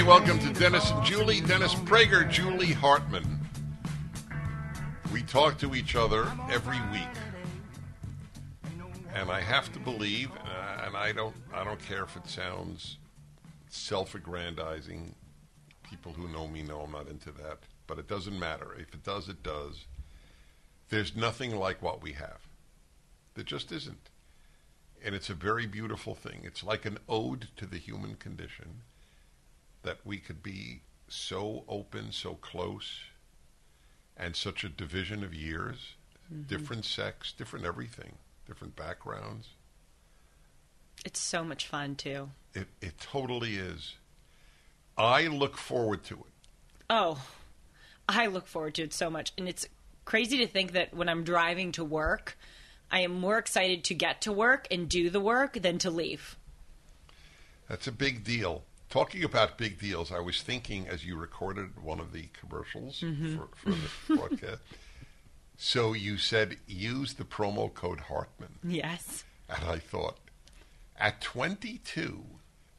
everybody. 0.00 0.28
Welcome 0.28 0.54
to 0.54 0.60
Dennis 0.60 0.90
and 0.90 1.04
Julie. 1.04 1.40
Dennis 1.40 1.74
Prager, 1.74 2.28
Julie 2.30 2.72
Hartman. 2.72 3.24
We 5.12 5.22
talk 5.22 5.58
to 5.58 5.74
each 5.74 5.94
other 5.94 6.32
every 6.50 6.78
week, 6.92 7.08
and 9.14 9.30
I 9.30 9.40
have 9.40 9.72
to 9.72 9.78
believe, 9.78 10.30
uh, 10.32 10.86
and 10.86 10.96
I 10.96 11.12
don't, 11.12 11.34
I 11.52 11.64
don't 11.64 11.82
care 11.82 12.04
if 12.04 12.16
it 12.16 12.28
sounds 12.28 12.96
self-aggrandizing. 13.68 15.14
People 15.88 16.12
who 16.12 16.28
know 16.28 16.46
me 16.46 16.62
know 16.62 16.80
I'm 16.80 16.92
not 16.92 17.08
into 17.08 17.32
that, 17.32 17.58
but 17.86 17.98
it 17.98 18.08
doesn't 18.08 18.38
matter. 18.38 18.74
If 18.78 18.94
it 18.94 19.04
does, 19.04 19.28
it 19.28 19.42
does. 19.42 19.84
There's 20.88 21.16
nothing 21.16 21.56
like 21.56 21.82
what 21.82 22.02
we 22.02 22.12
have. 22.12 22.38
There 23.34 23.44
just 23.44 23.72
isn't. 23.72 24.08
And 25.04 25.14
it's 25.14 25.30
a 25.30 25.34
very 25.34 25.66
beautiful 25.66 26.14
thing. 26.14 26.40
It's 26.44 26.62
like 26.62 26.84
an 26.84 26.98
ode 27.08 27.48
to 27.56 27.66
the 27.66 27.78
human 27.78 28.14
condition 28.14 28.82
that 29.82 29.98
we 30.04 30.18
could 30.18 30.42
be 30.42 30.82
so 31.08 31.64
open, 31.68 32.12
so 32.12 32.34
close, 32.34 33.00
and 34.16 34.36
such 34.36 34.64
a 34.64 34.68
division 34.68 35.24
of 35.24 35.34
years, 35.34 35.94
mm-hmm. 36.32 36.42
different 36.42 36.84
sex, 36.84 37.32
different 37.32 37.64
everything, 37.64 38.14
different 38.46 38.76
backgrounds. 38.76 39.48
It's 41.04 41.20
so 41.20 41.42
much 41.42 41.66
fun 41.66 41.96
too. 41.96 42.30
It, 42.54 42.68
it 42.80 42.98
totally 42.98 43.56
is. 43.56 43.94
I 44.98 45.28
look 45.28 45.56
forward 45.56 46.04
to 46.04 46.14
it. 46.14 46.32
Oh, 46.90 47.22
I 48.08 48.26
look 48.26 48.46
forward 48.46 48.74
to 48.74 48.82
it 48.82 48.92
so 48.92 49.08
much. 49.08 49.32
And 49.38 49.48
it's 49.48 49.66
crazy 50.04 50.38
to 50.38 50.46
think 50.46 50.72
that 50.72 50.94
when 50.94 51.08
I'm 51.08 51.24
driving 51.24 51.72
to 51.72 51.84
work, 51.84 52.36
I 52.90 53.00
am 53.00 53.12
more 53.12 53.38
excited 53.38 53.84
to 53.84 53.94
get 53.94 54.20
to 54.22 54.32
work 54.32 54.66
and 54.70 54.88
do 54.88 55.08
the 55.08 55.20
work 55.20 55.54
than 55.54 55.78
to 55.78 55.90
leave. 55.90 56.36
That's 57.68 57.86
a 57.86 57.92
big 57.92 58.24
deal. 58.24 58.64
Talking 58.90 59.22
about 59.22 59.56
big 59.56 59.78
deals, 59.78 60.10
I 60.10 60.18
was 60.18 60.42
thinking 60.42 60.88
as 60.88 61.04
you 61.04 61.16
recorded 61.16 61.80
one 61.80 62.00
of 62.00 62.12
the 62.12 62.28
commercials 62.32 62.98
for, 62.98 63.06
mm-hmm. 63.06 63.36
for 63.54 63.70
the 63.70 64.16
broadcast. 64.16 64.62
So 65.56 65.92
you 65.92 66.18
said 66.18 66.56
use 66.66 67.14
the 67.14 67.24
promo 67.24 67.72
code 67.72 68.00
Hartman. 68.00 68.58
Yes. 68.64 69.24
And 69.48 69.62
I 69.64 69.78
thought, 69.78 70.18
at 70.98 71.20
22, 71.20 72.24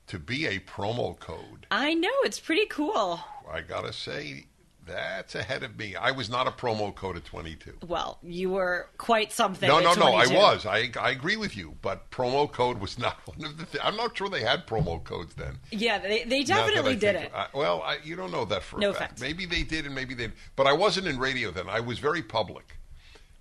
to 0.08 0.20
be 0.20 0.46
a 0.48 0.60
promo 0.60 1.18
code, 1.18 1.68
I 1.72 1.94
know. 1.94 2.10
It's 2.24 2.40
pretty 2.40 2.66
cool. 2.66 3.22
I 3.50 3.62
gotta 3.62 3.94
say, 3.94 4.48
that's 4.86 5.36
ahead 5.36 5.64
of 5.64 5.78
me. 5.78 5.96
I 5.96 6.12
was 6.12 6.30
not 6.30 6.48
a 6.48 6.52
promo 6.52 6.94
code 6.94 7.16
at 7.18 7.26
22. 7.26 7.78
Well, 7.88 8.18
you 8.24 8.50
were 8.50 8.90
quite 8.98 9.32
something. 9.32 9.68
No, 9.68 9.80
no, 9.80 9.94
no, 9.94 10.08
I 10.14 10.26
was. 10.28 10.66
I, 10.66 10.90
I 11.00 11.12
agree 11.12 11.38
with 11.38 11.56
you, 11.56 11.76
but 11.82 12.10
promo 12.12 12.52
code 12.52 12.80
was 12.80 12.98
not 13.06 13.18
one 13.26 13.46
of 13.46 13.58
the. 13.58 13.66
Th- 13.66 13.84
I'm 13.84 13.96
not 13.96 14.18
sure 14.18 14.28
they 14.30 14.42
had 14.42 14.66
promo 14.68 15.04
codes 15.04 15.36
then. 15.36 15.58
Yeah, 15.72 16.00
they, 16.00 16.24
they 16.24 16.40
Now 16.44 16.56
that 16.56 16.64
I 16.64 16.68
definitely 16.68 16.96
did 16.96 17.16
think- 17.16 17.26
it. 17.28 17.32
I, 17.34 17.48
well, 17.54 17.82
I, 17.84 17.98
you 18.04 18.16
don't 18.16 18.32
know 18.32 18.46
that 18.46 18.64
for 18.64 18.80
No 18.80 18.90
a 18.90 18.94
fact. 18.94 19.20
offense. 19.20 19.22
Maybe 19.22 19.46
they 19.46 19.64
did, 19.64 19.86
and 19.86 19.94
maybe 19.96 20.14
they. 20.14 20.24
didn't. 20.24 20.36
But 20.56 20.68
I 20.68 20.74
wasn't 20.74 21.08
in 21.08 21.20
radio 21.20 21.52
then. 21.52 21.70
I 21.70 21.80
was 21.80 22.00
very 22.00 22.22
public. 22.24 22.78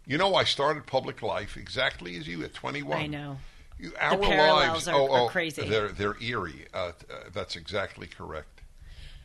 You 0.06 0.18
know, 0.18 0.34
I 0.34 0.44
started 0.44 0.86
public 0.86 1.22
life 1.22 1.56
exactly 1.56 2.16
as 2.16 2.26
you 2.26 2.42
at 2.44 2.52
21. 2.54 2.98
I 2.98 3.06
know. 3.06 3.38
You, 3.78 3.92
our 3.98 4.18
parallels 4.18 4.86
lives 4.86 4.88
are- 4.88 4.94
oh, 4.94 5.12
are 5.12 5.20
oh, 5.22 5.28
crazy. 5.28 5.66
They're 5.66 5.88
they're 5.88 6.16
eerie. 6.22 6.66
Uh, 6.74 6.78
uh, 6.78 6.92
that's 7.32 7.56
exactly 7.56 8.06
correct. 8.06 8.60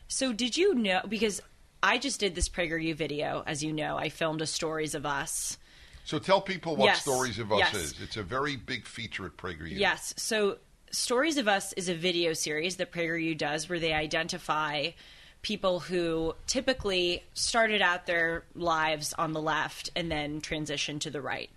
So, 0.08 0.32
did 0.32 0.56
you 0.56 0.74
know? 0.74 1.02
Because 1.08 1.42
I 1.82 1.98
just 1.98 2.20
did 2.20 2.34
this 2.34 2.48
PragerU 2.48 2.94
video, 2.94 3.42
as 3.46 3.62
you 3.62 3.72
know. 3.72 3.96
I 3.96 4.08
filmed 4.08 4.42
a 4.42 4.46
Stories 4.46 4.94
of 4.94 5.06
Us. 5.06 5.58
So 6.04 6.18
tell 6.18 6.40
people 6.40 6.76
what 6.76 6.86
Yes, 6.86 7.02
Stories 7.02 7.38
of 7.38 7.52
Us 7.52 7.58
yes. 7.58 7.74
is. 7.74 8.00
It's 8.00 8.16
a 8.16 8.22
very 8.22 8.56
big 8.56 8.86
feature 8.86 9.26
at 9.26 9.36
PragerU. 9.36 9.78
Yes. 9.78 10.14
So, 10.16 10.58
Stories 10.92 11.36
of 11.36 11.48
Us 11.48 11.72
is 11.72 11.88
a 11.88 11.94
video 11.94 12.32
series 12.32 12.76
that 12.76 12.92
PragerU 12.92 13.36
does 13.36 13.68
where 13.68 13.80
they 13.80 13.92
identify 13.92 14.90
people 15.42 15.80
who 15.80 16.34
typically 16.46 17.24
started 17.34 17.82
out 17.82 18.06
their 18.06 18.44
lives 18.54 19.12
on 19.14 19.32
the 19.32 19.40
left 19.40 19.90
and 19.94 20.10
then 20.10 20.40
transitioned 20.40 21.00
to 21.00 21.10
the 21.10 21.20
right. 21.20 21.50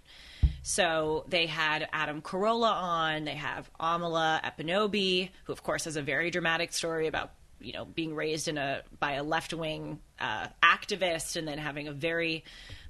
So 0.62 1.26
they 1.28 1.46
had 1.46 1.88
Adam 1.94 2.22
Carolla 2.22 2.72
on. 2.72 3.24
They 3.26 3.36
have 3.36 3.70
Amala 3.80 4.42
Ekpunobi, 4.44 5.30
who 5.46 5.54
of 5.54 5.64
course 5.64 5.86
has 5.86 5.96
a 5.96 6.02
very 6.02 6.30
dramatic 6.32 6.74
story 6.74 7.08
about 7.08 7.32
you 7.62 7.74
know 7.74 7.86
being 7.86 8.16
raised 8.16 8.48
in 8.48 8.58
a 8.58 8.82
by 9.00 9.14
a 9.14 9.24
left 9.24 9.54
wing 9.54 10.00
uh, 10.20 10.48
activist 10.64 11.36
and 11.36 11.48
then 11.48 11.58
having 11.58 11.88
a 11.88 11.92
very 11.92 12.44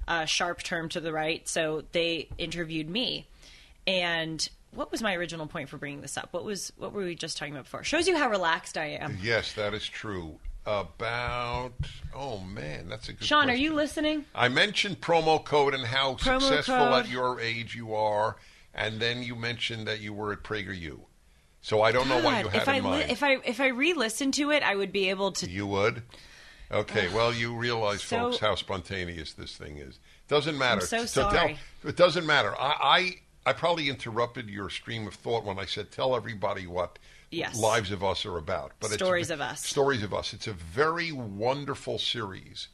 uh, 0.08 0.24
sharp 0.24 0.62
turn 0.62 0.88
to 0.90 1.00
the 1.00 1.12
right. 1.12 1.48
So 1.48 1.84
they 1.92 2.28
interviewed 2.38 2.88
me, 2.88 3.26
and 3.86 4.48
what 4.72 4.90
was 4.90 5.02
my 5.02 5.14
original 5.14 5.46
point 5.46 5.68
for 5.68 5.78
bringing 5.78 6.00
this 6.00 6.16
up? 6.16 6.32
What 6.32 6.44
was 6.44 6.72
what 6.76 6.92
were 6.92 7.04
we 7.04 7.14
just 7.14 7.36
talking 7.36 7.54
about 7.54 7.64
before? 7.64 7.84
Shows 7.84 8.06
you 8.08 8.16
how 8.16 8.30
relaxed 8.30 8.76
I 8.78 8.86
am. 8.86 9.18
Yes, 9.22 9.52
that 9.54 9.74
is 9.74 9.86
true. 9.86 10.38
About 10.66 11.72
oh 12.14 12.40
man, 12.40 12.88
that's 12.88 13.08
a 13.08 13.14
good. 13.14 13.24
Sean, 13.24 13.48
are 13.48 13.54
you 13.54 13.72
listening? 13.72 14.26
I 14.34 14.48
mentioned 14.48 15.00
promo 15.00 15.42
code 15.42 15.74
and 15.74 15.84
how 15.86 16.14
Promo 16.14 16.40
successful 16.40 16.76
code. 16.76 17.04
at 17.06 17.08
your 17.08 17.40
age 17.40 17.74
you 17.74 17.94
are, 17.94 18.36
and 18.74 19.00
then 19.00 19.22
you 19.22 19.34
mentioned 19.34 19.86
that 19.88 20.00
you 20.00 20.12
were 20.12 20.32
at 20.32 20.42
PragerU. 20.42 21.00
So 21.62 21.82
I 21.82 21.92
don't 21.92 22.08
know 22.08 22.22
what 22.22 22.42
you 22.42 22.48
had 22.48 22.62
if 22.62 22.68
in 22.68 22.74
I 22.74 22.78
li- 22.78 22.80
mind. 22.80 23.10
if 23.10 23.22
I 23.22 23.32
if 23.44 23.60
I 23.60 23.68
re-listened 23.68 24.34
to 24.34 24.50
it, 24.50 24.62
I 24.62 24.74
would 24.74 24.92
be 24.92 25.10
able 25.10 25.32
to. 25.32 25.48
you 25.50 25.66
would. 25.66 26.02
Okay, 26.72 27.08
well, 27.12 27.34
you 27.34 27.56
realize, 27.56 28.00
So- 28.02 28.30
folks, 28.30 28.38
how 28.38 28.54
spontaneous 28.54 29.32
this 29.32 29.56
thing 29.56 29.78
is. 29.78 29.98
Doesn't 30.28 30.56
matter. 30.56 30.82
so 30.82 30.98
tell- 30.98 31.30
sorry. 31.30 31.58
it 31.84 31.96
doesn't 31.96 32.24
matter. 32.24 32.54
I, 32.58 33.18
I 33.44 33.50
I 33.50 33.52
probably 33.54 33.88
interrupted 33.88 34.48
your 34.48 34.70
stream 34.70 35.06
of 35.08 35.14
thought 35.14 35.44
when 35.44 35.58
I 35.58 35.64
said 35.66 35.90
tell 35.90 36.14
everybody 36.14 36.66
what 36.66 36.98
Yes. 37.32 37.58
Lives 37.58 37.90
of 37.92 38.02
Us 38.02 38.24
are 38.26 38.36
about. 38.38 38.72
But 38.80 38.90
Stories 38.90 39.30
of 39.30 39.40
Us. 39.40 39.64
Stories 39.64 40.02
of 40.02 40.12
Us. 40.14 40.32
It's 40.32 40.46
a 40.48 40.52
very 40.52 41.12
wonderful 41.12 41.98
series. 41.98 42.68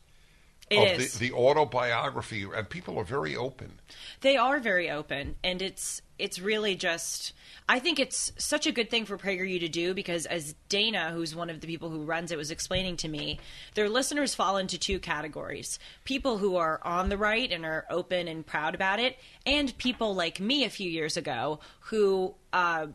It 0.71 0.95
of 0.95 1.01
is. 1.01 1.19
The, 1.19 1.29
the 1.29 1.35
autobiography, 1.35 2.45
and 2.55 2.69
people 2.69 2.99
are 2.99 3.05
very 3.05 3.37
open. 3.37 3.81
They 4.23 4.37
are 4.37 4.59
very 4.59 4.91
open, 4.91 5.37
and 5.45 5.61
it's 5.63 6.03
it's 6.19 6.39
really 6.39 6.75
just. 6.75 7.33
I 7.69 7.81
think 7.81 7.99
it's 7.99 8.33
such 8.39 8.67
a 8.67 8.73
good 8.73 8.91
thing 8.91 9.07
for 9.07 9.19
PragerU 9.19 9.59
to 9.61 9.69
do 9.69 9.93
because, 9.93 10.25
as 10.27 10.55
Dana, 10.69 11.11
who's 11.13 11.35
one 11.35 11.51
of 11.51 11.61
the 11.61 11.67
people 11.67 11.91
who 11.91 12.05
runs 12.05 12.31
it, 12.31 12.39
was 12.39 12.53
explaining 12.53 12.97
to 12.99 13.09
me, 13.09 13.41
their 13.75 13.89
listeners 13.89 14.35
fall 14.35 14.57
into 14.57 14.79
two 14.79 14.99
categories: 14.99 15.79
people 16.05 16.39
who 16.39 16.57
are 16.57 16.81
on 16.85 17.09
the 17.09 17.19
right 17.19 17.51
and 17.51 17.65
are 17.65 17.87
open 17.91 18.29
and 18.29 18.47
proud 18.47 18.75
about 18.75 19.01
it, 19.01 19.19
and 19.45 19.77
people 19.79 20.15
like 20.15 20.41
me 20.41 20.65
a 20.65 20.71
few 20.71 20.91
years 20.91 21.17
ago 21.17 21.61
who. 21.81 22.35
Uh, 22.53 22.89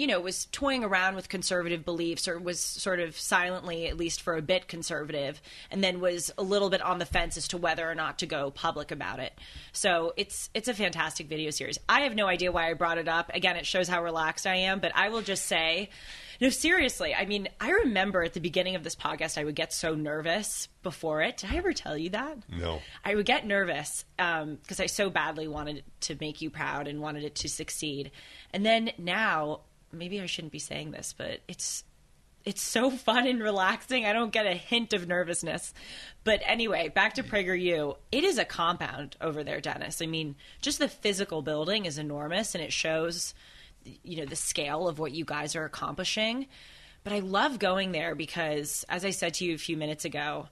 you 0.00 0.06
know, 0.06 0.18
was 0.18 0.46
toying 0.46 0.82
around 0.82 1.14
with 1.14 1.28
conservative 1.28 1.84
beliefs 1.84 2.26
or 2.26 2.38
was 2.38 2.58
sort 2.58 3.00
of 3.00 3.18
silently, 3.18 3.86
at 3.86 3.98
least 3.98 4.22
for 4.22 4.34
a 4.34 4.40
bit, 4.40 4.66
conservative, 4.66 5.42
and 5.70 5.84
then 5.84 6.00
was 6.00 6.30
a 6.38 6.42
little 6.42 6.70
bit 6.70 6.80
on 6.80 6.98
the 6.98 7.04
fence 7.04 7.36
as 7.36 7.46
to 7.48 7.58
whether 7.58 7.86
or 7.86 7.94
not 7.94 8.18
to 8.20 8.24
go 8.24 8.50
public 8.50 8.92
about 8.92 9.20
it. 9.20 9.38
So 9.72 10.14
it's 10.16 10.48
it's 10.54 10.68
a 10.68 10.74
fantastic 10.74 11.28
video 11.28 11.50
series. 11.50 11.76
I 11.86 12.00
have 12.00 12.14
no 12.14 12.28
idea 12.28 12.50
why 12.50 12.70
I 12.70 12.72
brought 12.72 12.96
it 12.96 13.08
up. 13.08 13.30
Again, 13.34 13.56
it 13.56 13.66
shows 13.66 13.88
how 13.88 14.02
relaxed 14.02 14.46
I 14.46 14.54
am, 14.54 14.80
but 14.80 14.90
I 14.94 15.10
will 15.10 15.20
just 15.20 15.44
say, 15.44 15.90
no, 16.40 16.48
seriously. 16.48 17.14
I 17.14 17.26
mean, 17.26 17.50
I 17.60 17.70
remember 17.70 18.22
at 18.22 18.32
the 18.32 18.40
beginning 18.40 18.76
of 18.76 18.82
this 18.82 18.96
podcast, 18.96 19.36
I 19.36 19.44
would 19.44 19.54
get 19.54 19.74
so 19.74 19.94
nervous 19.94 20.68
before 20.82 21.20
it. 21.20 21.36
Did 21.36 21.50
I 21.50 21.56
ever 21.56 21.74
tell 21.74 21.98
you 21.98 22.08
that? 22.10 22.38
No. 22.48 22.80
I 23.04 23.14
would 23.14 23.26
get 23.26 23.46
nervous 23.46 24.06
um, 24.18 24.54
because 24.62 24.80
I 24.80 24.86
so 24.86 25.10
badly 25.10 25.46
wanted 25.46 25.84
to 26.00 26.16
make 26.18 26.40
you 26.40 26.48
proud 26.48 26.88
and 26.88 27.02
wanted 27.02 27.24
it 27.24 27.34
to 27.36 27.50
succeed. 27.50 28.12
And 28.54 28.64
then 28.64 28.92
now, 28.96 29.60
maybe 29.92 30.20
I 30.20 30.26
shouldn't 30.26 30.52
be 30.52 30.58
saying 30.58 30.90
this, 30.90 31.14
but 31.16 31.40
it's 31.48 31.84
it's 32.44 32.62
so 32.62 32.90
fun 33.06 33.26
and 33.26 33.42
relaxing. 33.42 34.06
I 34.06 34.12
don't 34.12 34.32
get 34.32 34.46
a 34.46 34.54
hint 34.54 34.92
of 34.92 35.06
nervousness. 35.06 35.74
But 36.24 36.40
anyway, 36.44 36.88
back 36.88 37.14
to 37.14 37.22
PragerU. 37.22 37.96
It 38.10 38.24
is 38.24 38.38
a 38.38 38.44
compound 38.44 39.16
over 39.20 39.44
there, 39.44 39.60
Dennis. 39.60 40.00
I 40.00 40.06
mean, 40.06 40.36
just 40.60 40.78
the 40.78 40.88
physical 40.88 41.42
building 41.42 41.84
is 41.84 41.98
enormous 41.98 42.54
and 42.54 42.64
it 42.64 42.72
shows 42.72 43.34
you 44.02 44.18
know 44.18 44.26
the 44.26 44.36
scale 44.36 44.88
of 44.88 44.98
what 44.98 45.12
you 45.12 45.24
guys 45.24 45.56
are 45.56 45.64
accomplishing. 45.64 46.46
But 47.02 47.12
I 47.14 47.20
love 47.20 47.58
going 47.58 47.92
there 47.92 48.14
because 48.14 48.84
as 48.88 49.04
I 49.04 49.10
said 49.10 49.34
to 49.34 49.44
you 49.44 49.54
a 49.54 49.58
few 49.58 49.76
minutes 49.76 50.04
ago, 50.04 50.48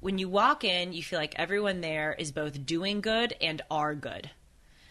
when 0.00 0.18
you 0.18 0.28
walk 0.28 0.64
in, 0.64 0.92
you 0.92 1.02
feel 1.02 1.20
like 1.20 1.34
everyone 1.36 1.80
there 1.80 2.14
is 2.18 2.32
both 2.32 2.66
doing 2.66 3.00
good 3.00 3.36
and 3.40 3.62
are 3.70 3.94
good. 3.94 4.30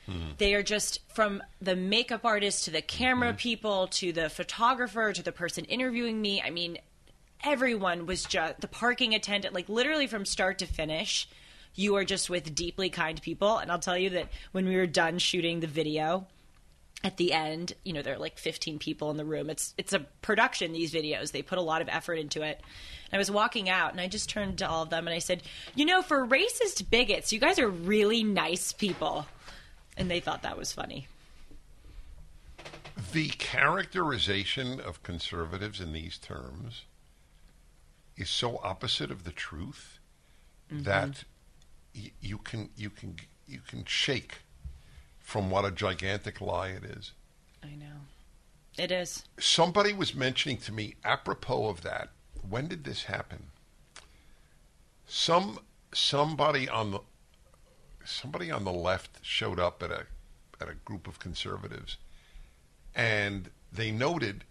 Mm-hmm. 0.09 0.31
They 0.37 0.53
are 0.55 0.63
just 0.63 0.99
from 1.13 1.43
the 1.61 1.75
makeup 1.75 2.25
artist 2.25 2.65
to 2.65 2.71
the 2.71 2.81
camera 2.81 3.29
mm-hmm. 3.29 3.37
people 3.37 3.87
to 3.87 4.11
the 4.11 4.29
photographer 4.29 5.13
to 5.13 5.23
the 5.23 5.31
person 5.31 5.65
interviewing 5.65 6.21
me. 6.21 6.41
I 6.41 6.49
mean, 6.49 6.77
everyone 7.43 8.05
was 8.05 8.23
just 8.23 8.61
the 8.61 8.67
parking 8.67 9.13
attendant, 9.13 9.53
like 9.53 9.69
literally 9.69 10.07
from 10.07 10.25
start 10.25 10.59
to 10.59 10.65
finish. 10.65 11.29
You 11.75 11.95
are 11.95 12.03
just 12.03 12.29
with 12.29 12.53
deeply 12.53 12.89
kind 12.89 13.21
people. 13.21 13.57
And 13.57 13.71
I'll 13.71 13.79
tell 13.79 13.97
you 13.97 14.09
that 14.11 14.29
when 14.51 14.67
we 14.67 14.75
were 14.75 14.87
done 14.87 15.19
shooting 15.19 15.59
the 15.59 15.67
video, 15.67 16.27
at 17.03 17.17
the 17.17 17.33
end, 17.33 17.73
you 17.83 17.93
know, 17.93 18.01
there 18.01 18.13
are 18.15 18.19
like 18.19 18.37
15 18.37 18.77
people 18.77 19.09
in 19.09 19.17
the 19.17 19.25
room. 19.25 19.49
It's 19.49 19.73
it's 19.77 19.93
a 19.93 20.01
production 20.21 20.71
these 20.71 20.93
videos. 20.93 21.31
They 21.31 21.41
put 21.41 21.57
a 21.57 21.61
lot 21.61 21.81
of 21.81 21.89
effort 21.89 22.15
into 22.15 22.43
it. 22.43 22.61
And 23.11 23.13
I 23.13 23.17
was 23.17 23.31
walking 23.31 23.69
out 23.69 23.91
and 23.91 23.99
I 23.99 24.07
just 24.07 24.29
turned 24.29 24.59
to 24.59 24.69
all 24.69 24.83
of 24.83 24.89
them 24.89 25.07
and 25.07 25.15
I 25.15 25.19
said, 25.19 25.41
"You 25.73 25.85
know, 25.85 26.01
for 26.01 26.25
racist 26.27 26.89
bigots, 26.89 27.33
you 27.33 27.39
guys 27.39 27.57
are 27.57 27.67
really 27.67 28.23
nice 28.23 28.71
people." 28.71 29.25
And 30.01 30.09
they 30.09 30.19
thought 30.19 30.41
that 30.41 30.57
was 30.57 30.73
funny. 30.73 31.05
The 33.13 33.29
characterization 33.29 34.79
of 34.79 35.03
conservatives 35.03 35.79
in 35.79 35.93
these 35.93 36.17
terms 36.17 36.85
is 38.17 38.27
so 38.27 38.59
opposite 38.63 39.11
of 39.11 39.25
the 39.25 39.31
truth 39.31 39.99
mm-hmm. 40.73 40.81
that 40.85 41.23
y- 41.95 42.09
you 42.19 42.39
can 42.39 42.71
you 42.75 42.89
can 42.89 43.17
you 43.45 43.59
can 43.59 43.85
shake 43.85 44.39
from 45.19 45.51
what 45.51 45.65
a 45.65 45.71
gigantic 45.71 46.41
lie 46.41 46.69
it 46.69 46.83
is. 46.83 47.11
I 47.63 47.75
know. 47.75 47.99
It 48.79 48.91
is. 48.91 49.23
Somebody 49.39 49.93
was 49.93 50.15
mentioning 50.15 50.57
to 50.61 50.73
me 50.73 50.95
apropos 51.03 51.67
of 51.67 51.83
that. 51.83 52.09
When 52.49 52.67
did 52.67 52.85
this 52.85 53.03
happen? 53.03 53.51
Some 55.05 55.59
somebody 55.93 56.67
on 56.67 56.89
the 56.89 57.01
somebody 58.05 58.51
on 58.51 58.63
the 58.63 58.71
left 58.71 59.19
showed 59.21 59.59
up 59.59 59.81
at 59.83 59.91
a 59.91 60.05
at 60.59 60.69
a 60.69 60.75
group 60.85 61.07
of 61.07 61.17
conservatives 61.19 61.97
and 62.95 63.49
they 63.71 63.91
noted 63.91 64.43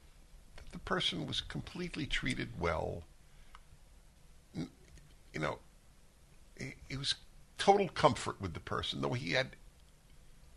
that 0.57 0.73
the 0.73 0.79
person 0.79 1.27
was 1.27 1.41
completely 1.41 2.07
treated 2.07 2.49
well. 2.59 3.03
You 4.55 5.41
know, 5.41 5.59
it, 6.57 6.75
it 6.89 6.99
was 6.99 7.15
total 7.59 7.89
comfort 7.89 8.41
with 8.41 8.55
the 8.55 8.61
person, 8.61 9.01
though 9.01 9.13
he 9.13 9.33
had 9.33 9.51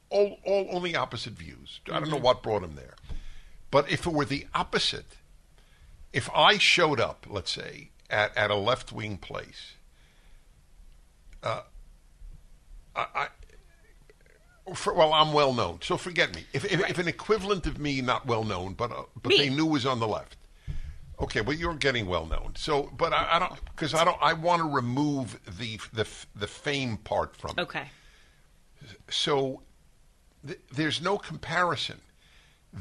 all, 0.10 0.40
all 0.45 0.68
only 0.72 0.95
opposite 0.95 1.34
views. 1.34 1.81
I 1.92 2.00
don't 2.00 2.10
know 2.10 2.18
what 2.18 2.44
brought 2.44 2.63
him 2.63 2.75
there. 2.75 2.95
But 3.69 3.92
if 3.92 4.06
it 4.06 4.13
were 4.13 4.25
the 4.25 4.48
opposite, 4.54 5.18
if 6.12 6.30
I 6.34 6.57
showed 6.57 7.00
up, 7.00 7.25
let's 7.30 7.51
say, 7.51 7.90
at, 8.10 8.36
at 8.38 8.51
a 8.51 8.56
left 8.56 8.92
wing 8.92 9.18
place, 9.18 9.74
uh, 11.42 11.62
I, 12.95 13.06
I 13.16 13.28
for, 14.75 14.94
well, 14.94 15.13
I'm 15.13 15.34
well 15.34 15.54
known, 15.54 15.80
so 15.81 15.98
forget 15.98 16.34
me. 16.36 16.45
If, 16.54 16.63
if, 16.66 16.90
if 16.90 16.98
an 16.98 17.07
equivalent 17.07 17.68
of 17.68 17.80
me, 17.80 18.01
not 18.01 18.25
well 18.25 18.44
known, 18.44 18.74
but 18.74 18.92
uh, 18.92 19.04
but 19.22 19.30
Me. 19.30 19.38
they 19.38 19.50
knew 19.50 19.66
was 19.66 19.86
on 19.86 20.00
the 20.00 20.07
left. 20.07 20.38
Okay, 21.19 21.42
well, 21.42 21.56
you're 21.56 21.75
getting 21.75 22.07
well 22.07 22.25
known. 22.25 22.54
So, 22.56 22.92
but 22.98 23.13
I, 23.13 23.28
I 23.34 23.40
don't 23.40 23.66
because 23.66 23.94
I 23.94 24.04
don't. 24.06 24.18
I 24.22 24.34
want 24.34 24.62
to 24.62 24.68
remove 24.68 25.40
the 25.60 25.80
the 25.94 26.07
the 26.36 26.48
fame 26.48 26.98
part 26.98 27.36
from. 27.36 27.51
it. 27.57 27.62
Okay. 27.62 27.86
So 29.10 29.62
th- 30.45 30.60
there's 30.72 31.01
no 31.01 31.18
comparison. 31.18 32.00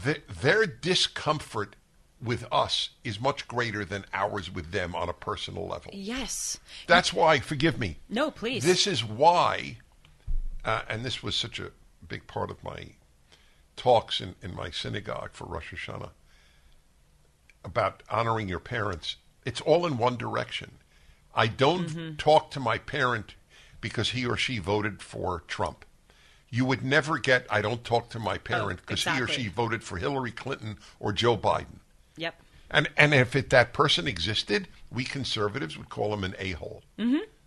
Th- 0.04 0.22
their 0.40 0.66
discomfort 0.66 1.76
with 2.22 2.44
us 2.52 2.90
is 3.04 3.20
much 3.20 3.48
greater 3.48 3.84
than 3.84 4.04
ours 4.14 4.50
with 4.50 4.70
them 4.70 4.94
on 4.94 5.08
a 5.08 5.12
personal 5.12 5.66
level. 5.66 5.90
Yes. 5.92 6.58
That's 6.86 7.12
why, 7.12 7.40
forgive 7.40 7.78
me. 7.78 7.98
No, 8.08 8.30
please. 8.30 8.64
This 8.64 8.86
is 8.86 9.04
why, 9.04 9.78
uh, 10.64 10.82
and 10.88 11.04
this 11.04 11.22
was 11.22 11.34
such 11.34 11.58
a 11.58 11.70
big 12.06 12.26
part 12.26 12.50
of 12.50 12.62
my 12.62 12.86
talks 13.76 14.20
in, 14.20 14.34
in 14.42 14.54
my 14.54 14.70
synagogue 14.70 15.30
for 15.32 15.44
Rosh 15.46 15.72
Hashanah 15.72 16.10
about 17.64 18.02
honoring 18.10 18.48
your 18.48 18.58
parents. 18.58 19.16
It's 19.44 19.60
all 19.60 19.86
in 19.86 19.96
one 19.98 20.16
direction. 20.16 20.72
I 21.34 21.46
don't 21.46 21.88
Mm-hmm. 21.88 22.16
talk 22.16 22.50
to 22.52 22.60
my 22.60 22.78
parent 22.78 23.34
because 23.80 24.10
he 24.10 24.26
or 24.26 24.36
she 24.36 24.58
voted 24.58 25.00
for 25.02 25.42
Trump. 25.48 25.84
You 26.50 26.64
would 26.66 26.84
never 26.84 27.18
get, 27.18 27.46
I 27.48 27.62
don't 27.62 27.82
talk 27.82 28.10
to 28.10 28.18
my 28.18 28.36
parent 28.36 28.80
because 28.86 29.04
he 29.04 29.18
or 29.20 29.24
Oh, 29.24 29.26
she 29.26 29.48
voted 29.48 29.82
for 29.82 29.96
Hillary 29.96 30.32
Clinton 30.32 30.76
or 31.00 31.12
Joe 31.12 31.36
Biden. 31.36 31.78
Yep. 32.18 32.34
And, 32.70 32.90
and 32.96 33.14
if 33.14 33.34
it, 33.34 33.48
that 33.50 33.72
person 33.72 34.06
existed, 34.06 34.68
we 34.90 35.04
conservatives 35.04 35.78
would 35.78 35.88
call 35.88 36.12
him 36.12 36.24
an 36.24 36.34
a 36.38 36.52
hole. 36.52 36.82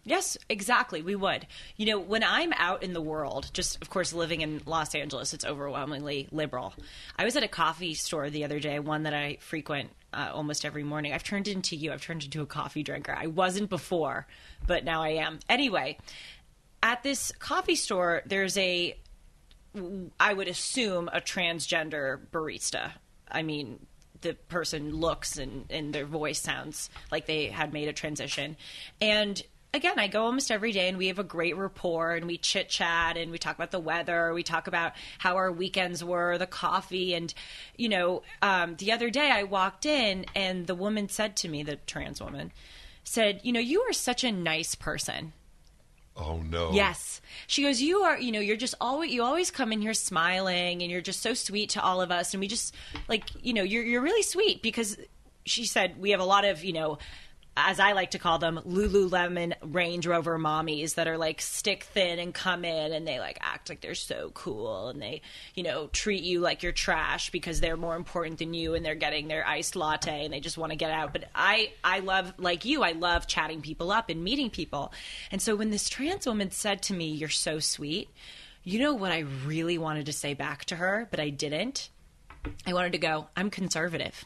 Yes, 0.08 0.38
exactly. 0.50 1.02
We 1.02 1.16
would. 1.16 1.48
You 1.78 1.88
know, 1.88 2.00
when 2.00 2.24
I'm 2.24 2.54
out 2.54 2.84
in 2.84 2.94
the 2.94 3.02
world, 3.02 3.50
just 3.54 3.82
of 3.82 3.90
course 3.90 4.14
living 4.14 4.42
in 4.42 4.62
Los 4.68 4.94
Angeles, 4.94 5.34
it's 5.34 5.44
overwhelmingly 5.44 6.28
liberal. 6.32 6.76
I 7.18 7.26
was 7.26 7.36
at 7.36 7.44
a 7.44 7.48
coffee 7.48 7.96
store 7.96 8.30
the 8.30 8.44
other 8.44 8.60
day, 8.60 8.80
one 8.80 9.04
that 9.04 9.16
I 9.16 9.38
frequent 9.42 9.90
uh, 10.14 10.30
almost 10.32 10.64
every 10.64 10.84
morning. 10.84 11.12
I've 11.12 11.24
turned 11.24 11.48
into 11.48 11.76
you. 11.76 11.92
I've 11.92 12.04
turned 12.04 12.24
into 12.24 12.44
a 12.44 12.46
coffee 12.46 12.84
drinker. 12.84 13.16
I 13.18 13.28
wasn't 13.28 13.70
before, 13.70 14.28
but 14.68 14.86
now 14.86 15.02
I 15.02 15.10
am. 15.10 15.40
Anyway, 15.50 15.98
at 16.84 17.02
this 17.02 17.32
coffee 17.40 17.76
store, 17.76 18.22
there's 18.28 18.58
a, 18.58 18.96
I 20.20 20.34
would 20.34 20.48
assume, 20.48 21.10
a 21.12 21.20
transgender 21.20 22.20
barista. 22.32 22.92
I 23.30 23.42
mean, 23.42 23.88
the 24.22 24.36
person 24.36 24.96
looks 24.96 25.38
and, 25.38 25.66
and 25.72 25.94
their 25.94 26.06
voice 26.06 26.40
sounds 26.40 26.92
like 27.12 27.26
they 27.26 27.48
had 27.48 27.74
made 27.74 27.88
a 27.88 27.94
transition. 27.94 28.56
And 29.02 29.42
again, 29.76 30.00
I 30.00 30.08
go 30.08 30.26
almost 30.26 30.52
every 30.52 30.72
day 30.72 30.88
and 30.88 30.98
we 30.98 31.08
have 31.08 31.20
a 31.20 31.24
great 31.24 31.56
rapport 31.58 32.16
and 32.16 32.26
we 32.26 32.38
chit 32.38 32.70
chat 32.70 33.18
and 33.18 33.32
we 33.32 33.38
talk 33.38 33.56
about 33.56 33.72
the 33.72 33.80
weather. 33.80 34.34
We 34.34 34.44
talk 34.44 34.68
about 34.68 34.94
how 35.18 35.36
our 35.36 35.52
weekends 35.52 36.04
were, 36.04 36.38
the 36.38 36.48
coffee. 36.48 37.14
And, 37.14 37.34
you 37.78 37.90
know, 37.90 38.24
um, 38.42 38.76
the 38.78 38.92
other 38.92 39.10
day 39.10 39.30
I 39.30 39.44
walked 39.44 39.86
in 39.86 40.26
and 40.36 40.66
the 40.66 40.76
woman 40.76 41.10
said 41.10 41.36
to 41.38 41.50
me, 41.50 41.64
the 41.64 41.76
trans 41.88 42.22
woman, 42.22 42.52
said, 43.04 43.42
You 43.44 43.52
know, 43.52 43.60
you 43.60 43.82
are 43.82 43.94
such 43.94 44.24
a 44.24 44.32
nice 44.32 44.76
person. 44.76 45.34
Oh, 46.18 46.38
no. 46.38 46.72
Yes. 46.72 47.20
She 47.46 47.64
goes, 47.64 47.82
You 47.82 48.00
are, 48.00 48.18
you 48.18 48.32
know, 48.32 48.40
you're 48.40 48.56
just 48.58 48.76
always, 48.80 49.12
you 49.12 49.24
always 49.24 49.52
come 49.52 49.74
in 49.74 49.82
here 49.82 49.94
smiling 49.94 50.82
and 50.82 50.90
you're 50.90 51.02
just 51.02 51.22
so 51.22 51.34
sweet 51.34 51.72
to 51.72 51.84
all 51.84 52.02
of 52.02 52.12
us. 52.12 52.34
And 52.34 52.42
we 52.42 52.48
just, 52.48 52.74
like, 53.08 53.26
you 53.42 53.54
know, 53.54 53.64
you're, 53.64 53.84
you're 53.84 54.02
really 54.02 54.24
sweet 54.24 54.62
because 54.62 54.98
she 55.46 55.66
said 55.66 56.00
we 56.00 56.12
have 56.12 56.20
a 56.20 56.26
lot 56.26 56.46
of, 56.46 56.64
you 56.64 56.74
know, 56.74 56.98
as 57.58 57.80
I 57.80 57.94
like 57.94 58.12
to 58.12 58.20
call 58.20 58.38
them, 58.38 58.60
Lululemon 58.66 59.54
Range 59.62 60.06
Rover 60.06 60.38
mommies 60.38 60.96
that 60.96 61.08
are 61.08 61.18
like 61.18 61.42
stick 61.42 61.84
thin 61.84 62.20
and 62.20 62.34
come 62.34 62.66
in 62.66 62.92
and 62.92 63.08
they 63.08 63.20
like 63.20 63.38
act 63.40 63.70
like 63.70 63.80
they're 63.80 63.96
so 63.96 64.32
cool 64.34 64.90
and 64.90 65.02
they, 65.02 65.22
you 65.54 65.64
know, 65.64 65.88
treat 65.88 66.24
you 66.24 66.42
like 66.42 66.64
you're 66.64 66.74
trash 66.74 67.30
because 67.30 67.62
they're 67.62 67.78
more 67.78 67.96
important 67.96 68.40
than 68.40 68.54
you 68.54 68.74
and 68.74 68.86
they're 68.86 68.94
getting 68.94 69.30
their 69.30 69.48
iced 69.48 69.78
latte 69.78 70.26
and 70.26 70.34
they 70.34 70.42
just 70.42 70.58
want 70.58 70.72
to 70.72 70.76
get 70.76 70.92
out. 70.92 71.14
But 71.14 71.26
I, 71.34 71.72
I 71.84 72.00
love, 72.00 72.34
like 72.38 72.66
you, 72.66 72.84
I 72.84 72.92
love 72.92 73.26
chatting 73.26 73.62
people 73.62 73.90
up 73.92 74.10
and 74.10 74.24
meeting 74.24 74.50
people. 74.50 74.92
And 75.32 75.42
so 75.42 75.56
when 75.56 75.70
this 75.72 75.88
trans 75.88 76.28
woman 76.28 76.52
said 76.52 76.82
to 76.84 76.94
me, 76.94 77.12
You're 77.12 77.30
so 77.30 77.60
sweet, 77.60 78.10
you 78.64 78.80
know 78.80 78.94
what 78.94 79.12
I 79.12 79.20
really 79.46 79.78
wanted 79.78 80.08
to 80.08 80.14
say 80.14 80.34
back 80.34 80.66
to 80.66 80.76
her, 80.76 81.08
but 81.10 81.20
I 81.22 81.30
didn't? 81.30 81.90
I 82.68 82.74
wanted 82.74 82.92
to 82.92 82.98
go, 82.98 83.28
I'm 83.36 83.50
conservative. 83.50 84.26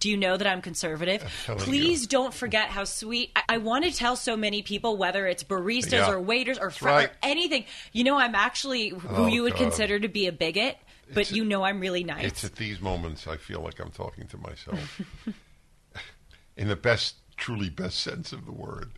Do 0.00 0.08
you 0.10 0.16
know 0.16 0.36
that 0.36 0.46
I'm 0.46 0.60
conservative? 0.62 1.22
telling 1.46 1.62
Please 1.62 2.02
you. 2.02 2.08
don't 2.08 2.34
forget 2.34 2.68
how 2.70 2.84
sweet. 2.84 3.30
I, 3.36 3.42
I 3.50 3.58
want 3.58 3.84
to 3.84 3.92
tell 3.92 4.16
so 4.16 4.36
many 4.36 4.62
people, 4.62 4.96
whether 4.96 5.26
it's 5.26 5.44
baristas 5.44 5.92
Yeah. 5.92 6.10
or 6.10 6.20
waiters 6.20 6.58
or, 6.58 6.70
fr- 6.70 6.86
right. 6.86 7.08
or 7.08 7.12
anything. 7.22 7.64
You 7.92 8.04
know, 8.04 8.18
I'm 8.18 8.34
actually 8.34 8.88
who 8.88 9.08
Oh, 9.08 9.26
you 9.26 9.42
would 9.42 9.52
God. 9.52 9.60
consider 9.62 10.00
to 10.00 10.08
be 10.08 10.26
a 10.26 10.32
bigot, 10.32 10.76
but 11.12 11.20
It's 11.22 11.32
you 11.32 11.44
know 11.44 11.62
I'm 11.64 11.80
really 11.80 12.02
nice. 12.02 12.24
It's 12.24 12.44
at 12.44 12.56
these 12.56 12.80
moments 12.80 13.26
I 13.28 13.36
feel 13.36 13.60
like 13.60 13.78
I'm 13.78 13.90
talking 13.90 14.26
to 14.28 14.38
myself. 14.38 15.00
In 16.56 16.68
the 16.68 16.76
best, 16.76 17.16
truly 17.36 17.70
best 17.70 18.00
sense 18.00 18.32
of 18.32 18.44
the 18.44 18.52
word. 18.52 18.90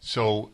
So 0.00 0.50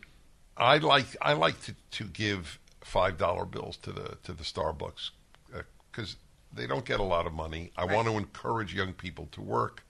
I 0.57 0.79
like 0.79 1.07
I 1.21 1.33
like 1.33 1.61
to, 1.65 1.75
to 1.93 2.05
give 2.05 2.59
five 2.83 3.19
dollar 3.19 3.45
bills 3.45 3.77
to 3.79 3.93
the 3.93 4.17
to 4.25 4.33
the 4.33 4.45
Starbucks 4.45 5.11
uh, 5.55 5.63
because 5.91 6.17
they 6.53 6.67
don't 6.67 6.85
get 6.85 7.01
a 7.01 7.05
lot 7.05 7.27
of 7.27 7.33
money. 7.33 7.73
I 7.77 7.85
want 7.85 8.09
to 8.09 8.17
encourage 8.17 8.75
young 8.75 8.93
people 8.93 9.29
to 9.33 9.41
work, 9.41 9.85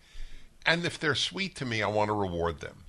and 0.66 0.84
if 0.84 0.98
they're 0.98 1.14
sweet 1.14 1.56
to 1.56 1.64
me, 1.64 1.82
I 1.82 1.88
want 1.88 2.08
to 2.08 2.14
reward 2.14 2.60
them. 2.60 2.84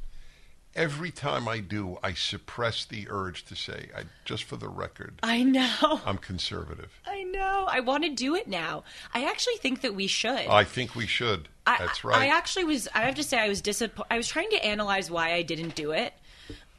Every 0.74 1.12
time 1.12 1.50
I 1.50 1.60
do, 1.60 1.98
I 2.02 2.14
suppress 2.14 2.86
the 2.86 3.08
urge 3.10 3.44
to 3.46 3.58
say, 3.58 3.90
I, 3.96 4.04
just 4.24 4.46
for 4.46 4.56
the 4.56 4.70
record, 4.70 5.20
I 5.22 5.44
know. 5.44 6.00
I'm 6.06 6.18
conservative. 6.18 6.92
I 7.06 7.24
know. 7.24 7.68
I 7.70 7.82
want 7.82 8.06
to 8.06 8.10
do 8.10 8.36
it 8.36 8.48
now. 8.48 8.86
I 9.14 9.26
actually 9.26 9.58
think 9.58 9.82
that 9.82 9.96
we 9.96 10.08
should. 10.08 10.48
I 10.48 10.64
think 10.64 10.96
we 10.96 11.08
should. 11.08 11.50
I, 11.68 11.78
That's 11.78 12.06
right. 12.06 12.22
I 12.22 12.28
actually 12.28 12.64
was. 12.64 12.88
I 12.96 13.02
have 13.02 13.16
to 13.16 13.24
say, 13.24 13.38
I 13.38 13.50
was 13.50 13.62
disappointed. 13.62 14.08
I 14.12 14.18
was 14.18 14.30
trying 14.30 14.50
to 14.52 14.66
analyze 14.66 15.12
why 15.12 15.34
I 15.34 15.42
didn't 15.42 15.76
do 15.76 15.92
it 15.92 16.14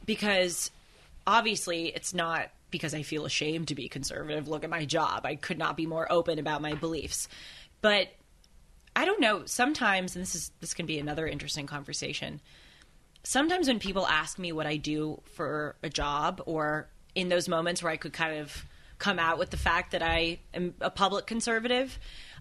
because 0.05 0.71
obviously 1.27 1.87
it's 1.87 2.13
not 2.13 2.49
because 2.73 2.93
I 2.93 3.03
feel 3.03 3.23
ashamed 3.23 3.69
to 3.69 3.75
be 3.75 3.87
conservative. 3.87 4.49
Look 4.49 4.65
at 4.65 4.69
my 4.69 4.83
job. 4.83 5.25
I 5.25 5.35
could 5.35 5.57
not 5.57 5.77
be 5.77 5.85
more 5.85 6.11
open 6.11 6.39
about 6.39 6.61
my 6.61 6.73
beliefs. 6.73 7.29
But 7.79 8.09
I 8.95 9.05
don't 9.05 9.21
know. 9.21 9.45
Sometimes, 9.45 10.15
and 10.15 10.23
this 10.23 10.35
is 10.35 10.51
this 10.59 10.73
can 10.73 10.85
be 10.85 10.99
another 10.99 11.25
interesting 11.25 11.67
conversation. 11.67 12.41
Sometimes 13.23 13.69
when 13.69 13.79
people 13.79 14.05
ask 14.05 14.37
me 14.37 14.51
what 14.51 14.65
I 14.65 14.75
do 14.75 15.21
for 15.35 15.77
a 15.81 15.89
job, 15.89 16.41
or 16.45 16.89
in 17.15 17.29
those 17.29 17.47
moments 17.47 17.81
where 17.81 17.91
I 17.91 17.97
could 17.97 18.11
kind 18.11 18.39
of 18.39 18.65
come 18.97 19.19
out 19.19 19.37
with 19.37 19.51
the 19.51 19.57
fact 19.57 19.91
that 19.91 20.01
I 20.01 20.39
am 20.53 20.73
a 20.81 20.89
public 20.89 21.27
conservative, 21.27 21.99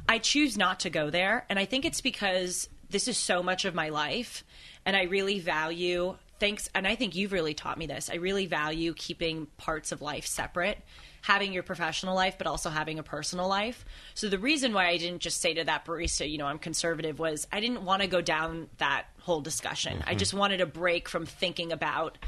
I 0.08 0.18
choose 0.18 0.56
not 0.56 0.80
to 0.80 0.90
go 0.90 1.10
there. 1.10 1.44
And 1.48 1.58
I 1.58 1.66
think 1.66 1.84
it's 1.84 2.00
because 2.00 2.68
this 2.90 3.06
is 3.06 3.18
so 3.18 3.42
much 3.42 3.64
of 3.64 3.74
my 3.74 3.90
life, 3.90 4.44
and 4.84 4.96
I 4.96 5.04
really 5.04 5.40
value 5.40 6.16
thanks. 6.42 6.68
And 6.74 6.86
I 6.86 6.96
think 6.96 7.14
you've 7.14 7.32
really 7.32 7.54
taught 7.54 7.78
me 7.78 7.86
this. 7.86 8.10
I 8.10 8.16
really 8.16 8.46
value 8.46 8.92
keeping 8.94 9.46
parts 9.56 9.92
of 9.92 10.02
life 10.02 10.26
separate 10.26 10.78
having 11.22 11.52
your 11.52 11.62
professional 11.62 12.14
life, 12.14 12.36
but 12.36 12.46
also 12.46 12.68
having 12.68 12.98
a 12.98 13.02
personal 13.02 13.48
life. 13.48 13.84
So 14.14 14.28
the 14.28 14.38
reason 14.38 14.74
why 14.74 14.88
I 14.88 14.98
didn't 14.98 15.20
just 15.20 15.40
say 15.40 15.54
to 15.54 15.64
that 15.64 15.84
barista, 15.84 16.28
you 16.28 16.36
know, 16.36 16.46
I'm 16.46 16.58
conservative 16.58 17.18
was 17.18 17.46
I 17.50 17.60
didn't 17.60 17.84
want 17.84 18.02
to 18.02 18.08
go 18.08 18.20
down 18.20 18.68
that 18.78 19.06
whole 19.20 19.40
discussion. 19.40 19.98
Mm-hmm. 19.98 20.08
I 20.08 20.14
just 20.14 20.34
wanted 20.34 20.60
a 20.60 20.66
break 20.66 21.08
from 21.08 21.24
thinking 21.24 21.72
about 21.72 22.18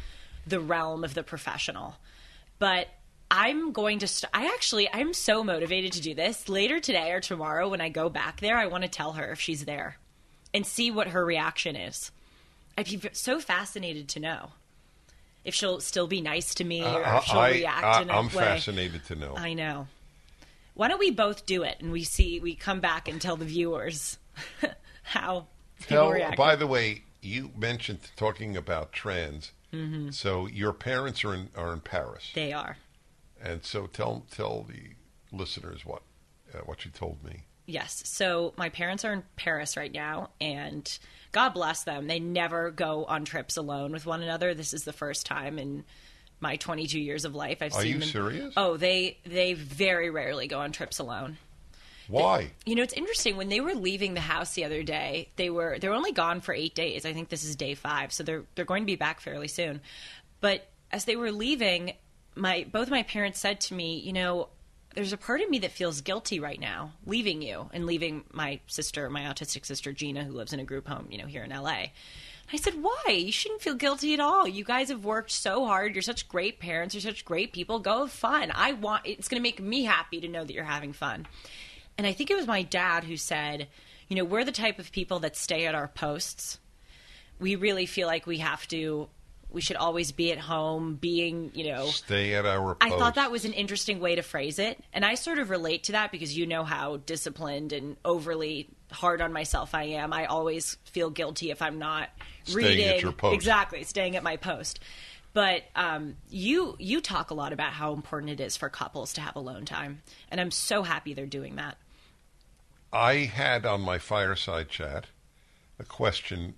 the 0.47 0.61
realm 0.61 1.03
of 1.03 1.15
the 1.15 1.25
professional. 1.25 1.97
But 2.61 2.87
I'm 3.31 3.73
going 3.73 3.99
to. 3.99 4.07
St- 4.07 4.31
I 4.33 4.47
actually, 4.47 4.89
I'm 4.93 5.13
so 5.13 5.43
motivated 5.43 5.93
to 5.95 6.01
do 6.01 6.15
this 6.15 6.49
later 6.49 6.79
today 6.79 7.11
or 7.11 7.21
tomorrow 7.21 7.69
when 7.69 7.81
I 7.81 7.89
go 7.89 8.09
back 8.09 8.41
there. 8.41 8.57
I 8.57 8.67
want 8.67 8.85
to 8.85 8.89
tell 8.89 9.15
her 9.15 9.33
if 9.33 9.41
she's 9.41 9.65
there 9.65 9.97
and 10.53 10.65
see 10.65 10.93
what 10.93 11.09
her 11.09 11.25
reaction 11.25 11.75
is. 11.75 12.13
I'd 12.77 12.87
be 12.87 13.01
so 13.13 13.41
fascinated 13.41 14.09
to 14.11 14.21
know 14.21 14.51
if 15.45 15.55
she'll 15.55 15.81
still 15.81 16.07
be 16.07 16.21
nice 16.21 16.55
to 16.57 16.65
me 16.65 16.83
or 16.83 17.03
if 17.03 17.25
she'll 17.25 17.39
I, 17.39 17.51
react 17.51 17.85
I, 17.85 18.03
in 18.03 18.11
a 18.11 18.13
I'm 18.15 18.27
way. 18.27 18.31
fascinated 18.33 19.05
to 19.07 19.15
know. 19.15 19.35
I 19.37 19.55
know. 19.55 19.89
Why 20.75 20.89
don't 20.89 20.99
we 20.99 21.11
both 21.11 21.47
do 21.47 21.63
it 21.63 21.77
and 21.81 21.93
we 21.93 22.03
see 22.03 22.41
we 22.41 22.55
come 22.55 22.81
back 22.81 23.07
and 23.09 23.21
tell 23.21 23.37
the 23.37 23.45
viewers 23.45 24.19
how 25.05 25.47
people 25.79 25.97
Tell, 25.97 26.11
react. 26.13 26.37
by 26.37 26.57
the 26.57 26.67
way, 26.67 27.05
you 27.21 27.51
mentioned 27.57 28.01
talking 28.17 28.57
about 28.57 28.93
trans. 28.93 29.53
Mm-hmm. 29.73 30.11
So 30.11 30.47
your 30.47 30.73
parents 30.73 31.25
are 31.25 31.35
in 31.35 31.49
are 31.57 31.73
in 31.73 31.81
Paris, 31.81 32.31
they 32.35 32.53
are. 32.53 32.77
and 33.43 33.65
so 33.65 33.87
tell 33.87 34.25
tell 34.31 34.63
the 34.65 34.95
listeners 35.37 35.85
what 35.85 36.03
uh, 36.55 36.59
what 36.59 36.85
you 36.85 36.91
told 36.91 37.23
me. 37.25 37.45
Yes. 37.67 38.03
So 38.07 38.53
my 38.57 38.69
parents 38.69 39.05
are 39.05 39.13
in 39.13 39.23
Paris 39.37 39.77
right 39.77 39.93
now, 39.93 40.31
and 40.41 40.99
God 41.33 41.51
bless 41.51 41.85
them. 41.85 42.07
They 42.07 42.21
never 42.21 42.71
go 42.71 43.05
on 43.05 43.25
trips 43.25 43.57
alone 43.57 43.93
with 43.93 44.07
one 44.07 44.23
another. 44.23 44.55
This 44.55 44.75
is 44.75 44.85
the 44.85 44.93
first 44.93 45.27
time 45.27 45.59
in 45.59 45.85
my 46.41 46.57
22 46.57 47.01
years 47.01 47.25
of 47.25 47.35
life 47.35 47.59
I've 47.63 47.75
Are 47.75 47.81
seen 47.83 47.93
you 47.95 47.99
them. 48.01 48.09
serious? 48.09 48.55
Oh, 48.57 48.77
they 48.77 49.19
they 49.25 49.55
very 49.55 50.11
rarely 50.11 50.47
go 50.47 50.61
on 50.61 50.73
trips 50.73 50.99
alone. 50.99 51.39
Why? 52.07 52.51
You 52.67 52.75
know, 52.75 52.83
it's 52.83 52.93
interesting 52.93 53.39
when 53.39 53.49
they 53.49 53.61
were 53.61 53.75
leaving 53.75 54.13
the 54.13 54.21
house 54.21 54.53
the 54.53 54.65
other 54.67 54.83
day. 54.83 55.31
They 55.37 55.49
were 55.49 55.79
they're 55.79 55.95
only 55.95 56.13
gone 56.13 56.43
for 56.43 56.53
eight 56.53 56.75
days. 56.75 57.07
I 57.07 57.15
think 57.15 57.31
this 57.31 57.45
is 57.45 57.57
day 57.57 57.75
five, 57.75 58.13
so 58.13 58.23
they're 58.23 58.45
they're 58.55 58.67
going 58.67 58.83
to 58.83 58.87
be 58.87 58.97
back 58.97 59.21
fairly 59.21 59.49
soon. 59.49 59.81
But 60.43 60.69
as 60.93 61.07
they 61.07 61.17
were 61.17 61.33
leaving, 61.33 61.95
my 62.35 62.67
both 62.71 62.91
my 62.91 63.05
parents 63.05 63.41
said 63.41 63.61
to 63.63 63.75
me, 63.75 64.01
you 64.01 64.13
know, 64.13 64.49
there's 64.95 65.13
a 65.13 65.19
part 65.19 65.41
of 65.41 65.51
me 65.51 65.59
that 65.61 65.73
feels 65.73 66.01
guilty 66.01 66.41
right 66.41 66.61
now 66.61 66.93
leaving 67.07 67.43
you 67.43 67.69
and 67.73 67.87
leaving 67.87 68.25
my 68.33 68.61
sister, 68.67 69.11
my 69.11 69.23
autistic 69.23 69.67
sister 69.67 69.93
Gina, 69.93 70.25
who 70.25 70.33
lives 70.33 70.53
in 70.53 70.61
a 70.61 70.65
group 70.65 70.89
home, 70.89 71.09
you 71.11 71.19
know, 71.19 71.27
here 71.27 71.45
in 71.45 71.51
LA. 71.51 71.87
I 72.53 72.57
said, 72.57 72.83
why? 72.83 73.05
You 73.09 73.33
shouldn't 73.33 73.63
feel 73.63 73.75
guilty 73.75 74.13
at 74.13 74.21
all. 74.21 74.47
You 74.47 74.65
guys 74.65 74.91
have 74.91 75.05
worked 75.05 75.31
so 75.31 75.65
hard. 75.65 75.95
You're 75.95 76.03
such 76.03 76.29
great 76.29 76.61
parents. 76.61 76.95
You're 76.95 77.01
such 77.01 77.25
great 77.25 77.53
people. 77.53 77.79
Go 77.79 78.01
have 78.01 78.13
fun. 78.13 78.53
I 78.55 78.73
want. 78.73 79.07
It's 79.07 79.29
going 79.29 79.41
to 79.41 79.43
make 79.43 79.61
me 79.61 79.85
happy 79.85 80.21
to 80.21 80.29
know 80.29 80.45
that 80.45 80.53
you're 80.53 80.65
having 80.65 80.93
fun. 80.93 81.27
And 81.97 82.07
I 82.07 82.13
think 82.13 82.31
it 82.31 82.37
was 82.37 82.47
my 82.47 82.63
dad 82.63 83.05
who 83.05 83.17
said, 83.17 83.69
you 84.09 84.17
know, 84.17 84.25
we're 84.25 84.45
the 84.45 84.53
type 84.53 84.79
of 84.79 84.93
people 84.93 85.21
that 85.21 85.37
stay 85.37 85.67
at 85.67 85.75
our 85.75 85.89
posts. 85.89 86.59
We 87.41 87.57
really 87.57 87.87
feel 87.87 88.07
like 88.07 88.27
we 88.27 88.39
have 88.39 88.69
to, 88.69 89.09
we 89.55 89.61
should 89.61 89.77
always 89.77 90.13
be 90.13 90.33
at 90.33 90.39
home, 90.39 90.97
being, 90.97 91.53
you 91.55 91.73
know. 91.73 91.87
Stay 91.87 92.35
at 92.35 92.45
our. 92.45 92.75
Post. 92.75 92.93
I 92.93 92.99
thought 92.99 93.15
that 93.15 93.31
was 93.31 93.45
an 93.45 93.53
interesting 93.53 94.01
way 94.01 94.17
to 94.17 94.23
phrase 94.23 94.59
it. 94.59 94.83
And 94.93 95.05
I 95.05 95.15
sort 95.15 95.39
of 95.39 95.49
relate 95.49 95.85
to 95.85 95.93
that 95.93 96.11
because 96.11 96.37
you 96.37 96.47
know 96.47 96.65
how 96.65 96.99
disciplined 96.99 97.73
and 97.73 97.97
overly 98.05 98.69
hard 98.91 99.21
on 99.21 99.33
myself 99.33 99.75
I 99.75 99.85
am. 99.85 100.13
I 100.13 100.27
always 100.27 100.77
feel 100.85 101.11
guilty 101.11 101.51
if 101.51 101.63
I'm 101.63 101.79
not 101.79 102.11
Staying 102.45 102.67
at 102.67 102.69
reading. 102.69 103.01
your 103.01 103.13
post. 103.13 103.35
Exactly, 103.35 103.85
staying 103.85 104.17
at 104.17 104.23
my 104.23 104.37
post. 104.37 104.81
But 105.33 105.63
um, 105.75 106.17
you 106.31 106.77
you 106.79 107.01
talk 107.01 107.31
a 107.31 107.35
lot 107.35 107.53
about 107.53 107.73
how 107.73 107.93
important 107.93 108.33
it 108.33 108.41
is 108.41 108.57
for 108.57 108.69
couples 108.69 109.15
to 109.15 109.21
have 109.21 109.35
alone 109.37 109.65
time, 109.65 110.03
and 110.31 110.41
I'm 110.41 110.51
so 110.53 110.83
happy 110.83 111.15
they're 111.15 111.27
doing 111.27 111.57
that. 111.57 111.77
I 112.93 113.15
had 113.25 113.67
on 113.67 113.81
my 113.81 113.99
fireside 113.99 114.69
chat 114.69 115.07
a 115.81 115.85
question 115.85 116.55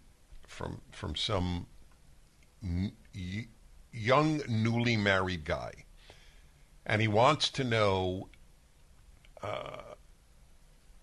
from 0.47 0.83
from 0.93 1.17
some 1.17 1.67
young 3.93 4.43
newly 4.49 4.97
married 4.97 5.45
guy, 5.45 5.73
and 6.85 7.01
he 7.01 7.09
wants 7.09 7.51
to 7.51 7.65
know. 7.65 8.29
Uh, 9.43 9.83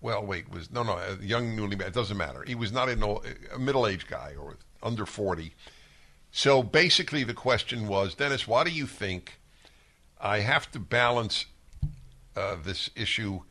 well, 0.00 0.24
wait, 0.24 0.50
was 0.50 0.70
no, 0.70 0.82
no, 0.82 0.98
a 0.98 1.16
young 1.22 1.56
newly 1.56 1.76
married. 1.76 1.88
It 1.88 1.94
doesn't 1.94 2.16
matter. 2.16 2.44
He 2.46 2.54
was 2.54 2.72
not 2.72 2.88
an 2.88 3.02
old, 3.02 3.26
a 3.54 3.58
middle 3.58 3.86
aged 3.86 4.08
guy 4.08 4.34
or 4.38 4.56
under 4.82 5.06
forty. 5.06 5.54
So 6.30 6.62
basically, 6.62 7.24
the 7.24 7.34
question 7.34 7.86
was, 7.86 8.14
Dennis, 8.14 8.46
why 8.46 8.64
do 8.64 8.70
you 8.70 8.86
think 8.86 9.38
I 10.20 10.40
have 10.40 10.70
to 10.72 10.78
balance 10.78 11.46
uh, 12.36 12.56
this 12.62 12.90
issue? 12.96 13.42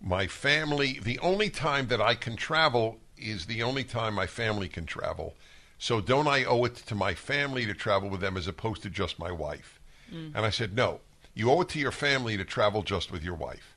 my 0.00 0.26
family 0.26 1.00
the 1.02 1.18
only 1.18 1.50
time 1.50 1.88
that 1.88 2.00
I 2.00 2.14
can 2.14 2.36
travel 2.36 2.98
is 3.16 3.46
the 3.46 3.62
only 3.62 3.84
time 3.84 4.14
my 4.14 4.26
family 4.26 4.68
can 4.68 4.86
travel. 4.86 5.34
So 5.78 6.00
don't 6.00 6.26
I 6.26 6.44
owe 6.44 6.64
it 6.64 6.76
to 6.76 6.94
my 6.94 7.14
family 7.14 7.64
to 7.66 7.74
travel 7.74 8.08
with 8.10 8.20
them 8.20 8.36
as 8.36 8.46
opposed 8.48 8.82
to 8.82 8.90
just 8.90 9.18
my 9.18 9.30
wife? 9.30 9.80
And 10.10 10.38
I 10.46 10.50
said, 10.50 10.74
"No. 10.74 11.00
You 11.34 11.50
owe 11.52 11.60
it 11.60 11.68
to 11.70 11.78
your 11.78 11.92
family 11.92 12.36
to 12.36 12.44
travel 12.44 12.82
just 12.82 13.12
with 13.12 13.22
your 13.22 13.36
wife. 13.36 13.76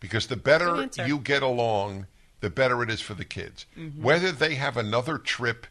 Because 0.00 0.26
the 0.26 0.36
better 0.36 0.76
you 1.06 1.18
get 1.18 1.42
along, 1.42 2.06
the 2.40 2.50
better 2.50 2.82
it 2.82 2.90
is 2.90 3.00
for 3.00 3.14
the 3.14 3.24
kids. 3.24 3.64
Whether 4.02 4.30
they 4.32 4.56
have 4.56 4.76
another 4.76 5.16
trip 5.16 5.66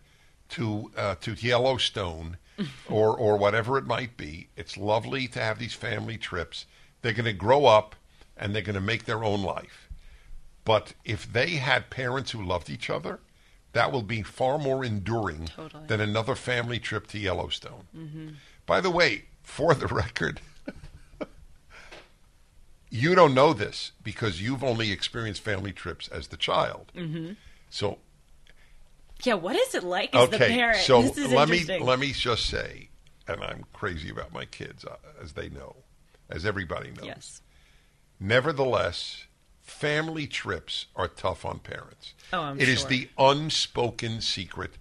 to 0.49 0.91
uh, 0.97 1.15
to 1.21 1.33
Yellowstone 1.33 2.37
or 2.89 3.15
or 3.15 3.37
whatever 3.37 3.77
it 3.77 3.85
might 3.85 4.17
be, 4.17 4.47
it's 4.55 4.75
lovely 4.77 5.27
to 5.27 5.39
have 5.39 5.59
these 5.59 5.73
family 5.75 6.17
trips. 6.17 6.65
They're 7.01 7.13
going 7.13 7.25
to 7.25 7.33
grow 7.33 7.65
up 7.65 7.95
and 8.35 8.55
they're 8.55 8.61
going 8.63 8.73
to 8.73 8.81
make 8.81 9.05
their 9.05 9.23
own 9.23 9.43
life. 9.43 9.89
But 10.65 10.93
if 11.05 11.31
they 11.31 11.49
had 11.57 11.89
parents 11.91 12.31
who 12.31 12.41
loved 12.41 12.69
each 12.69 12.89
other, 12.89 13.19
that 13.73 13.91
will 13.91 14.03
be 14.03 14.21
far 14.21 14.57
more 14.57 14.83
enduring 14.85 15.45
Totally. 15.47 15.87
than 15.87 15.99
another 15.99 16.35
family 16.35 16.79
trip 16.79 17.07
to 17.07 17.19
Yellowstone. 17.19 18.37
By 18.65 18.79
the 18.81 18.89
way, 18.89 19.25
for 19.43 19.73
the 19.73 19.87
record, 20.03 20.39
you 22.89 23.15
don't 23.15 23.33
know 23.33 23.53
this 23.53 23.91
because 24.03 24.41
you've 24.41 24.63
only 24.63 24.91
experienced 24.91 25.41
family 25.41 25.71
trips 25.71 26.07
as 26.07 26.27
the 26.27 26.37
child. 26.37 26.91
Mm-hmm. 26.95 27.33
So 27.69 27.97
Yeah, 29.23 29.33
what 29.35 29.55
is 29.55 29.73
it 29.73 29.83
like 29.83 30.13
as 30.15 30.29
the 30.29 30.37
parent? 30.37 30.79
so 30.79 31.01
this 31.01 31.17
is 31.17 31.31
let 31.33 31.49
me 31.49 31.63
let 31.79 31.99
me 31.99 32.11
just 32.11 32.45
say, 32.45 32.89
and 33.27 33.43
I'm 33.43 33.65
crazy 33.73 34.09
about 34.09 34.31
my 34.31 34.45
kids, 34.45 34.85
uh, 34.85 34.95
as 35.21 35.33
they 35.33 35.49
know, 35.49 35.77
as 36.29 36.45
everybody 36.45 36.91
knows. 36.91 37.05
Yes. 37.05 37.41
Nevertheless, 38.19 39.25
family 39.63 40.27
trips 40.27 40.85
are 40.95 41.07
tough 41.07 41.43
on 41.45 41.59
parents. 41.59 42.13
Oh, 42.31 42.41
I'm 42.41 42.59
It 42.59 42.69
is 42.69 42.81
sure. 42.81 42.89
the 42.89 43.09
unspoken 43.17 44.21
secret. 44.21 44.71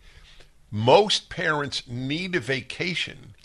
Most 0.75 1.29
parents 1.29 1.83
need 1.87 2.35
a 2.35 2.41
vacation 2.41 3.35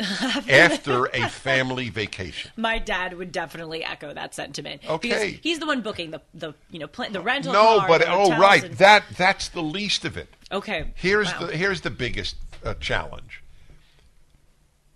after 0.49 1.05
a 1.13 1.27
family 1.27 1.89
vacation. 1.89 2.51
My 2.55 2.79
dad 2.79 3.17
would 3.17 3.33
definitely 3.33 3.83
echo 3.83 4.13
that 4.13 4.33
sentiment. 4.33 4.81
Okay. 4.89 5.09
Because 5.09 5.23
he's 5.43 5.59
the 5.59 5.65
one 5.65 5.81
booking 5.81 6.11
the 6.11 6.21
the 6.33 6.53
you 6.71 6.79
know 6.79 6.87
pla- 6.87 7.09
the 7.09 7.19
rental. 7.19 7.51
No, 7.51 7.79
car, 7.79 7.87
but 7.89 7.97
the 8.01 8.07
oh 8.11 8.17
hotels 8.31 8.39
right, 8.39 8.63
and- 8.63 8.77
that 8.77 9.03
that's 9.17 9.49
the 9.49 9.61
least 9.61 10.05
of 10.05 10.15
it. 10.15 10.29
okay. 10.53 10.91
Here's 10.95 11.27
Wow. 11.33 11.47
the 11.47 11.57
here's 11.57 11.81
the 11.81 11.89
biggest 11.89 12.37
uh, 12.63 12.75
challenge. 12.75 13.43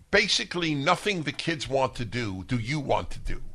Basically, 0.09 0.73
nothing 0.75 1.23
the 1.23 1.31
kids 1.31 1.67
want 1.69 1.95
to 1.95 2.05
do, 2.05 2.43
do 2.47 2.57
you 2.57 2.79
want 2.79 3.09
to 3.11 3.19
do? 3.19 3.41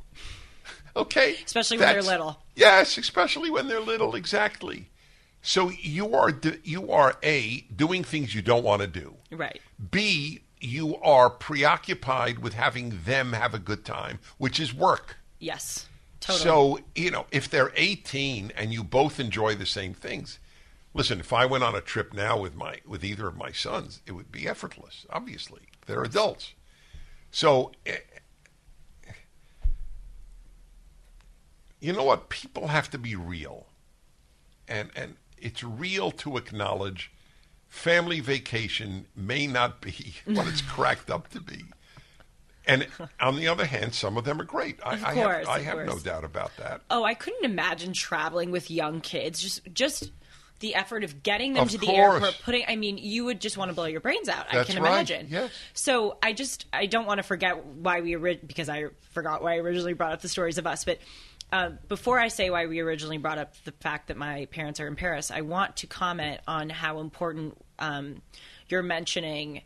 Okay, 0.96 1.36
Especially 1.44 1.76
when 1.76 1.86
they're 1.88 2.02
That's- 2.02 2.06
little. 2.06 2.38
Yes, 2.56 2.98
especially 2.98 3.50
when 3.50 3.68
they're 3.68 3.80
little. 3.80 4.16
Exactly. 4.16 4.88
So 5.42 5.70
you 5.70 6.12
are 6.14 6.32
you 6.64 6.90
are 6.90 7.16
a 7.22 7.60
doing 7.74 8.02
things 8.02 8.34
you 8.34 8.42
don't 8.42 8.64
want 8.64 8.82
to 8.82 8.88
do. 8.88 9.14
right. 9.30 9.60
B 9.90 10.40
you 10.58 10.96
are 10.96 11.30
preoccupied 11.30 12.38
with 12.38 12.54
having 12.54 13.00
them 13.04 13.34
have 13.34 13.54
a 13.54 13.58
good 13.58 13.84
time, 13.84 14.18
which 14.38 14.58
is 14.58 14.74
work. 14.74 15.16
Yes. 15.38 15.86
Totally. 16.20 16.42
So, 16.42 16.78
you 16.94 17.10
know, 17.10 17.26
if 17.30 17.48
they're 17.48 17.72
18 17.76 18.52
and 18.56 18.72
you 18.72 18.82
both 18.82 19.20
enjoy 19.20 19.54
the 19.54 19.66
same 19.66 19.94
things, 19.94 20.38
listen, 20.94 21.20
if 21.20 21.32
I 21.32 21.46
went 21.46 21.62
on 21.62 21.74
a 21.74 21.80
trip 21.80 22.14
now 22.14 22.40
with 22.40 22.56
my 22.56 22.80
with 22.86 23.04
either 23.04 23.28
of 23.28 23.36
my 23.36 23.52
sons, 23.52 24.00
it 24.06 24.12
would 24.12 24.32
be 24.32 24.48
effortless, 24.48 25.06
obviously. 25.10 25.62
They're 25.86 26.02
adults. 26.02 26.54
So, 27.30 27.72
eh, 27.84 27.98
you 31.80 31.92
know 31.92 32.04
what? 32.04 32.28
People 32.28 32.68
have 32.68 32.90
to 32.90 32.98
be 32.98 33.14
real. 33.14 33.66
And 34.68 34.90
and 34.96 35.16
it's 35.38 35.62
real 35.62 36.10
to 36.12 36.36
acknowledge 36.36 37.12
family 37.68 38.20
vacation 38.20 39.06
may 39.14 39.46
not 39.46 39.80
be 39.80 40.14
what 40.24 40.46
it's 40.48 40.60
cracked 40.62 41.10
up 41.10 41.28
to 41.30 41.40
be. 41.40 41.64
And 42.68 42.88
on 43.20 43.36
the 43.36 43.46
other 43.46 43.64
hand, 43.64 43.94
some 43.94 44.16
of 44.16 44.24
them 44.24 44.40
are 44.40 44.44
great. 44.44 44.80
I, 44.84 44.94
Of 44.94 45.04
I 45.04 45.14
have, 45.14 45.48
I 45.48 45.60
have 45.60 45.86
no 45.86 45.98
doubt 46.00 46.24
about 46.24 46.50
that. 46.56 46.80
Oh, 46.90 47.04
I 47.04 47.14
couldn't 47.14 47.44
imagine 47.44 47.92
traveling 47.92 48.50
with 48.50 48.72
young 48.72 49.00
kids. 49.00 49.40
Just 49.40 49.72
just 49.72 50.10
the 50.58 50.74
effort 50.74 51.04
of 51.04 51.22
getting 51.22 51.52
them 51.52 51.64
Of 51.64 51.70
to 51.72 51.78
the 51.78 51.86
course. 51.86 52.14
airport, 52.14 52.40
putting 52.42 52.64
I 52.66 52.74
mean, 52.74 52.98
you 52.98 53.26
would 53.26 53.40
just 53.40 53.56
want 53.56 53.68
to 53.68 53.74
blow 53.74 53.84
your 53.84 54.00
brains 54.00 54.28
out. 54.28 54.46
That's 54.50 54.68
I 54.68 54.72
can 54.72 54.82
right, 54.82 54.90
imagine. 54.90 55.28
yes. 55.30 55.52
So 55.74 56.18
I 56.22 56.32
just 56.32 56.66
I 56.72 56.86
don't 56.86 57.06
want 57.06 57.18
to 57.18 57.22
forget 57.22 57.64
why 57.64 58.00
we 58.00 58.16
because 58.34 58.68
I 58.68 58.86
forgot 59.12 59.42
why 59.44 59.52
I 59.54 59.56
originally 59.58 59.92
brought 59.92 60.12
up 60.12 60.20
the 60.22 60.28
stories 60.28 60.58
of 60.58 60.66
us, 60.66 60.84
but 60.84 60.98
uh, 61.52 61.70
before 61.88 62.18
I 62.18 62.28
say 62.28 62.50
why 62.50 62.66
we 62.66 62.80
originally 62.80 63.18
brought 63.18 63.38
up 63.38 63.54
the 63.64 63.72
fact 63.72 64.08
that 64.08 64.16
my 64.16 64.46
parents 64.46 64.80
are 64.80 64.86
in 64.86 64.96
Paris, 64.96 65.30
I 65.30 65.42
want 65.42 65.76
to 65.76 65.86
comment 65.86 66.40
on 66.48 66.68
how 66.70 66.98
important 67.00 67.56
um, 67.78 68.20
you're 68.68 68.82
mentioning 68.82 69.62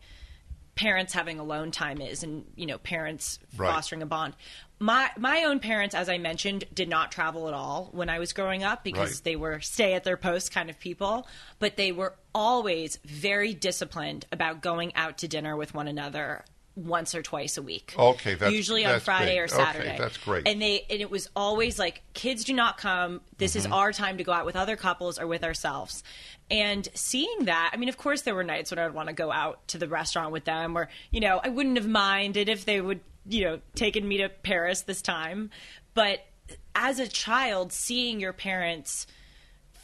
parents 0.75 1.13
having 1.13 1.37
alone 1.37 1.69
time 1.69 1.99
is 2.01 2.23
and 2.23 2.45
you 2.55 2.65
know 2.65 2.77
parents 2.77 3.39
Right. 3.57 3.69
fostering 3.73 4.01
a 4.01 4.05
bond 4.05 4.33
my 4.79 5.09
my 5.17 5.43
own 5.43 5.59
parents 5.59 5.93
as 5.93 6.07
i 6.07 6.17
mentioned 6.17 6.63
did 6.73 6.87
not 6.87 7.11
travel 7.11 7.49
at 7.49 7.53
all 7.53 7.89
when 7.91 8.09
i 8.09 8.19
was 8.19 8.31
growing 8.31 8.63
up 8.63 8.81
because 8.81 9.15
Right. 9.15 9.23
they 9.25 9.35
were 9.35 9.59
stay 9.59 9.93
at 9.95 10.05
their 10.05 10.15
post 10.15 10.53
kind 10.53 10.69
of 10.69 10.79
people 10.79 11.27
but 11.59 11.75
they 11.75 11.91
were 11.91 12.15
always 12.33 12.97
very 13.03 13.53
disciplined 13.53 14.25
about 14.31 14.61
going 14.61 14.95
out 14.95 15.17
to 15.19 15.27
dinner 15.27 15.57
with 15.57 15.73
one 15.73 15.89
another 15.89 16.45
once 16.75 17.13
or 17.13 17.21
twice 17.21 17.57
a 17.57 17.61
week 17.61 17.93
Okay, 17.99 18.33
that's- 18.35 18.53
usually 18.53 18.85
on 18.85 18.93
that's 18.93 19.03
friday 19.05 19.31
big. 19.31 19.39
or 19.39 19.43
Okay, 19.43 19.55
saturday 19.55 19.95
that's 19.97 20.17
great. 20.17 20.47
and 20.47 20.61
they 20.61 20.85
and 20.89 21.01
it 21.01 21.11
was 21.11 21.29
always 21.35 21.77
like 21.77 22.01
kids 22.13 22.43
do 22.45 22.53
not 22.53 22.77
come 22.77 23.19
this 23.37 23.51
Mm-hmm. 23.51 23.67
is 23.67 23.71
our 23.73 23.91
time 23.91 24.17
to 24.17 24.23
go 24.23 24.31
out 24.31 24.45
with 24.45 24.55
other 24.55 24.75
couples 24.77 25.19
or 25.19 25.27
with 25.27 25.43
ourselves 25.43 26.01
and 26.49 26.87
seeing 26.93 27.45
that 27.45 27.71
i 27.73 27.77
mean 27.77 27.89
of 27.89 27.97
course 27.97 28.21
there 28.21 28.33
were 28.35 28.43
nights 28.43 28.71
when 28.71 28.79
i 28.79 28.85
would 28.85 28.93
want 28.95 29.07
to 29.09 29.13
go 29.13 29.31
out 29.31 29.67
to 29.67 29.77
the 29.77 29.87
restaurant 29.87 30.31
with 30.31 30.45
them 30.45 30.77
or 30.77 30.87
you 31.11 31.19
know 31.19 31.41
i 31.43 31.49
wouldn't 31.49 31.77
have 31.77 31.87
minded 31.87 32.47
if 32.47 32.63
they 32.65 32.79
would 32.79 33.01
you 33.27 33.43
know 33.43 33.59
taken 33.75 34.07
me 34.07 34.17
to 34.17 34.29
paris 34.29 34.81
this 34.83 35.01
time 35.01 35.49
but 35.93 36.19
as 36.73 36.99
a 36.99 37.07
child 37.07 37.73
seeing 37.73 38.19
your 38.19 38.33
parents 38.33 39.07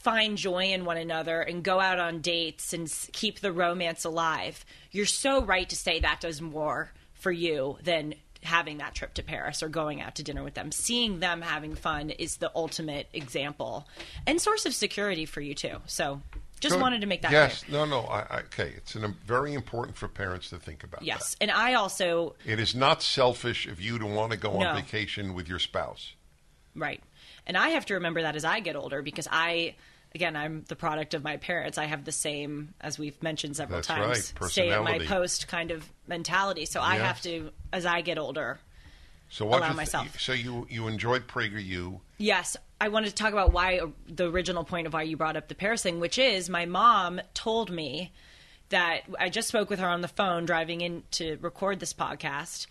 find 0.00 0.36
joy 0.38 0.66
in 0.72 0.84
one 0.84 0.96
another 0.96 1.40
and 1.40 1.62
go 1.62 1.80
out 1.80 1.98
on 1.98 2.20
dates 2.20 2.72
and 2.72 2.92
keep 3.12 3.40
the 3.40 3.52
romance 3.52 4.04
alive. 4.04 4.64
You're 4.90 5.06
so 5.06 5.42
right 5.42 5.68
to 5.68 5.76
say 5.76 6.00
that 6.00 6.20
does 6.20 6.40
more 6.40 6.90
for 7.14 7.32
you 7.32 7.78
than 7.82 8.14
having 8.44 8.78
that 8.78 8.94
trip 8.94 9.14
to 9.14 9.22
Paris 9.22 9.62
or 9.62 9.68
going 9.68 10.00
out 10.00 10.14
to 10.14 10.22
dinner 10.22 10.44
with 10.44 10.54
them. 10.54 10.70
Seeing 10.70 11.18
them 11.18 11.42
having 11.42 11.74
fun 11.74 12.10
is 12.10 12.36
the 12.36 12.52
ultimate 12.54 13.08
example 13.12 13.88
and 14.26 14.40
source 14.40 14.64
of 14.64 14.74
security 14.74 15.26
for 15.26 15.40
you 15.40 15.54
too. 15.54 15.78
So 15.86 16.20
just 16.60 16.74
Good. 16.76 16.80
wanted 16.80 17.00
to 17.00 17.06
make 17.08 17.22
that 17.22 17.32
Yes, 17.32 17.64
clear. 17.64 17.78
no, 17.78 17.84
no. 17.84 18.06
I, 18.06 18.20
I, 18.20 18.38
okay, 18.42 18.72
it's 18.76 18.94
an, 18.94 19.16
very 19.26 19.54
important 19.54 19.96
for 19.96 20.06
parents 20.06 20.50
to 20.50 20.56
think 20.58 20.84
about. 20.84 21.02
Yes. 21.02 21.36
And 21.40 21.50
I 21.50 21.74
also 21.74 22.36
it 22.46 22.60
is 22.60 22.74
not 22.76 23.02
selfish 23.02 23.66
of 23.66 23.80
you 23.80 23.98
to 23.98 24.06
want 24.06 24.30
to 24.30 24.38
go 24.38 24.56
No. 24.58 24.68
on 24.68 24.76
vacation 24.76 25.34
with 25.34 25.48
your 25.48 25.58
spouse. 25.58 26.14
Right. 26.76 27.02
And 27.48 27.56
I 27.56 27.70
have 27.70 27.86
to 27.86 27.94
remember 27.94 28.22
that 28.22 28.36
as 28.36 28.44
I 28.44 28.60
get 28.60 28.76
older 28.76 29.02
because 29.02 29.26
I, 29.30 29.74
again, 30.14 30.36
I'm 30.36 30.64
the 30.68 30.76
product 30.76 31.14
of 31.14 31.24
my 31.24 31.38
parents. 31.38 31.78
I 31.78 31.86
have 31.86 32.04
the 32.04 32.12
same, 32.12 32.74
as 32.80 32.98
we've 32.98 33.20
mentioned 33.22 33.56
several 33.56 33.78
That's 33.78 33.88
times, 33.88 34.34
right, 34.40 34.50
stay 34.50 34.70
at 34.70 34.84
my 34.84 34.98
post 35.00 35.48
kind 35.48 35.70
of 35.70 35.88
mentality. 36.06 36.66
So 36.66 36.80
I 36.80 36.96
have 36.96 37.20
to, 37.22 37.50
as 37.72 37.86
I 37.86 38.02
get 38.02 38.18
older. 38.18 38.58
So 39.30 39.44
what 39.44 39.58
Allow 39.58 39.68
th- 39.68 39.76
myself. 39.76 40.20
so 40.20 40.32
you 40.32 40.66
you 40.70 40.88
enjoyed 40.88 41.26
PragerU. 41.26 42.00
Yes, 42.16 42.56
I 42.80 42.88
wanted 42.88 43.10
to 43.10 43.14
talk 43.14 43.32
about 43.32 43.52
why 43.52 43.80
the 44.06 44.30
original 44.30 44.64
point 44.64 44.86
of 44.86 44.94
why 44.94 45.02
you 45.02 45.16
brought 45.16 45.36
up 45.36 45.48
the 45.48 45.54
Paris 45.54 45.82
thing, 45.82 46.00
which 46.00 46.16
is 46.18 46.48
my 46.48 46.64
mom 46.64 47.20
told 47.34 47.70
me 47.70 48.12
that 48.70 49.02
I 49.18 49.28
just 49.28 49.48
spoke 49.48 49.68
with 49.68 49.80
her 49.80 49.88
on 49.88 50.00
the 50.00 50.08
phone 50.08 50.46
driving 50.46 50.80
in 50.80 51.02
to 51.12 51.36
record 51.40 51.80
this 51.80 51.92
podcast. 51.92 52.66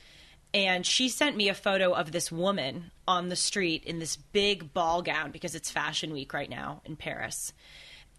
And 0.54 0.86
she 0.86 1.10
sent 1.10 1.36
me 1.36 1.50
a 1.50 1.54
photo 1.54 1.94
of 1.94 2.12
this 2.12 2.32
woman 2.32 2.92
on 3.08 3.30
the 3.30 3.36
street 3.36 3.84
in 3.84 4.00
this 4.00 4.16
big 4.16 4.74
ball 4.74 5.02
gown 5.02 5.32
because 5.32 5.56
it's 5.56 5.70
fashion 5.70 6.14
week 6.14 6.34
right 6.34 6.50
now 6.50 6.82
in 6.86 6.96
Paris. 6.96 7.54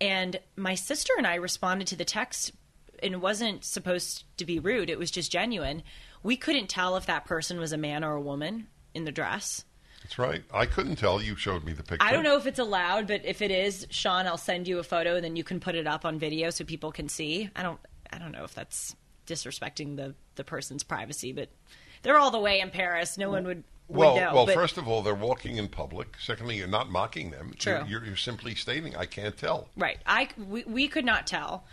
And 0.01 0.39
my 0.57 0.75
sister 0.75 1.13
and 1.17 1.27
I 1.27 1.37
responded 1.37 1.89
to 1.89 1.97
the 1.97 2.05
text, 2.05 2.53
and 3.03 3.15
it 3.15 3.21
wasn't 3.21 3.65
supposed 3.65 4.25
to 4.37 4.45
be 4.45 4.59
rude, 4.59 4.91
it 4.91 4.99
was 4.99 5.11
just 5.11 5.33
genuine. 5.33 5.83
We 6.23 6.37
couldn't 6.37 6.69
tell 6.69 6.97
if 6.97 7.07
that 7.07 7.25
person 7.25 7.59
was 7.59 7.73
a 7.73 7.79
man 7.79 8.05
or 8.05 8.15
a 8.15 8.21
woman 8.21 8.69
in 8.95 9.05
the 9.05 9.13
dress. 9.13 9.65
That's 10.03 10.19
right. 10.19 10.43
I 10.53 10.67
couldn't 10.67 10.97
tell. 10.97 11.21
You 11.21 11.37
showed 11.37 11.65
me 11.65 11.73
the 11.73 11.83
picture. 11.83 12.07
I 12.07 12.13
don't 12.13 12.25
know 12.25 12.37
if 12.37 12.47
it's 12.47 12.59
allowed, 12.59 13.09
but 13.09 13.25
if 13.25 13.43
it 13.43 13.51
is, 13.51 13.87
Sean, 13.91 14.27
I'll 14.27 14.39
send 14.39 14.67
you 14.69 14.79
a 14.79 14.83
photo 14.83 15.17
and 15.17 15.25
then 15.25 15.37
you 15.37 15.45
can 15.45 15.61
put 15.61 15.75
it 15.75 15.87
up 15.87 16.05
on 16.05 16.19
video 16.19 16.51
so 16.51 16.65
people 16.65 16.93
can 16.93 17.09
see. 17.09 17.51
I 17.55 17.63
don't 17.63 17.81
I 18.11 18.19
don't 18.19 18.33
know 18.33 18.45
if 18.45 18.55
that's 18.55 18.97
disrespecting 19.27 19.97
the 19.97 20.15
the 20.37 20.45
person's 20.45 20.83
privacy, 20.83 21.33
but 21.33 21.51
they're 22.03 22.19
all 22.19 22.31
the 22.31 22.39
way 22.39 22.61
in 22.61 22.71
Paris. 22.71 23.19
No 23.19 23.31
one 23.31 23.45
would, 23.45 23.65
would 23.89 23.97
Well, 23.99 24.17
know. 24.17 24.35
well. 24.35 24.47
but- 24.47 24.55
First 24.55 24.79
of 24.79 24.89
all, 24.89 25.03
they're 25.03 25.15
walking 25.15 25.57
in 25.57 25.69
public. 25.69 26.09
Secondly, 26.21 26.57
you're 26.57 26.69
not 26.69 26.91
mocking 26.91 27.31
them. 27.31 27.55
True. 27.59 27.83
You're, 27.89 28.05
you're, 28.05 28.17
simply 28.17 28.55
stating, 28.55 28.97
"I 28.97 29.07
can't 29.07 29.37
tell." 29.37 29.69
right. 29.77 29.99
I 30.07 30.29
we, 30.37 30.65
we 30.65 30.89
could 30.89 31.05
not 31.05 31.27
tell. 31.27 31.65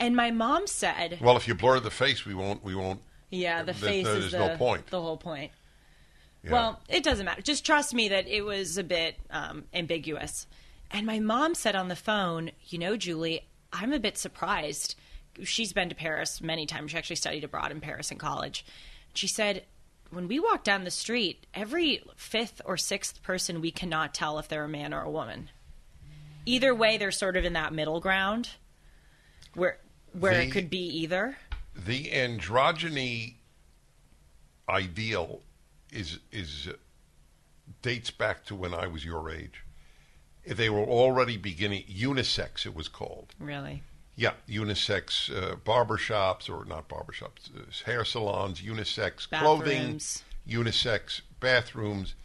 And 0.00 0.14
my 0.14 0.30
mom 0.30 0.66
said, 0.66 1.18
Well, 1.20 1.36
if 1.36 1.48
you 1.48 1.54
blur 1.54 1.80
the 1.80 1.90
face, 1.90 2.24
we 2.24 2.34
won't. 2.34 2.62
We 2.62 2.74
won't. 2.74 3.00
"Yeah, 3.30 3.62
the 3.62 3.74
face 3.74 4.06
is 4.06 4.32
no 4.32 4.48
the 4.50 4.56
point. 4.56 4.86
the 4.88 5.00
whole 5.02 5.16
point." 5.16 5.50
Yeah. 6.44 6.52
Well, 6.52 6.80
it 6.88 7.02
doesn't 7.02 7.26
matter. 7.26 7.42
Just 7.42 7.66
trust 7.66 7.92
me 7.92 8.08
that 8.08 8.28
it 8.28 8.42
was 8.42 8.78
a 8.78 8.84
bit 8.84 9.16
um, 9.30 9.64
ambiguous. 9.74 10.46
And 10.90 11.04
my 11.04 11.18
mom 11.18 11.54
said 11.54 11.74
on 11.74 11.88
the 11.88 11.96
phone, 11.96 12.52
you 12.68 12.78
know, 12.78 12.96
Julie, 12.96 13.46
I'm 13.72 13.92
a 13.92 13.98
bit 13.98 14.16
surprised. 14.16 14.94
She's 15.42 15.72
been 15.72 15.88
to 15.88 15.94
Paris 15.94 16.40
many 16.40 16.64
times. 16.64 16.92
She 16.92 16.96
actually 16.96 17.16
studied 17.16 17.44
abroad 17.44 17.70
in 17.72 17.80
Paris 17.80 18.10
in 18.10 18.18
college. 18.18 18.64
She 19.18 19.26
said, 19.26 19.64
when 20.10 20.28
we 20.28 20.38
walk 20.38 20.62
down 20.62 20.84
the 20.84 20.92
street, 20.92 21.44
every 21.52 22.04
fifth 22.14 22.62
or 22.64 22.76
sixth 22.76 23.20
person, 23.20 23.60
we 23.60 23.72
cannot 23.72 24.14
tell 24.14 24.38
if 24.38 24.46
they're 24.46 24.62
a 24.62 24.68
man 24.68 24.94
or 24.94 25.02
a 25.02 25.10
woman. 25.10 25.50
Either 26.46 26.72
way, 26.72 26.96
they're 26.98 27.10
sort 27.10 27.36
of 27.36 27.44
in 27.44 27.54
that 27.54 27.72
middle 27.72 27.98
ground 27.98 28.50
where 29.54 29.78
where 30.12 30.34
The- 30.34 30.42
it 30.44 30.52
could 30.52 30.70
be 30.70 30.86
either. 31.00 31.36
the 31.74 32.04
androgyny 32.12 33.34
ideal 34.68 35.42
is 35.90 36.20
is 36.30 36.68
uh, 36.68 36.74
dates 37.82 38.12
back 38.12 38.44
to 38.44 38.54
when 38.54 38.72
I 38.72 38.86
was 38.86 39.04
your 39.04 39.28
age. 39.30 39.64
They 40.46 40.70
were 40.70 40.78
already 40.78 41.36
beginning 41.36 41.82
unisex. 41.90 42.64
It 42.64 42.74
was 42.74 42.86
called. 42.86 43.34
Really? 43.40 43.82
Yeah, 44.18 44.32
unisex 44.48 45.30
uh, 45.30 45.54
barbershops 45.64 46.50
or 46.50 46.64
not 46.64 46.88
barbershops, 46.88 47.50
uh, 47.56 47.62
hair 47.86 48.04
salons, 48.04 48.60
unisex 48.60 49.30
clothing, 49.30 50.00
unisex 50.44 51.20
bathrooms. 51.38 52.16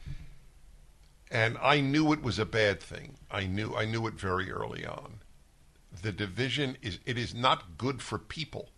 And 1.29 1.55
I 1.61 1.81
knew 1.81 2.11
it 2.11 2.23
was 2.23 2.39
a 2.39 2.47
bad 2.47 2.81
thing. 2.81 3.17
I 3.29 3.45
knew 3.45 3.75
I 3.75 3.85
knew 3.85 4.07
it 4.07 4.15
very 4.15 4.51
early 4.51 4.83
on. 4.83 5.19
The 6.01 6.11
division 6.11 6.77
is 6.81 6.97
it 7.05 7.15
is 7.15 7.35
not 7.35 7.77
good 7.77 8.01
for 8.01 8.17
people 8.17 8.69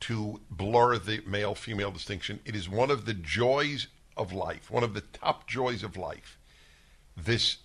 to 0.00 0.40
blur 0.50 0.98
the 0.98 1.22
male 1.24 1.54
female 1.54 1.92
distinction. 1.92 2.40
It 2.44 2.56
is 2.56 2.68
one 2.68 2.90
of 2.90 3.04
the 3.04 3.14
joys 3.14 3.86
of 4.16 4.32
life, 4.32 4.68
one 4.68 4.82
of 4.82 4.94
the 4.94 5.00
top 5.00 5.46
joys 5.46 5.84
of 5.84 5.96
life. 5.96 6.40
This 7.16 7.58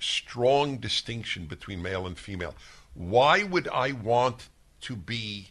strong 0.00 0.78
distinction 0.78 1.46
between 1.46 1.80
male 1.80 2.04
and 2.04 2.18
female. 2.18 2.56
Why 2.94 3.42
would 3.42 3.68
I 3.68 3.92
want 3.92 4.48
to 4.82 4.96
be 4.96 5.48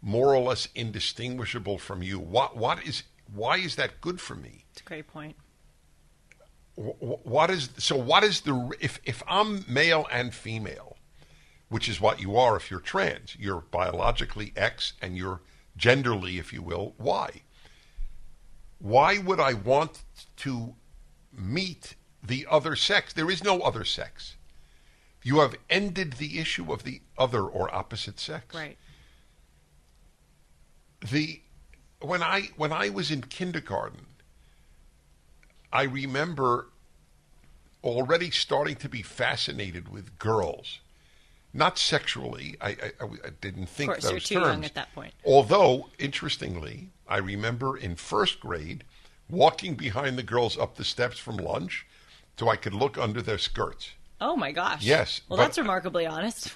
more 0.00 0.34
or 0.34 0.40
less 0.42 0.68
indistinguishable 0.74 1.78
from 1.78 2.02
you? 2.02 2.18
What 2.18 2.56
what 2.56 2.84
is 2.86 3.02
why 3.32 3.58
is 3.58 3.76
that 3.76 4.00
good 4.00 4.20
for 4.20 4.34
me? 4.34 4.64
It's 4.72 4.80
a 4.80 4.84
great 4.84 5.06
point. 5.08 5.36
Wh- 6.76 6.96
wh- 7.00 7.26
What 7.26 7.50
is 7.50 7.70
so? 7.78 7.96
What 7.96 8.24
is 8.24 8.40
the 8.42 8.70
if 8.80 9.00
if 9.04 9.22
I'm 9.28 9.64
male 9.68 10.06
and 10.10 10.32
female, 10.34 10.96
which 11.68 11.88
is 11.88 12.00
what 12.00 12.20
you 12.20 12.36
are 12.36 12.56
if 12.56 12.70
you're 12.70 12.80
trans, 12.80 13.36
you're 13.38 13.60
biologically 13.70 14.52
X 14.56 14.94
and 15.02 15.16
you're 15.16 15.40
genderly, 15.78 16.38
if 16.38 16.52
you 16.52 16.62
will, 16.62 16.94
Y. 16.98 17.42
Why 18.78 19.18
would 19.18 19.40
I 19.40 19.52
want 19.54 20.04
to 20.38 20.74
meet 21.32 21.94
the 22.22 22.46
other 22.50 22.76
sex? 22.76 23.12
There 23.12 23.30
is 23.30 23.44
no 23.44 23.60
other 23.60 23.84
sex. 23.84 24.36
You 25.22 25.40
have 25.40 25.56
ended 25.68 26.14
the 26.14 26.38
issue 26.38 26.72
of 26.72 26.84
the 26.84 27.00
other 27.18 27.42
or 27.42 27.74
opposite 27.74 28.18
sex 28.20 28.54
Right. 28.54 28.78
the 31.00 31.40
when 32.00 32.22
I 32.22 32.50
when 32.56 32.72
I 32.72 32.88
was 32.90 33.10
in 33.10 33.22
kindergarten, 33.22 34.06
I 35.72 35.82
remember 35.82 36.68
already 37.82 38.30
starting 38.30 38.76
to 38.76 38.88
be 38.88 39.02
fascinated 39.02 39.88
with 39.88 40.18
girls. 40.18 40.78
Not 41.54 41.78
sexually. 41.78 42.56
I, 42.60 42.70
I, 42.70 42.90
I 43.00 43.30
didn't 43.40 43.66
think 43.68 43.90
of 43.90 43.94
course, 43.96 44.04
those 44.04 44.12
you're 44.12 44.20
too 44.20 44.46
terms. 44.46 44.46
young 44.56 44.64
at 44.64 44.74
that 44.74 44.94
point. 44.94 45.14
Although, 45.24 45.88
interestingly, 45.98 46.90
I 47.08 47.16
remember 47.18 47.76
in 47.76 47.96
first 47.96 48.38
grade 48.38 48.84
walking 49.30 49.74
behind 49.74 50.18
the 50.18 50.22
girls 50.22 50.58
up 50.58 50.76
the 50.76 50.84
steps 50.84 51.18
from 51.18 51.36
lunch 51.36 51.86
so 52.38 52.48
I 52.48 52.56
could 52.56 52.74
look 52.74 52.98
under 52.98 53.22
their 53.22 53.38
skirts. 53.38 53.92
Oh 54.20 54.36
my 54.36 54.52
gosh. 54.52 54.82
Yes, 54.84 55.20
Well, 55.28 55.36
but- 55.36 55.44
that's 55.44 55.58
remarkably 55.58 56.06
honest. 56.06 56.52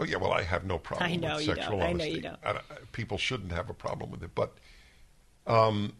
Oh 0.00 0.04
yeah, 0.04 0.16
well 0.16 0.32
I 0.32 0.42
have 0.42 0.64
no 0.64 0.78
problem 0.78 1.10
I 1.10 1.16
know 1.16 1.36
with 1.36 1.46
you 1.48 1.54
sexual 1.56 1.78
don't. 1.78 1.88
I 1.88 1.92
know 1.92 2.04
you 2.04 2.20
don't. 2.20 2.38
I 2.44 2.60
people 2.92 3.18
shouldn't 3.18 3.50
have 3.52 3.68
a 3.68 3.74
problem 3.74 4.10
with 4.12 4.22
it, 4.22 4.30
but 4.34 4.54
um, 5.46 5.92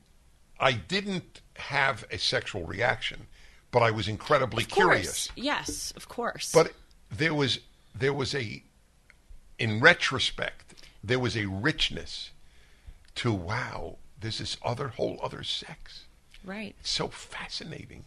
I 0.61 0.73
didn't 0.73 1.41
have 1.57 2.05
a 2.11 2.19
sexual 2.19 2.65
reaction, 2.65 3.27
but 3.73 3.83
I 3.83 3.91
was 3.91 4.07
incredibly 4.07 4.63
Of 4.65 4.71
curious. 4.71 5.31
Yes, 5.35 5.93
of 5.97 6.09
course. 6.09 6.53
But 6.53 6.73
there 7.11 7.35
was 7.35 7.59
there 7.95 8.13
was 8.13 8.35
a 8.37 8.63
in 9.59 9.81
retrospect 9.81 10.75
there 11.03 11.19
was 11.19 11.37
a 11.37 11.47
richness 11.47 12.31
to 13.17 13.33
wow 13.33 13.97
There's 14.21 14.39
this 14.39 14.41
is 14.41 14.57
other 14.65 14.89
whole 14.89 15.19
other 15.23 15.43
sex. 15.43 16.05
right. 16.45 16.75
It's 16.81 16.91
so 16.91 17.09
fascinating. 17.09 18.05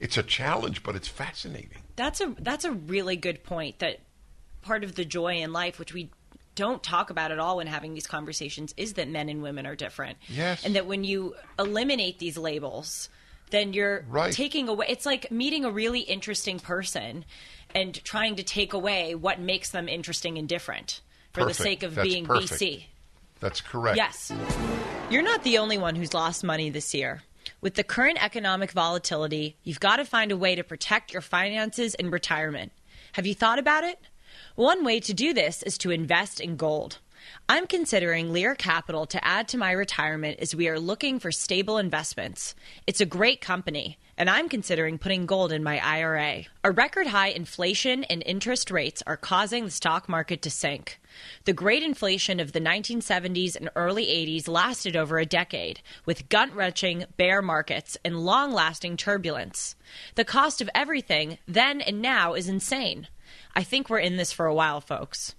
It's 0.00 0.16
a 0.18 0.22
challenge, 0.22 0.82
but 0.82 0.94
it's 0.96 1.08
fascinating. 1.08 1.78
That's 1.96 2.20
a 2.20 2.34
that's 2.38 2.64
a 2.64 2.72
really 2.72 3.16
good 3.16 3.42
point 3.44 3.78
that 3.78 4.00
part 4.62 4.84
of 4.84 4.94
the 4.94 5.04
joy 5.04 5.36
in 5.36 5.52
life 5.52 5.78
which 5.78 5.94
we 5.94 6.10
don't 6.54 6.82
talk 6.82 7.10
about 7.10 7.30
at 7.30 7.38
all 7.38 7.58
when 7.58 7.66
having 7.66 7.94
these 7.94 8.06
conversations 8.06 8.74
is 8.76 8.94
that 8.94 9.08
men 9.08 9.28
and 9.28 9.42
women 9.42 9.66
are 9.66 9.76
different. 9.76 10.18
Yes. 10.28 10.64
And 10.64 10.74
that 10.76 10.86
when 10.86 11.04
you 11.04 11.34
eliminate 11.58 12.18
these 12.18 12.36
labels, 12.38 13.08
then 13.50 13.72
you're 13.72 14.04
Right. 14.08 14.32
taking 14.32 14.68
away 14.68 14.86
it's 14.88 15.06
like 15.06 15.30
meeting 15.30 15.64
a 15.64 15.70
really 15.70 16.00
interesting 16.00 16.58
person 16.58 17.24
and 17.74 17.94
trying 18.04 18.36
to 18.36 18.42
take 18.42 18.72
away 18.72 19.14
what 19.14 19.38
makes 19.40 19.70
them 19.70 19.88
interesting 19.88 20.36
and 20.38 20.48
different 20.48 21.00
for 21.32 21.42
Perfect. 21.42 21.58
the 21.58 21.62
sake 21.62 21.82
of 21.82 21.94
That's 21.94 22.08
being 22.08 22.24
perfect. 22.26 22.52
BC. 22.60 22.84
That's 23.40 23.60
correct. 23.60 23.96
Yes. 23.98 24.32
You're 25.10 25.22
not 25.22 25.42
the 25.42 25.58
only 25.58 25.76
one 25.78 25.94
who's 25.94 26.14
lost 26.14 26.42
money 26.42 26.70
this 26.70 26.94
year. 26.94 27.22
With 27.60 27.74
the 27.74 27.84
current 27.84 28.22
economic 28.22 28.70
volatility, 28.70 29.56
you've 29.62 29.80
got 29.80 29.96
to 29.96 30.04
find 30.04 30.30
a 30.30 30.36
way 30.36 30.54
to 30.54 30.62
protect 30.62 31.12
your 31.12 31.22
finances 31.22 31.94
in 31.94 32.10
retirement. 32.10 32.72
Have 33.12 33.26
you 33.26 33.34
thought 33.34 33.58
about 33.58 33.82
it? 33.82 33.98
One 34.56 34.84
way 34.84 35.00
to 35.00 35.14
do 35.14 35.32
this 35.32 35.62
is 35.62 35.78
to 35.78 35.90
invest 35.90 36.38
in 36.38 36.56
gold. 36.56 36.98
I'm 37.48 37.66
considering 37.66 38.32
Lear 38.32 38.54
Capital 38.54 39.06
to 39.06 39.24
add 39.24 39.48
to 39.48 39.58
my 39.58 39.70
retirement 39.70 40.38
as 40.40 40.54
we 40.54 40.68
are 40.68 40.80
looking 40.80 41.20
for 41.20 41.30
stable 41.30 41.78
investments. 41.78 42.54
It's 42.86 43.00
a 43.00 43.06
great 43.06 43.40
company, 43.40 43.98
and 44.18 44.28
I'm 44.28 44.48
considering 44.48 44.98
putting 44.98 45.26
gold 45.26 45.52
in 45.52 45.62
my 45.62 45.78
IRA. 45.78 46.44
A 46.64 46.70
record 46.70 47.06
high 47.06 47.28
inflation 47.28 48.04
and 48.04 48.22
interest 48.26 48.70
rates 48.70 49.02
are 49.06 49.16
causing 49.16 49.64
the 49.64 49.70
stock 49.70 50.08
market 50.08 50.42
to 50.42 50.50
sink. 50.50 51.00
The 51.44 51.52
great 51.52 51.82
inflation 51.82 52.40
of 52.40 52.52
the 52.52 52.60
1970s 52.60 53.54
and 53.54 53.70
early 53.76 54.06
80s 54.06 54.48
lasted 54.48 54.96
over 54.96 55.18
a 55.18 55.26
decade, 55.26 55.80
with 56.04 56.28
gut 56.28 56.52
wrenching 56.54 57.04
bear 57.16 57.42
markets 57.42 57.96
and 58.04 58.24
long 58.24 58.52
lasting 58.52 58.96
turbulence. 58.96 59.76
The 60.16 60.24
cost 60.24 60.60
of 60.60 60.70
everything 60.74 61.38
then 61.46 61.80
and 61.80 62.02
now 62.02 62.34
is 62.34 62.48
insane. 62.48 63.08
I 63.54 63.62
think 63.62 63.88
we're 63.88 63.98
in 63.98 64.16
this 64.16 64.32
for 64.32 64.46
a 64.46 64.54
while, 64.54 64.80
folks. 64.80 65.34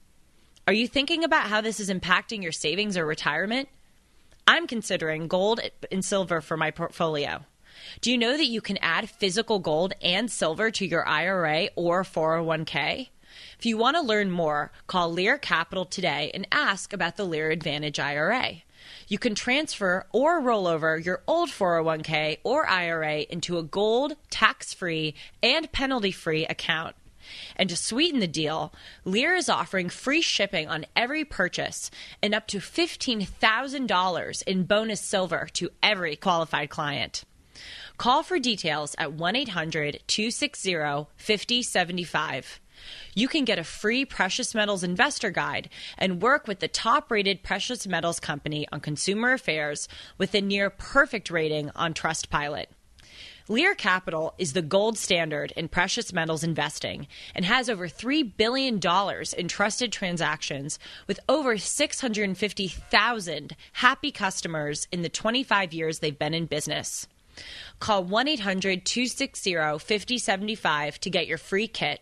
Are 0.67 0.73
you 0.73 0.85
thinking 0.85 1.23
about 1.23 1.47
how 1.47 1.61
this 1.61 1.79
is 1.79 1.89
impacting 1.89 2.43
your 2.43 2.51
savings 2.51 2.97
or 2.97 3.05
retirement? 3.05 3.69
I'm 4.45 4.67
considering 4.67 5.29
gold 5.29 5.61
and 5.93 6.03
silver 6.03 6.41
for 6.41 6.57
my 6.57 6.71
portfolio. 6.71 7.45
Do 8.01 8.11
you 8.11 8.17
know 8.17 8.35
that 8.35 8.47
you 8.47 8.59
can 8.59 8.75
add 8.81 9.09
physical 9.09 9.59
gold 9.59 9.93
and 10.01 10.29
silver 10.29 10.69
to 10.71 10.85
your 10.85 11.07
IRA 11.07 11.69
or 11.77 12.03
401k? 12.03 13.07
If 13.57 13.65
you 13.65 13.77
want 13.77 13.95
to 13.95 14.01
learn 14.01 14.29
more, 14.29 14.73
call 14.87 15.09
Lear 15.09 15.37
Capital 15.37 15.85
today 15.85 16.31
and 16.33 16.45
ask 16.51 16.91
about 16.91 17.15
the 17.15 17.23
Lear 17.23 17.49
Advantage 17.49 17.97
IRA. 17.97 18.55
You 19.07 19.19
can 19.19 19.35
transfer 19.35 20.05
or 20.11 20.41
roll 20.41 20.67
over 20.67 20.97
your 20.97 21.23
old 21.27 21.47
401k 21.47 22.39
or 22.43 22.67
IRA 22.67 23.19
into 23.19 23.57
a 23.57 23.63
gold, 23.63 24.17
tax 24.29 24.73
free, 24.73 25.15
and 25.41 25.71
penalty 25.71 26.11
free 26.11 26.45
account. 26.45 26.97
And 27.55 27.69
to 27.69 27.75
sweeten 27.75 28.19
the 28.19 28.27
deal, 28.27 28.73
Lear 29.05 29.35
is 29.35 29.49
offering 29.49 29.89
free 29.89 30.21
shipping 30.21 30.67
on 30.67 30.85
every 30.95 31.25
purchase 31.25 31.89
and 32.21 32.33
up 32.33 32.47
to 32.47 32.59
$15,000 32.59 34.43
in 34.43 34.63
bonus 34.63 35.01
silver 35.01 35.47
to 35.53 35.69
every 35.81 36.15
qualified 36.15 36.69
client. 36.69 37.23
Call 37.97 38.21
for 38.21 38.37
details 38.37 38.95
at 38.99 39.13
1 39.13 39.35
800 39.35 40.03
260 40.07 41.07
5075. 41.17 42.59
You 43.15 43.27
can 43.27 43.45
get 43.45 43.57
a 43.57 43.63
free 43.63 44.05
precious 44.05 44.53
metals 44.53 44.83
investor 44.83 45.31
guide 45.31 45.69
and 45.97 46.21
work 46.21 46.47
with 46.47 46.59
the 46.59 46.67
top 46.67 47.09
rated 47.09 47.41
precious 47.41 47.87
metals 47.87 48.19
company 48.19 48.67
on 48.71 48.81
consumer 48.81 49.33
affairs 49.33 49.87
with 50.17 50.35
a 50.35 50.41
near 50.41 50.69
perfect 50.69 51.31
rating 51.31 51.71
on 51.75 51.93
Trustpilot. 51.93 52.67
Lear 53.49 53.75
Capital 53.75 54.33
is 54.37 54.51
the 54.51 54.61
gold 54.61 54.97
standard 54.97 55.53
in 55.55 55.69
precious 55.69 56.11
metals 56.11 56.43
investing 56.43 57.07
and 57.33 57.45
has 57.45 57.69
over 57.69 57.87
$3 57.87 58.35
billion 58.35 58.77
in 59.37 59.47
trusted 59.47 59.89
transactions 59.89 60.77
with 61.07 61.21
over 61.29 61.57
650,000 61.57 63.55
happy 63.71 64.11
customers 64.11 64.87
in 64.91 65.01
the 65.01 65.07
25 65.07 65.73
years 65.73 65.99
they've 65.99 66.19
been 66.19 66.33
in 66.33 66.45
business. 66.45 67.07
Call 67.79 68.03
1 68.03 68.27
800 68.27 68.83
260 68.83 69.53
5075 69.53 70.99
to 70.99 71.09
get 71.09 71.27
your 71.27 71.37
free 71.37 71.69
kit. 71.69 72.01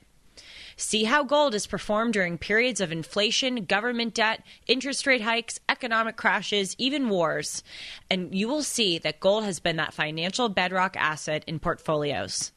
See 0.78 1.06
how 1.06 1.24
gold 1.24 1.54
has 1.54 1.68
performed 1.68 2.14
during 2.14 2.38
periods 2.38 2.82
of 2.82 2.92
inflation, 2.92 3.64
government 3.64 4.14
debt, 4.14 4.44
interest 4.68 5.08
rate 5.08 5.22
hikes, 5.22 5.60
economic 5.70 6.18
crashes, 6.18 6.76
even 6.78 7.08
wars. 7.08 7.64
And 8.10 8.36
you 8.36 8.48
will 8.50 8.64
see 8.64 8.98
that 9.00 9.22
gold 9.22 9.46
has 9.46 9.60
been 9.60 9.78
that 9.78 9.94
financial 9.94 10.50
bedrock 10.50 10.98
asset 10.98 11.46
in 11.48 11.60
portfolios. 11.60 12.52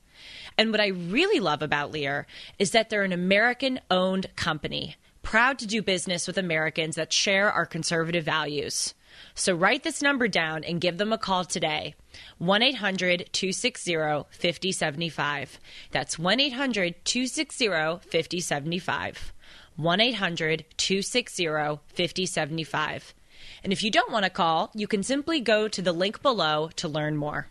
And 0.56 0.72
what 0.72 0.80
I 0.80 0.88
really 0.88 1.38
love 1.38 1.62
about 1.62 1.92
Lear 1.92 2.26
is 2.58 2.72
that 2.72 2.90
they're 2.90 3.04
an 3.04 3.12
American 3.12 3.78
owned 3.88 4.34
company, 4.34 4.96
proud 5.22 5.60
to 5.60 5.66
do 5.66 5.80
business 5.80 6.26
with 6.26 6.38
Americans 6.38 6.96
that 6.96 7.12
share 7.12 7.52
our 7.52 7.66
conservative 7.66 8.24
values. 8.24 8.94
So 9.34 9.54
write 9.54 9.82
this 9.82 10.02
number 10.02 10.28
down 10.28 10.64
and 10.64 10.80
give 10.80 10.98
them 10.98 11.12
a 11.12 11.18
call 11.18 11.44
today 11.44 11.94
1 12.38 12.62
800 12.62 13.28
260 13.32 13.94
5075. 14.30 15.58
That's 15.90 16.18
1 16.18 16.40
800 16.40 17.04
260 17.04 17.68
5075. 17.68 19.32
1 19.76 20.00
800 20.00 20.64
260 20.76 21.46
5075. 21.46 23.14
And 23.62 23.72
if 23.72 23.82
you 23.82 23.90
don't 23.90 24.12
want 24.12 24.24
to 24.24 24.30
call, 24.30 24.70
you 24.74 24.86
can 24.86 25.02
simply 25.02 25.40
go 25.40 25.68
to 25.68 25.82
the 25.82 25.92
link 25.92 26.22
below 26.22 26.70
to 26.76 26.88
learn 26.88 27.16
more 27.16 27.48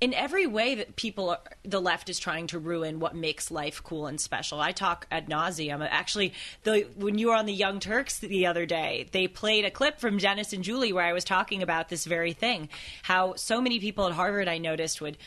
in 0.00 0.14
every 0.14 0.46
way 0.46 0.76
that 0.76 0.94
people 0.96 1.30
are, 1.30 1.40
the 1.64 1.80
left 1.80 2.08
is 2.08 2.18
trying 2.18 2.46
to 2.48 2.58
ruin 2.58 3.00
what 3.00 3.16
makes 3.16 3.50
life 3.50 3.82
cool 3.82 4.06
and 4.06 4.20
special. 4.20 4.60
I 4.60 4.72
talk 4.72 5.06
ad 5.10 5.28
nauseum. 5.28 5.86
Actually, 5.90 6.34
the 6.62 6.86
when 6.96 7.18
you 7.18 7.28
were 7.28 7.34
on 7.34 7.46
the 7.46 7.52
Young 7.52 7.80
Turks 7.80 8.18
the 8.18 8.46
other 8.46 8.64
day, 8.64 9.08
they 9.10 9.26
played 9.26 9.64
a 9.64 9.70
clip 9.70 9.98
from 9.98 10.18
Dennis 10.18 10.52
and 10.52 10.62
Julie 10.62 10.92
where 10.92 11.04
I 11.04 11.12
was 11.12 11.24
talking 11.24 11.62
about 11.62 11.88
this 11.88 12.04
very 12.04 12.32
thing. 12.32 12.68
How 13.02 13.34
so 13.34 13.60
many 13.60 13.80
people 13.80 14.06
at 14.06 14.12
Harvard 14.12 14.46
I 14.46 14.58
noticed 14.58 15.00
would 15.00 15.18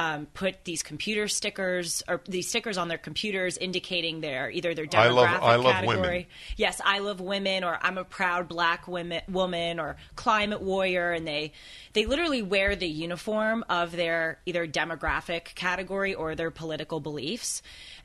um, 0.00 0.24
put 0.32 0.64
these 0.64 0.82
computer 0.82 1.28
stickers 1.28 2.02
or 2.08 2.22
these 2.26 2.48
stickers 2.48 2.78
on 2.78 2.88
their 2.88 2.96
computers 2.96 3.58
indicating 3.58 4.22
their 4.22 4.50
either 4.50 4.74
their 4.74 4.86
I 4.86 5.08
demographic 5.08 5.14
love- 5.14 5.42
I 5.42 5.56
love 5.56 5.72
category. 5.74 5.96
women. 6.00 6.26
Yes, 6.56 6.80
I 6.82 7.00
love 7.00 7.20
women, 7.20 7.64
or 7.64 7.78
I'm 7.82 7.98
a 7.98 8.04
proud 8.04 8.48
black 8.48 8.88
women, 8.88 9.20
woman, 9.28 9.78
or 9.78 9.96
climate 10.16 10.62
warrior, 10.62 11.12
and 11.12 11.26
they 11.28 11.52
they 11.92 12.06
literally 12.06 12.40
wear 12.40 12.76
the 12.76 12.88
uniform 12.88 13.62
of 13.68 13.92
their 13.92 14.38
either 14.46 14.66
demographic 14.66 15.54
category 15.54 16.14
or 16.14 16.34
their 16.34 16.50
political 16.50 17.00
beliefs, 17.00 17.60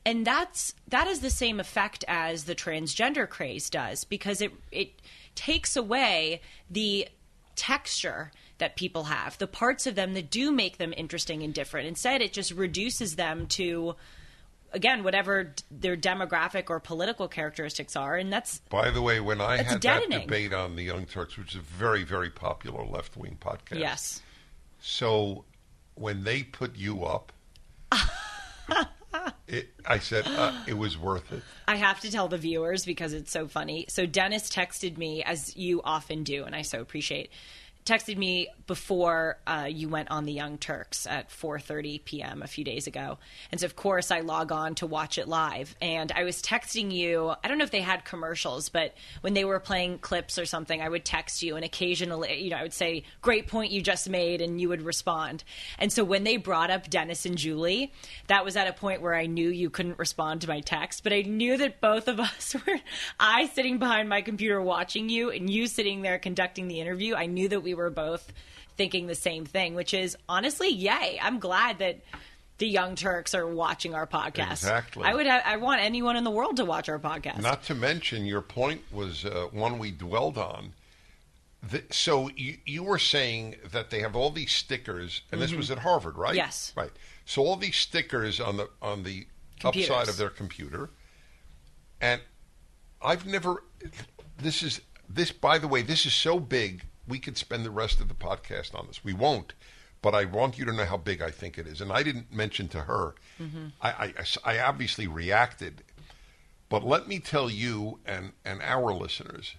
and 0.06 0.28
that's 0.28 0.74
that 0.90 1.08
is 1.08 1.22
the 1.22 1.30
same 1.30 1.62
effect 1.62 2.04
as 2.10 2.44
the 2.44 2.56
transgender 2.56 3.30
craze 3.30 3.70
does 3.70 4.04
because 4.04 4.42
it 4.42 4.52
it 4.70 5.02
takes 5.34 5.78
away 5.78 6.42
the 6.70 7.08
texture 7.56 8.32
that 8.58 8.76
people 8.76 9.04
have, 9.06 9.38
the 9.38 9.48
parts 9.48 9.86
of 9.86 9.96
them 9.96 10.13
that 10.13 10.30
do 10.30 10.52
make 10.52 10.78
them 10.78 10.94
interesting 10.96 11.44
and 11.44 11.54
different. 11.54 11.88
Instead, 11.88 12.22
it 12.22 12.32
just 12.34 12.52
reduces 12.52 13.15
them 13.15 13.48
to 13.48 13.96
again 14.74 15.04
whatever 15.04 15.54
their 15.72 15.96
demographic 15.96 16.70
or 16.70 16.80
political 16.82 17.28
characteristics 17.30 17.96
are 17.96 18.15
and 18.18 18.32
that's 18.34 18.60
By 18.70 18.89
the 18.91 19.02
way, 19.02 19.20
when 19.22 19.39
I 19.39 19.62
had 19.63 19.80
deadening. 19.80 20.10
that 20.20 20.22
debate 20.28 20.54
on 20.54 20.76
the 20.76 20.84
Young 20.84 21.06
Turks, 21.06 21.38
which 21.38 21.52
is 21.52 21.56
a 21.56 21.60
very, 21.62 22.04
very 22.04 22.30
popular 22.30 22.84
left 22.86 23.15
wing 23.15 23.38
podcast. 23.39 23.80
yes 23.80 24.22
So 24.80 25.46
when 25.94 26.24
they 26.24 26.44
put 26.44 26.76
you 26.76 27.06
up, 27.06 27.32
it, 29.48 29.70
I 29.86 30.00
said 30.00 30.26
uh, 30.28 30.54
it 30.68 30.78
was 30.78 30.98
worth 30.98 31.32
it. 31.32 31.44
I 31.68 31.76
have 31.78 32.00
to 32.02 32.12
tell 32.12 32.28
the 32.28 32.38
viewers 32.38 32.86
because 32.86 33.13
it's 33.13 33.32
so 33.32 33.48
funny. 33.48 33.86
So 33.89 34.06
Dennis 34.06 34.50
texted 34.50 34.98
me 34.98 35.24
as 35.24 35.56
you 35.56 35.82
often 35.84 36.24
do 36.24 36.44
and 36.44 36.56
I 36.56 36.63
so 36.63 36.82
appreciate. 36.82 37.30
Texted 37.86 38.17
me 38.17 38.48
before 38.65 39.38
uh, 39.45 39.67
you 39.69 39.88
went 39.88 40.10
on 40.10 40.26
the 40.26 40.34
Young 40.34 40.58
Turks 40.58 41.06
at 41.06 41.30
4:30 41.30 42.04
p.m. 42.04 42.41
a 42.41 42.48
few 42.48 42.63
days 42.63 42.88
ago, 42.88 43.19
and 43.52 43.62
so 43.62 43.65
of 43.65 43.76
course 43.76 44.10
I 44.10 44.21
log 44.21 44.52
on 44.52 44.74
to 44.76 44.88
watch 44.88 45.19
it 45.19 45.28
live. 45.28 45.76
And 45.82 46.12
I 46.12 46.24
was 46.24 46.41
texting 46.41 46.91
you. 46.91 47.34
I 47.43 47.48
don't 47.48 47.60
know 47.60 47.63
if 47.63 47.71
they 47.71 47.82
had 47.82 48.04
commercials, 48.04 48.69
but 48.69 48.95
when 49.21 49.36
they 49.36 49.45
were 49.45 49.60
playing 49.60 50.00
clips 50.00 50.39
or 50.39 50.45
something, 50.45 50.82
I 50.82 50.89
would 50.89 51.06
text 51.06 51.43
you, 51.43 51.56
and 51.56 51.63
occasionally, 51.63 52.41
you 52.41 52.50
know, 52.50 52.58
I 52.58 52.63
would 52.63 52.74
say, 52.74 53.04
"Great 53.21 53.48
point 53.48 53.71
you 53.71 53.82
just 53.82 54.10
made," 54.10 54.41
and 54.41 54.60
you 54.60 54.69
would 54.69 54.82
respond. 54.82 55.43
And 55.78 55.93
so 55.93 56.04
when 56.04 56.24
they 56.24 56.38
brought 56.38 56.71
up 56.71 56.89
Dennis 56.89 57.26
and 57.28 57.38
Julie, 57.38 57.93
that 58.28 58.43
was 58.43 58.58
at 58.58 58.67
a 58.67 58.74
point 58.74 59.02
where 59.02 59.13
I 59.13 59.28
knew 59.28 59.50
you 59.50 59.69
couldn't 59.69 60.00
respond 60.00 60.41
to 60.41 60.48
my 60.48 60.62
text, 60.62 61.04
but 61.04 61.13
I 61.13 61.21
knew 61.21 61.56
that 61.58 61.82
both 61.82 62.08
of 62.08 62.19
us 62.19 62.56
were. 62.56 62.80
I 63.19 63.45
sitting 63.48 63.78
behind 63.78 64.10
my 64.10 64.24
computer 64.24 64.60
watching 64.60 65.08
you, 65.08 65.30
and 65.30 65.48
you 65.50 65.67
sitting 65.67 66.02
there 66.02 66.17
conducting 66.17 66.67
the 66.67 66.82
interview. 66.82 67.13
I 67.13 67.28
knew 67.28 67.48
that 67.50 67.62
we 67.62 67.75
were 67.76 67.90
both 67.90 68.32
thinking 68.78 69.08
the 69.08 69.16
same 69.16 69.46
thing, 69.46 69.76
which 69.76 69.94
is 69.94 70.18
honestly, 70.28 70.70
yay! 70.70 71.20
I'm 71.22 71.40
glad 71.40 71.80
that 71.80 72.00
the 72.58 72.68
Young 72.68 72.96
Turks 72.96 73.36
are 73.36 73.48
watching 73.48 73.94
our 73.94 74.08
podcast. 74.08 74.52
Exactly. 74.52 75.04
I 75.04 75.14
would. 75.14 75.26
Have, 75.26 75.44
I 75.46 75.58
want 75.58 75.82
anyone 75.82 76.16
in 76.16 76.24
the 76.24 76.32
world 76.32 76.58
to 76.58 76.66
watch 76.66 76.88
our 76.90 77.00
podcast. 77.00 77.42
Not 77.42 77.64
to 77.64 77.76
mention, 77.76 78.26
your 78.26 78.42
point 78.42 78.82
was 78.92 79.26
uh, 79.26 79.48
one 79.52 79.78
we 79.78 79.92
dwelled 79.92 80.38
on. 80.38 80.74
The, 81.70 81.84
so 81.90 82.30
you, 82.36 82.58
you 82.66 82.84
were 82.84 83.00
saying 83.00 83.56
that 83.72 83.90
they 83.90 84.00
have 84.02 84.16
all 84.16 84.30
these 84.30 84.52
stickers, 84.52 85.22
and 85.32 85.42
this 85.42 85.52
was 85.54 85.72
at 85.72 85.80
Harvard, 85.80 86.18
right? 86.18 86.30
Mm-hmm. 86.30 86.38
Yes. 86.38 86.74
Right. 86.76 86.92
So 87.26 87.42
all 87.42 87.56
these 87.56 87.76
stickers 87.76 88.40
on 88.40 88.58
the 88.58 88.70
on 88.82 89.04
the 89.04 89.28
Computers. 89.60 89.90
upside 89.90 90.10
of 90.10 90.18
their 90.18 90.30
computer, 90.30 90.92
and 92.00 92.22
I've 93.02 93.26
never. 93.26 93.64
This 94.38 94.64
is 94.64 94.82
this. 95.10 95.32
By 95.32 95.58
the 95.58 95.68
way, 95.68 95.82
this 95.82 96.06
is 96.06 96.14
so 96.14 96.40
big. 96.40 96.84
We 97.08 97.20
could 97.20 97.38
spend 97.38 97.65
the 97.65 97.72
rest 97.72 98.00
of 98.00 98.08
the 98.08 98.13
podcast 98.13 98.78
on 98.78 98.88
this. 98.88 99.04
We 99.04 99.13
won't, 99.13 99.54
but 100.02 100.15
I 100.15 100.26
want 100.26 100.58
you 100.58 100.65
to 100.65 100.74
know 100.74 100.86
how 100.86 100.98
big 100.98 101.22
I 101.22 101.32
think 101.32 101.58
it 101.58 101.68
is. 101.68 101.82
And 101.82 101.91
I 101.91 102.04
didn't 102.04 102.34
mention 102.34 102.68
to 102.70 102.82
her. 102.82 103.15
I, 103.82 104.13
I, 104.46 104.56
I 104.56 104.60
obviously 104.60 105.08
reacted, 105.08 105.84
but 106.70 106.84
let 106.84 107.08
me 107.08 107.20
tell 107.20 107.50
you 107.50 108.00
and 108.06 108.34
and 108.44 108.62
our 108.62 108.94
listeners. 108.94 109.56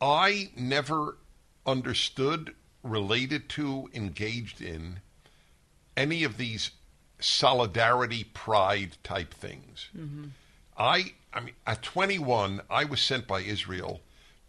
I 0.00 0.50
never 0.56 1.16
understood, 1.64 2.54
related 2.82 3.48
to, 3.50 3.88
engaged 3.94 4.60
in 4.60 4.98
any 5.96 6.24
of 6.24 6.36
these 6.38 6.72
solidarity, 7.20 8.24
pride 8.24 8.96
type 9.04 9.32
things. 9.32 9.88
Mm-hmm. 9.96 10.24
I, 10.76 11.12
I 11.32 11.40
mean, 11.40 11.54
at 11.66 11.82
21, 11.82 12.62
I 12.68 12.84
was 12.84 13.00
sent 13.00 13.26
by 13.26 13.42
Israel 13.42 14.00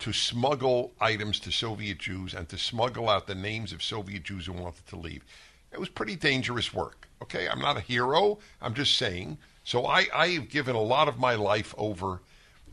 to 0.04 0.12
smuggle 0.12 0.92
items 1.00 1.39
to 1.39 1.50
Soviet 1.52 1.98
Jews 1.98 2.34
and 2.34 2.50
to 2.50 2.58
smuggle 2.58 3.10
out 3.10 3.26
the 3.26 3.36
names 3.36 3.72
of 3.72 3.82
Soviet 3.82 4.24
Jews 4.24 4.46
who 4.48 4.52
wanted 4.52 4.86
to 4.88 4.98
leave. 4.98 5.24
It 5.72 5.80
was 5.80 5.88
pretty 5.88 6.18
dangerous 6.18 6.74
work. 6.74 7.08
Okay, 7.22 7.48
I'm 7.48 7.60
not 7.62 7.78
a 7.78 7.80
hero. 7.80 8.39
I'm 8.62 8.74
just 8.74 8.98
saying. 8.98 9.38
So 9.63 9.86
I, 9.86 10.08
I 10.13 10.28
have 10.32 10.50
given 10.50 10.76
a 10.76 10.82
lot 10.82 11.08
of 11.08 11.20
my 11.20 11.36
life 11.36 11.74
over 11.78 12.20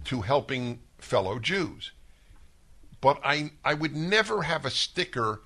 to 0.06 0.22
helping 0.22 0.80
fellow 0.98 1.38
Jews. 1.38 1.92
But 3.00 3.20
I, 3.24 3.52
I 3.64 3.74
would 3.74 3.94
never 3.94 4.42
have 4.42 4.64
a 4.64 4.70
sticker 4.70 5.40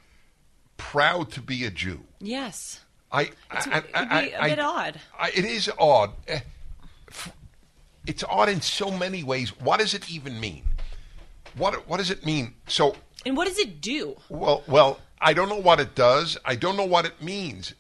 proud 0.79 1.31
to 1.33 1.43
be 1.43 1.67
a 1.67 1.71
Jew. 1.71 2.01
yes, 2.19 2.81
I, 3.13 3.25
It's- 3.25 3.69
I, 3.69 3.83
I- 3.95 4.23
be 4.27 4.33
a 4.33 4.43
bit 4.43 4.59
odd. 4.59 5.01
I, 5.19 5.29
it 5.29 5.45
is 5.45 5.71
odd. 5.79 6.13
Eh, 6.29 6.41
It's 8.07 8.25
odd 8.25 8.49
in 8.49 8.63
so 8.63 8.91
many 8.91 9.23
ways. 9.23 9.51
What 9.61 9.81
does 9.81 9.93
it 9.95 10.11
even 10.11 10.41
mean? 10.41 10.65
What 11.57 11.89
What 11.89 11.99
does 11.99 12.11
it 12.11 12.25
mean? 12.25 12.55
So, 12.67 12.97
and 13.25 13.37
what 13.37 13.47
does 13.49 13.59
it 13.59 13.81
do? 13.81 14.17
well, 14.29 14.63
well, 14.67 15.01
I 15.21 15.33
don't 15.33 15.49
know 15.49 15.61
what 15.61 15.81
it 15.81 15.95
does. 15.95 16.37
I 16.45 16.57
don't 16.57 16.77
know 16.77 16.85
what 16.85 17.05
it 17.07 17.23
means. 17.23 17.75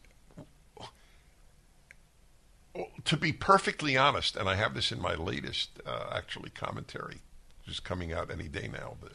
To 3.04 3.16
be 3.16 3.32
perfectly 3.32 3.96
honest, 3.96 4.34
and 4.34 4.48
I 4.48 4.56
have 4.56 4.74
this 4.74 4.90
in 4.90 5.00
my 5.00 5.14
latest, 5.14 5.70
uh, 5.86 6.06
actually, 6.12 6.50
commentary, 6.50 7.20
which 7.60 7.74
is 7.74 7.78
coming 7.78 8.12
out 8.12 8.32
any 8.32 8.48
day 8.48 8.68
now. 8.72 8.96
But, 9.00 9.12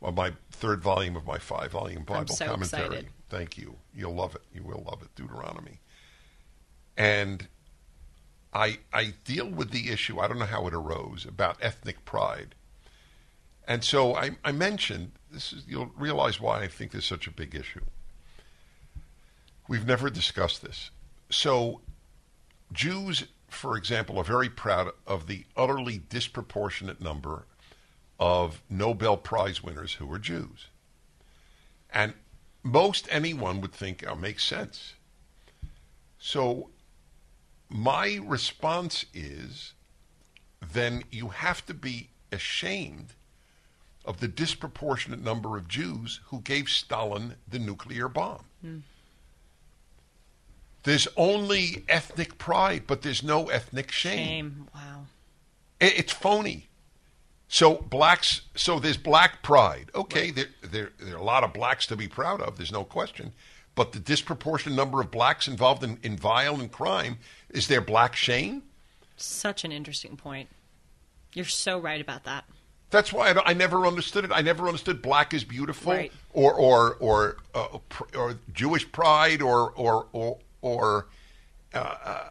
well, 0.00 0.12
my 0.12 0.34
third 0.52 0.80
volume 0.82 1.16
of 1.16 1.26
my 1.26 1.38
five-volume 1.38 2.04
Bible 2.04 2.34
so 2.34 2.46
commentary. 2.46 2.84
excited. 2.84 3.08
Thank 3.28 3.58
you. 3.58 3.76
You'll 3.92 4.14
love 4.14 4.36
it. 4.36 4.42
You 4.54 4.62
will 4.62 4.84
love 4.86 5.02
it. 5.02 5.08
Deuteronomy. 5.16 5.80
And 6.96 7.48
I 8.52 8.78
I 8.92 9.14
deal 9.24 9.48
with 9.48 9.70
the 9.70 9.90
issue. 9.90 10.20
I 10.20 10.28
don't 10.28 10.38
know 10.38 10.44
how 10.44 10.66
it 10.68 10.74
arose 10.74 11.24
about 11.26 11.56
ethnic 11.60 12.04
pride, 12.04 12.54
and 13.72 13.82
so 13.82 14.14
I, 14.14 14.32
I 14.44 14.52
mentioned 14.52 15.12
this 15.30 15.50
is 15.50 15.64
you'll 15.66 15.90
realize 15.96 16.38
why 16.38 16.60
I 16.60 16.68
think 16.68 16.92
this 16.92 17.04
is 17.04 17.08
such 17.08 17.26
a 17.26 17.30
big 17.30 17.54
issue. 17.54 17.80
We've 19.66 19.86
never 19.86 20.10
discussed 20.10 20.60
this. 20.60 20.90
So 21.30 21.80
Jews, 22.70 23.24
for 23.48 23.78
example, 23.78 24.18
are 24.18 24.24
very 24.24 24.50
proud 24.50 24.90
of 25.06 25.26
the 25.26 25.46
utterly 25.56 26.02
disproportionate 26.10 27.00
number 27.00 27.46
of 28.20 28.60
Nobel 28.68 29.16
Prize 29.16 29.62
winners 29.62 29.94
who 29.94 30.12
are 30.12 30.18
Jews, 30.18 30.66
and 31.88 32.12
most 32.62 33.08
anyone 33.10 33.62
would 33.62 33.72
think 33.72 34.04
oh, 34.06 34.14
makes 34.14 34.44
sense. 34.44 34.96
So 36.18 36.68
my 37.70 38.20
response 38.22 39.06
is 39.14 39.72
then 40.60 41.04
you 41.10 41.28
have 41.28 41.64
to 41.64 41.72
be 41.72 42.10
ashamed 42.30 43.14
of 44.04 44.20
the 44.20 44.28
disproportionate 44.28 45.22
number 45.22 45.56
of 45.56 45.68
Jews 45.68 46.20
who 46.26 46.40
gave 46.40 46.68
Stalin 46.68 47.36
the 47.48 47.58
nuclear 47.58 48.08
bomb. 48.08 48.44
Hmm. 48.60 48.78
There's 50.82 51.06
only 51.16 51.84
ethnic 51.88 52.38
pride, 52.38 52.84
but 52.86 53.02
there's 53.02 53.22
no 53.22 53.48
ethnic 53.48 53.92
shame. 53.92 54.16
Shame. 54.16 54.68
Wow. 54.74 55.06
It's 55.80 56.12
phony. 56.12 56.68
So 57.48 57.74
blacks, 57.74 58.42
so 58.54 58.78
there's 58.78 58.96
black 58.96 59.42
pride. 59.42 59.90
Okay, 59.94 60.30
there, 60.30 60.46
there 60.62 60.90
there 60.98 61.14
are 61.14 61.18
a 61.18 61.22
lot 61.22 61.44
of 61.44 61.52
blacks 61.52 61.86
to 61.86 61.96
be 61.96 62.08
proud 62.08 62.40
of. 62.40 62.56
There's 62.56 62.72
no 62.72 62.82
question. 62.82 63.32
But 63.74 63.92
the 63.92 64.00
disproportionate 64.00 64.76
number 64.76 65.00
of 65.00 65.10
blacks 65.10 65.48
involved 65.48 65.84
in, 65.84 65.98
in 66.02 66.16
violence 66.16 66.62
and 66.62 66.72
crime 66.72 67.18
is 67.50 67.68
there 67.68 67.80
black 67.80 68.16
shame? 68.16 68.62
Such 69.16 69.64
an 69.64 69.72
interesting 69.72 70.16
point. 70.16 70.48
You're 71.32 71.44
so 71.44 71.78
right 71.78 72.00
about 72.00 72.24
that. 72.24 72.44
That's 72.92 73.12
why 73.12 73.30
I, 73.32 73.50
I 73.50 73.52
never 73.54 73.86
understood 73.86 74.24
it. 74.24 74.30
I 74.32 74.42
never 74.42 74.66
understood 74.68 75.02
black 75.02 75.34
is 75.34 75.42
beautiful, 75.42 75.92
Right. 75.92 76.12
or 76.32 76.52
or 76.54 76.94
or 77.00 77.36
uh, 77.54 77.78
or 78.16 78.36
Jewish 78.54 78.90
pride, 78.92 79.42
or 79.42 79.72
or 79.72 80.06
or, 80.12 80.38
or 80.60 81.06
uh, 81.74 81.78
uh, 81.78 82.28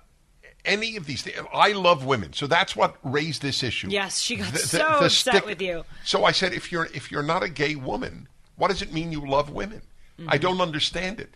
any 0.63 0.95
of 0.95 1.05
these 1.07 1.23
things. 1.23 1.37
I 1.53 1.73
love 1.73 2.05
women, 2.05 2.31
so 2.33 2.47
that's 2.47 2.75
what 2.75 2.95
raised 3.03 3.41
this 3.41 3.63
issue. 3.63 3.89
Yes, 3.89 4.19
she 4.21 4.37
got 4.37 4.55
so 4.57 4.85
upset 4.87 5.45
with 5.45 5.61
you. 5.61 5.83
So 6.05 6.23
I 6.23 6.31
said, 6.31 6.53
if 6.53 6.71
you're 6.71 6.85
if 6.93 7.11
you're 7.11 7.23
not 7.23 7.43
a 7.43 7.49
gay 7.49 7.75
woman, 7.75 8.29
what 8.55 8.69
does 8.69 8.81
it 8.81 8.93
mean 8.93 9.11
you 9.11 9.27
love 9.27 9.49
women? 9.49 9.81
I 9.81 10.21
Mm-hmm. 10.37 10.41
don't 10.43 10.61
understand 10.61 11.19
it. 11.19 11.33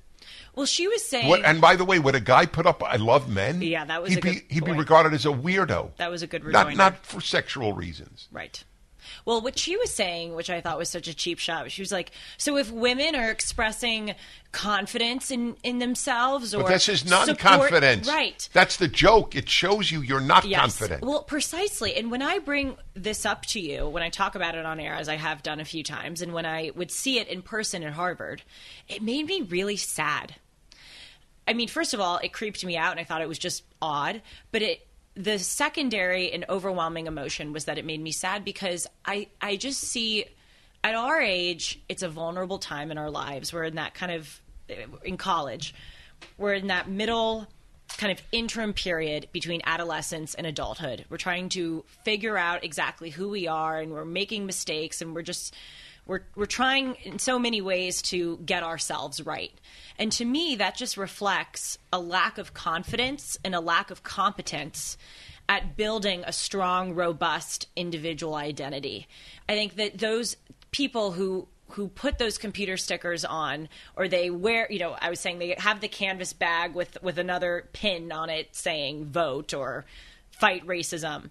Well, 0.53 0.67
she 0.67 0.87
was 0.87 1.03
saying 1.03 1.27
What, 1.27 1.43
and 1.43 1.59
by 1.59 1.75
the 1.75 1.83
way, 1.83 1.97
would 1.99 2.13
a 2.15 2.19
guy 2.19 2.45
put 2.45 2.65
up 2.67 2.83
"I 2.83 2.97
love 2.97 3.27
men"? 3.27 3.61
Yeah, 3.63 3.83
that 3.85 4.01
was 4.03 4.13
he'd 4.13 4.21
be 4.21 4.41
he'd 4.49 4.63
be 4.63 4.71
regarded 4.71 5.13
as 5.13 5.25
a 5.25 5.29
weirdo. 5.29 5.95
that 5.97 6.11
was 6.11 6.21
a 6.21 6.27
good 6.27 6.45
not 6.45 6.75
not 6.75 7.03
for 7.05 7.19
sexual 7.19 7.73
reasons. 7.73 8.27
Right. 8.31 8.63
Well, 9.25 9.41
what 9.41 9.57
she 9.57 9.75
was 9.75 9.91
saying, 9.91 10.35
which 10.35 10.51
I 10.51 10.61
thought 10.61 10.77
was 10.77 10.87
such 10.89 11.07
a 11.07 11.13
cheap 11.13 11.39
shot, 11.39 11.71
she 11.71 11.81
was 11.81 11.91
like, 11.91 12.11
"So 12.37 12.57
if 12.57 12.71
women 12.71 13.15
are 13.15 13.31
expressing 13.31 14.13
confidence 14.51 15.31
in 15.31 15.57
in 15.63 15.79
themselves, 15.79 16.53
or 16.53 16.61
But 16.63 16.69
this 16.69 16.87
is 16.89 16.99
support- 17.01 17.27
non-confidence. 17.27 18.07
right? 18.07 18.47
That's 18.53 18.77
the 18.77 18.87
joke. 18.87 19.35
It 19.35 19.49
shows 19.49 19.91
you 19.91 20.01
you're 20.01 20.21
not 20.21 20.45
Yes. 20.45 20.59
confident. 20.77 21.03
Well, 21.03 21.23
precisely. 21.23 21.95
And 21.95 22.11
when 22.11 22.21
I 22.21 22.37
bring 22.39 22.77
this 22.93 23.25
up 23.25 23.45
to 23.47 23.59
you, 23.59 23.87
when 23.89 24.03
I 24.03 24.09
talk 24.09 24.35
about 24.35 24.53
it 24.55 24.65
on 24.65 24.79
air, 24.79 24.93
as 24.93 25.09
I 25.09 25.15
have 25.15 25.41
done 25.43 25.59
a 25.59 25.65
few 25.65 25.83
times, 25.83 26.21
and 26.21 26.31
when 26.31 26.45
I 26.45 26.71
would 26.75 26.91
see 26.91 27.17
it 27.19 27.27
in 27.27 27.41
person 27.41 27.83
at 27.83 27.93
Harvard, 27.93 28.43
it 28.87 29.01
made 29.01 29.25
me 29.25 29.41
really 29.41 29.75
sad. 29.77 30.35
I 31.47 31.53
mean, 31.53 31.67
first 31.67 31.93
of 31.93 31.99
all, 31.99 32.17
it 32.19 32.31
creeped 32.31 32.63
me 32.63 32.77
out, 32.77 32.91
and 32.91 32.99
I 32.99 33.03
thought 33.03 33.21
it 33.21 33.27
was 33.27 33.37
just 33.39 33.63
odd. 33.81 34.21
But 34.51 34.61
it, 34.61 34.87
the 35.15 35.39
secondary 35.39 36.31
and 36.31 36.45
overwhelming 36.49 37.07
emotion 37.07 37.53
was 37.53 37.65
that 37.65 37.77
it 37.77 37.85
made 37.85 38.01
me 38.01 38.11
sad 38.11 38.43
because 38.43 38.85
I, 39.05 39.27
I 39.41 39.55
just 39.55 39.81
see, 39.81 40.25
at 40.83 40.93
our 40.93 41.21
age, 41.21 41.81
it's 41.87 42.03
a 42.03 42.09
vulnerable 42.09 42.59
time 42.59 42.91
in 42.91 42.97
our 42.97 43.09
lives. 43.09 43.53
We're 43.53 43.63
in 43.63 43.75
that 43.75 43.93
kind 43.93 44.11
of, 44.11 44.41
in 45.03 45.17
college, 45.17 45.73
we're 46.37 46.53
in 46.53 46.67
that 46.67 46.89
middle 46.89 47.47
kind 47.97 48.11
of 48.11 48.21
interim 48.31 48.73
period 48.73 49.27
between 49.31 49.61
adolescence 49.63 50.33
and 50.33 50.45
adulthood. 50.45 51.05
We're 51.09 51.17
trying 51.17 51.49
to 51.49 51.85
figure 52.03 52.37
out 52.37 52.63
exactly 52.63 53.09
who 53.09 53.29
we 53.29 53.47
are, 53.47 53.79
and 53.79 53.91
we're 53.91 54.05
making 54.05 54.45
mistakes, 54.45 55.01
and 55.01 55.15
we're 55.15 55.21
just 55.21 55.53
we're 56.05 56.21
we're 56.35 56.45
trying 56.45 56.95
in 57.03 57.19
so 57.19 57.39
many 57.39 57.61
ways 57.61 58.01
to 58.03 58.37
get 58.45 58.63
ourselves 58.63 59.25
right. 59.25 59.53
And 59.97 60.11
to 60.13 60.25
me, 60.25 60.55
that 60.57 60.75
just 60.75 60.97
reflects 60.97 61.77
a 61.91 61.99
lack 61.99 62.37
of 62.37 62.53
confidence 62.53 63.37
and 63.43 63.55
a 63.55 63.59
lack 63.59 63.91
of 63.91 64.03
competence 64.03 64.97
at 65.47 65.77
building 65.77 66.23
a 66.25 66.33
strong, 66.33 66.93
robust 66.93 67.67
individual 67.75 68.35
identity. 68.35 69.07
I 69.47 69.53
think 69.53 69.75
that 69.75 69.97
those 69.97 70.37
people 70.71 71.11
who 71.11 71.47
who 71.69 71.87
put 71.87 72.17
those 72.17 72.37
computer 72.37 72.77
stickers 72.77 73.25
on 73.25 73.67
or 73.95 74.07
they 74.07 74.29
wear 74.29 74.67
you 74.69 74.77
know 74.77 74.95
i 75.01 75.09
was 75.09 75.19
saying 75.19 75.39
they 75.39 75.55
have 75.57 75.81
the 75.81 75.87
canvas 75.87 76.31
bag 76.31 76.75
with 76.75 77.01
with 77.01 77.17
another 77.17 77.67
pin 77.73 78.11
on 78.11 78.29
it 78.29 78.55
saying 78.55 79.03
vote 79.05 79.53
or 79.53 79.83
fight 80.29 80.65
racism 80.67 81.29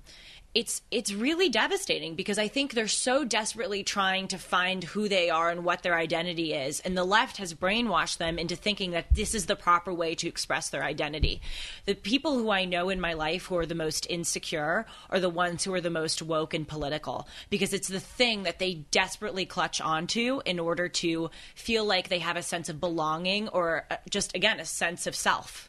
it's 0.55 0.83
it's 0.93 1.13
really 1.13 1.49
devastating 1.49 2.15
because 2.15 2.39
I 2.39 2.47
think 2.47 2.73
they're 2.73 2.87
so 2.87 3.25
desperately 3.25 3.83
trying 3.83 4.29
to 4.29 4.39
find 4.39 4.85
who 4.85 5.09
they 5.09 5.29
are 5.29 5.51
and 5.51 5.65
what 5.65 5.83
their 5.83 5.97
identity 5.97 6.55
is, 6.55 6.79
and 6.81 6.97
the 6.97 7.05
left 7.05 7.39
has 7.39 7.53
brainwashed 7.53 8.19
them 8.19 8.39
into 8.39 8.55
thinking 8.55 8.93
that 8.93 9.13
this 9.13 9.35
is 9.35 9.47
the 9.47 9.57
proper 9.57 9.93
way 9.93 10.15
to 10.15 10.29
express 10.29 10.71
their 10.71 10.85
identity. 10.85 11.41
The 11.87 11.97
people 11.97 12.39
who 12.39 12.51
I 12.51 12.67
know 12.67 12.89
in 12.89 13.01
my 13.01 13.15
life 13.15 13.47
who 13.47 13.57
are 13.57 13.67
the 13.67 13.75
most 13.75 14.07
insecure 14.09 14.87
are 15.11 15.19
the 15.19 15.29
ones 15.29 15.65
who 15.65 15.75
are 15.75 15.81
the 15.81 15.91
most 15.91 16.23
woke 16.23 16.55
and 16.55 16.69
political 16.69 17.27
because 17.51 17.73
it's 17.73 17.89
the 17.89 17.99
thing 17.99 18.45
that 18.45 18.61
they 18.61 18.75
desperately 18.93 19.47
clutch 19.47 19.81
onto 19.81 20.41
in 20.45 20.61
order 20.61 20.89
to 20.89 21.31
feel 21.57 21.85
like 21.85 22.09
they 22.09 22.21
have 22.21 22.37
a 22.37 22.43
sense 22.43 22.69
of 22.69 22.81
belonging 22.81 23.49
or 23.49 23.87
uh, 23.91 23.97
just 24.09 24.37
again 24.37 24.61
a 24.61 24.65
sense 24.65 25.09
of 25.09 25.17
self. 25.17 25.69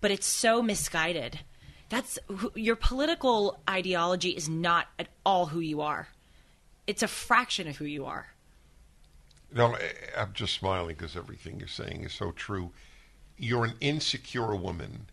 But 0.00 0.12
it's 0.12 0.26
so 0.26 0.62
misguided 0.62 1.40
that's 1.92 2.18
your 2.54 2.74
political 2.74 3.60
ideology 3.68 4.30
is 4.30 4.48
not 4.48 4.86
at 4.98 5.08
all 5.26 5.44
who 5.44 5.60
you 5.60 5.82
are. 5.82 6.08
It's 6.86 7.02
a 7.02 7.06
fraction 7.06 7.68
of 7.68 7.76
who 7.76 7.84
you 7.84 8.06
are. 8.06 8.28
No, 9.54 9.76
I'm 10.16 10.32
just 10.32 10.54
smiling 10.54 10.96
because 10.96 11.18
everything 11.18 11.58
you're 11.58 11.68
saying 11.68 12.02
is 12.04 12.14
so 12.14 12.30
true. 12.32 12.70
You're 13.36 13.66
an 13.66 13.74
insecure 13.82 14.54
woman 14.54 15.10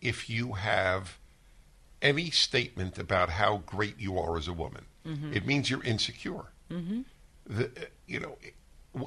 if 0.00 0.30
you 0.30 0.54
have 0.54 1.18
any 2.00 2.30
statement 2.30 2.96
about 2.96 3.28
how 3.28 3.58
great 3.66 4.00
you 4.00 4.18
are 4.18 4.38
as 4.38 4.48
a 4.48 4.54
woman. 4.54 4.86
Mm-hmm. 5.06 5.34
It 5.34 5.44
means 5.44 5.68
you're 5.68 5.84
insecure. 5.84 6.46
Mm-hmm. 6.70 7.02
The, 7.46 7.70
you 8.06 8.20
know, 8.20 8.38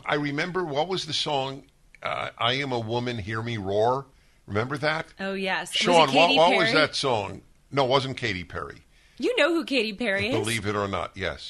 I 0.05 0.13
remember 0.13 0.63
what 0.63 0.87
was 0.87 1.07
the 1.07 1.13
song? 1.13 1.63
Uh, 2.03 2.29
I 2.37 2.53
am 2.53 2.71
a 2.71 2.79
woman, 2.79 3.17
hear 3.17 3.41
me 3.41 3.57
roar. 3.57 4.05
Remember 4.47 4.77
that? 4.77 5.07
Oh 5.19 5.33
yes, 5.33 5.73
Sean. 5.73 6.13
What, 6.13 6.35
what 6.35 6.57
was 6.57 6.73
that 6.73 6.95
song? 6.95 7.41
No, 7.71 7.85
it 7.85 7.89
wasn't 7.89 8.17
Katy 8.17 8.43
Perry. 8.43 8.83
You 9.17 9.35
know 9.37 9.53
who 9.53 9.65
Katy 9.65 9.93
Perry 9.93 10.27
is? 10.27 10.35
Believe 10.35 10.65
it 10.67 10.75
or 10.75 10.87
not, 10.87 11.11
yes. 11.15 11.49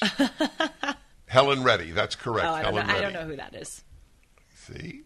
Helen 1.26 1.62
Reddy. 1.62 1.90
That's 1.90 2.14
correct. 2.14 2.46
Oh, 2.46 2.52
I, 2.54 2.62
don't 2.62 2.74
Helen 2.74 2.86
know, 2.86 2.92
Reddy. 2.94 3.04
I 3.04 3.10
don't 3.10 3.20
know 3.20 3.28
who 3.28 3.36
that 3.36 3.54
is. 3.54 3.82
See, 4.54 5.02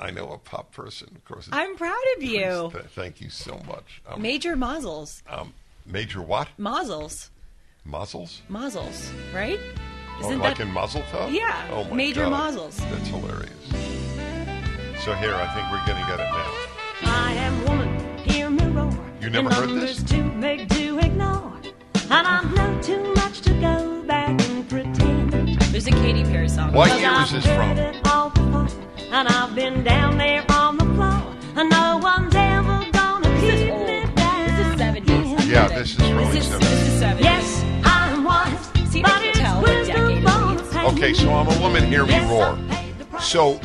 I 0.00 0.10
know 0.10 0.28
a 0.28 0.38
pop 0.38 0.72
person. 0.72 1.08
Of 1.14 1.24
course, 1.24 1.48
I'm 1.52 1.76
proud 1.76 2.02
of 2.16 2.22
you. 2.22 2.70
Th- 2.72 2.84
thank 2.86 3.20
you 3.20 3.30
so 3.30 3.60
much. 3.68 4.02
Um, 4.08 4.20
Major 4.22 4.56
Mazzles. 4.56 5.22
Um, 5.28 5.52
major 5.84 6.22
what? 6.22 6.48
Mazzles. 6.58 7.30
Muzzles. 7.86 8.40
Mazzles, 8.50 9.10
right? 9.32 9.60
Oh, 10.18 10.20
Isn't 10.20 10.40
like 10.40 10.56
that... 10.58 10.66
in 10.66 10.72
Mazel 10.72 11.02
Tov? 11.02 11.32
Yeah. 11.32 11.68
Oh 11.70 11.84
my 11.84 11.96
Major 11.96 12.24
God. 12.24 12.54
Mazzles. 12.54 12.76
That's 12.90 13.08
hilarious. 13.08 13.52
So 15.04 15.12
here, 15.14 15.34
I 15.34 15.46
think 15.54 15.70
we're 15.70 15.86
going 15.86 16.02
to 16.02 16.10
get 16.10 16.18
it 16.18 16.30
now. 16.32 16.75
I 17.02 17.32
am 17.34 17.64
woman, 17.64 18.18
hear 18.18 18.50
me 18.50 18.64
roar. 18.66 18.92
You 19.20 19.30
never 19.30 19.52
heard 19.52 19.70
this? 19.70 20.02
too 20.02 20.28
big 20.40 20.68
to 20.70 20.98
ignore. 20.98 21.52
And 22.10 22.26
I 22.26 22.42
know 22.54 22.80
too 22.82 23.02
much 23.14 23.40
to 23.42 23.50
go 23.54 24.02
back 24.02 24.40
and 24.40 24.68
pretend. 24.68 25.32
There's 25.72 25.86
a 25.86 25.90
Katy 25.90 26.24
Perry 26.24 26.48
song. 26.48 26.72
What 26.72 26.98
year 27.00 27.12
is 27.22 27.32
this 27.32 27.44
from? 27.46 27.76
and 29.12 29.28
I've 29.28 29.54
been 29.54 29.82
down 29.84 30.18
there 30.18 30.44
on 30.50 30.76
the 30.76 30.84
floor. 30.84 31.34
And 31.56 31.70
no 31.70 31.98
one's 32.02 32.34
ever 32.34 32.84
gonna 32.92 33.28
this 33.30 33.40
keep 33.40 33.52
is 33.54 33.70
old. 33.70 33.86
me 33.88 34.14
down. 34.14 34.46
This 34.46 34.66
is 34.66 34.80
70s. 34.80 35.48
Yeah, 35.48 35.68
this 35.68 35.90
is 35.94 36.00
early 36.02 36.24
This 36.32 36.46
is, 36.46 36.52
70s. 36.52 36.60
this 36.60 36.82
is 36.88 37.02
70s. 37.02 37.20
Yes, 37.22 37.64
I'm 37.84 38.24
wise. 38.24 38.90
See, 38.90 39.00
I 39.00 39.02
but 39.02 39.10
can 39.20 39.28
it's 39.30 39.38
tell 39.38 39.62
what 39.62 39.70
wisdom 39.70 39.96
decade 40.08 40.24
it 40.60 40.66
for 40.66 40.78
Okay, 40.92 41.14
so 41.14 41.32
I'm 41.32 41.48
a 41.48 41.60
woman, 41.60 41.84
hear 41.86 42.04
me 42.04 42.10
Yes, 42.12 42.30
roar. 42.30 42.42
I 42.44 42.74
paid 42.74 42.98
the 42.98 43.04
price. 43.06 43.24
So 43.26 43.60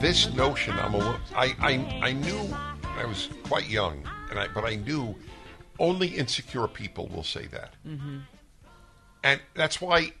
this 0.00 0.32
notion, 0.34 0.74
I'm 0.78 0.94
a 0.94 0.98
wo- 0.98 1.16
I, 1.34 1.54
I, 1.60 2.00
I 2.08 2.12
knew 2.12 2.40
I 3.00 3.06
was 3.06 3.28
quite 3.44 3.68
young, 3.68 4.06
and 4.28 4.38
I, 4.38 4.48
but 4.48 4.64
I 4.64 4.76
knew 4.76 5.14
only 5.78 6.08
insecure 6.08 6.68
people 6.68 7.08
will 7.08 7.22
say 7.22 7.46
that. 7.46 7.72
Mm-hmm. 7.86 8.18
And 9.24 9.40
that's 9.54 9.80
why 9.80 10.12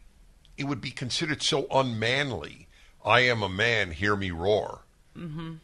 it 0.56 0.64
would 0.64 0.80
be 0.80 0.90
considered 0.90 1.42
so 1.42 1.66
unmanly. 1.70 2.68
I 3.04 3.20
am 3.20 3.42
a 3.42 3.48
man, 3.50 3.90
hear 3.90 4.16
me 4.16 4.30
roar. 4.30 4.80
Mm-hmm. 5.16 5.54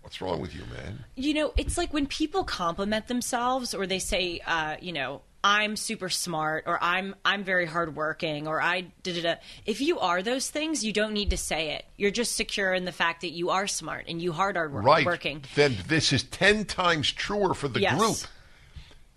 What's 0.00 0.20
wrong 0.20 0.40
with 0.40 0.54
you, 0.54 0.62
man? 0.72 1.04
You 1.14 1.34
know, 1.34 1.52
it's 1.56 1.76
like 1.76 1.92
when 1.92 2.06
people 2.06 2.44
compliment 2.44 3.08
themselves 3.08 3.74
or 3.74 3.86
they 3.86 3.98
say, 3.98 4.40
uh, 4.46 4.76
you 4.80 4.92
know, 4.92 5.20
I'm 5.46 5.76
super 5.76 6.08
smart 6.08 6.64
or 6.66 6.82
I'm 6.82 7.14
I'm 7.24 7.44
very 7.44 7.66
hardworking 7.66 8.48
or 8.48 8.60
I 8.60 8.86
did 9.04 9.24
it. 9.24 9.38
If 9.64 9.80
you 9.80 10.00
are 10.00 10.20
those 10.20 10.50
things, 10.50 10.84
you 10.84 10.92
don't 10.92 11.12
need 11.12 11.30
to 11.30 11.36
say 11.36 11.70
it. 11.76 11.84
You're 11.96 12.10
just 12.10 12.34
secure 12.34 12.74
in 12.74 12.84
the 12.84 12.90
fact 12.90 13.20
that 13.20 13.30
you 13.30 13.50
are 13.50 13.68
smart 13.68 14.06
and 14.08 14.20
you 14.20 14.32
hard 14.32 14.56
hard 14.56 14.72
Right. 14.74 15.06
working. 15.06 15.44
Then 15.54 15.76
this 15.86 16.12
is 16.12 16.24
ten 16.24 16.64
times 16.64 17.12
truer 17.12 17.54
for 17.54 17.68
the 17.68 17.80
Yes. 17.80 17.96
group. 17.96 18.16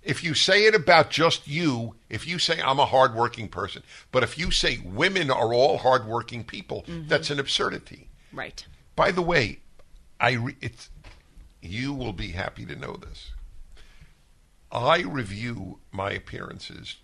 If 0.03 0.23
you 0.23 0.35
say 0.35 0.65
it 0.65 0.75
about 0.75 1.09
just 1.09 1.47
you, 1.47 1.95
if 2.09 2.27
you 2.27 2.37
say 2.37 2.61
I'm 2.61 2.79
a 2.79 2.85
hardworking 2.85 3.47
person, 3.47 3.81
but 4.11 4.21
if 4.21 4.37
you 4.37 4.51
say 4.51 4.77
women 4.85 5.31
are 5.31 5.51
all 5.51 5.79
hardworking 5.79 6.43
people, 6.43 6.83
mm-hmm. 6.83 7.07
that's 7.07 7.31
an 7.31 7.39
absurdity. 7.39 8.07
Right. 8.31 8.63
By 8.95 9.09
the 9.09 9.23
way, 9.23 9.61
I 10.19 10.33
re- 10.33 10.57
it's 10.61 10.91
you 11.59 11.91
will 11.91 12.13
be 12.13 12.33
happy 12.33 12.67
to 12.67 12.75
know 12.75 12.97
this. 12.97 13.31
I 14.71 15.01
review 15.01 15.79
my 15.91 16.11
appearances 16.11 16.97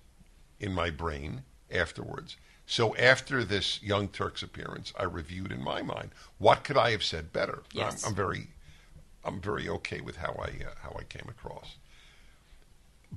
in 0.59 0.73
my 0.73 0.89
brain 0.89 1.43
afterwards. 1.71 2.37
So 2.65 2.95
after 2.95 3.43
this 3.43 3.81
Young 3.83 4.07
Turks 4.07 4.41
appearance, 4.41 4.93
I 4.99 5.03
reviewed 5.03 5.51
in 5.51 5.63
my 5.63 5.81
mind 5.81 6.11
what 6.37 6.63
could 6.63 6.77
I 6.77 6.91
have 6.91 7.03
said 7.03 7.31
better. 7.31 7.63
Yes. 7.71 8.03
I'm, 8.03 8.09
I'm 8.09 8.15
very, 8.15 8.47
I'm 9.23 9.41
very 9.41 9.69
okay 9.69 10.01
with 10.01 10.17
how 10.17 10.35
I 10.39 10.63
uh, 10.65 10.73
how 10.81 10.95
I 10.99 11.03
came 11.03 11.27
across. 11.29 11.75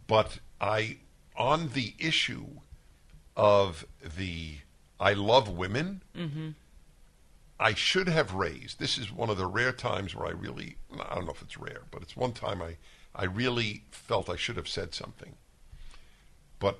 But 0.07 0.39
I, 0.61 0.99
on 1.37 1.71
the 1.71 1.95
issue 1.99 2.47
of 3.37 3.87
the 4.17 4.57
I 5.01 5.13
love 5.13 5.49
women, 5.49 6.03
I 7.61 7.75
should 7.75 8.09
have 8.09 8.35
raised. 8.35 8.79
This 8.79 8.99
is 8.99 9.11
one 9.13 9.31
of 9.31 9.39
the 9.39 9.47
rare 9.47 9.73
times 9.73 10.15
where 10.15 10.27
I 10.29 10.31
really, 10.33 10.77
I 10.93 11.15
don't 11.15 11.25
know 11.25 11.33
if 11.33 11.43
it's 11.43 11.57
rare, 11.59 11.83
but 11.91 12.03
it's 12.03 12.17
one 12.17 12.33
time 12.33 12.63
I, 12.63 12.77
I 13.19 13.25
really 13.25 13.83
felt 13.91 14.31
I 14.31 14.37
should 14.37 14.57
have 14.57 14.69
said 14.69 14.95
something. 14.95 15.35
But 16.61 16.79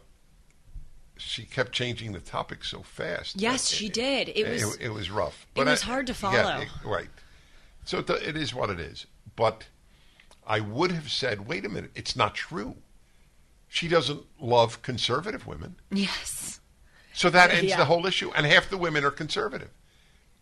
she 1.17 1.45
kept 1.45 1.73
changing 1.73 2.13
the 2.13 2.21
topic 2.21 2.63
so 2.63 2.83
fast. 2.83 3.41
Yes, 3.41 3.69
she 3.69 3.89
did. 3.89 4.29
It 4.29 4.49
was- 4.49 4.77
it, 4.77 4.89
was 4.91 5.11
rough. 5.11 5.47
it 5.57 5.65
was 5.67 5.83
hard 5.83 6.07
to 6.07 6.13
yeah, 6.13 6.17
follow. 6.17 6.61
it- 6.63 6.69
right. 6.85 7.09
So 7.85 7.99
it, 7.99 8.09
it 8.11 8.37
is 8.37 8.55
what 8.55 8.71
it 8.71 8.79
is. 8.79 9.07
But 9.35 9.67
I 10.47 10.61
would 10.61 10.93
have 10.93 11.11
said, 11.11 11.49
wait 11.49 11.65
a 11.65 11.69
minute, 11.69 11.91
it's 11.97 12.15
not 12.15 12.35
true. 12.37 12.77
She 13.67 13.89
doesn't 13.89 14.23
love 14.41 14.81
conservative 14.83 15.47
women. 15.47 15.77
Yes. 15.91 16.61
So 17.13 17.29
that 17.31 17.51
ends 17.51 17.71
Yeah. 17.71 17.77
the 17.79 17.85
whole 17.87 18.07
issue. 18.07 18.31
And 18.37 18.47
half 18.47 18.71
the 18.71 18.79
women 18.79 19.05
are 19.05 19.11
conservative. 19.11 19.71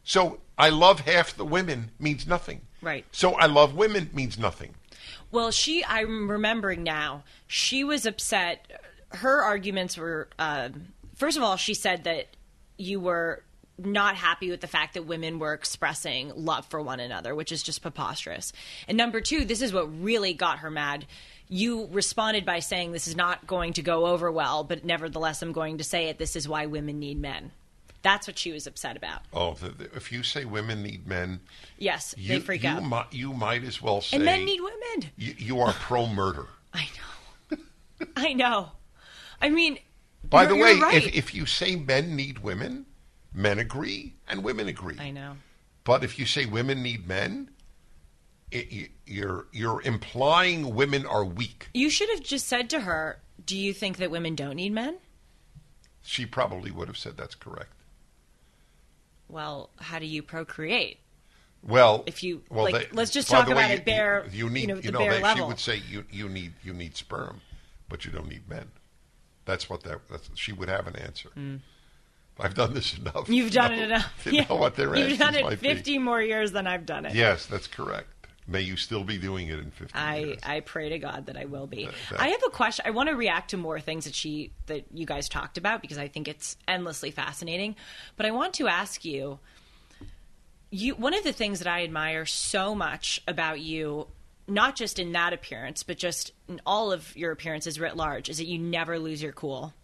So 0.05 0.41
I 0.59 0.69
love 0.69 1.01
half 1.01 1.35
the 1.37 1.45
women 1.45 1.91
means 1.99 2.27
nothing. 2.27 2.61
Right. 2.83 3.05
So 3.13 3.33
I 3.35 3.47
love 3.47 3.75
women 3.75 4.11
means 4.13 4.39
nothing. 4.39 4.75
Well, 5.31 5.51
she, 5.51 5.85
I'm 5.85 6.31
remembering 6.31 6.83
now, 6.83 7.25
she 7.47 7.85
was 7.85 8.07
upset. 8.07 8.71
Her 9.11 9.43
arguments 9.43 9.97
were, 9.97 10.29
um, 10.39 10.89
first 11.15 11.37
of 11.37 11.43
all, 11.43 11.57
she 11.57 11.75
said 11.75 12.05
that 12.05 12.29
you 12.79 13.01
were 13.01 13.43
not 13.79 14.17
happy 14.17 14.51
with 14.51 14.61
the 14.61 14.67
fact 14.67 14.95
that 14.95 15.07
women 15.07 15.39
were 15.39 15.53
expressing 15.53 16.33
love 16.35 16.67
for 16.67 16.81
one 16.81 17.01
another, 17.01 17.35
which 17.35 17.53
is 17.53 17.63
just 17.63 17.83
preposterous. 17.83 18.53
And 18.89 18.97
number 18.97 19.21
two, 19.21 19.45
this 19.45 19.61
is 19.61 19.73
what 19.73 20.03
really 20.03 20.33
got 20.33 20.61
her 20.61 20.71
mad. 20.71 21.07
You 21.49 21.89
responded 21.93 22.45
by 22.45 22.61
saying, 22.61 22.93
This 22.93 23.07
is 23.07 23.17
not 23.17 23.47
going 23.47 23.75
to 23.75 23.83
go 23.83 24.07
over 24.07 24.33
well, 24.33 24.65
but 24.65 24.85
nevertheless, 24.85 25.43
I'm 25.43 25.53
going 25.53 25.79
to 25.79 25.85
say 25.85 26.09
it. 26.09 26.19
This 26.19 26.37
is 26.37 26.49
why 26.49 26.67
women 26.67 26.99
need 26.99 27.21
men. 27.21 27.53
That's 28.07 28.29
what 28.29 28.39
she 28.39 28.53
was 28.53 28.69
upset 28.69 28.97
about. 28.97 29.23
Oh, 29.35 29.57
if 29.97 30.13
you 30.13 30.23
say 30.23 30.45
women 30.45 30.81
need 30.81 31.09
men, 31.09 31.41
Yes, 31.77 32.15
you, 32.17 32.29
they 32.29 32.39
freak 32.39 32.63
you, 32.63 32.69
out. 32.69 32.85
mi- 32.85 33.19
you 33.19 33.33
might 33.33 33.65
as 33.65 33.83
well 33.83 34.01
say 34.01 34.15
and 34.19 34.25
men 34.25 34.45
need 34.45 34.61
women. 34.61 35.11
you, 35.17 35.35
you 35.37 35.59
are 35.61 35.73
pro 35.73 36.07
murder. 36.07 36.47
I 36.73 36.87
know. 37.51 37.59
I 38.17 38.33
know. 38.33 38.69
I 39.43 39.49
mean, 39.49 39.79
By 40.23 40.47
the 40.47 40.55
way, 40.55 40.79
right. 40.79 40.95
if, 41.05 41.17
if 41.17 41.35
you 41.35 41.47
say 41.47 41.75
men 41.75 42.15
need 42.15 42.39
women, 42.45 42.87
men 43.35 43.59
agree 43.59 44.15
and 44.29 44.45
women 44.45 44.69
agree. 44.69 44.97
I 45.01 45.11
know. 45.11 45.33
But 45.83 46.05
if 46.05 46.17
you 46.17 46.27
say 46.27 46.47
women 46.47 46.85
need 46.85 47.09
men, 47.09 47.51
it, 48.53 48.91
you're 49.05 49.49
you're 49.51 49.83
implying 49.83 50.77
women 50.77 51.05
are 51.07 51.25
weak. 51.25 51.71
You 51.75 51.91
should 51.91 52.11
have 52.11 52.23
just 52.23 52.47
said 52.47 52.71
to 52.71 52.83
her, 52.83 53.19
"Do 53.45 53.57
you 53.59 53.73
think 53.75 53.97
that 53.97 54.13
women 54.13 54.37
don't 54.37 54.55
need 54.55 54.71
men?" 54.73 54.99
She 56.03 56.25
probably 56.25 56.71
would 56.71 56.87
have 56.87 56.97
said 56.97 57.17
that's 57.17 57.35
correct. 57.35 57.73
Well, 59.29 59.71
how 59.79 59.99
do 59.99 60.07
you 60.07 60.23
procreate? 60.23 61.01
Well, 61.63 62.05
If 62.07 62.23
you- 62.23 62.43
well, 62.49 62.65
like, 62.71 62.91
let's 62.95 63.11
just 63.11 63.29
talk 63.29 63.47
way, 63.49 63.53
about 63.53 63.71
it 63.73 63.85
bare- 63.85 64.27
You 64.31 64.49
need, 64.49 64.61
you 64.63 64.67
know, 64.69 64.77
you 64.77 64.93
know, 64.93 64.99
bare 65.01 65.21
they- 65.21 65.35
she 65.35 65.41
would 65.41 65.59
say 65.59 65.77
you 65.89 66.05
you 66.11 66.29
need 66.29 66.53
you 66.63 66.73
need 66.73 66.97
sperm, 66.97 67.41
but 67.89 68.05
you 68.05 68.13
don't 68.13 68.29
need 68.29 68.49
men. 68.49 68.71
That's 69.47 69.69
what 69.69 69.83
that. 69.83 70.01
That's, 70.09 70.31
she 70.35 70.53
would 70.53 70.69
have 70.69 70.87
an 70.87 70.97
answer. 70.97 71.31
Hmm. 71.31 71.57
I've 72.39 72.55
done 72.55 72.75
this 72.75 72.97
enough. 72.99 73.29
You've 73.29 73.51
done 73.53 73.73
know- 73.73 73.79
it 73.79 73.85
enough. 73.85 74.13
To 74.25 74.33
know 74.49 74.57
what 74.57 74.77
their 74.77 74.95
You've 74.97 75.19
done 75.19 75.35
it 75.35 75.43
might 75.45 75.61
be. 75.61 75.69
50 75.75 75.99
more 75.99 76.21
years 76.23 76.53
than 76.53 76.67
I've 76.67 76.85
done 76.87 77.07
it. 77.07 77.15
Yes, 77.15 77.47
that's 77.47 77.67
correct. 77.67 78.09
May 78.49 78.61
you 78.61 78.77
still 78.77 79.03
be 79.03 79.19
doing 79.19 79.49
it 79.49 79.59
in 79.59 79.71
50 79.73 79.93
I, 79.95 80.17
years. 80.19 80.39
I 80.43 80.61
pray 80.61 80.91
to 80.91 80.99
God 80.99 81.27
that 81.27 81.37
I 81.37 81.47
will 81.47 81.67
be. 81.67 81.87
that- 82.11 82.21
I 82.21 82.29
have 82.29 82.43
a 82.47 82.51
question. 82.51 82.85
I 82.87 82.91
want 82.91 83.09
to 83.09 83.17
react 83.17 83.51
to 83.51 83.57
more 83.57 83.81
things 83.81 84.05
that 84.05 84.15
she 84.15 84.53
that 84.67 84.85
you 84.93 85.05
guys 85.05 85.29
talked 85.29 85.59
about 85.59 85.83
because 85.83 85.99
I 85.99 86.09
think 86.09 86.29
it's 86.29 86.57
endlessly 86.69 87.11
fascinating. 87.11 87.75
But 88.17 88.27
I 88.27 88.31
want 88.31 88.55
to 88.55 88.69
ask 88.69 89.05
you 89.05 89.41
you 90.71 90.95
one 90.95 91.15
of 91.15 91.25
the 91.25 91.33
things 91.33 91.59
that 91.59 91.69
I 91.69 91.83
admire 91.85 92.27
so 92.27 92.75
much 92.75 93.21
about 93.27 93.61
you 93.61 94.09
not 94.49 94.77
just 94.77 94.99
in 94.99 95.13
that 95.13 95.33
appearance 95.33 95.83
but 95.83 95.97
just 95.97 96.33
in 96.49 96.61
all 96.67 96.93
of 96.93 97.17
your 97.17 97.33
appearances 97.33 97.81
writ 97.81 97.97
large 97.97 98.29
is 98.29 98.39
that 98.39 98.47
you 98.47 98.59
never 98.59 98.99
lose 98.99 99.23
your 99.23 99.33
cool. 99.33 99.75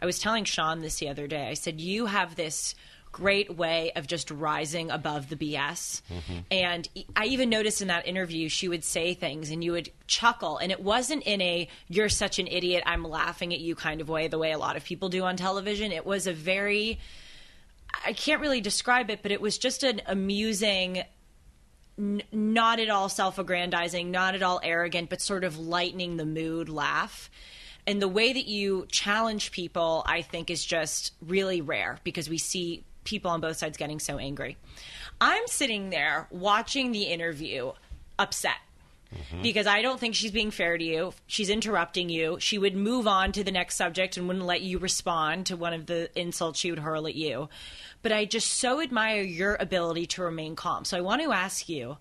I 0.00 0.06
was 0.06 0.18
telling 0.18 0.44
Sean 0.44 0.82
this 0.82 0.98
the 0.98 1.08
other 1.08 1.26
day. 1.26 1.48
I 1.48 1.54
said 1.54 1.80
you 1.80 2.06
have 2.06 2.34
this 2.34 2.74
great 3.14 3.56
way 3.56 3.92
of 3.94 4.08
just 4.08 4.28
rising 4.28 4.90
above 4.90 5.28
the 5.28 5.36
BS. 5.36 6.02
And 6.50 6.88
I 7.14 7.26
even 7.26 7.48
noticed 7.48 7.80
in 7.80 7.86
that 7.86 8.08
interview 8.08 8.48
she 8.48 8.68
would 8.68 8.82
say 8.82 9.14
things 9.14 9.50
and 9.50 9.62
you 9.62 9.70
would 9.70 9.88
chuckle 10.08 10.58
and 10.58 10.72
it 10.72 10.80
wasn't 10.80 11.22
in 11.22 11.40
a 11.40 11.68
you're 11.88 12.08
such 12.08 12.40
an 12.40 12.48
idiot 12.48 12.82
I'm 12.86 13.04
laughing 13.04 13.54
at 13.54 13.60
you 13.60 13.76
kind 13.76 14.00
of 14.00 14.08
way 14.08 14.26
the 14.26 14.36
way 14.38 14.50
a 14.50 14.58
lot 14.58 14.74
of 14.76 14.82
people 14.84 15.08
do 15.10 15.22
on 15.22 15.36
television. 15.36 15.92
It 15.92 16.04
was 16.04 16.26
a 16.26 16.32
very 16.32 16.98
I 18.04 18.14
can't 18.14 18.40
really 18.40 18.60
describe 18.60 19.10
it, 19.10 19.20
but 19.22 19.30
it 19.30 19.40
was 19.40 19.58
just 19.58 19.84
an 19.84 20.02
amusing, 20.06 21.04
n- 21.96 22.22
not 22.32 22.80
at 22.80 22.90
all 22.90 23.08
self 23.08 23.38
aggrandizing, 23.38 24.10
not 24.10 24.34
at 24.34 24.42
all 24.42 24.58
arrogant, 24.64 25.08
but 25.08 25.20
sort 25.20 25.44
of 25.44 25.56
lightening 25.56 26.16
the 26.16 26.26
mood 26.26 26.68
laugh. 26.68 27.30
And 27.86 28.02
the 28.02 28.08
way 28.08 28.32
that 28.32 28.46
you 28.46 28.86
challenge 28.90 29.52
people, 29.52 30.02
I 30.04 30.22
think, 30.22 30.50
is 30.50 30.64
just 30.64 31.12
really 31.24 31.60
rare 31.60 32.00
because 32.02 32.28
we 32.28 32.38
see 32.38 32.82
people 33.04 33.30
on 33.30 33.40
both 33.40 33.56
sides 33.56 33.76
getting 33.76 34.00
so 34.00 34.18
angry. 34.18 34.56
I'm 35.20 35.46
sitting 35.46 35.90
there 35.90 36.26
watching 36.30 36.92
the 36.92 37.04
interview 37.04 37.72
upset 38.18 38.56
mm-hmm. 39.14 39.42
because 39.42 39.66
I 39.66 39.82
don't 39.82 40.00
think 40.00 40.14
she's 40.14 40.30
being 40.30 40.50
fair 40.50 40.76
to 40.76 40.84
you. 40.84 41.12
She's 41.26 41.50
interrupting 41.50 42.08
you. 42.08 42.38
She 42.40 42.58
would 42.58 42.76
move 42.76 43.06
on 43.06 43.32
to 43.32 43.44
the 43.44 43.52
next 43.52 43.76
subject 43.76 44.16
and 44.16 44.26
wouldn't 44.26 44.46
let 44.46 44.62
you 44.62 44.78
respond 44.78 45.46
to 45.46 45.56
one 45.56 45.72
of 45.72 45.86
the 45.86 46.10
insults 46.18 46.60
she 46.60 46.70
would 46.70 46.80
hurl 46.80 47.06
at 47.06 47.14
you. 47.14 47.48
But 48.02 48.12
I 48.12 48.24
just 48.24 48.50
so 48.50 48.80
admire 48.80 49.22
your 49.22 49.56
ability 49.58 50.06
to 50.06 50.22
remain 50.22 50.56
calm. 50.56 50.84
So 50.84 50.96
I 50.96 51.02
want 51.02 51.22
to 51.22 51.32
ask 51.32 51.68
you 51.68 51.96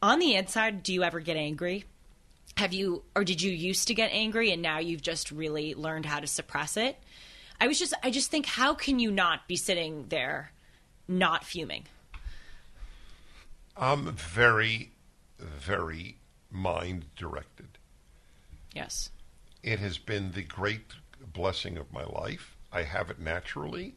on 0.00 0.18
the 0.18 0.34
inside, 0.34 0.82
do 0.82 0.92
you 0.92 1.02
ever 1.02 1.20
get 1.20 1.36
angry? 1.36 1.84
Have 2.56 2.72
you, 2.72 3.02
or 3.16 3.24
did 3.24 3.40
you 3.40 3.50
used 3.50 3.88
to 3.88 3.94
get 3.94 4.10
angry 4.12 4.52
and 4.52 4.60
now 4.60 4.78
you've 4.78 5.02
just 5.02 5.30
really 5.30 5.74
learned 5.74 6.06
how 6.06 6.20
to 6.20 6.26
suppress 6.26 6.76
it? 6.76 6.96
I 7.62 7.68
was 7.68 7.78
just, 7.78 7.94
I 8.02 8.10
just 8.10 8.28
think, 8.28 8.46
how 8.46 8.74
can 8.74 8.98
you 8.98 9.12
not 9.12 9.46
be 9.46 9.54
sitting 9.54 10.06
there 10.08 10.50
not 11.06 11.44
fuming? 11.44 11.84
I'm 13.76 14.16
very, 14.16 14.90
very 15.38 16.16
mind 16.50 17.04
directed. 17.14 17.78
Yes. 18.74 19.10
It 19.62 19.78
has 19.78 19.96
been 19.96 20.32
the 20.32 20.42
great 20.42 20.94
blessing 21.32 21.78
of 21.78 21.92
my 21.92 22.02
life. 22.02 22.56
I 22.72 22.82
have 22.82 23.10
it 23.10 23.20
naturally, 23.20 23.94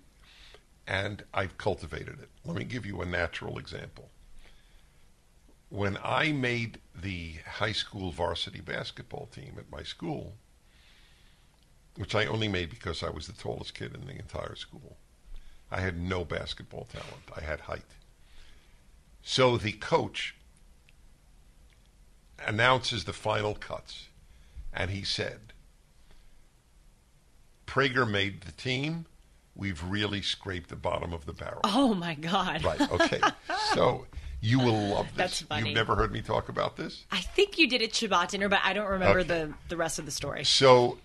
and 0.86 1.24
I've 1.34 1.58
cultivated 1.58 2.20
it. 2.20 2.30
Let 2.46 2.58
me 2.58 2.66
give 2.66 2.86
you 2.86 3.02
a 3.02 3.06
natural 3.08 3.58
example. 3.58 4.10
When 5.70 5.98
I 6.04 6.32
made 6.32 6.78
the 6.96 7.38
high 7.50 7.72
school 7.72 8.12
varsity 8.12 8.62
basketball 8.62 9.28
team 9.34 9.56
at 9.58 9.72
my 9.72 9.82
school, 9.82 10.36
which 11.98 12.16
I 12.16 12.26
only 12.26 12.48
made 12.48 12.70
because 12.70 13.04
I 13.04 13.10
was 13.10 13.28
the 13.28 13.34
tallest 13.34 13.74
kid 13.74 13.96
in 13.96 14.06
the 14.06 14.14
entire 14.20 14.56
school, 14.56 14.98
I 15.72 15.80
had 15.82 16.00
no 16.00 16.24
basketball 16.26 16.88
talent. 16.92 17.24
I 17.36 17.42
had 17.42 17.62
height. 17.62 17.82
So 19.22 19.58
the 19.58 19.72
coach 19.72 20.36
announces 22.46 23.06
the 23.06 23.14
final 23.14 23.56
cuts, 23.56 24.08
and 24.74 24.92
he 24.92 25.04
said, 25.04 25.40
Prager 27.66 28.10
made 28.10 28.42
the 28.42 28.52
team. 28.52 29.06
We've 29.56 29.82
really 29.84 30.22
scraped 30.22 30.70
the 30.70 30.76
bottom 30.76 31.14
of 31.14 31.26
the 31.26 31.34
barrel. 31.34 31.62
Oh 31.64 31.94
my 31.94 32.14
God. 32.16 32.64
Right, 32.64 32.80
okay. 32.92 33.22
so 33.74 34.06
you 34.42 34.60
will 34.60 34.90
love 34.90 35.08
this. 35.08 35.16
That's 35.16 35.42
funny. 35.44 35.70
You've 35.70 35.76
never 35.76 35.96
heard 35.96 36.12
me 36.12 36.22
talk 36.22 36.50
about 36.50 36.76
this? 36.76 37.06
I 37.12 37.22
think 37.22 37.58
you 37.58 37.68
did 37.68 37.82
at 37.82 37.92
Shabbat 37.92 38.30
dinner, 38.32 38.50
but 38.50 38.60
I 38.64 38.74
don't 38.74 38.90
remember 38.90 39.20
Okay. 39.22 39.28
the, 39.30 39.54
the 39.70 39.78
rest 39.78 39.98
of 39.98 40.06
the 40.06 40.12
story. 40.12 40.44
So 40.44 40.98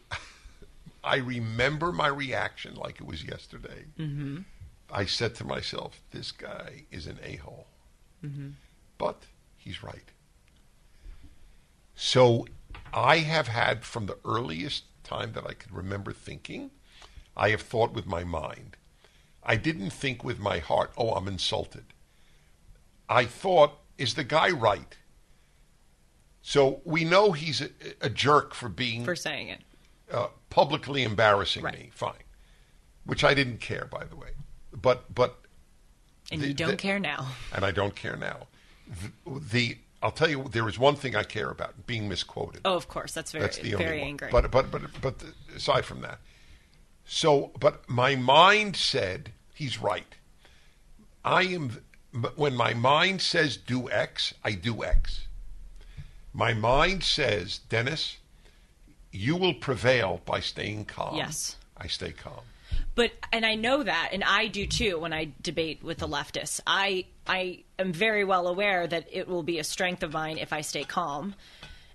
I 1.03 1.16
remember 1.16 1.92
my 1.92 2.09
reaction 2.09 2.74
like 2.74 3.01
it 3.01 3.07
was 3.07 3.24
yesterday. 3.24 3.86
Mm-hmm. 3.98 4.38
I 4.92 5.07
said 5.07 5.34
to 5.36 5.44
myself, 5.44 6.01
this 6.11 6.32
guy 6.32 6.84
is 6.90 7.07
an 7.07 7.18
a 7.22 7.36
hole. 7.36 7.66
But 8.98 9.22
he's 9.57 9.82
right. 9.82 10.11
So 11.94 12.46
I 12.92 13.18
have 13.18 13.48
had 13.48 13.84
from 13.84 14.07
the 14.07 14.18
earliest 14.24 14.84
time 15.05 15.32
that 15.32 15.46
I 15.46 15.55
could 15.55 15.72
remember 15.72 16.12
thinking, 16.12 16.70
I 17.36 17.51
have 17.51 17.62
thought 17.62 17.92
with 17.92 18.07
my 18.07 18.24
mind. 18.24 18.76
I 19.42 19.57
didn't 19.57 19.90
think 19.90 20.22
with 20.22 20.38
my 20.38 20.59
heart, 20.59 20.92
oh, 20.98 21.12
I'm 21.12 21.28
insulted. 21.28 21.84
I 23.09 23.24
thought, 23.24 23.78
is 23.96 24.14
the 24.14 24.24
guy 24.24 24.51
right? 24.51 24.96
So 26.42 26.80
we 26.84 27.05
know 27.05 27.32
he's 27.32 27.61
a, 27.61 27.70
a 28.01 28.11
jerk 28.11 28.55
for 28.55 28.68
being 28.68 29.05
For 29.05 29.16
saying 29.16 29.48
it. 29.48 29.61
Uh, 30.12 30.28
publicly 30.50 31.02
embarrassing 31.04 31.62
Right. 31.62 31.78
me. 31.78 31.90
Fine, 31.92 32.22
which 33.04 33.24
I 33.24 33.34
didn't 33.34 33.58
care, 33.61 33.86
by 33.90 34.04
the 34.04 34.16
way. 34.16 34.30
But 34.72 35.14
but 35.14 35.36
And 36.30 36.40
The- 36.42 36.48
you 36.48 36.54
don't 36.54 36.70
the- 36.70 36.76
care 36.76 36.98
now. 37.00 37.34
and 37.52 37.64
I 37.64 37.70
don't 37.72 37.94
care 37.96 38.16
now. 38.16 38.46
The, 38.86 39.40
the 39.40 39.78
I'll 40.02 40.12
tell 40.12 40.30
you, 40.30 40.44
there 40.50 40.66
is 40.68 40.78
one 40.78 40.96
thing 40.96 41.14
I 41.14 41.24
care 41.24 41.50
about: 41.50 41.86
being 41.86 42.08
misquoted. 42.08 42.62
Oh, 42.64 42.74
of 42.74 42.88
course. 42.88 43.12
That's 43.12 43.32
very, 43.32 43.42
That's 43.44 43.58
the 43.58 43.74
only 43.74 43.84
very 43.84 43.98
one. 44.00 44.08
angry. 44.08 44.28
But 44.30 44.50
but 44.50 44.70
but 44.70 44.82
but 45.00 45.22
aside 45.54 45.84
from 45.84 46.00
that, 46.02 46.18
so 47.04 47.52
but 47.58 47.88
my 47.88 48.14
mind 48.16 48.76
said 48.76 49.32
he's 49.54 49.78
right. 49.78 50.14
I 51.24 51.42
am 51.42 51.82
when 52.36 52.54
my 52.56 52.72
mind 52.74 53.20
says 53.22 53.56
do 53.56 53.90
X, 53.90 54.32
I 54.42 54.52
do 54.52 54.82
X. 54.84 55.26
My 56.32 56.54
mind 56.54 57.02
says, 57.04 57.58
Dennis, 57.68 58.16
you 59.12 59.36
will 59.36 59.54
prevail 59.54 60.20
by 60.24 60.40
staying 60.40 60.84
calm. 60.86 61.16
Yes. 61.16 61.56
I 61.76 61.86
stay 61.86 62.12
calm. 62.12 62.40
but 62.94 63.12
and 63.32 63.44
I 63.46 63.54
know 63.54 63.82
that, 63.82 64.11
and 64.12 64.22
I 64.22 64.46
do 64.48 64.66
too. 64.66 64.98
When 64.98 65.12
I 65.12 65.32
debate 65.42 65.82
with 65.82 65.98
the 65.98 66.08
leftists, 66.08 66.61
I 66.66 67.06
I 67.26 67.64
am 67.78 67.92
very 67.92 68.24
well 68.24 68.46
aware 68.48 68.86
that 68.86 69.08
it 69.11 69.28
will 69.28 69.42
be 69.42 69.58
a 69.58 69.64
strength 69.64 70.02
of 70.02 70.12
mine 70.12 70.38
if 70.38 70.52
I 70.52 70.61
stay 70.61 70.84
calm, 70.84 71.34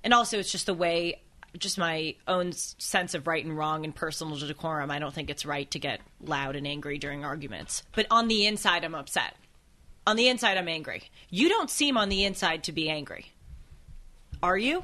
and 0.04 0.14
also 0.14 0.40
it's 0.40 0.52
just 0.52 0.66
the 0.66 0.74
way, 0.74 1.22
just 1.58 1.78
my 1.78 2.16
own 2.28 2.52
sense 2.54 3.14
of 3.14 3.28
right 3.28 3.46
and 3.46 3.56
wrong 3.58 3.86
and 3.86 3.96
personal 3.96 4.36
decorum. 4.38 4.90
I 4.92 5.00
don't 5.00 5.14
think 5.14 5.30
it's 5.30 5.46
right 5.46 5.70
to 5.72 5.80
get 5.80 6.02
loud 6.22 6.56
and 6.56 6.66
angry 6.68 6.98
during 6.98 7.24
arguments. 7.24 7.84
But 7.94 8.08
on 8.10 8.28
the 8.28 8.46
inside, 8.48 8.84
I'm 8.84 8.96
upset. 8.96 9.36
On 10.08 10.16
the 10.16 10.28
inside, 10.28 10.58
I'm 10.58 10.68
angry. 10.68 11.04
You 11.30 11.50
don't 11.50 11.70
seem 11.70 11.98
on 11.98 12.10
the 12.10 12.26
inside 12.26 12.64
to 12.66 12.72
be 12.72 12.90
angry. 12.90 13.28
Are 14.44 14.58
you? 14.58 14.84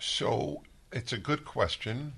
So 0.00 0.62
it's 0.92 1.12
a 1.12 1.18
good 1.18 1.44
question. 1.44 2.14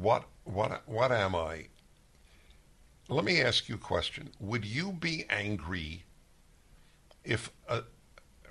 What 0.00 0.24
what 0.44 0.88
what 0.88 1.12
am 1.12 1.34
I? 1.34 1.66
Let 3.08 3.24
me 3.24 3.42
ask 3.42 3.68
you 3.68 3.74
a 3.74 3.78
question. 3.78 4.30
Would 4.40 4.64
you 4.64 4.92
be 4.92 5.26
angry 5.28 6.04
if 7.22 7.52
a 7.68 7.82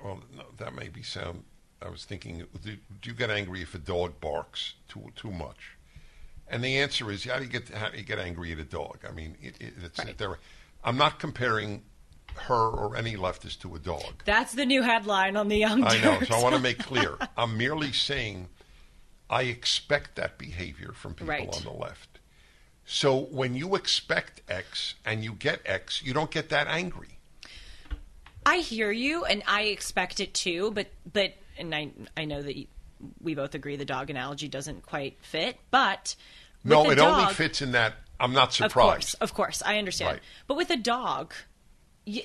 well 0.04 0.22
no, 0.38 0.44
that 0.58 0.76
may 0.76 0.88
be 0.88 1.02
sound 1.02 1.44
I 1.82 1.90
was 1.90 2.06
thinking 2.06 2.46
do, 2.64 2.78
do 3.02 3.10
you 3.10 3.14
get 3.16 3.30
angry 3.32 3.62
if 3.62 3.74
a 3.74 3.80
dog 3.80 4.22
barks 4.22 4.76
too 4.88 5.12
too 5.16 5.32
much? 5.32 5.76
And 6.48 6.64
the 6.64 6.78
answer 6.78 7.10
is 7.12 7.26
how 7.26 7.40
do 7.40 7.44
you 7.44 7.50
get 7.50 7.70
how 7.70 7.90
do 7.90 7.98
you 7.98 8.04
get 8.04 8.20
angry 8.20 8.52
at 8.52 8.60
a 8.60 8.64
dog? 8.64 9.00
I 9.10 9.12
mean 9.12 9.36
it, 9.42 9.56
it, 9.60 9.74
it's 9.84 10.00
Right. 10.00 10.18
there 10.18 10.38
I'm 10.84 10.98
not 10.98 11.20
comparing 11.20 11.82
her 12.36 12.70
or 12.70 12.96
any 12.96 13.16
leftist 13.16 13.60
to 13.62 13.76
a 13.76 13.80
dog. 13.80 14.24
That's 14.26 14.54
the 14.54 14.66
new 14.66 14.82
headline 14.82 15.36
on 15.38 15.48
the 15.48 15.58
Young 15.58 15.82
Turks. 15.82 15.96
I 15.96 16.02
know. 16.02 16.20
So 16.22 16.36
I 16.36 16.42
want 16.42 16.56
to 16.56 16.62
make 16.62 16.80
clear. 16.84 17.18
I'm 17.38 17.58
merely 17.58 17.92
saying 17.92 18.48
I 19.30 19.44
expect 19.44 20.16
that 20.16 20.38
behavior 20.38 20.92
from 20.94 21.14
people 21.14 21.28
Right. 21.30 21.50
on 21.56 21.64
the 21.64 21.72
left. 21.72 22.20
So 22.86 23.18
when 23.18 23.56
you 23.56 23.76
expect 23.76 24.42
X 24.50 24.96
and 25.06 25.24
you 25.24 25.34
get 25.34 25.62
X, 25.66 26.04
you 26.04 26.14
don't 26.14 26.30
get 26.32 26.50
that 26.50 26.68
angry. 26.68 27.18
I 28.46 28.58
hear 28.58 28.92
you, 28.92 29.24
and 29.24 29.42
I 29.48 29.64
expect 29.64 30.20
it 30.20 30.34
too. 30.34 30.72
But 30.72 30.88
but 31.12 31.34
and 31.58 31.74
I 31.74 31.92
I 32.18 32.26
know 32.26 32.42
that 32.42 32.58
you, 32.58 32.68
we 33.22 33.36
both 33.36 33.56
agree 33.56 33.78
the 33.78 33.86
dog 33.86 34.10
analogy 34.10 34.50
doesn't 34.50 34.86
quite 34.86 35.18
fit. 35.22 35.56
But 35.72 36.16
No, 36.66 36.90
it 36.90 36.96
dog, 36.96 37.22
only 37.22 37.34
fits 37.34 37.62
in 37.62 37.72
that 37.72 37.94
I'm 38.20 38.34
not 38.34 38.50
Of 38.50 38.54
surprised. 38.56 38.74
course, 38.74 39.14
of 39.16 39.34
course, 39.34 39.64
I 39.66 39.78
understand. 39.78 40.12
Right. 40.16 40.22
But 40.48 40.58
with 40.58 40.70
a 40.72 40.76
dog, 40.78 41.34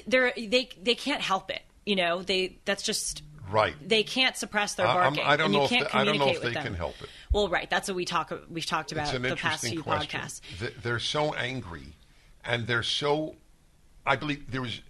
they're 0.07 0.33
they 0.37 0.69
they 0.83 0.95
can't 0.95 1.21
help 1.21 1.51
it. 1.51 1.63
You 1.87 1.97
know, 1.97 2.23
they 2.23 2.59
that's 2.65 2.83
just 2.83 3.23
Right. 3.51 3.75
they 3.87 4.03
can't 4.03 4.37
suppress 4.37 4.75
their 4.75 4.87
I- 4.87 4.95
barking. 4.95 5.25
I 5.25 5.37
don't 5.37 5.47
and 5.47 5.53
know 5.55 5.59
you 5.61 5.65
if 5.65 5.71
can't 5.71 5.93
they- 5.93 5.99
I 5.99 6.05
don't 6.05 6.19
know 6.19 6.25
communicate 6.27 6.37
if 6.37 6.43
they 6.43 6.53
them. 6.55 6.63
can 6.65 6.75
help 6.75 7.01
it. 7.03 7.09
Well, 7.33 7.49
right. 7.49 7.69
That's 7.71 7.89
what 7.89 7.95
we 7.97 8.05
talk. 8.05 8.33
We've 8.51 8.67
talked 8.67 8.93
about 8.93 9.11
the 9.13 9.37
past 9.37 9.65
few 9.67 9.83
question. 9.83 10.21
podcasts. 10.21 10.41
They're 10.83 10.99
so 10.99 11.33
angry, 11.35 11.95
and 12.45 12.67
they're 12.67 12.83
so. 12.83 13.37
I 14.05 14.17
believe 14.17 14.51
there 14.51 14.65
is 14.65 14.81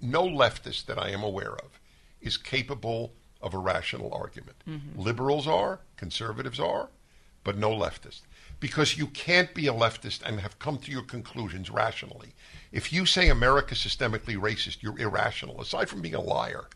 no 0.00 0.24
leftist 0.24 0.86
that 0.86 0.98
I 0.98 1.10
am 1.10 1.22
aware 1.22 1.54
of 1.54 1.78
is 2.20 2.36
capable 2.36 3.14
of 3.40 3.54
a 3.54 3.58
rational 3.58 4.12
argument. 4.14 4.56
Mm-hmm. 4.68 5.00
Liberals 5.00 5.46
are, 5.48 5.80
conservatives 5.96 6.58
are, 6.60 6.88
but 7.44 7.58
no 7.58 7.70
leftist. 7.70 8.20
Because 8.60 8.96
you 8.96 9.08
can't 9.08 9.54
be 9.54 9.66
a 9.66 9.72
leftist 9.72 10.22
and 10.22 10.40
have 10.40 10.58
come 10.58 10.78
to 10.78 10.92
your 10.92 11.02
conclusions 11.02 11.68
rationally. 11.68 12.34
If 12.70 12.92
you 12.92 13.06
say 13.06 13.28
America's 13.28 13.78
systemically 13.78 14.36
racist, 14.36 14.82
you're 14.82 14.98
irrational. 14.98 15.60
Aside 15.60 15.88
from 15.88 16.00
being 16.00 16.14
a 16.14 16.20
liar 16.20 16.66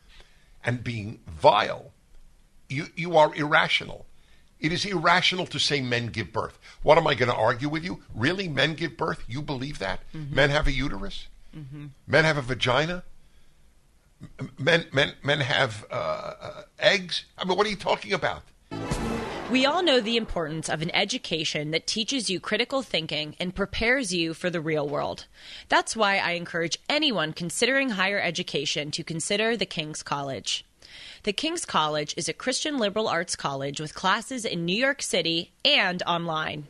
and 0.65 0.83
being 0.83 1.21
vile, 1.29 1.93
you, 2.69 2.87
you 2.97 3.17
are 3.17 3.33
irrational. 3.37 4.07
It 4.59 4.73
is 4.73 4.85
irrational 4.85 5.47
to 5.47 5.59
say 5.61 5.81
men 5.81 6.07
give 6.09 6.33
birth. 6.33 6.59
What 6.83 6.99
am 6.99 7.07
I 7.07 7.15
going 7.15 7.31
to 7.31 7.37
argue 7.37 7.69
with 7.69 7.85
you? 7.85 8.03
Really? 8.15 8.49
Men 8.49 8.75
give 8.75 8.97
birth? 8.97 9.23
You 9.29 9.41
believe 9.43 9.79
that? 9.79 10.01
Men 10.13 10.51
have 10.51 10.67
a 10.67 10.73
uterus? 10.73 11.29
Men 12.07 12.25
have 12.25 12.37
a 12.37 12.43
vagina? 12.43 13.05
Men, 14.59 14.87
men, 14.93 15.13
men 15.23 15.41
have 15.41 15.85
uh, 15.91 15.95
uh, 16.41 16.63
eggs? 16.79 17.27
I 17.39 17.45
mean, 17.45 17.57
what 17.57 17.67
are 17.67 17.71
you 17.71 17.77
talking 17.77 18.13
about? 18.15 18.43
We 19.49 19.65
all 19.65 19.81
know 19.81 20.01
the 20.01 20.17
importance 20.17 20.69
of 20.69 20.83
an 20.83 20.93
education 20.93 21.71
that 21.71 21.87
teaches 21.87 22.29
you 22.29 22.41
critical 22.41 22.83
thinking 22.83 23.37
and 23.39 23.55
prepares 23.55 24.13
you 24.13 24.35
for 24.35 24.51
the 24.51 24.61
real 24.61 24.89
world. 24.89 25.27
That's 25.69 25.95
why 25.95 26.19
I 26.19 26.33
encourage 26.33 26.81
anyone 26.89 27.33
considering 27.33 27.91
higher 27.91 28.21
education 28.21 28.91
to 28.91 29.05
consider 29.05 29.57
the 29.57 29.65
King's 29.65 30.03
College. 30.03 30.65
The 31.23 31.33
King's 31.33 31.65
College 31.65 32.13
is 32.17 32.29
a 32.29 32.33
Christian 32.33 32.79
liberal 32.79 33.07
arts 33.07 33.37
college 33.37 33.81
with 33.81 33.95
classes 33.95 34.45
in 34.45 34.65
New 34.65 34.77
York 34.77 35.01
City 35.01 35.53
and 35.65 36.03
online. 36.09 36.67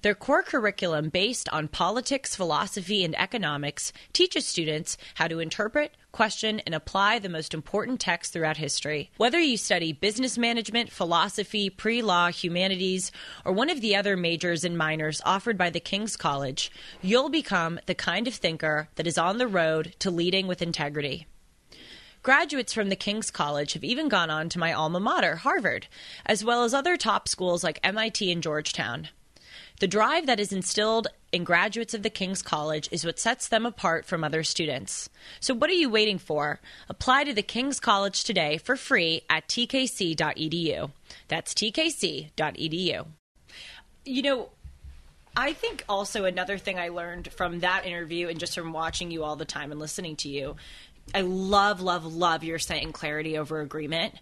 Their 0.00 0.14
core 0.14 0.42
curriculum, 0.42 1.10
based 1.10 1.50
on 1.50 1.68
politics, 1.68 2.34
philosophy, 2.34 3.04
and 3.04 3.18
economics, 3.18 3.92
teaches 4.14 4.46
students 4.46 4.96
how 5.16 5.28
to 5.28 5.40
interpret, 5.40 5.94
question, 6.16 6.60
and 6.60 6.74
apply 6.74 7.18
the 7.18 7.28
most 7.28 7.52
important 7.52 8.00
texts 8.00 8.32
throughout 8.32 8.56
history. 8.56 9.10
Whether 9.18 9.38
you 9.38 9.58
study 9.58 9.92
business 9.92 10.38
management, 10.38 10.90
philosophy, 10.90 11.68
pre 11.68 12.00
law, 12.00 12.28
humanities, 12.28 13.12
or 13.44 13.52
one 13.52 13.68
of 13.68 13.82
the 13.82 13.94
other 13.94 14.16
majors 14.16 14.64
and 14.64 14.78
minors 14.78 15.20
offered 15.26 15.58
by 15.58 15.68
the 15.68 15.78
King's 15.78 16.16
College, 16.16 16.70
you'll 17.02 17.28
become 17.28 17.78
the 17.84 17.94
kind 17.94 18.26
of 18.26 18.34
thinker 18.34 18.88
that 18.94 19.06
is 19.06 19.18
on 19.18 19.36
the 19.36 19.46
road 19.46 19.94
to 19.98 20.10
leading 20.10 20.46
with 20.46 20.62
integrity. 20.62 21.26
Graduates 22.22 22.72
from 22.72 22.88
the 22.88 22.96
King's 22.96 23.30
College 23.30 23.74
have 23.74 23.84
even 23.84 24.08
gone 24.08 24.30
on 24.30 24.48
to 24.48 24.58
my 24.58 24.72
alma 24.72 24.98
mater, 24.98 25.36
Harvard, 25.36 25.86
as 26.24 26.42
well 26.42 26.64
as 26.64 26.72
other 26.72 26.96
top 26.96 27.28
schools 27.28 27.62
like 27.62 27.78
MIT 27.84 28.32
and 28.32 28.42
Georgetown. 28.42 29.08
The 29.78 29.86
drive 29.86 30.26
that 30.26 30.40
is 30.40 30.52
instilled 30.52 31.08
in 31.32 31.44
graduates 31.44 31.92
of 31.92 32.02
the 32.02 32.10
King's 32.10 32.40
College 32.40 32.88
is 32.90 33.04
what 33.04 33.18
sets 33.18 33.48
them 33.48 33.66
apart 33.66 34.06
from 34.06 34.24
other 34.24 34.42
students. 34.42 35.10
So, 35.38 35.54
what 35.54 35.68
are 35.68 35.74
you 35.74 35.90
waiting 35.90 36.18
for? 36.18 36.60
Apply 36.88 37.24
to 37.24 37.34
the 37.34 37.42
King's 37.42 37.78
College 37.78 38.24
today 38.24 38.56
for 38.56 38.76
free 38.76 39.22
at 39.28 39.48
tkc.edu. 39.48 40.90
That's 41.28 41.52
tkc.edu. 41.52 43.06
You 44.04 44.22
know, 44.22 44.48
I 45.36 45.52
think 45.52 45.84
also 45.88 46.24
another 46.24 46.56
thing 46.56 46.78
I 46.78 46.88
learned 46.88 47.30
from 47.32 47.60
that 47.60 47.84
interview 47.84 48.28
and 48.28 48.40
just 48.40 48.54
from 48.54 48.72
watching 48.72 49.10
you 49.10 49.24
all 49.24 49.36
the 49.36 49.44
time 49.44 49.70
and 49.72 49.78
listening 49.78 50.16
to 50.16 50.30
you, 50.30 50.56
I 51.14 51.20
love, 51.20 51.82
love, 51.82 52.06
love 52.06 52.42
your 52.42 52.58
saying 52.58 52.92
clarity 52.92 53.36
over 53.36 53.60
agreement. 53.60 54.14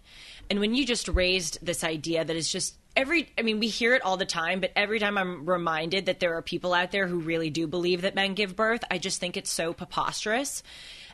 And 0.49 0.59
when 0.59 0.75
you 0.75 0.85
just 0.85 1.07
raised 1.07 1.65
this 1.65 1.83
idea 1.83 2.25
that 2.25 2.35
is 2.35 2.51
just 2.51 2.75
every, 2.95 3.29
I 3.37 3.41
mean, 3.41 3.59
we 3.59 3.67
hear 3.67 3.93
it 3.95 4.01
all 4.03 4.17
the 4.17 4.25
time, 4.25 4.59
but 4.59 4.71
every 4.75 4.99
time 4.99 5.17
I'm 5.17 5.45
reminded 5.45 6.07
that 6.07 6.19
there 6.19 6.35
are 6.35 6.41
people 6.41 6.73
out 6.73 6.91
there 6.91 7.07
who 7.07 7.19
really 7.19 7.49
do 7.49 7.67
believe 7.67 8.01
that 8.01 8.15
men 8.15 8.33
give 8.33 8.55
birth, 8.55 8.83
I 8.89 8.97
just 8.97 9.19
think 9.19 9.37
it's 9.37 9.51
so 9.51 9.73
preposterous. 9.73 10.63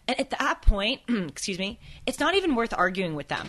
And 0.07 0.19
at 0.19 0.31
that 0.31 0.61
point, 0.61 1.01
excuse 1.09 1.59
me, 1.59 1.79
it's 2.05 2.19
not 2.19 2.35
even 2.35 2.55
worth 2.55 2.73
arguing 2.75 3.15
with 3.15 3.27
them. 3.27 3.47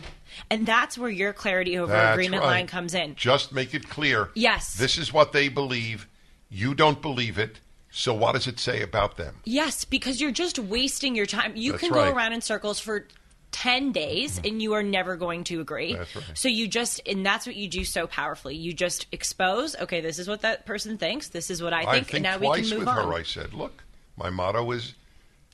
And 0.51 0.67
that's 0.67 0.99
where 0.99 1.11
your 1.11 1.33
clarity 1.33 1.79
over 1.79 1.93
That's 1.93 2.15
agreement 2.15 2.43
right. 2.43 2.49
line 2.51 2.67
comes 2.67 2.95
in. 2.95 3.15
Just 3.15 3.53
make 3.53 3.75
it 3.75 3.89
clear. 3.89 4.31
Yes. 4.35 4.75
This 4.75 4.99
is 4.99 5.13
what 5.13 5.33
they 5.33 5.49
believe. 5.49 6.09
You 6.51 6.75
don't 6.75 7.01
believe 7.01 7.39
it. 7.39 7.61
So 7.91 8.15
what 8.15 8.33
does 8.33 8.47
it 8.47 8.59
say 8.59 8.83
about 8.83 9.19
them? 9.19 9.37
Yes, 9.45 9.85
because 9.85 10.21
you're 10.21 10.31
just 10.31 10.59
wasting 10.59 11.15
your 11.15 11.27
time. 11.27 11.53
You 11.57 11.73
That's 11.73 11.85
can 11.85 11.93
right. 11.93 12.09
go 12.09 12.17
around 12.17 12.33
in 12.33 12.41
circles 12.41 12.81
for 12.81 13.07
10 13.53 13.93
days 13.93 14.41
and 14.45 14.61
you 14.61 14.73
are 14.73 14.83
never 14.83 15.17
going 15.17 15.45
to 15.45 15.61
agree. 15.61 15.95
That's 15.95 16.17
right. 16.17 16.25
So 16.35 16.49
you 16.49 16.67
just, 16.67 17.01
and 17.07 17.25
that's 17.25 17.47
what 17.47 17.55
you 17.55 17.69
do 17.69 17.85
so 17.85 18.07
powerfully. 18.07 18.57
You 18.57 18.73
just 18.73 19.07
expose, 19.13 19.77
okay, 19.77 20.01
this 20.01 20.19
is 20.19 20.27
what 20.27 20.41
that 20.41 20.67
person 20.67 20.99
thinks, 20.99 21.29
this 21.29 21.51
is 21.51 21.63
what 21.63 21.73
I 21.73 21.81
think. 21.81 21.89
I 21.89 22.01
think, 22.01 22.15
and 22.15 22.23
now 22.23 22.39
we 22.39 22.61
can 22.61 22.71
move 22.71 22.79
with 22.81 22.89
on. 22.89 23.09
her. 23.09 23.15
I 23.15 23.23
said, 23.23 23.55
"Look, 23.55 23.85
my 24.17 24.31
motto 24.31 24.71
is 24.73 24.95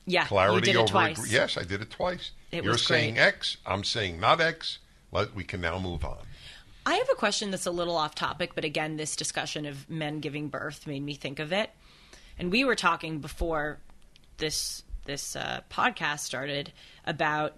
yeah, 0.05 0.25
clarity 0.25 0.71
you 0.71 0.73
did 0.73 0.75
over 0.77 0.87
twice. 0.87 1.31
Yes, 1.31 1.57
I 1.57 1.63
did 1.63 1.81
it 1.81 1.89
twice. 1.89 2.31
It 2.51 2.63
You're 2.63 2.77
saying 2.77 3.15
great. 3.15 3.23
X. 3.23 3.57
I'm 3.65 3.83
saying 3.83 4.19
not 4.19 4.41
X. 4.41 4.79
Let, 5.11 5.35
we 5.35 5.43
can 5.43 5.61
now 5.61 5.79
move 5.79 6.03
on. 6.03 6.17
I 6.85 6.95
have 6.95 7.09
a 7.11 7.15
question 7.15 7.51
that's 7.51 7.65
a 7.65 7.71
little 7.71 7.95
off 7.95 8.15
topic, 8.15 8.55
but 8.55 8.65
again, 8.65 8.97
this 8.97 9.15
discussion 9.15 9.65
of 9.65 9.89
men 9.89 10.19
giving 10.19 10.47
birth 10.47 10.87
made 10.87 11.03
me 11.03 11.13
think 11.13 11.39
of 11.39 11.51
it. 11.53 11.69
And 12.37 12.51
we 12.51 12.63
were 12.63 12.75
talking 12.75 13.19
before 13.19 13.79
this 14.37 14.83
this 15.05 15.35
uh, 15.35 15.61
podcast 15.69 16.19
started 16.19 16.71
about 17.05 17.55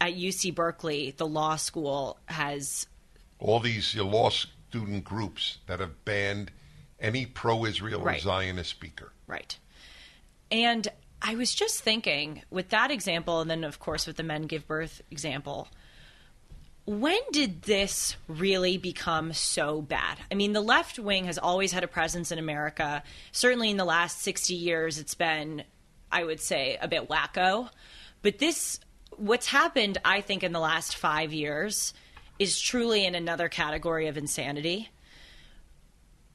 at 0.00 0.14
UC 0.14 0.54
Berkeley, 0.54 1.12
the 1.16 1.26
law 1.26 1.56
school 1.56 2.18
has 2.26 2.86
All 3.38 3.60
these 3.60 3.94
law 3.96 4.30
student 4.30 5.04
groups 5.04 5.58
that 5.66 5.80
have 5.80 6.04
banned 6.04 6.50
any 7.00 7.26
pro-Israel 7.26 8.00
Right. 8.00 8.18
or 8.18 8.20
Zionist 8.20 8.70
speaker. 8.70 9.12
Right. 9.26 9.56
And 10.50 10.88
I 11.22 11.34
was 11.34 11.54
just 11.54 11.80
thinking 11.80 12.42
with 12.50 12.70
that 12.70 12.90
example, 12.90 13.40
and 13.40 13.50
then 13.50 13.64
of 13.64 13.78
course 13.78 14.06
with 14.06 14.16
the 14.16 14.22
men 14.22 14.42
give 14.42 14.66
birth 14.66 15.02
example, 15.10 15.68
when 16.86 17.18
did 17.32 17.62
this 17.62 18.16
really 18.28 18.78
become 18.78 19.32
so 19.34 19.82
bad? 19.82 20.18
I 20.32 20.34
mean, 20.34 20.52
the 20.54 20.62
left 20.62 20.98
wing 20.98 21.26
has 21.26 21.36
always 21.36 21.70
had 21.72 21.84
a 21.84 21.88
presence 21.88 22.32
in 22.32 22.38
America. 22.38 23.02
Certainly 23.30 23.70
in 23.70 23.76
the 23.76 23.84
last 23.84 24.22
60 24.22 24.54
years, 24.54 24.98
it's 24.98 25.14
been, 25.14 25.64
I 26.10 26.24
would 26.24 26.40
say, 26.40 26.78
a 26.80 26.88
bit 26.88 27.08
wacko. 27.08 27.68
But 28.22 28.38
this, 28.38 28.80
what's 29.16 29.46
happened, 29.46 29.98
I 30.04 30.20
think, 30.20 30.42
in 30.42 30.52
the 30.52 30.60
last 30.60 30.96
five 30.96 31.32
years 31.32 31.92
is 32.38 32.60
truly 32.60 33.04
in 33.04 33.14
another 33.14 33.48
category 33.48 34.06
of 34.06 34.16
insanity 34.16 34.90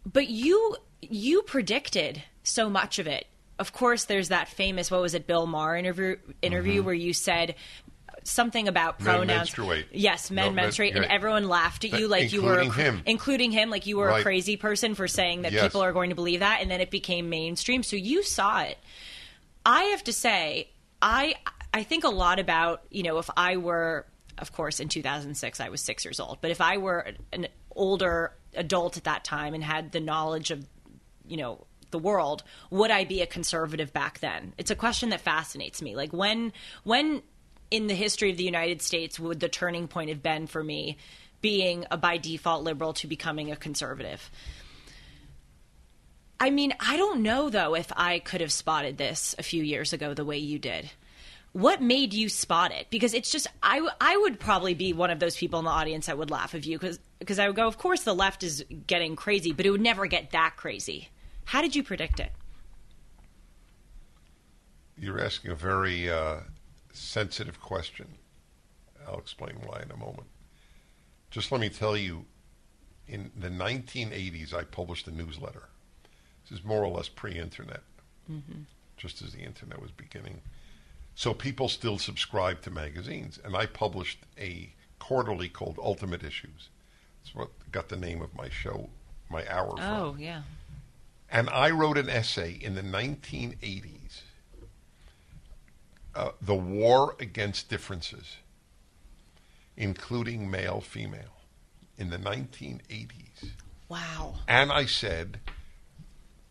but 0.05 0.27
you 0.29 0.75
you 1.01 1.41
predicted 1.43 2.21
so 2.43 2.69
much 2.69 2.99
of 2.99 3.07
it. 3.07 3.25
Of 3.59 3.71
course, 3.71 4.05
there's 4.05 4.29
that 4.29 4.47
famous 4.49 4.91
what 4.91 5.01
was 5.01 5.13
it, 5.13 5.27
Bill 5.27 5.45
Maher 5.47 5.77
interview 5.77 6.17
interview 6.41 6.83
where 6.83 6.93
you 6.93 7.13
said 7.13 7.55
something 8.25 8.67
about 8.67 8.95
Mm-hmm. 8.99 9.05
Men 9.05 9.15
pronouns. 9.15 9.37
menstruate. 9.39 9.85
Yes, 9.91 10.31
men 10.31 10.45
No, 10.47 10.51
men- 10.51 10.65
menstruate, 10.65 10.91
and 10.95 11.01
right. 11.01 11.11
everyone 11.11 11.47
laughed 11.47 11.83
at 11.85 11.97
you 11.99 12.07
like 12.07 12.31
you 12.33 12.41
were 12.41 12.59
including 12.59 12.95
him. 12.95 13.03
including 13.05 13.51
him, 13.51 13.69
like 13.69 13.85
you 13.85 13.97
were 13.97 14.09
a 14.09 14.21
crazy 14.21 14.57
person 14.57 14.95
for 14.95 15.07
saying 15.07 15.43
that 15.43 15.51
Yes. 15.51 15.63
people 15.63 15.81
are 15.81 15.93
going 15.93 16.09
to 16.09 16.15
believe 16.15 16.39
that, 16.41 16.59
and 16.61 16.69
then 16.71 16.81
it 16.81 16.89
became 16.91 17.29
mainstream. 17.29 17.83
So 17.83 17.95
you 17.95 18.23
saw 18.23 18.61
it. 18.63 18.77
I 19.65 19.83
have 19.83 20.03
to 20.05 20.13
say, 20.13 20.69
I 21.01 21.35
I 21.73 21.83
think 21.83 22.03
a 22.03 22.09
lot 22.09 22.39
about 22.39 22.83
you 22.91 23.03
know 23.03 23.17
if 23.17 23.29
I 23.35 23.57
were, 23.57 24.05
of 24.37 24.51
course, 24.51 24.79
in 24.79 24.89
2006 24.89 25.59
I 25.59 25.69
was 25.69 25.81
six 25.81 26.05
years 26.05 26.19
old, 26.19 26.39
but 26.39 26.51
if 26.51 26.61
I 26.61 26.77
were 26.77 27.13
an 27.31 27.47
older 27.75 28.33
adult 28.55 28.97
at 28.97 29.05
that 29.05 29.23
time 29.23 29.53
and 29.53 29.63
had 29.63 29.91
the 29.91 29.99
knowledge 29.99 30.51
of 30.51 30.65
you 31.27 31.37
know 31.37 31.65
the 31.91 31.99
world, 31.99 32.43
would 32.69 32.91
I 32.91 33.05
be 33.05 33.21
a 33.21 33.27
conservative 33.27 33.93
back 33.93 34.19
then? 34.19 34.53
It's 34.57 34.71
a 34.71 34.75
question 34.75 35.09
that 35.09 35.21
fascinates 35.21 35.81
me. 35.81 35.95
Like 35.95 36.13
when 36.13 36.53
when 36.83 37.23
in 37.71 37.87
the 37.87 37.95
history 37.95 38.29
of 38.29 38.37
the 38.37 38.43
United 38.43 38.81
States 38.81 39.19
would 39.19 39.39
the 39.39 39.49
turning 39.49 39.87
point 39.87 40.09
have 40.09 40.21
been 40.21 40.45
for 40.45 40.63
me 40.63 40.97
being 41.41 41.85
a 41.89 41.97
by 41.97 42.17
default 42.17 42.63
liberal 42.63 42.93
to 42.93 43.07
becoming 43.07 43.51
a 43.51 43.55
conservative? 43.55 44.29
I 46.39 46.49
mean, 46.49 46.73
I 46.79 46.97
don't 46.97 47.23
know 47.23 47.49
though 47.49 47.73
if 47.73 47.91
I 47.95 48.19
could 48.19 48.41
have 48.41 48.51
spotted 48.51 48.97
this 48.97 49.33
a 49.39 49.43
few 49.43 49.63
years 49.63 49.93
ago 49.93 50.13
the 50.13 50.25
way 50.25 50.37
you 50.37 50.59
did. 50.59 50.91
What 51.53 51.81
made 51.81 52.13
you 52.13 52.29
spot 52.29 52.71
it? 52.71 52.87
Because 52.89 53.13
it's 53.13 53.31
just 53.31 53.47
I, 53.61 53.75
w- 53.75 53.93
I 54.01 54.17
would 54.17 54.39
probably 54.39 54.73
be 54.73 54.91
one 54.91 55.11
of 55.11 55.19
those 55.19 55.35
people 55.35 55.59
in 55.59 55.65
the 55.65 55.71
audience 55.71 56.07
that 56.07 56.17
would 56.17 56.31
laugh 56.31 56.55
at 56.55 56.65
you 56.65 56.79
because 56.79 56.99
because 57.19 57.39
I 57.39 57.47
would 57.47 57.55
go, 57.55 57.67
of 57.67 57.77
course 57.77 58.01
the 58.03 58.15
left 58.15 58.43
is 58.43 58.65
getting 58.87 59.15
crazy, 59.15 59.53
but 59.53 59.65
it 59.65 59.69
would 59.69 59.81
never 59.81 60.07
get 60.07 60.31
that 60.31 60.55
crazy. 60.57 61.09
How 61.45 61.61
did 61.61 61.75
you 61.75 61.83
predict 61.83 62.19
it? 62.19 62.31
You're 64.97 65.23
asking 65.23 65.51
a 65.51 65.55
very 65.55 66.09
uh, 66.09 66.37
sensitive 66.91 67.59
question. 67.61 68.07
I'll 69.07 69.19
explain 69.19 69.55
why 69.65 69.81
in 69.81 69.91
a 69.91 69.97
moment. 69.97 70.27
Just 71.29 71.51
let 71.51 71.59
me 71.61 71.69
tell 71.69 71.97
you, 71.97 72.25
in 73.07 73.31
the 73.35 73.49
1980s, 73.49 74.53
I 74.53 74.63
published 74.63 75.07
a 75.07 75.11
newsletter. 75.11 75.67
This 76.43 76.59
is 76.59 76.65
more 76.65 76.83
or 76.83 76.89
less 76.89 77.09
pre-internet, 77.09 77.81
just 78.97 79.21
as 79.21 79.33
the 79.33 79.41
internet 79.41 79.81
was 79.81 79.91
beginning. 79.91 80.41
So 81.15 81.33
people 81.33 81.69
still 81.69 81.97
subscribe 81.97 82.61
to 82.61 82.71
magazines, 82.71 83.39
and 83.43 83.55
I 83.55 83.65
published 83.65 84.19
a 84.37 84.73
quarterly 84.99 85.49
called 85.49 85.77
Ultimate 85.81 86.23
Issues. 86.23 86.69
It's 87.21 87.35
what 87.35 87.49
got 87.71 87.89
the 87.89 87.95
name 87.95 88.21
of 88.21 88.33
my 88.35 88.49
show, 88.49 88.89
my 89.29 89.45
hour. 89.49 89.77
from. 89.77 89.85
Oh, 89.85 90.15
yeah. 90.17 90.43
And 91.29 91.49
I 91.49 91.71
wrote 91.71 91.97
an 91.97 92.09
essay 92.09 92.51
in 92.61 92.75
the 92.75 92.81
1980s, 92.81 94.21
uh, 96.15 96.31
The 96.41 96.55
War 96.55 97.15
Against 97.19 97.69
Differences, 97.69 98.37
including 99.77 100.49
male 100.49 100.81
female, 100.81 101.41
in 101.97 102.09
the 102.09 102.17
1980s. 102.17 103.51
Wow. 103.89 104.35
And 104.47 104.71
I 104.71 104.85
said, 104.85 105.39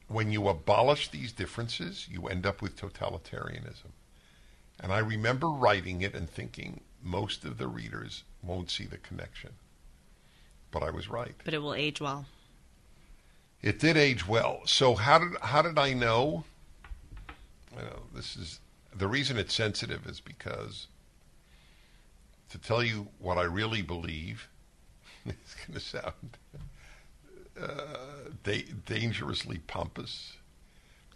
when 0.09 0.31
you 0.31 0.49
abolish 0.49 1.09
these 1.09 1.33
differences, 1.33 2.07
you 2.11 2.27
end 2.27 2.47
up 2.47 2.61
with 2.61 2.77
totalitarianism. 2.77 3.93
And 4.83 4.93
I 4.93 4.99
remember 4.99 5.49
writing 5.49 6.03
it 6.03 6.15
and 6.15 6.29
thinking 6.29 6.81
most 7.03 7.45
of 7.45 7.57
the 7.57 7.69
readers 7.69 8.25
won't 8.43 8.71
see 8.71 8.85
the 8.85 8.99
connection. 8.99 9.51
But 10.73 10.83
I 10.83 10.91
was 10.91 11.09
right. 11.09 11.35
But 11.45 11.55
it 11.55 11.63
will 11.63 11.75
age 11.75 12.01
well. 12.01 12.27
It 13.63 13.79
did 13.79 13.97
age 13.97 14.27
well. 14.27 14.63
So 14.67 14.97
how 14.97 15.21
did 15.21 15.37
how 15.41 15.63
did 15.63 15.79
I 15.79 15.93
know? 15.93 16.45
You 17.77 17.83
know, 17.83 18.03
this 18.15 18.37
is 18.37 18.59
the 18.95 19.07
reason 19.07 19.39
it's 19.39 19.55
sensitive 19.55 20.07
is 20.07 20.21
because 20.21 20.89
to 22.51 22.59
tell 22.59 22.83
you 22.83 23.09
what 23.19 23.39
I 23.39 23.45
really 23.45 23.83
believe, 23.83 24.49
it's 25.25 25.55
going 25.55 25.75
to 25.75 25.81
sound 25.81 26.39
uh, 27.61 28.31
da- 28.43 28.67
dangerously 28.85 29.59
pompous. 29.67 30.35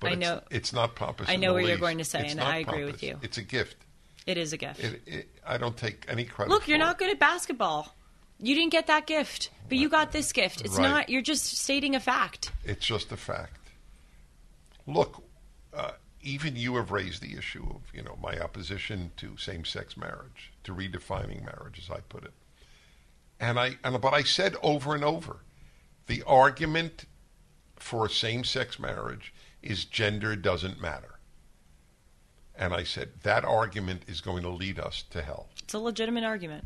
But 0.01 0.11
I 0.11 0.13
it's, 0.13 0.21
know- 0.21 0.41
it's 0.51 0.73
not 0.73 0.95
pompous. 0.95 1.29
I 1.29 1.37
know 1.37 1.55
what 1.55 1.65
you're 1.65 1.79
going 1.79 1.99
to 1.99 2.05
say, 2.05 2.23
It's 2.25 2.33
and 2.33 2.41
I 2.41 2.59
agree 2.59 2.85
with 2.85 3.03
you. 3.03 3.19
It's 3.23 3.39
a 3.39 3.43
gift. 3.43 3.77
It 4.27 4.37
is 4.39 4.53
a 4.53 4.57
gift. 4.57 4.81
It, 4.83 5.03
it, 5.07 5.29
I 5.47 5.57
don't 5.57 5.77
take 5.77 6.05
any 6.09 6.25
credit. 6.25 6.51
Look, 6.51 6.67
you're 6.67 6.79
not 6.79 6.99
good 6.99 7.11
at 7.11 7.19
basketball. 7.19 7.95
You 8.39 8.55
didn't 8.55 8.73
get 8.73 8.89
that 8.89 9.07
gift, 9.07 9.51
but 9.69 9.79
you 9.79 9.89
got 9.89 10.13
this 10.13 10.33
gift. 10.33 10.61
It's 10.63 10.77
Right. 10.77 10.83
not, 10.89 11.09
you're 11.09 11.23
just 11.23 11.57
stating 11.57 11.95
a 11.95 12.01
fact. 12.01 12.53
It's 12.65 12.85
just 12.85 13.13
a 13.13 13.17
fact. 13.17 13.61
Look, 14.87 15.23
uh, 15.73 15.93
even 16.23 16.57
you 16.57 16.77
have 16.77 16.91
raised 16.91 17.23
the 17.23 17.37
issue 17.37 17.65
of 17.71 17.81
you 17.95 18.03
know 18.03 18.19
my 18.21 18.39
opposition 18.41 19.13
to 19.17 19.37
same-sex 19.37 19.97
marriage, 19.97 20.53
to 20.65 20.75
redefining 20.75 21.45
marriage, 21.45 21.79
as 21.79 21.89
I 21.91 22.01
put 22.09 22.25
it. 22.25 22.33
And 23.41 23.59
I 23.59 23.77
and 23.85 24.01
but 24.01 24.13
I 24.13 24.23
said 24.23 24.57
over 24.63 24.95
and 24.95 25.05
over, 25.05 25.39
the 26.09 26.23
argument 26.27 27.07
for 27.77 28.09
same-sex 28.09 28.79
marriage 28.79 29.33
is 29.67 29.85
gender 29.85 30.37
doesn't 30.37 30.81
matter. 30.81 31.19
And 32.59 32.73
I 32.73 32.85
said 32.85 33.11
that 33.23 33.45
argument 33.45 34.03
is 34.07 34.21
going 34.21 34.43
to 34.43 34.49
lead 34.49 34.79
us 34.79 35.05
to 35.11 35.23
hell. 35.23 35.49
It's 35.63 35.75
a 35.75 35.79
legitimate 35.79 36.25
argument. 36.25 36.65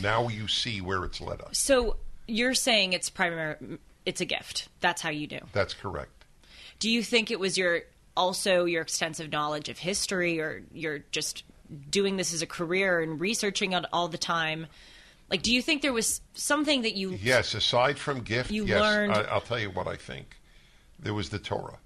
Now 0.00 0.28
you 0.28 0.46
see 0.46 0.80
where 0.80 1.04
it's 1.04 1.20
led 1.20 1.40
us. 1.40 1.58
So 1.58 1.96
you're 2.26 2.54
saying 2.54 2.92
it's 2.92 3.10
primary, 3.10 3.56
it's 4.06 4.20
a 4.20 4.24
gift. 4.24 4.68
That's 4.80 5.02
how 5.02 5.10
you 5.10 5.26
do. 5.26 5.40
That's 5.52 5.74
correct. 5.74 6.24
Do 6.78 6.88
you 6.88 7.02
think 7.02 7.30
it 7.30 7.40
was 7.40 7.58
your 7.58 7.80
also 8.16 8.64
your 8.64 8.82
extensive 8.82 9.32
knowledge 9.32 9.68
of 9.68 9.78
history, 9.78 10.40
or 10.40 10.62
you're 10.72 11.00
just 11.10 11.42
doing 11.90 12.16
this 12.16 12.32
as 12.32 12.42
a 12.42 12.46
career 12.46 13.00
and 13.00 13.20
researching 13.20 13.72
it 13.72 13.84
all 13.92 14.06
the 14.08 14.18
time? 14.18 14.66
Like, 15.30 15.42
do 15.42 15.52
you 15.52 15.60
think 15.60 15.82
there 15.82 15.92
was 15.92 16.20
something 16.34 16.82
that 16.82 16.94
you? 16.94 17.10
Yes, 17.10 17.54
aside 17.54 17.98
from 17.98 18.20
gift, 18.20 18.50
You 18.52 18.64
yes, 18.66 18.80
learned- 18.80 19.12
I, 19.12 19.22
I'll 19.22 19.40
tell 19.40 19.58
you 19.58 19.70
what 19.70 19.86
I 19.88 19.96
think. 19.96 20.36
There 20.98 21.14
was 21.14 21.28
the 21.30 21.38
Torah. 21.38 21.78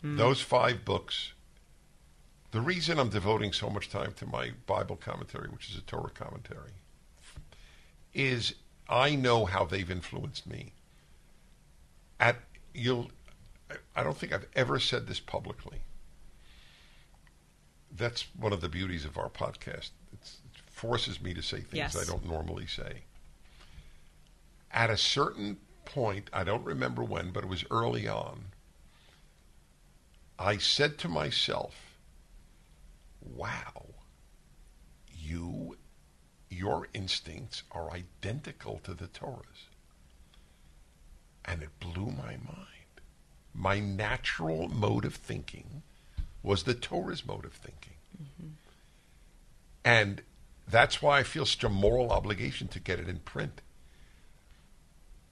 Hmm. 0.00 0.16
Those 0.16 0.40
five 0.40 0.84
books. 0.84 1.32
The 2.52 2.60
reason 2.60 2.98
I'm 2.98 3.08
devoting 3.08 3.52
so 3.52 3.68
much 3.68 3.90
time 3.90 4.12
to 4.18 4.26
my 4.26 4.52
Bible 4.66 4.96
commentary, 4.96 5.48
which 5.48 5.68
is 5.70 5.76
a 5.76 5.80
Torah 5.82 6.10
commentary, 6.10 6.70
is 8.12 8.54
I 8.88 9.16
know 9.16 9.44
how 9.44 9.64
they've 9.64 9.90
influenced 9.90 10.46
me. 10.46 10.72
At 12.20 12.36
you'll, 12.72 13.10
I 13.96 14.02
don't 14.02 14.16
think 14.16 14.32
I've 14.32 14.46
ever 14.54 14.78
said 14.78 15.06
this 15.06 15.20
publicly. 15.20 15.78
That's 17.96 18.26
one 18.38 18.52
of 18.52 18.60
the 18.60 18.68
beauties 18.68 19.04
of 19.04 19.18
our 19.18 19.28
podcast. 19.28 19.90
It's, 20.12 20.38
it 20.44 20.60
forces 20.66 21.20
me 21.20 21.34
to 21.34 21.42
say 21.42 21.58
things 21.58 21.74
Yes. 21.74 21.96
I 21.96 22.04
don't 22.04 22.28
normally 22.28 22.66
say. 22.66 23.02
At 24.70 24.90
a 24.90 24.96
certain 24.96 25.56
point, 25.84 26.30
I 26.32 26.44
don't 26.44 26.64
remember 26.64 27.02
when, 27.02 27.30
but 27.30 27.44
it 27.44 27.48
was 27.48 27.64
early 27.70 28.08
on. 28.08 28.46
I 30.38 30.56
said 30.56 30.98
to 30.98 31.08
myself, 31.08 31.74
"Wow, 33.20 33.86
you, 35.12 35.76
your 36.50 36.88
instincts 36.92 37.62
are 37.70 37.92
identical 37.92 38.80
to 38.84 38.94
the 38.94 39.06
Torah's," 39.06 39.68
and 41.44 41.62
it 41.62 41.78
blew 41.78 42.10
my 42.10 42.36
mind. 42.36 43.00
My 43.52 43.78
natural 43.78 44.68
mode 44.68 45.04
of 45.04 45.14
thinking 45.14 45.82
was 46.42 46.64
the 46.64 46.74
Torah's 46.74 47.24
mode 47.24 47.44
of 47.44 47.52
thinking. 47.52 47.94
Mm-hmm. 48.20 48.48
And 49.84 50.22
that's 50.66 51.00
why 51.00 51.20
I 51.20 51.22
feel 51.22 51.46
such 51.46 51.62
a 51.64 51.68
moral 51.68 52.10
obligation 52.10 52.68
to 52.68 52.80
get 52.80 52.98
it 52.98 53.08
in 53.08 53.20
print. 53.20 53.60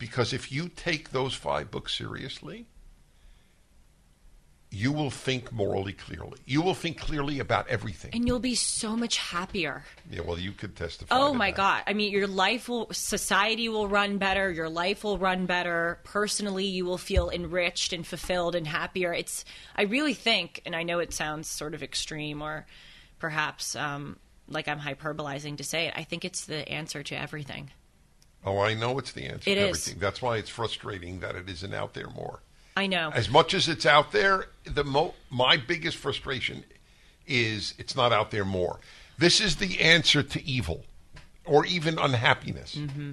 Because 0.03 0.32
if 0.32 0.50
you 0.50 0.68
take 0.68 1.11
those 1.11 1.32
five 1.32 1.70
books 1.70 1.96
seriously, 1.96 2.66
you 4.68 4.90
will 4.90 5.11
think 5.11 5.53
morally 5.53 5.92
clearly. 5.92 6.40
You 6.44 6.61
will 6.61 6.74
think 6.74 6.98
clearly 6.98 7.38
about 7.38 7.68
everything. 7.68 8.11
And 8.12 8.26
you'll 8.26 8.40
be 8.40 8.57
so 8.57 8.96
much 8.96 9.16
happier. 9.16 9.84
yeah, 10.11 10.22
well, 10.22 10.40
you 10.40 10.50
could 10.50 10.74
testify. 10.74 11.16
Oh 11.16 11.32
my 11.32 11.53
that. 11.53 11.57
God. 11.57 11.82
I 11.86 11.92
mean, 11.92 12.11
your 12.11 12.26
life 12.26 12.68
will, 12.68 12.88
society 12.90 13.68
will 13.68 13.86
run 13.86 14.18
better. 14.18 14.50
Your 14.50 14.68
life 14.68 15.05
will 15.05 15.18
run 15.18 15.46
better. 15.46 16.00
Personally, 16.03 16.66
you 16.66 16.84
will 16.84 16.98
feel 16.98 17.30
enriched 17.30 17.92
and 17.92 18.05
fulfilled 18.05 18.57
and 18.57 18.66
happier. 18.66 19.14
It's, 19.14 19.44
I 19.76 19.82
really 19.82 20.14
think, 20.14 20.62
and 20.66 20.74
I 20.74 20.82
know 20.82 20.98
it 20.98 21.12
sounds 21.12 21.46
sort 21.46 21.74
of 21.74 21.82
extreme 21.84 22.42
or 22.42 22.66
perhaps 23.20 23.76
um, 23.76 24.16
like 24.48 24.66
I'm 24.66 24.80
hyperbolizing 24.80 25.59
to 25.59 25.64
say 25.64 25.86
it, 25.86 25.94
I 25.94 26.03
think 26.03 26.24
it's 26.24 26.46
the 26.46 26.68
answer 26.68 27.05
to 27.05 27.14
everything. 27.14 27.70
Oh, 28.45 28.59
I 28.59 28.74
know 28.74 28.99
it's 28.99 29.12
the 29.12 29.24
answer 29.24 29.51
It 29.51 29.55
to 29.55 29.61
is. 29.61 29.68
everything. 29.68 29.99
That's 30.01 30.20
why 30.20 30.36
it's 30.38 30.51
frustrating 30.51 31.20
that 31.20 31.36
it 31.36 31.49
isn't 31.49 31.72
out 31.72 31.95
there 31.95 32.09
more. 32.11 32.40
I 32.76 32.86
know. 32.86 33.11
As 33.14 33.28
much 33.28 33.55
as 33.55 33.68
it's 33.68 33.86
out 33.86 34.12
there, 34.12 34.47
the 34.64 34.84
mo- 34.84 35.14
my 35.30 35.57
biggest 35.57 35.97
frustration 35.97 36.64
is 37.26 37.74
it's 37.78 37.95
not 37.95 38.12
out 38.12 38.30
there 38.30 38.45
more. 38.45 38.80
This 39.18 39.40
is 39.40 39.57
the 39.57 39.80
answer 39.80 40.22
to 40.22 40.45
evil 40.45 40.84
or 41.45 41.64
even 41.66 41.99
unhappiness. 41.99 42.74
Mm-hmm. 42.74 43.12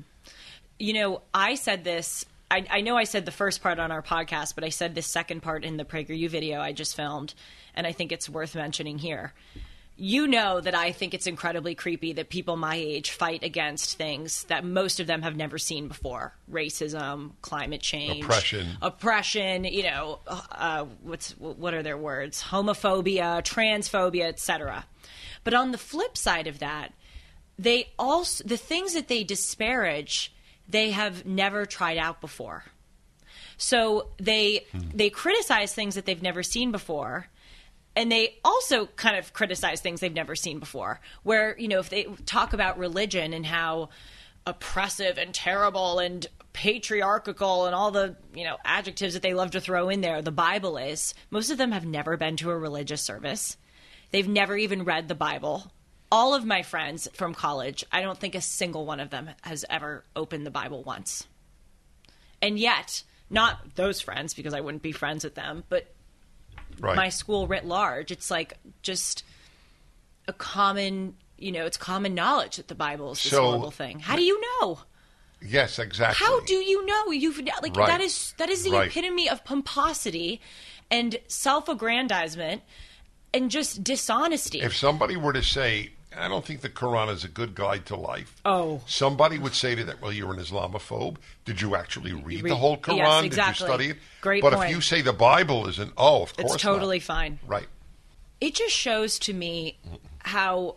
You 0.80 0.94
know, 0.94 1.22
I 1.34 1.56
said 1.56 1.84
this. 1.84 2.26
I, 2.52 2.66
I 2.70 2.82
know 2.82 2.98
I 2.98 3.04
said 3.04 3.26
the 3.26 3.32
first 3.32 3.62
part 3.62 3.78
on 3.80 3.92
our 3.92 4.02
podcast, 4.02 4.56
but 4.56 4.64
I 4.64 4.70
said 4.70 4.96
this 4.96 5.06
second 5.06 5.42
part 5.42 5.64
in 5.64 5.78
the 5.78 5.86
PragerU 5.86 6.30
video 6.30 6.60
I 6.62 6.72
just 6.72 6.96
filmed, 6.96 7.36
and 7.76 7.86
I 7.86 7.92
think 7.92 8.12
it's 8.12 8.28
worth 8.28 8.56
mentioning 8.56 8.98
here. 8.98 9.34
You 10.00 10.28
know 10.28 10.62
that 10.62 10.74
I 10.74 10.91
think 10.91 11.14
it's 11.14 11.28
incredibly 11.28 11.76
creepy 11.76 12.14
that 12.14 12.30
people 12.30 12.56
my 12.56 12.76
age 12.76 13.12
fight 13.12 13.43
against 13.43 13.97
things 13.97 14.45
that 14.45 14.64
most 14.64 15.00
of 15.00 15.08
them 15.08 15.22
have 15.22 15.36
never 15.36 15.58
seen 15.58 15.88
before: 15.88 16.34
racism, 16.50 17.32
climate 17.41 17.82
change, 17.82 18.24
Oppression. 18.24 18.68
oppression. 18.82 19.66
You 19.66 19.84
know, 19.84 20.20
uh, 20.28 20.86
what's 21.04 21.32
what 21.38 21.74
are 21.74 21.84
their 21.84 21.97
words? 21.97 22.41
Homophobia, 22.41 23.43
transphobia, 23.43 24.30
etc. 24.30 24.86
But 25.43 25.54
on 25.54 25.72
the 25.72 25.78
flip 25.78 26.18
side 26.18 26.47
of 26.47 26.60
that, 26.60 26.93
they 27.58 27.89
also 28.00 28.43
the 28.45 28.58
things 28.58 28.93
that 28.93 29.10
they 29.10 29.24
disparage 29.24 30.34
they 30.68 30.91
have 30.91 31.26
never 31.26 31.66
tried 31.66 31.97
out 31.97 32.22
before 32.22 32.64
so 33.60 34.08
they 34.18 34.66
they 34.93 35.10
criticize 35.10 35.74
things 35.74 35.95
that 35.95 36.06
they've 36.06 36.24
never 36.24 36.41
seen 36.41 36.72
before 36.72 37.28
and 38.00 38.10
they 38.10 38.38
also 38.45 38.86
kind 38.86 39.18
of 39.18 39.34
criticize 39.34 39.82
things 39.82 40.00
they've 40.00 40.14
never 40.14 40.34
seen 40.34 40.58
before 40.58 41.02
where 41.24 41.58
you 41.60 41.68
know 41.68 41.80
if 41.80 41.89
they 41.89 42.06
talk 42.26 42.54
about 42.54 42.80
religion 42.80 43.34
and 43.34 43.45
how 43.45 43.89
oppressive 44.47 45.18
and 45.18 45.34
terrible 45.34 46.00
and 46.00 46.26
patriarchal 46.54 47.66
and 47.66 47.76
all 47.76 47.91
the 47.91 48.16
you 48.34 48.45
know 48.45 48.56
adjectives 48.64 49.14
that 49.14 49.22
they 49.22 49.34
love 49.34 49.52
to 49.52 49.60
throw 49.60 49.89
in 49.89 50.00
there 50.00 50.22
the 50.22 50.32
bible 50.32 50.78
is 50.78 51.14
most 51.30 51.52
of 51.52 51.58
them 51.58 51.74
have 51.74 51.86
never 51.86 52.16
been 52.16 52.38
to 52.38 52.50
a 52.50 52.58
religious 52.58 53.02
service. 53.02 53.58
They've 54.12 54.28
never 54.28 54.58
even 54.58 54.86
read 54.86 55.08
the 55.08 55.14
bible. 55.14 55.72
All 56.12 56.34
of 56.34 56.45
my 56.45 56.64
friends 56.64 57.10
from 57.14 57.36
college 57.36 57.84
i 57.91 58.02
don't 58.02 58.18
think 58.18 58.34
a 58.34 58.41
single 58.41 58.86
one 58.86 59.02
of 59.02 59.10
them 59.10 59.30
has 59.41 59.66
ever 59.70 60.06
opened 60.16 60.45
the 60.45 60.52
bible 60.52 60.84
once. 60.84 61.28
And 62.41 62.58
yet 62.58 63.04
not 63.30 63.76
those 63.76 64.00
friends 64.00 64.34
because 64.34 64.54
i 64.54 64.62
wouldn't 64.62 64.84
be 64.84 64.93
friends 64.93 65.26
with 65.26 65.36
them 65.36 65.66
but 65.68 65.93
Right. 66.80 66.96
my 66.96 67.10
school 67.10 67.48
writ 67.48 67.66
large 67.66 68.12
it's 68.12 68.30
like 68.32 68.54
just 68.82 69.24
a 70.28 70.34
common 70.34 71.16
you 71.38 71.52
know 71.52 71.66
it's 71.66 71.78
common 71.78 72.14
knowledge 72.16 72.58
that 72.58 72.68
the 72.68 72.76
bible 72.76 73.12
is 73.14 73.24
this 73.24 73.32
So- 73.32 73.44
horrible 73.44 73.72
thing 73.72 74.00
how 74.00 74.16
do 74.16 74.24
you 74.24 74.40
know 74.62 74.80
yes, 75.42 75.80
exactly. 75.80 76.26
how 76.26 76.42
do 76.42 76.56
you 76.56 76.86
know 76.86 77.12
you've 77.12 77.40
like 77.40 77.76
Right. 77.76 77.88
that 77.88 78.02
is 78.02 78.34
that 78.38 78.50
is 78.50 78.64
the 78.64 78.72
Right. 78.72 78.88
epitome 78.90 79.30
of 79.30 79.44
pomposity 79.46 80.42
and 80.92 81.18
self-aggrandizement 81.28 82.62
and 83.34 83.50
just 83.52 83.84
dishonesty 83.84 84.60
if 84.62 84.76
somebody 84.76 85.16
were 85.16 85.34
to 85.34 85.44
say, 85.44 85.92
I 86.22 86.28
don't 86.28 86.43
think 86.45 86.61
the 86.61 86.70
Quran 86.70 87.09
is 87.11 87.24
a 87.24 87.28
good 87.28 87.55
guide 87.55 87.86
to 87.88 87.95
life. 87.95 88.36
Oh. 88.45 88.82
Somebody 88.86 89.38
would 89.38 89.53
say 89.55 89.76
to 89.76 89.84
that, 89.86 90.01
well, 90.01 90.11
you're 90.11 90.34
an 90.34 90.39
Islamophobe. 90.39 91.17
Did 91.45 91.61
you 91.61 91.76
actually 91.76 92.13
read, 92.13 92.43
the 92.45 92.55
whole 92.55 92.78
Quran? 92.78 92.97
yes, 92.97 93.36
Did 93.36 93.47
you 93.47 93.53
study 93.53 93.86
it? 93.91 93.97
Great 94.22 94.41
But 94.41 94.53
point. 94.53 94.70
if 94.70 94.76
you 94.76 94.82
say 94.82 95.01
the 95.01 95.13
Bible 95.13 95.67
isn't, 95.67 95.93
oh, 95.97 96.24
of 96.24 96.36
course 96.36 96.55
It's 96.55 96.63
not. 96.63 96.74
totally 96.74 96.99
fine. 96.99 97.39
Right. 97.47 97.67
it 98.41 98.55
just 98.55 98.74
shows 98.76 99.20
to 99.20 99.34
me 99.34 99.78
how 100.20 100.76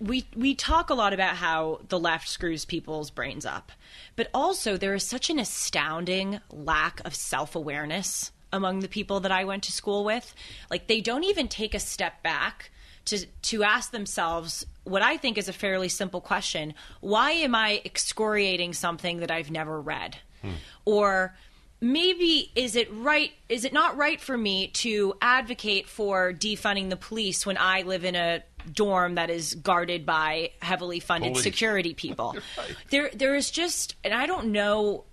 we 0.00 0.24
we 0.36 0.54
talk 0.54 0.90
a 0.90 0.94
lot 0.94 1.12
about 1.12 1.34
how 1.36 1.80
the 1.88 1.98
left 1.98 2.28
screws 2.28 2.64
people's 2.64 3.10
brains 3.10 3.44
up, 3.44 3.72
but 4.14 4.28
also 4.32 4.76
there 4.76 4.94
is 4.94 5.02
such 5.02 5.28
an 5.28 5.38
astounding 5.40 6.38
lack 6.52 7.00
of 7.04 7.14
self-awareness 7.14 8.30
among 8.52 8.80
the 8.80 8.88
people 8.88 9.20
that 9.20 9.32
I 9.32 9.44
went 9.44 9.64
to 9.64 9.72
school 9.72 10.04
with. 10.04 10.34
Like 10.70 10.86
they 10.86 11.00
don't 11.00 11.24
even 11.24 11.48
take 11.48 11.74
a 11.74 11.80
step 11.80 12.22
back 12.22 12.70
to 13.10 13.26
to 13.26 13.62
ask 13.62 13.90
themselves 13.90 14.66
what 14.84 15.02
I 15.02 15.16
think 15.16 15.38
is 15.38 15.48
a 15.48 15.52
fairly 15.52 15.88
simple 15.88 16.20
question: 16.20 16.74
Why 17.00 17.32
am 17.32 17.54
I 17.54 17.82
excoriating 17.84 18.72
something 18.72 19.18
that 19.18 19.30
I've 19.30 19.50
never 19.50 19.80
read? 19.80 20.16
Hmm. 20.42 20.52
Or 20.84 21.36
maybe 21.80 22.50
is 22.54 22.74
it 22.74 22.88
right 22.92 23.32
is 23.48 23.64
it 23.64 23.72
not 23.72 23.96
right 23.96 24.20
for 24.20 24.36
me 24.36 24.68
to 24.68 25.14
advocate 25.22 25.88
for 25.88 26.32
defunding 26.32 26.90
the 26.90 26.96
police 26.96 27.46
when 27.46 27.56
I 27.56 27.82
live 27.82 28.04
in 28.04 28.16
a 28.16 28.42
dorm 28.72 29.14
that 29.14 29.30
is 29.30 29.54
guarded 29.54 30.04
by 30.04 30.50
heavily 30.60 31.00
funded 31.00 31.36
security 31.36 31.94
people? 31.94 32.36
Right. 32.56 32.76
There 32.90 33.10
there 33.14 33.36
is 33.36 33.50
just 33.50 33.94
and 34.04 34.12
I 34.12 34.26
don't 34.26 34.52
know 34.52 35.04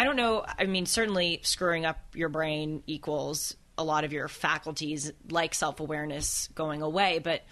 I 0.00 0.04
don't 0.04 0.16
know. 0.16 0.46
I 0.58 0.64
mean, 0.64 0.86
certainly 0.86 1.40
screwing 1.42 1.84
up 1.84 1.98
your 2.14 2.30
brain 2.30 2.82
equals 2.86 3.54
a 3.80 3.82
lot 3.82 4.04
of 4.04 4.12
your 4.12 4.28
faculties, 4.28 5.12
like 5.30 5.54
self 5.54 5.80
awareness, 5.80 6.48
going 6.54 6.82
away. 6.82 7.18
But 7.18 7.42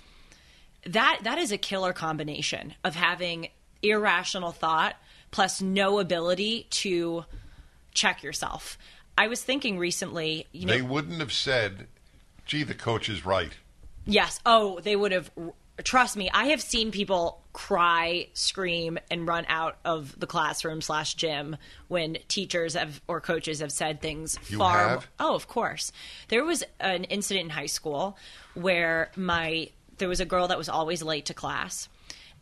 that 0.87 1.21
that 1.23 1.39
is 1.39 1.53
a 1.53 1.59
killer 1.59 1.93
combination 1.93 2.75
of 2.85 2.95
having 2.95 3.49
irrational 3.83 4.53
thought 4.53 4.97
plus 5.31 5.61
no 5.61 5.99
ability 5.99 6.67
to 6.71 7.25
check 7.93 8.23
yourself. 8.23 8.79
I 9.17 9.29
was 9.29 9.43
thinking 9.43 9.79
recently, 9.79 10.47
you 10.53 10.67
know, 10.67 10.73
They 10.73 10.83
wouldn't 10.83 11.21
have 11.21 11.33
said, 11.33 11.87
gee, 12.47 12.63
the 12.63 12.75
coach 12.75 13.09
is 13.09 13.27
right. 13.27 13.53
Yes. 14.07 14.41
Oh, 14.47 14.81
they 14.81 14.97
would 14.97 15.13
have. 15.13 15.31
Trust 15.85 16.17
me, 16.17 16.29
I 16.33 16.47
have 16.47 16.61
seen 16.61 16.91
people 16.91 17.41
cry, 17.53 18.29
scream, 18.35 18.99
and 19.11 19.27
run 19.29 19.45
out 19.49 19.79
of 19.85 20.19
the 20.19 20.27
classroom 20.27 20.81
slash 20.81 21.15
gym 21.15 21.57
when 21.87 22.19
teachers 22.29 22.75
have 22.75 23.01
or 23.07 23.21
coaches 23.21 23.61
have 23.61 23.71
said 23.73 24.01
things 24.01 24.39
You 24.49 24.59
far. 24.59 24.89
have? 24.89 25.09
Oh, 25.21 25.35
of 25.35 25.47
course. 25.49 25.93
There 26.29 26.45
was 26.45 26.65
an 26.81 27.05
incident 27.05 27.45
in 27.45 27.51
high 27.51 27.67
school 27.67 28.17
where 28.55 29.11
my 29.17 29.71
there 29.99 30.09
was 30.09 30.21
a 30.21 30.25
girl 30.25 30.49
that 30.49 30.59
was 30.59 30.69
always 30.69 31.03
late 31.03 31.27
to 31.27 31.35
class, 31.35 31.89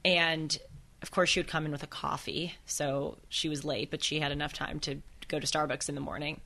and 0.04 0.58
of 1.02 1.10
course 1.10 1.30
she 1.30 1.40
would 1.40 1.48
come 1.48 1.64
in 1.66 1.72
with 1.72 1.82
a 1.82 1.86
coffee, 1.86 2.54
so 2.66 3.16
she 3.28 3.48
was 3.48 3.64
late, 3.64 3.90
but 3.90 4.02
she 4.04 4.20
had 4.20 4.32
enough 4.32 4.52
time 4.52 4.80
to 4.80 4.96
go 5.28 5.38
to 5.40 5.46
Starbucks 5.46 5.88
in 5.88 5.94
the 5.94 6.00
morning. 6.00 6.40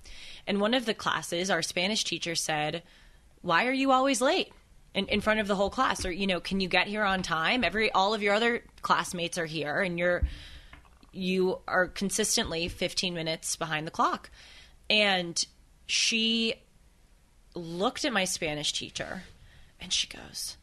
And 0.46 0.60
one 0.60 0.74
of 0.74 0.86
the 0.86 0.94
classes, 0.94 1.50
our 1.50 1.62
Spanish 1.62 2.02
teacher 2.04 2.34
said, 2.34 2.82
"Why 3.42 3.66
are 3.66 3.72
you 3.72 3.90
always 3.92 4.20
late?" 4.20 4.52
In, 4.92 5.06
in 5.06 5.20
front 5.20 5.38
of 5.38 5.46
the 5.46 5.54
whole 5.54 5.70
class, 5.70 6.04
or 6.04 6.10
you 6.10 6.26
know, 6.26 6.40
can 6.40 6.58
you 6.58 6.66
get 6.66 6.88
here 6.88 7.04
on 7.04 7.22
time? 7.22 7.62
Every 7.62 7.92
all 7.92 8.12
of 8.12 8.22
your 8.22 8.34
other 8.34 8.64
classmates 8.82 9.38
are 9.38 9.46
here, 9.46 9.80
and 9.80 9.98
you're 9.98 10.22
you 11.12 11.58
are 11.66 11.86
consistently 11.86 12.68
15 12.68 13.14
minutes 13.14 13.56
behind 13.56 13.86
the 13.86 13.90
clock. 13.90 14.30
And 14.88 15.42
she 15.86 16.54
looked 17.54 18.04
at 18.04 18.12
my 18.12 18.24
Spanish 18.24 18.72
teacher 18.72 19.24
and 19.80 19.92
she 19.92 20.06
goes, 20.06 20.56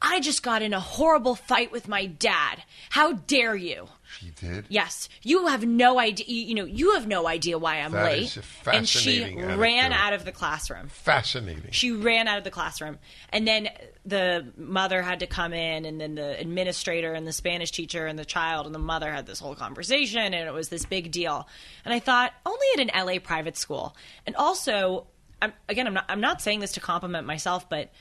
I 0.00 0.20
just 0.20 0.42
got 0.42 0.62
in 0.62 0.72
a 0.72 0.80
horrible 0.80 1.34
fight 1.34 1.72
with 1.72 1.88
my 1.88 2.06
dad. 2.06 2.62
How 2.90 3.12
dare 3.12 3.56
you? 3.56 3.88
She 4.10 4.30
did. 4.30 4.64
Yes, 4.68 5.08
you 5.22 5.46
have 5.48 5.66
no 5.66 5.98
idea. 5.98 6.24
You, 6.26 6.54
know, 6.54 6.64
you 6.64 6.94
have 6.94 7.06
no 7.06 7.26
idea 7.28 7.58
why 7.58 7.80
I'm 7.80 7.92
That 7.92 8.04
late. 8.04 8.36
and 8.66 8.88
she 8.88 9.00
fascinating 9.20 9.58
ran 9.58 9.92
out 9.92 10.14
of 10.14 10.24
the 10.24 10.32
classroom. 10.32 10.88
Fascinating. 10.88 11.70
She 11.72 11.92
ran 11.92 12.26
out 12.26 12.38
of 12.38 12.44
the 12.44 12.50
classroom. 12.50 12.98
And 13.30 13.46
then 13.46 13.68
the 14.06 14.50
mother 14.56 15.02
had 15.02 15.20
to 15.20 15.26
come 15.26 15.52
in, 15.52 15.84
and 15.84 16.00
then 16.00 16.14
the 16.14 16.40
administrator 16.40 17.12
and 17.12 17.26
the 17.26 17.32
Spanish 17.32 17.70
teacher 17.70 18.06
and 18.06 18.18
the 18.18 18.24
child 18.24 18.64
and 18.66 18.74
the 18.74 18.78
mother 18.78 19.12
had 19.12 19.26
this 19.26 19.40
whole 19.40 19.54
conversation, 19.54 20.20
and 20.20 20.34
it 20.34 20.52
was 20.52 20.70
this 20.70 20.86
big 20.86 21.10
deal. 21.10 21.46
And 21.84 21.92
I 21.92 21.98
thought, 21.98 22.32
only 22.46 22.66
at 22.74 22.80
an 22.80 23.06
LA 23.06 23.18
private 23.18 23.56
school. 23.58 23.94
And 24.26 24.34
also, 24.36 25.06
I'm, 25.42 25.52
again, 25.68 25.86
I'm 25.86 25.94
not, 25.94 26.06
I'm 26.08 26.20
not 26.20 26.40
saying 26.40 26.60
this 26.60 26.72
to 26.72 26.80
compliment 26.80 27.26
myself, 27.26 27.68
but 27.68 27.92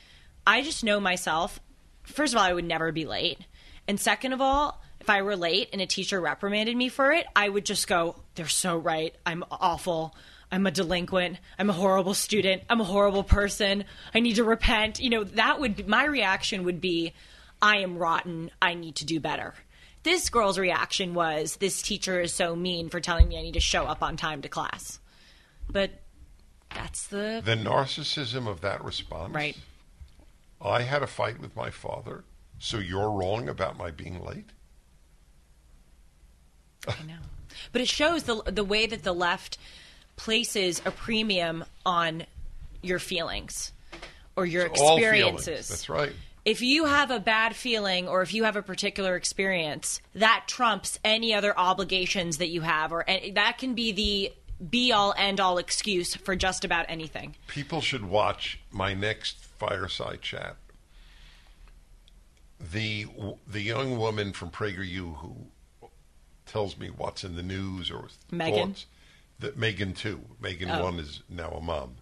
I 0.45 0.61
just 0.61 0.83
know 0.83 0.99
myself. 1.01 1.59
First 2.03 2.33
of 2.33 2.37
all, 2.39 2.45
I 2.45 2.53
would 2.53 2.63
never 2.65 2.93
be 2.93 3.05
late. 3.05 3.39
And 3.89 3.99
second 3.99 4.31
of 4.31 4.39
all, 4.39 4.81
if 5.07 5.11
I 5.11 5.21
were 5.21 5.37
late 5.37 5.69
and 5.71 5.81
a 5.81 5.85
teacher 5.85 6.19
reprimanded 6.19 6.75
me 6.75 6.89
for 6.89 7.13
it, 7.13 7.25
I 7.33 7.47
would 7.47 7.65
just 7.65 7.87
go, 7.87 8.17
they're 8.35 8.49
so 8.49 8.75
right. 8.75 9.15
I'm 9.25 9.45
awful. 9.49 10.13
I'm 10.51 10.67
a 10.67 10.71
delinquent. 10.71 11.37
I'm 11.57 11.69
a 11.69 11.73
horrible 11.73 12.13
student. 12.13 12.63
I'm 12.69 12.81
a 12.81 12.83
horrible 12.83 13.23
person. 13.23 13.85
I 14.13 14.19
need 14.19 14.35
to 14.35 14.43
repent. 14.43 14.99
You 14.99 15.09
know, 15.09 15.23
that 15.23 15.61
would 15.61 15.77
be, 15.77 15.83
my 15.83 16.03
reaction 16.03 16.65
would 16.65 16.81
be, 16.81 17.13
I 17.61 17.77
am 17.77 17.97
rotten. 17.97 18.51
I 18.61 18.73
need 18.73 18.95
to 18.97 19.05
do 19.05 19.21
better. 19.21 19.53
This 20.03 20.29
girl's 20.29 20.59
reaction 20.59 21.13
was, 21.13 21.55
this 21.55 21.81
teacher 21.81 22.19
is 22.19 22.33
so 22.33 22.53
mean 22.53 22.89
for 22.89 22.99
telling 22.99 23.29
me 23.29 23.39
I 23.39 23.43
need 23.43 23.53
to 23.53 23.61
show 23.61 23.85
up 23.85 24.03
on 24.03 24.17
time 24.17 24.41
to 24.41 24.49
class. 24.49 24.99
But 25.71 25.91
that's 26.75 27.07
the 27.07 27.41
The 27.45 27.55
narcissism 27.55 28.45
of 28.45 28.59
that 28.59 28.83
response. 28.83 29.33
right. 29.33 29.57
I 30.61 30.81
had 30.81 31.01
a 31.01 31.07
fight 31.07 31.39
with 31.39 31.55
my 31.55 31.69
father, 31.69 32.25
so 32.59 32.77
you're 32.77 33.09
wrong 33.09 33.47
about 33.47 33.77
my 33.77 33.89
being 33.91 34.21
late? 34.21 34.49
I 36.87 37.05
know. 37.05 37.15
But 37.71 37.81
it 37.81 37.87
shows 37.87 38.23
the 38.23 38.41
the 38.45 38.63
way 38.63 38.85
that 38.85 39.03
the 39.03 39.13
left 39.13 39.57
places 40.15 40.81
a 40.85 40.91
premium 40.91 41.63
on 41.85 42.25
your 42.81 42.99
feelings 42.99 43.71
or 44.35 44.45
your 44.45 44.69
feelings. 44.69 44.81
experiences. 44.81 45.67
That's 45.69 45.89
right. 45.89 46.13
If 46.45 46.61
you 46.61 46.85
have 46.85 47.11
a 47.11 47.19
bad 47.19 47.55
feeling 47.55 48.07
or 48.07 48.21
if 48.21 48.33
you 48.33 48.45
have 48.45 48.55
a 48.55 48.61
particular 48.61 49.15
experience, 49.15 49.99
that 50.15 50.45
trumps 50.47 50.97
any 51.03 51.33
other 51.33 51.57
obligations 51.57 52.37
that 52.37 52.47
you 52.47 52.61
have 52.61 52.93
or 52.93 53.01
and 53.07 53.35
that 53.35 53.57
can 53.57 53.73
be 53.73 53.91
the 53.91 54.33
be 54.69 54.91
all 54.91 55.13
end 55.17 55.39
all 55.39 55.57
excuse 55.57 56.15
for 56.15 56.35
just 56.35 56.65
about 56.65 56.85
anything. 56.89 57.35
People 57.47 57.81
should 57.81 58.05
watch 58.05 58.59
my 58.71 58.93
next 58.93 59.43
fireside 59.43 60.21
chat. 60.21 60.55
The 62.59 63.07
the 63.45 63.61
young 63.61 63.97
woman 63.97 64.33
from 64.33 64.49
PragerU 64.49 65.17
who 65.17 65.35
tells 66.47 66.77
me 66.77 66.87
what's 66.89 67.23
in 67.23 67.35
the 67.35 67.43
news 67.43 67.91
or 67.91 68.07
Megan? 68.31 68.69
thoughts. 68.73 68.85
That 69.39 69.57
Megan 69.57 69.93
too. 69.93 70.21
Megan 70.39 70.69
Oh. 70.69 70.83
one 70.83 70.99
is 70.99 71.21
now 71.29 71.49
a 71.51 71.61
mom. 71.61 71.97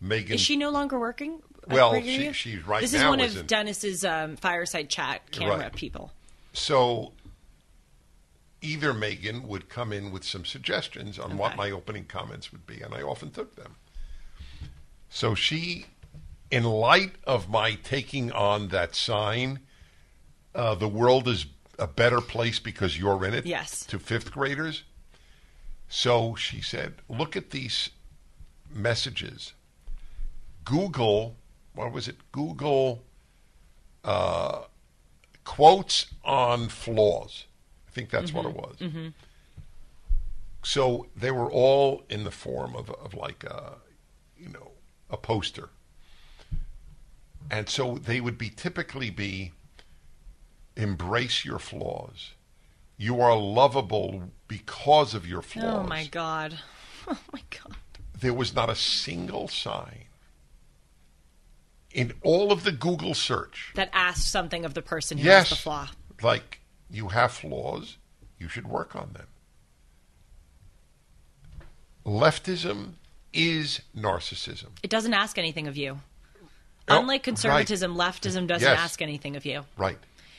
Megan 0.00 0.34
Is 0.34 0.40
she 0.40 0.56
no 0.56 0.70
longer 0.70 0.98
working? 0.98 1.40
Well, 1.68 1.94
she- 2.00 2.32
she's 2.32 2.66
right 2.66 2.80
This 2.80 2.92
now 2.92 2.98
is 3.04 3.08
one 3.10 3.20
of 3.20 3.36
in- 3.36 3.46
Dennis's 3.46 4.04
um, 4.04 4.36
fireside 4.36 4.88
chat 4.88 5.30
camera 5.30 5.58
Right. 5.58 5.74
people. 5.76 6.12
So 6.52 7.12
either 8.60 8.92
Megan 8.94 9.46
would 9.48 9.68
come 9.68 9.92
in 9.92 10.10
with 10.10 10.24
some 10.24 10.44
suggestions 10.44 11.18
on 11.18 11.36
what 11.36 11.56
my 11.56 11.70
opening 11.70 12.04
comments 12.04 12.50
would 12.52 12.66
be, 12.66 12.80
and 12.80 12.94
I 12.94 13.02
often 13.02 13.30
took 13.30 13.56
them. 13.56 13.76
So 15.08 15.34
she, 15.34 15.86
in 16.50 16.64
light 16.64 17.14
of 17.24 17.48
my 17.48 17.74
taking 17.74 18.32
on 18.32 18.68
that 18.68 18.94
sign, 18.94 19.60
uh, 20.54 20.74
the 20.74 20.88
world 20.88 21.28
is 21.28 21.46
a 21.82 21.88
better 21.88 22.20
place 22.20 22.60
because 22.60 22.96
you're 22.96 23.24
in 23.24 23.34
it. 23.34 23.44
Yes. 23.44 23.84
To 23.86 23.98
fifth 23.98 24.30
graders. 24.30 24.84
So 25.88 26.36
she 26.36 26.60
said, 26.62 26.94
look 27.08 27.36
at 27.36 27.50
these 27.50 27.90
messages. 28.72 29.52
Google, 30.64 31.34
what 31.74 31.92
was 31.92 32.06
it? 32.06 32.16
Google 32.30 33.02
uh, 34.04 34.62
quotes 35.42 36.06
on 36.24 36.68
flaws. 36.68 37.46
I 37.88 37.90
think 37.90 38.10
that's 38.10 38.32
what 38.32 38.46
it 38.46 38.54
was. 38.54 38.76
So 40.62 41.08
they 41.16 41.32
were 41.32 41.50
all 41.50 42.04
in 42.08 42.22
the 42.22 42.30
form 42.30 42.76
of, 42.76 42.90
of 42.90 43.14
like 43.14 43.42
a, 43.42 43.74
you 44.38 44.48
know, 44.48 44.70
a 45.10 45.16
poster. 45.16 45.70
And 47.50 47.68
so 47.68 47.98
they 47.98 48.20
would 48.20 48.38
be 48.38 48.48
typically 48.48 49.10
be 49.10 49.50
embrace 50.76 51.44
your 51.44 51.58
flaws. 51.58 52.32
You 52.96 53.20
are 53.20 53.36
lovable 53.36 54.30
because 54.48 55.14
of 55.14 55.26
your 55.26 55.40
oh, 55.40 55.42
flaws. 55.42 55.84
Oh 55.84 55.88
my 55.88 56.06
god. 56.06 56.58
Oh 57.04 57.18
my 57.32 57.40
god. 57.50 57.74
There 58.20 58.32
was 58.32 58.54
not 58.54 58.70
a 58.70 58.76
single 58.76 59.48
sign 59.48 60.04
in 61.90 62.12
all 62.22 62.52
of 62.52 62.64
the 62.64 62.72
Google 62.72 63.14
search. 63.14 63.72
That 63.74 63.90
asked 63.92 64.30
something 64.30 64.64
of 64.64 64.74
the 64.74 64.82
person 64.82 65.18
who 65.18 65.24
yes, 65.24 65.48
has 65.48 65.58
the 65.58 65.62
flaw. 65.62 65.88
like 66.22 66.60
you 66.90 67.08
have 67.08 67.32
flaws, 67.32 67.98
you 68.38 68.48
should 68.48 68.68
work 68.68 68.94
on 68.94 69.14
them. 69.14 69.26
Leftism 72.04 72.94
is 73.32 73.80
narcissism. 73.96 74.68
It 74.82 74.90
doesn't 74.90 75.14
ask 75.14 75.38
anything 75.38 75.66
of 75.66 75.76
you. 75.76 76.00
Oh, 76.88 77.00
Unlike 77.00 77.22
conservatism, 77.22 77.94
leftism 77.94 78.46
doesn't 78.46 78.68
Yes. 78.68 78.78
ask 78.78 79.00
anything 79.00 79.36
of 79.36 79.46
you. 79.46 79.64
Right. 79.76 79.98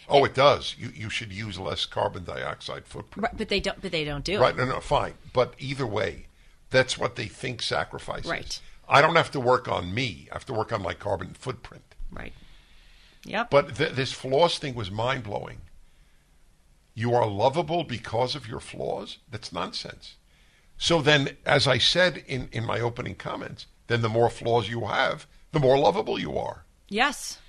Oh, 0.10 0.26
it 0.26 0.34
does. 0.34 0.76
You 0.78 0.90
you 0.94 1.10
should 1.10 1.32
use 1.32 1.58
less 1.60 1.86
carbon 1.86 2.24
dioxide 2.24 2.86
footprint. 2.86 3.24
Right, 3.24 3.38
but 3.38 3.50
they 3.50 3.60
don't. 3.60 3.82
But 3.82 3.92
they 3.92 4.04
don't 4.04 4.24
do 4.24 4.40
Right. 4.40 4.54
it. 4.54 4.58
Right? 4.60 4.68
No, 4.68 4.74
no, 4.76 4.80
fine. 4.82 5.14
But 5.34 5.54
either 5.60 5.88
way, 5.88 6.28
that's 6.70 6.98
what 6.98 7.16
they 7.16 7.28
think 7.28 7.62
sacrifice 7.62 8.26
is. 8.26 8.30
Right. 8.32 8.60
I 8.88 9.02
don't 9.02 9.16
have 9.16 9.32
to 9.32 9.40
work 9.40 9.68
on 9.68 9.94
me. 9.94 10.28
I 10.32 10.36
have 10.36 10.46
to 10.48 10.54
work 10.54 10.74
on 10.74 10.82
my 10.82 10.94
carbon 10.94 11.34
footprint. 11.34 11.84
Right. 12.12 12.34
Yep. 13.26 13.50
But 13.50 13.76
th- 13.78 13.94
this 13.94 14.12
flaws 14.12 14.58
thing 14.58 14.76
was 14.76 14.92
mind 14.92 15.24
blowing. 15.24 15.62
You 16.94 17.16
are 17.16 17.26
lovable 17.26 17.84
because 17.84 18.36
of 18.36 18.48
your 18.48 18.60
flaws? 18.60 19.18
That's 19.32 19.52
nonsense. 19.54 20.16
So 20.78 21.02
then, 21.02 21.38
as 21.46 21.66
I 21.68 21.78
said 21.78 22.24
in, 22.28 22.50
in 22.52 22.66
my 22.66 22.80
opening 22.80 23.16
comments, 23.16 23.68
then 23.88 24.02
the 24.02 24.10
more 24.10 24.30
flaws 24.30 24.70
you 24.70 24.86
have, 24.86 25.26
the 25.54 25.60
more 25.60 25.78
lovable 25.80 26.20
you 26.20 26.38
are. 26.38 26.66
Yes. 26.90 27.40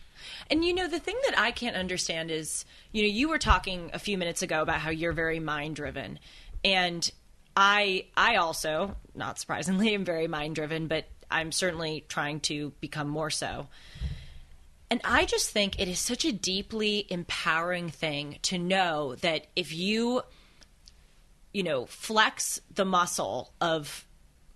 And 0.50 0.64
you 0.64 0.74
know, 0.74 0.88
the 0.88 0.98
thing 0.98 1.16
that 1.26 1.38
I 1.38 1.50
can't 1.50 1.76
understand 1.76 2.30
is, 2.30 2.64
you 2.92 3.02
know, 3.02 3.08
you 3.08 3.28
were 3.28 3.38
talking 3.38 3.90
a 3.92 3.98
few 3.98 4.18
minutes 4.18 4.42
ago 4.42 4.62
about 4.62 4.80
how 4.80 4.90
you're 4.90 5.12
very 5.12 5.40
mind 5.40 5.76
driven. 5.76 6.18
And 6.64 7.10
I 7.56 8.06
I 8.16 8.36
also, 8.36 8.96
not 9.14 9.38
surprisingly, 9.38 9.94
am 9.94 10.04
very 10.04 10.28
mind 10.28 10.54
driven, 10.54 10.86
but 10.86 11.06
I'm 11.30 11.52
certainly 11.52 12.04
trying 12.08 12.40
to 12.40 12.72
become 12.80 13.08
more 13.08 13.30
so. 13.30 13.68
And 14.90 15.00
I 15.02 15.24
just 15.24 15.50
think 15.50 15.80
it 15.80 15.88
is 15.88 15.98
such 15.98 16.24
a 16.24 16.32
deeply 16.32 17.06
empowering 17.08 17.88
thing 17.88 18.38
to 18.42 18.58
know 18.58 19.16
that 19.16 19.46
if 19.56 19.72
you 19.72 20.22
you 21.54 21.62
know, 21.62 21.86
flex 21.86 22.60
the 22.74 22.84
muscle 22.84 23.54
of 23.60 24.04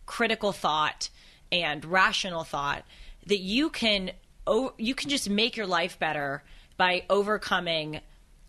critical 0.04 0.52
thought 0.52 1.08
and 1.50 1.84
rational 1.84 2.44
thought 2.44 2.84
that 3.26 3.38
you 3.38 3.70
can 3.70 4.10
o- 4.48 4.74
you 4.78 4.94
can 4.94 5.10
just 5.10 5.30
make 5.30 5.56
your 5.56 5.66
life 5.66 5.98
better 5.98 6.42
by 6.76 7.04
overcoming 7.08 8.00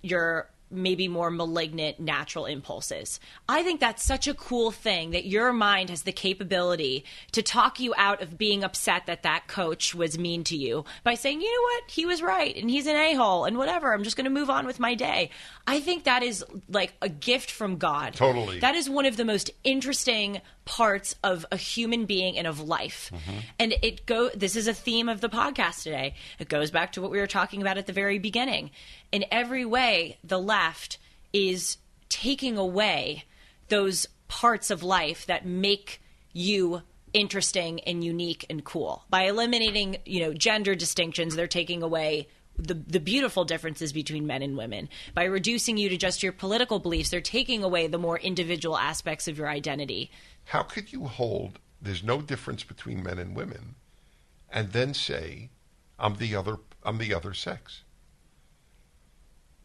your 0.01 0.49
maybe 0.71 1.07
more 1.07 1.31
malignant 1.31 1.99
natural 1.99 2.45
impulses. 2.45 3.19
I 3.47 3.63
think 3.63 3.79
that's 3.79 4.03
such 4.03 4.27
a 4.27 4.33
cool 4.35 4.69
thing 4.71 5.11
that 5.11 5.25
your 5.25 5.51
mind 5.51 5.89
has 5.89 6.03
the 6.03 6.11
capability 6.11 7.05
to 7.31 7.41
talk 7.41 7.79
you 7.79 7.93
out 7.97 8.21
of 8.21 8.37
being 8.37 8.63
upset 8.63 9.07
that 9.07 9.23
that 9.23 9.47
coach 9.47 9.95
was 9.95 10.19
mean 10.19 10.43
to 10.45 10.55
you 10.55 10.85
by 11.03 11.15
saying, 11.15 11.41
"You 11.41 11.51
know 11.51 11.61
what? 11.61 11.91
He 11.91 12.05
was 12.05 12.21
right 12.21 12.55
and 12.55 12.69
he's 12.69 12.85
an 12.85 12.95
a-hole 12.95 13.45
and 13.45 13.57
whatever. 13.57 13.93
I'm 13.93 14.03
just 14.03 14.15
going 14.15 14.25
to 14.25 14.29
move 14.29 14.49
on 14.49 14.67
with 14.67 14.79
my 14.79 14.93
day." 14.93 15.31
I 15.65 15.79
think 15.79 16.03
that 16.03 16.21
is 16.23 16.45
like 16.69 16.93
a 17.01 17.09
gift 17.09 17.49
from 17.49 17.77
God. 17.77 18.13
Totally. 18.13 18.59
That 18.59 18.75
is 18.75 18.89
one 18.89 19.05
of 19.07 19.17
the 19.17 19.25
most 19.25 19.49
interesting 19.63 20.41
parts 20.69 21.15
of 21.23 21.47
a 21.51 21.57
human 21.57 22.05
being 22.05 22.37
and 22.37 22.45
of 22.45 22.61
life. 22.61 23.11
Mm-hmm. 23.11 23.39
And 23.57 23.73
it 23.81 24.05
go 24.05 24.29
this 24.29 24.55
is 24.55 24.67
a 24.67 24.73
theme 24.73 25.09
of 25.09 25.19
the 25.19 25.27
podcast 25.27 25.81
today. 25.81 26.13
It 26.37 26.47
goes 26.47 26.69
back 26.69 26.91
to 26.91 27.01
what 27.01 27.09
we 27.09 27.17
were 27.17 27.25
talking 27.25 27.59
about 27.59 27.79
at 27.79 27.87
the 27.87 27.91
very 27.91 28.19
beginning. 28.19 28.69
In 29.11 29.25
every 29.31 29.65
way, 29.65 30.19
the 30.23 30.37
left 30.37 30.99
is 31.33 31.77
taking 32.07 32.55
away 32.55 33.23
those 33.69 34.07
parts 34.27 34.69
of 34.69 34.83
life 34.83 35.25
that 35.25 35.43
make 35.43 36.03
you 36.33 36.83
interesting 37.13 37.79
and 37.81 38.03
unique 38.03 38.45
and 38.47 38.63
cool. 38.63 39.03
By 39.09 39.23
eliminating, 39.23 39.97
you 40.05 40.19
know, 40.19 40.33
gender 40.35 40.75
distinctions, 40.75 41.35
they're 41.35 41.47
taking 41.47 41.81
away 41.81 42.27
the, 42.59 42.73
the 42.73 42.99
beautiful 42.99 43.45
differences 43.45 43.93
between 43.93 44.27
men 44.27 44.41
and 44.41 44.57
women. 44.57 44.89
By 45.13 45.23
reducing 45.23 45.77
you 45.77 45.89
to 45.89 45.97
just 45.97 46.21
your 46.21 46.31
political 46.31 46.79
beliefs, 46.79 47.09
they're 47.09 47.21
taking 47.21 47.63
away 47.63 47.87
the 47.87 47.97
more 47.97 48.19
individual 48.19 48.77
aspects 48.77 49.27
of 49.27 49.37
your 49.37 49.49
identity. 49.49 50.11
How 50.45 50.63
could 50.63 50.91
you 50.91 51.05
hold 51.05 51.59
there's 51.81 52.03
no 52.03 52.21
difference 52.21 52.63
between 52.63 53.03
men 53.03 53.17
and 53.19 53.35
women 53.35 53.75
and 54.51 54.71
then 54.73 54.93
say 54.93 55.49
I'm 55.97 56.15
the 56.15 56.35
other 56.35 56.57
I'm 56.83 56.97
the 56.97 57.13
other 57.13 57.33
sex? 57.33 57.83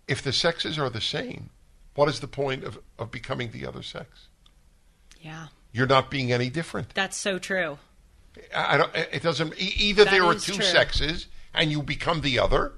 If 0.06 0.22
the 0.22 0.32
sexes 0.32 0.78
are 0.78 0.90
the 0.90 1.00
same, 1.00 1.50
what 1.94 2.08
is 2.08 2.20
the 2.20 2.28
point 2.28 2.64
of, 2.64 2.78
of 2.98 3.10
becoming 3.10 3.50
the 3.50 3.66
other 3.66 3.82
sex? 3.82 4.28
Yeah. 5.20 5.46
You're 5.72 5.86
not 5.86 6.10
being 6.10 6.32
any 6.32 6.50
different. 6.50 6.94
That's 6.94 7.16
so 7.16 7.38
true. 7.38 7.78
I 8.54 8.76
don't. 8.76 8.94
It 8.94 9.22
doesn't. 9.22 9.54
Either 9.58 10.04
That 10.04 10.10
there 10.10 10.24
are 10.24 10.34
two 10.34 10.54
true. 10.54 10.64
sexes 10.64 11.26
and 11.54 11.70
you 11.70 11.82
become 11.82 12.20
the 12.20 12.38
other, 12.38 12.72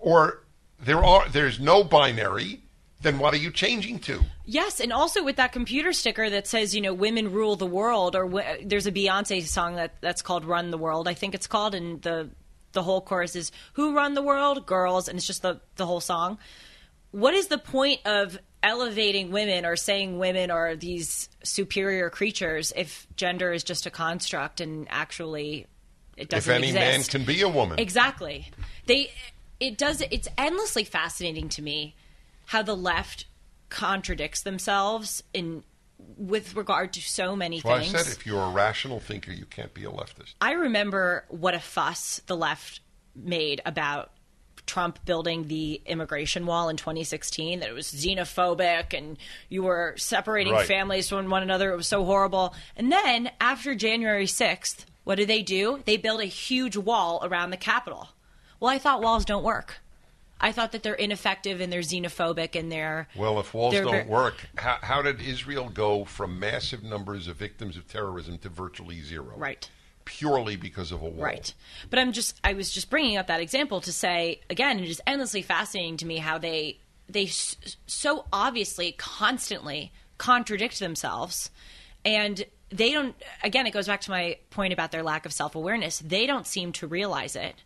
or 0.00 0.42
there 0.78 1.04
are. 1.04 1.28
There's 1.28 1.60
no 1.60 1.84
binary. 1.84 2.60
Then 3.02 3.18
what 3.18 3.32
are 3.32 3.38
you 3.38 3.50
changing 3.50 4.00
to? 4.00 4.20
Yes, 4.44 4.78
and 4.78 4.92
also 4.92 5.24
with 5.24 5.36
that 5.36 5.52
computer 5.52 5.92
sticker 5.92 6.28
that 6.28 6.46
says, 6.46 6.74
you 6.74 6.82
know, 6.82 6.92
women 6.92 7.32
rule 7.32 7.56
the 7.56 7.66
world, 7.66 8.14
or 8.14 8.26
w- 8.26 8.66
there's 8.66 8.86
a 8.86 8.92
Beyonce 8.92 9.42
song 9.46 9.76
that 9.76 9.94
that's 10.02 10.20
called 10.20 10.44
"Run 10.44 10.70
the 10.70 10.78
World," 10.78 11.08
I 11.08 11.14
think 11.14 11.34
it's 11.34 11.46
called, 11.46 11.74
and 11.74 12.02
the 12.02 12.28
the 12.72 12.82
whole 12.82 13.00
chorus 13.00 13.36
is 13.36 13.52
"Who 13.74 13.94
run 13.94 14.14
the 14.14 14.22
world? 14.22 14.66
Girls," 14.66 15.08
and 15.08 15.16
it's 15.16 15.26
just 15.26 15.42
the 15.42 15.60
the 15.76 15.86
whole 15.86 16.00
song. 16.00 16.38
What 17.10 17.34
is 17.34 17.48
the 17.48 17.58
point 17.58 18.00
of 18.04 18.38
elevating 18.62 19.30
women 19.30 19.64
or 19.64 19.76
saying 19.76 20.18
women 20.18 20.50
are 20.50 20.76
these 20.76 21.28
superior 21.42 22.10
creatures 22.10 22.72
if 22.76 23.06
gender 23.16 23.52
is 23.52 23.64
just 23.64 23.86
a 23.86 23.90
construct 23.90 24.60
and 24.60 24.86
actually 24.90 25.66
it 26.16 26.28
doesn't 26.28 26.52
If 26.52 26.62
any 26.62 26.72
man 26.72 27.02
can 27.04 27.24
be 27.24 27.40
a 27.40 27.48
woman, 27.48 27.78
Exactly. 27.78 28.50
They 28.86 29.10
it 29.60 29.76
does 29.78 30.02
it's 30.10 30.28
endlessly 30.38 30.84
fascinating 30.84 31.48
to 31.50 31.62
me 31.62 31.94
how 32.46 32.62
the 32.62 32.76
left 32.76 33.26
contradicts 33.68 34.42
themselves 34.42 35.22
in 35.32 35.62
with 36.16 36.56
regard 36.56 36.92
to 36.94 37.00
so 37.00 37.36
many 37.36 37.60
Well, 37.64 37.74
I 37.74 37.80
things. 37.80 37.92
said 37.92 38.06
if 38.12 38.26
you're 38.26 38.42
a 38.42 38.50
rational 38.50 39.00
thinker, 39.00 39.32
you 39.32 39.44
can't 39.44 39.72
be 39.74 39.84
a 39.84 39.90
leftist. 39.90 40.34
I 40.40 40.52
remember 40.52 41.24
what 41.28 41.54
a 41.54 41.60
fuss 41.60 42.20
the 42.26 42.36
left 42.36 42.80
made 43.14 43.60
about 43.66 44.10
Trump 44.66 45.04
building 45.04 45.48
the 45.48 45.80
immigration 45.86 46.46
wall 46.46 46.68
in 46.68 46.76
2016 46.76 47.60
that 47.60 47.68
it 47.68 47.72
was 47.72 47.86
xenophobic 47.92 48.96
and 48.96 49.18
you 49.48 49.62
were 49.62 49.94
separating 49.98 50.52
Right. 50.52 50.66
families 50.66 51.08
from 51.08 51.28
one 51.28 51.42
another 51.42 51.72
it 51.72 51.76
was 51.76 51.86
so 51.88 52.04
horrible 52.04 52.54
and 52.76 52.90
then 52.92 53.30
after 53.40 53.74
January 53.74 54.26
6th 54.26 54.84
what 55.04 55.16
do 55.16 55.26
they 55.26 55.42
do 55.42 55.82
they 55.86 55.96
build 55.96 56.20
a 56.20 56.24
huge 56.26 56.76
wall 56.76 57.20
around 57.24 57.50
the 57.50 57.56
capitol 57.56 58.10
well 58.60 58.70
I 58.70 58.78
thought 58.78 59.02
walls 59.02 59.24
don't 59.24 59.42
work 59.44 59.80
I 60.42 60.52
thought 60.52 60.72
that 60.72 60.82
they're 60.82 60.94
ineffective 60.94 61.60
and 61.60 61.70
they're 61.70 61.80
xenophobic 61.82 62.58
and 62.58 62.72
they're 62.72 63.08
Well, 63.14 63.38
if 63.40 63.52
walls 63.52 63.74
don't 63.74 63.90
ver- 63.92 64.04
work, 64.04 64.48
how, 64.56 64.78
how 64.80 65.02
did 65.02 65.20
Israel 65.20 65.68
go 65.68 66.06
from 66.06 66.38
massive 66.38 66.82
numbers 66.82 67.28
of 67.28 67.36
victims 67.36 67.76
of 67.76 67.86
terrorism 67.86 68.38
to 68.38 68.48
virtually 68.48 69.00
zero? 69.02 69.34
right 69.36 69.68
Purely 70.06 70.56
because 70.56 70.90
of 70.92 71.02
a 71.02 71.04
wall. 71.08 71.22
Right. 71.24 71.52
But 71.90 71.98
I'm 71.98 72.12
just 72.12 72.40
I 72.42 72.54
was 72.54 72.70
just 72.70 72.88
bringing 72.90 73.16
up 73.18 73.26
that 73.28 73.40
example 73.40 73.80
to 73.82 73.92
say 73.92 74.40
again 74.48 74.80
it 74.80 74.88
is 74.88 75.00
endlessly 75.06 75.42
fascinating 75.42 75.98
to 75.98 76.06
me 76.06 76.16
how 76.18 76.38
they 76.38 76.78
they 77.08 77.24
s- 77.24 77.56
so 77.86 78.24
obviously 78.32 78.92
constantly 78.92 79.92
contradict 80.18 80.80
themselves 80.80 81.50
and 82.04 82.44
they 82.70 82.92
don't 82.92 83.14
again 83.44 83.66
it 83.66 83.72
goes 83.72 83.86
back 83.86 84.00
to 84.00 84.10
my 84.10 84.38
point 84.48 84.72
about 84.72 84.90
their 84.90 85.02
lack 85.02 85.26
of 85.26 85.32
self-awareness. 85.34 85.98
They 86.00 86.26
don't 86.26 86.46
seem 86.46 86.72
to 86.72 86.86
realize 86.86 87.36
it. 87.36 87.56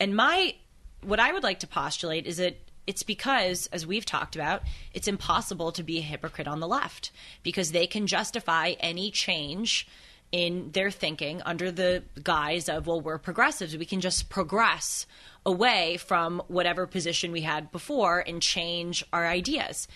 And 0.00 0.16
my 0.16 0.54
what 1.02 1.20
I 1.20 1.32
would 1.32 1.42
like 1.42 1.60
to 1.60 1.66
postulate 1.66 2.26
is 2.26 2.38
that 2.38 2.56
it's 2.86 3.02
because, 3.02 3.68
as 3.72 3.86
we've 3.86 4.04
talked 4.04 4.34
about, 4.34 4.62
it's 4.92 5.08
impossible 5.08 5.72
to 5.72 5.82
be 5.82 5.98
a 5.98 6.02
hypocrite 6.02 6.48
on 6.48 6.60
the 6.60 6.68
left 6.68 7.10
because 7.42 7.72
they 7.72 7.86
can 7.86 8.06
justify 8.06 8.74
any 8.80 9.10
change 9.10 9.86
in 10.32 10.70
their 10.72 10.90
thinking 10.90 11.40
under 11.42 11.70
the 11.70 12.02
guise 12.22 12.68
of, 12.68 12.86
well, 12.86 13.00
we're 13.00 13.18
progressives. 13.18 13.76
We 13.76 13.86
can 13.86 14.00
just 14.00 14.28
progress 14.28 15.06
away 15.46 15.96
from 15.96 16.42
whatever 16.48 16.86
position 16.86 17.32
we 17.32 17.42
had 17.42 17.70
before 17.70 18.20
and 18.26 18.42
change 18.42 19.04
our 19.12 19.26
ideas. 19.26 19.86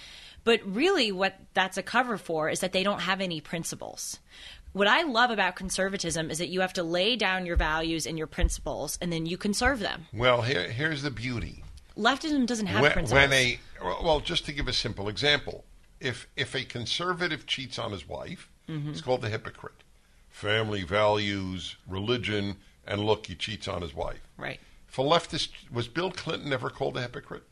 But 0.45 0.61
really, 0.65 1.13
what 1.13 1.35
that's 1.55 1.77
a 1.77 1.83
cover 1.83 2.17
for 2.17 2.49
is 2.49 2.61
that 2.61 2.73
they 2.73 2.83
don't 2.83 3.01
have 3.01 3.21
any 3.21 3.41
principles. 3.41 4.19
What 4.73 4.87
I 4.87 5.03
love 5.03 5.31
about 5.31 5.57
conservatism 5.57 6.31
is 6.31 6.39
that 6.39 6.49
you 6.49 6.61
have 6.61 6.73
to 6.75 6.83
lay 6.83 7.17
down 7.17 7.47
your 7.47 7.57
values 7.57 8.07
and 8.07 8.17
your 8.19 8.27
principles 8.27 8.99
and 9.01 9.13
then 9.13 9.27
you 9.27 9.37
conserve 9.37 9.81
them. 9.81 10.07
Well, 10.13 10.43
here, 10.43 10.69
here's 10.71 11.03
the 11.03 11.11
beauty. 11.11 11.65
Leftism 11.97 12.47
doesn't 12.47 12.67
have 12.67 12.83
when, 12.83 12.93
principles. 12.93 13.21
when 13.29 13.33
a 13.33 13.59
well, 13.83 14.21
just 14.21 14.45
to 14.47 14.53
give 14.53 14.69
a 14.69 14.73
simple 14.73 15.09
example, 15.09 15.65
if 16.01 16.29
if 16.37 16.55
a 16.55 16.65
conservative 16.65 17.47
cheats 17.47 17.79
on 17.79 17.93
his 17.93 18.07
wife, 18.09 18.51
Mm-hmm. 18.69 18.91
it's 18.91 19.01
called 19.01 19.23
the 19.23 19.31
hypocrite. 19.31 19.83
Family 20.29 20.83
values, 20.83 21.77
religion, 21.89 22.57
and 22.87 23.03
look, 23.03 23.25
he 23.27 23.35
cheats 23.35 23.67
on 23.67 23.81
his 23.81 23.95
wife. 23.95 24.21
right. 24.37 24.61
If 24.91 24.99
a 24.99 25.03
leftist 25.03 25.49
was 25.73 25.89
Bill 25.89 26.11
Clinton 26.11 26.53
ever 26.53 26.69
called 26.71 26.97
a 26.99 27.01
hypocrite? 27.01 27.45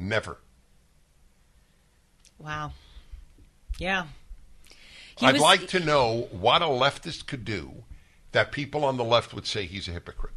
Never. 0.00 0.38
Wow. 2.38 2.72
Yeah. 3.78 4.06
He 5.20 5.26
I'd 5.26 5.34
was- 5.34 5.42
like 5.42 5.68
to 5.68 5.80
know 5.80 6.28
what 6.32 6.62
a 6.62 6.66
leftist 6.66 7.26
could 7.26 7.44
do 7.44 7.84
that 8.32 8.50
people 8.52 8.84
on 8.84 8.96
the 8.96 9.04
left 9.04 9.32
would 9.34 9.46
say 9.46 9.66
he's 9.66 9.86
a 9.88 9.92
hypocrite. 9.92 10.34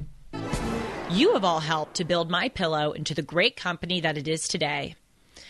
You 1.12 1.34
have 1.34 1.44
all 1.44 1.60
helped 1.60 1.96
to 1.98 2.04
build 2.04 2.32
MyPillow 2.32 2.96
into 2.96 3.14
the 3.14 3.22
great 3.22 3.56
company 3.56 4.00
that 4.02 4.18
it 4.18 4.28
is 4.28 4.48
today. 4.48 4.96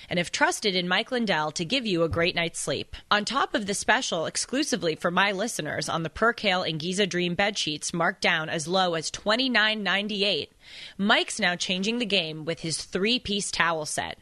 and 0.09 0.19
have 0.19 0.31
trusted 0.34 0.75
in 0.75 0.86
Mike 0.88 1.11
Lindell 1.11 1.49
to 1.53 1.63
give 1.63 1.86
you 1.86 2.03
a 2.03 2.09
great 2.09 2.36
night's 2.36 2.59
sleep. 2.59 2.93
On 3.09 3.23
top 3.23 3.55
of 3.55 3.65
the 3.67 3.73
special 3.73 4.25
exclusively 4.25 4.95
for 4.95 5.09
my 5.09 5.31
listeners 5.31 5.88
on 5.88 6.03
the 6.03 6.09
Percale 6.09 6.61
and 6.61 6.77
Giza 6.77 7.07
Dream 7.07 7.36
bed 7.36 7.57
sheets 7.57 7.93
marked 7.93 8.21
down 8.21 8.49
as 8.49 8.67
low 8.67 8.95
as 8.95 9.09
$29.98, 9.09 10.49
Mike's 10.97 11.39
now 11.39 11.55
changing 11.55 11.99
the 11.99 12.05
game 12.05 12.43
with 12.43 12.59
his 12.59 12.84
three 12.84 13.17
piece 13.17 13.49
towel 13.49 13.86
set. 13.86 14.19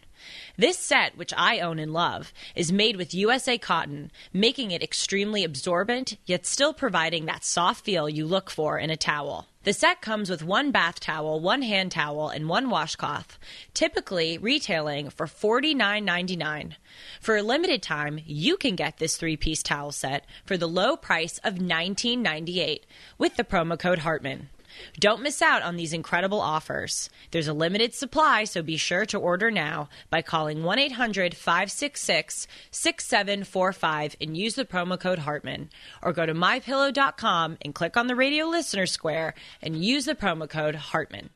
This 0.57 0.77
set, 0.77 1.17
which 1.17 1.33
I 1.35 1.59
own 1.59 1.79
and 1.79 1.93
love, 1.93 2.33
is 2.55 2.71
made 2.71 2.95
with 2.95 3.13
USA 3.13 3.57
cotton, 3.57 4.11
making 4.33 4.71
it 4.71 4.83
extremely 4.83 5.43
absorbent, 5.43 6.17
yet 6.25 6.45
still 6.45 6.73
providing 6.73 7.25
that 7.25 7.43
soft 7.43 7.85
feel 7.85 8.09
you 8.09 8.25
look 8.25 8.49
for 8.49 8.77
in 8.77 8.89
a 8.89 8.97
towel. 8.97 9.47
The 9.63 9.73
set 9.73 10.01
comes 10.01 10.29
with 10.29 10.43
one 10.43 10.71
bath 10.71 10.99
towel, 10.99 11.39
one 11.39 11.61
hand 11.61 11.91
towel, 11.91 12.29
and 12.29 12.49
one 12.49 12.69
washcloth, 12.71 13.37
typically 13.75 14.39
retailing 14.39 15.11
for 15.11 15.27
$49.99. 15.27 16.73
For 17.19 17.37
a 17.37 17.43
limited 17.43 17.83
time, 17.83 18.19
you 18.25 18.57
can 18.57 18.75
get 18.75 18.97
this 18.97 19.17
three 19.17 19.37
piece 19.37 19.61
towel 19.61 19.91
set 19.91 20.25
for 20.45 20.57
the 20.57 20.67
low 20.67 20.97
price 20.97 21.37
of 21.43 21.55
$19.98 21.55 22.81
with 23.19 23.35
the 23.35 23.43
promo 23.43 23.77
code 23.77 23.99
Hartman. 23.99 24.49
Don't 24.99 25.21
miss 25.21 25.41
out 25.41 25.61
on 25.63 25.75
these 25.75 25.93
incredible 25.93 26.39
offers. 26.41 27.09
There's 27.31 27.47
a 27.47 27.53
limited 27.53 27.93
supply, 27.93 28.43
so 28.43 28.61
be 28.61 28.77
sure 28.77 29.05
to 29.07 29.17
order 29.17 29.51
now 29.51 29.89
by 30.09 30.21
calling 30.21 30.63
1 30.63 30.79
800 30.79 31.35
566 31.35 32.47
6745 32.71 34.15
and 34.21 34.37
use 34.37 34.55
the 34.55 34.65
promo 34.65 34.99
code 34.99 35.19
Hartman. 35.19 35.69
Or 36.01 36.13
go 36.13 36.25
to 36.25 36.33
mypillow.com 36.33 37.57
and 37.61 37.75
click 37.75 37.97
on 37.97 38.07
the 38.07 38.15
radio 38.15 38.45
listener 38.47 38.85
square 38.85 39.33
and 39.61 39.83
use 39.83 40.05
the 40.05 40.15
promo 40.15 40.49
code 40.49 40.75
Hartman. 40.75 41.29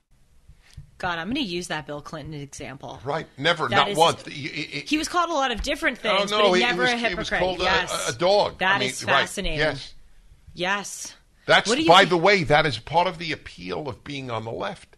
God, 0.97 1.19
I'm 1.19 1.25
going 1.27 1.35
to 1.35 1.41
use 1.41 1.67
that 1.67 1.85
Bill 1.85 2.01
Clinton 2.01 2.33
example. 2.35 3.01
Right? 3.03 3.27
Never, 3.37 3.67
That 3.67 3.75
not 3.75 3.89
is- 3.89 3.97
once. 3.97 4.25
He- 4.25 4.47
he- 4.47 4.79
He 4.87 4.97
was 4.97 5.09
called 5.09 5.29
a 5.29 5.33
lot 5.33 5.51
of 5.51 5.61
different 5.61 5.99
oh, 6.05 6.17
things, 6.17 6.31
no, 6.31 6.49
but 6.51 6.53
he, 6.53 6.61
never 6.63 6.83
was, 6.83 6.91
a 6.91 6.95
he 6.95 7.01
hypocrite. 7.03 7.17
was 7.19 7.29
called 7.39 7.59
yes. 7.59 8.07
a, 8.09 8.13
a 8.13 8.15
dog. 8.17 8.59
That 8.59 8.77
I 8.77 8.79
mean, 8.79 8.89
is 8.89 9.03
right. 9.03 9.11
fascinating. 9.21 9.59
Yes. 9.59 9.93
Yes. 10.53 11.15
That's 11.45 11.69
What 11.69 11.75
do 11.75 11.81
you 11.83 11.87
by 11.87 11.99
think- 11.99 12.09
the 12.09 12.17
way, 12.17 12.43
that 12.43 12.65
is 12.65 12.77
part 12.79 13.07
of 13.07 13.17
the 13.17 13.31
appeal 13.31 13.87
of 13.87 14.03
being 14.03 14.31
on 14.31 14.45
the 14.45 14.51
left. 14.51 14.95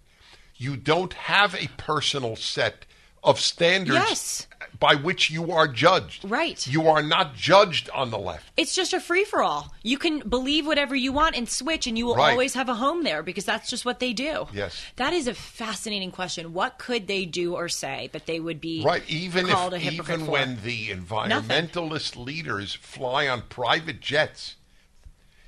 You 0.56 0.76
don't 0.78 1.14
have 1.14 1.54
a 1.56 1.68
personal 1.78 2.36
set 2.36 2.86
of 3.24 3.40
standards 3.40 3.94
Yes. 4.10 4.48
by 4.80 4.96
which 4.96 5.30
you 5.30 5.52
are 5.52 5.68
judged. 5.68 6.24
Right. 6.24 6.66
You 6.66 6.88
are 6.88 7.02
not 7.02 7.36
judged 7.36 7.90
on 7.90 8.10
the 8.10 8.18
left. 8.18 8.46
It's 8.56 8.74
just 8.74 8.94
a 8.94 9.00
free 9.02 9.24
for 9.26 9.44
all. 9.44 9.74
You 9.84 9.98
can 9.98 10.20
believe 10.20 10.66
whatever 10.66 10.96
you 10.96 11.12
want 11.12 11.36
and 11.36 11.50
switch, 11.50 11.88
and 11.88 11.98
you 11.98 12.06
will 12.06 12.16
Right. 12.16 12.32
always 12.32 12.54
have 12.54 12.70
a 12.70 12.76
home 12.76 13.04
there 13.04 13.22
because 13.24 13.44
that's 13.44 13.70
just 13.70 13.86
what 13.86 14.00
they 14.00 14.14
do. 14.14 14.48
Yes. 14.54 14.82
That 14.96 15.14
is 15.14 15.28
a 15.28 15.34
fascinating 15.34 16.12
question. 16.12 16.54
What 16.54 16.78
could 16.78 17.08
they 17.08 17.26
do 17.26 17.56
or 17.56 17.68
say 17.70 18.10
that 18.14 18.26
they 18.28 18.40
would 18.40 18.62
be 18.62 18.82
Right, 18.84 19.04
even 19.10 19.48
called 19.48 19.74
if 19.74 19.82
a 19.82 19.84
hypocrite 19.84 20.14
even 20.16 20.26
for? 20.26 20.32
when 20.32 20.62
the 20.64 20.90
environmentalist 20.90 22.16
leaders 22.16 22.74
fly 22.76 23.28
on 23.28 23.44
private 23.44 24.00
jets 24.00 24.56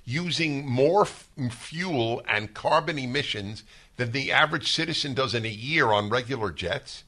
using 0.10 0.68
more 0.68 1.02
f- 1.02 1.30
fuel 1.52 2.22
and 2.28 2.54
carbon 2.54 2.98
emissions 2.98 3.64
than 3.98 4.12
the 4.12 4.32
average 4.32 4.72
citizen 4.72 5.14
does 5.14 5.36
in 5.36 5.46
a 5.46 5.50
year 5.50 5.88
on 5.88 6.10
regular 6.10 6.52
jets, 6.52 7.04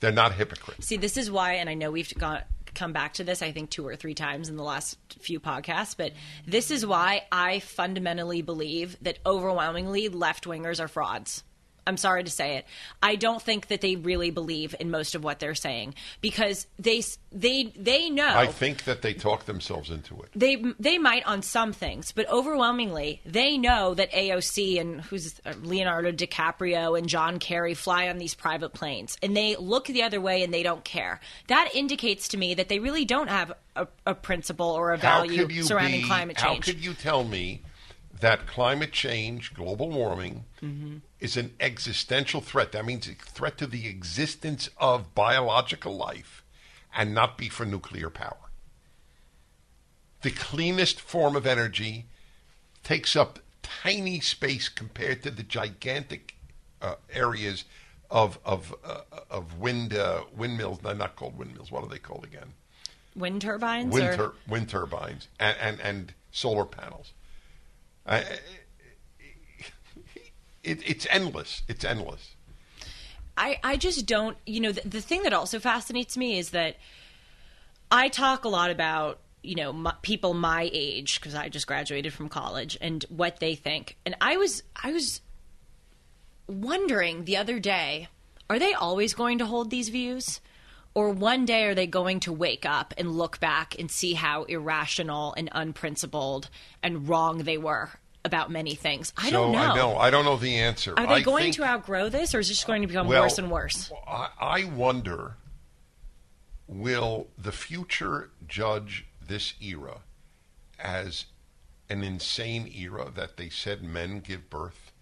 they're 0.00 0.12
not 0.12 0.34
hypocrites. 0.34 0.86
See, 0.86 0.96
this 0.96 1.16
is 1.16 1.30
why, 1.30 1.54
and 1.54 1.68
I 1.68 1.74
know 1.74 1.90
we've 1.90 2.14
got 2.14 2.46
come 2.74 2.92
back 2.92 3.14
to 3.14 3.24
this, 3.24 3.42
I 3.42 3.52
think 3.52 3.70
two 3.70 3.86
or 3.86 3.96
three 3.96 4.14
times 4.14 4.48
in 4.50 4.56
the 4.56 4.62
last 4.62 4.98
few 5.18 5.40
podcasts, 5.40 5.96
but 5.96 6.12
this 6.46 6.70
is 6.70 6.86
why 6.86 7.22
I 7.32 7.60
fundamentally 7.60 8.42
believe 8.42 8.96
that 9.00 9.18
overwhelmingly 9.24 10.10
left 10.10 10.44
wingers 10.44 10.78
are 10.78 10.88
frauds. 10.88 11.42
I'm 11.86 11.96
sorry 11.96 12.24
to 12.24 12.30
say 12.30 12.56
it. 12.56 12.66
I 13.02 13.16
don't 13.16 13.40
think 13.40 13.68
that 13.68 13.80
they 13.80 13.96
really 13.96 14.30
believe 14.30 14.74
in 14.80 14.90
most 14.90 15.14
of 15.14 15.22
what 15.22 15.38
they're 15.38 15.54
saying 15.54 15.94
because 16.20 16.66
they 16.78 17.02
they 17.30 17.72
they 17.76 18.10
know 18.10 18.26
I 18.26 18.46
think 18.46 18.84
that 18.84 19.02
they 19.02 19.14
talk 19.14 19.44
themselves 19.44 19.90
into 19.90 20.20
it. 20.22 20.30
they 20.34 20.56
they 20.80 20.98
might 20.98 21.24
on 21.26 21.42
some 21.42 21.72
things, 21.72 22.12
but 22.12 22.28
overwhelmingly 22.28 23.20
they 23.24 23.56
know 23.56 23.94
that 23.94 24.10
AOC 24.12 24.80
and 24.80 25.00
who's 25.02 25.40
uh, 25.46 25.52
Leonardo 25.62 26.10
DiCaprio 26.10 26.98
and 26.98 27.08
John 27.08 27.38
Kerry 27.38 27.74
fly 27.74 28.08
on 28.08 28.18
these 28.18 28.34
private 28.34 28.72
planes, 28.72 29.16
and 29.22 29.36
they 29.36 29.54
look 29.56 29.86
the 29.86 30.02
other 30.02 30.20
way 30.20 30.42
and 30.42 30.52
they 30.52 30.62
don't 30.62 30.84
care. 30.84 31.20
That 31.46 31.70
indicates 31.74 32.28
to 32.28 32.36
me 32.36 32.54
that 32.54 32.68
they 32.68 32.80
really 32.80 33.04
don't 33.04 33.28
have 33.28 33.52
a, 33.76 33.86
a 34.06 34.14
principle 34.14 34.70
or 34.70 34.92
a 34.92 34.98
value 34.98 35.62
surrounding 35.62 36.02
be, 36.02 36.06
climate 36.06 36.36
change. 36.36 36.66
How 36.66 36.72
could 36.72 36.84
you 36.84 36.94
tell 36.94 37.22
me 37.24 37.62
that 38.20 38.46
climate 38.46 38.92
change, 38.92 39.54
global 39.54 39.90
warming, 39.90 40.44
Mm-hmm. 40.62 40.96
Is 41.20 41.36
an 41.36 41.54
existential 41.60 42.40
threat? 42.40 42.72
That 42.72 42.84
means 42.84 43.08
a 43.08 43.14
threat 43.14 43.58
to 43.58 43.66
the 43.66 43.86
existence 43.86 44.68
of 44.78 45.14
biological 45.14 45.96
life, 45.96 46.42
and 46.94 47.14
not 47.14 47.38
be 47.38 47.48
for 47.48 47.64
nuclear 47.64 48.10
power. 48.10 48.36
The 50.22 50.30
cleanest 50.30 51.00
form 51.00 51.36
of 51.36 51.46
energy 51.46 52.06
takes 52.82 53.14
up 53.14 53.38
tiny 53.62 54.20
space 54.20 54.68
compared 54.68 55.22
to 55.22 55.30
the 55.30 55.42
gigantic 55.42 56.34
uh, 56.80 56.94
areas 57.12 57.64
of 58.10 58.38
of 58.44 58.74
uh, 58.84 59.00
of 59.30 59.58
wind 59.58 59.94
uh, 59.94 60.22
windmills. 60.34 60.78
They're 60.80 60.94
not 60.94 61.16
called 61.16 61.36
windmills. 61.36 61.70
What 61.70 61.82
are 61.82 61.88
they 61.88 61.98
called 61.98 62.24
again? 62.24 62.54
Wind 63.14 63.42
turbines, 63.42 63.92
wind, 63.92 64.06
or 64.06 64.16
tur- 64.16 64.34
wind 64.46 64.68
turbines 64.68 65.28
and, 65.40 65.56
and, 65.60 65.80
and 65.80 66.14
solar 66.30 66.66
panels. 66.66 67.12
I 68.06 68.24
it, 70.66 70.80
it's 70.84 71.06
endless. 71.10 71.62
It's 71.68 71.84
endless. 71.84 72.34
I, 73.38 73.58
I 73.62 73.76
just 73.76 74.06
don't, 74.06 74.36
you 74.46 74.60
know, 74.60 74.72
the, 74.72 74.86
the 74.88 75.00
thing 75.00 75.22
that 75.22 75.32
also 75.32 75.58
fascinates 75.58 76.16
me 76.16 76.38
is 76.38 76.50
that 76.50 76.76
I 77.90 78.08
talk 78.08 78.44
a 78.44 78.48
lot 78.48 78.70
about, 78.70 79.20
you 79.42 79.54
know, 79.54 79.72
my, 79.72 79.94
people 80.02 80.34
my 80.34 80.68
age 80.72 81.20
because 81.20 81.34
I 81.34 81.48
just 81.48 81.66
graduated 81.66 82.12
from 82.12 82.28
college 82.28 82.76
and 82.80 83.04
what 83.08 83.38
they 83.38 83.54
think. 83.54 83.96
And 84.04 84.16
I 84.20 84.38
was, 84.38 84.62
I 84.82 84.92
was 84.92 85.20
wondering 86.48 87.24
the 87.24 87.36
other 87.36 87.60
day, 87.60 88.08
are 88.50 88.58
they 88.58 88.72
always 88.72 89.14
going 89.14 89.38
to 89.38 89.46
hold 89.46 89.70
these 89.70 89.88
views? 89.88 90.40
Or 90.94 91.10
one 91.10 91.44
day 91.44 91.64
are 91.64 91.74
they 91.74 91.86
going 91.86 92.20
to 92.20 92.32
wake 92.32 92.64
up 92.64 92.94
and 92.96 93.12
look 93.12 93.38
back 93.38 93.78
and 93.78 93.90
see 93.90 94.14
how 94.14 94.44
irrational 94.44 95.34
and 95.34 95.50
unprincipled 95.52 96.48
and 96.82 97.06
wrong 97.06 97.38
they 97.38 97.58
were 97.58 97.90
about 98.26 98.50
many 98.50 98.74
things? 98.74 99.12
I 99.16 99.30
so 99.30 99.44
don't 99.44 99.52
know. 99.52 99.58
I 99.58 99.76
know. 99.76 99.96
I 99.96 100.10
don't 100.10 100.24
know 100.26 100.36
the 100.36 100.56
answer. 100.56 100.92
Are 100.96 101.06
they 101.06 101.14
I 101.14 101.22
going 101.22 101.44
think- 101.44 101.56
to 101.56 101.64
outgrow 101.64 102.10
this, 102.10 102.34
or 102.34 102.40
is 102.40 102.50
it 102.50 102.54
just 102.54 102.66
going 102.66 102.82
to 102.82 102.88
become 102.88 103.06
well, 103.06 103.22
worse 103.22 103.38
and 103.38 103.50
worse? 103.50 103.90
I, 104.06 104.28
I 104.38 104.64
wonder 104.64 105.36
will 106.68 107.28
the 107.38 107.52
future 107.52 108.30
judge 108.46 109.06
this 109.26 109.54
era 109.62 110.00
as 110.78 111.26
an 111.88 112.02
insane 112.02 112.70
era 112.76 113.10
that 113.14 113.36
they 113.36 113.48
said 113.48 113.82
men 113.82 114.20
give 114.20 114.50
birth, 114.50 114.92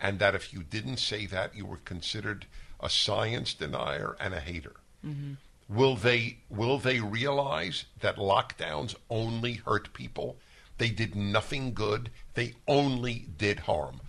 and 0.00 0.18
that 0.20 0.34
if 0.34 0.52
you 0.52 0.62
didn't 0.62 0.98
say 0.98 1.26
that, 1.26 1.54
you 1.54 1.66
were 1.66 1.78
considered 1.78 2.46
a 2.78 2.88
science 2.88 3.52
denier 3.52 4.16
and 4.20 4.32
a 4.32 4.40
hater? 4.40 4.76
Mm-hmm. 5.04 5.34
Will 5.68 5.96
they 5.96 6.38
will 6.48 6.78
they 6.78 7.00
realize 7.00 7.84
that 8.00 8.16
lockdowns 8.16 8.94
only 9.08 9.54
hurt 9.54 9.92
people? 9.92 10.36
They 10.80 10.88
did 10.88 11.14
nothing 11.14 11.74
good. 11.74 12.08
They 12.32 12.54
only 12.66 13.26
did 13.36 13.60
harm. 13.60 14.00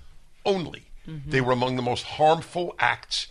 Only. 0.46 0.86
They 1.06 1.42
were 1.42 1.52
among 1.52 1.76
the 1.76 1.82
most 1.82 2.04
harmful 2.04 2.76
acts 2.80 3.28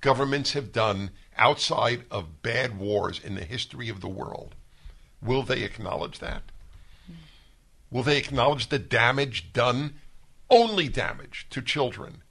governments 0.00 0.54
have 0.54 0.72
done 0.72 1.10
outside 1.36 2.04
of 2.10 2.40
bad 2.42 2.78
wars 2.78 3.20
in 3.22 3.34
the 3.34 3.44
history 3.44 3.90
of 3.90 4.00
the 4.00 4.08
world. 4.08 4.54
Will 5.20 5.42
they 5.42 5.64
acknowledge 5.64 6.18
that? 6.20 6.44
Will 7.90 8.02
they 8.02 8.16
acknowledge 8.16 8.68
the 8.68 8.78
damage 8.78 9.52
done, 9.52 9.96
only 10.48 10.88
damage 10.88 11.46
to 11.50 11.60
children, 11.60 12.22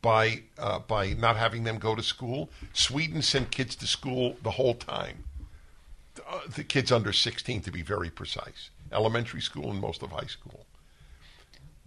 by 0.00 0.42
uh, 0.58 0.78
by 0.78 1.14
not 1.14 1.36
having 1.36 1.64
them 1.64 1.78
go 1.78 1.96
to 1.96 2.04
school? 2.04 2.50
Sweden 2.72 3.20
sent 3.20 3.50
kids 3.50 3.74
to 3.76 3.86
school 3.88 4.36
the 4.44 4.52
whole 4.52 4.74
time. 4.74 5.24
Uh, 6.28 6.40
the 6.54 6.62
kids 6.62 6.92
under 6.92 7.12
16, 7.12 7.62
to 7.62 7.72
be 7.72 7.82
very 7.82 8.10
precise, 8.10 8.70
elementary 8.94 9.40
school 9.40 9.70
and 9.70 9.80
most 9.80 10.02
of 10.02 10.10
high 10.10 10.26
school. 10.26 10.66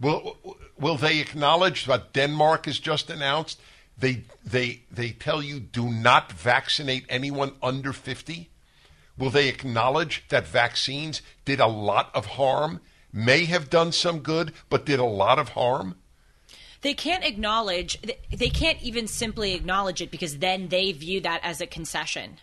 Will 0.00 0.36
will 0.78 0.96
they 0.96 1.18
acknowledge 1.18 1.88
what 1.88 2.12
Denmark 2.12 2.66
has 2.66 2.78
just 2.78 3.10
announced? 3.10 3.60
They 3.96 4.24
they 4.44 4.82
they 4.90 5.10
tell 5.10 5.42
you 5.42 5.58
do 5.58 5.90
not 5.90 6.32
vaccinate 6.32 7.04
anyone 7.08 7.52
under 7.62 7.92
50. 7.92 8.50
Will 9.16 9.30
they 9.30 9.48
acknowledge 9.48 10.24
that 10.28 10.46
vaccines 10.46 11.22
did 11.44 11.58
a 11.58 11.66
lot 11.66 12.10
of 12.14 12.26
harm, 12.26 12.80
may 13.12 13.46
have 13.46 13.68
done 13.68 13.90
some 13.90 14.20
good, 14.20 14.52
but 14.68 14.86
did 14.86 15.00
a 15.00 15.04
lot 15.04 15.40
of 15.40 15.50
harm? 15.50 15.96
they 16.82 16.94
can't 16.94 17.24
acknowledge 17.24 17.98
they 18.30 18.50
can't 18.50 18.80
even 18.82 19.06
simply 19.06 19.54
acknowledge 19.54 20.00
it 20.00 20.10
because 20.10 20.38
then 20.38 20.68
they 20.68 20.92
view 20.92 21.20
that 21.20 21.40
as 21.42 21.60
a 21.60 21.66
concession 21.66 22.38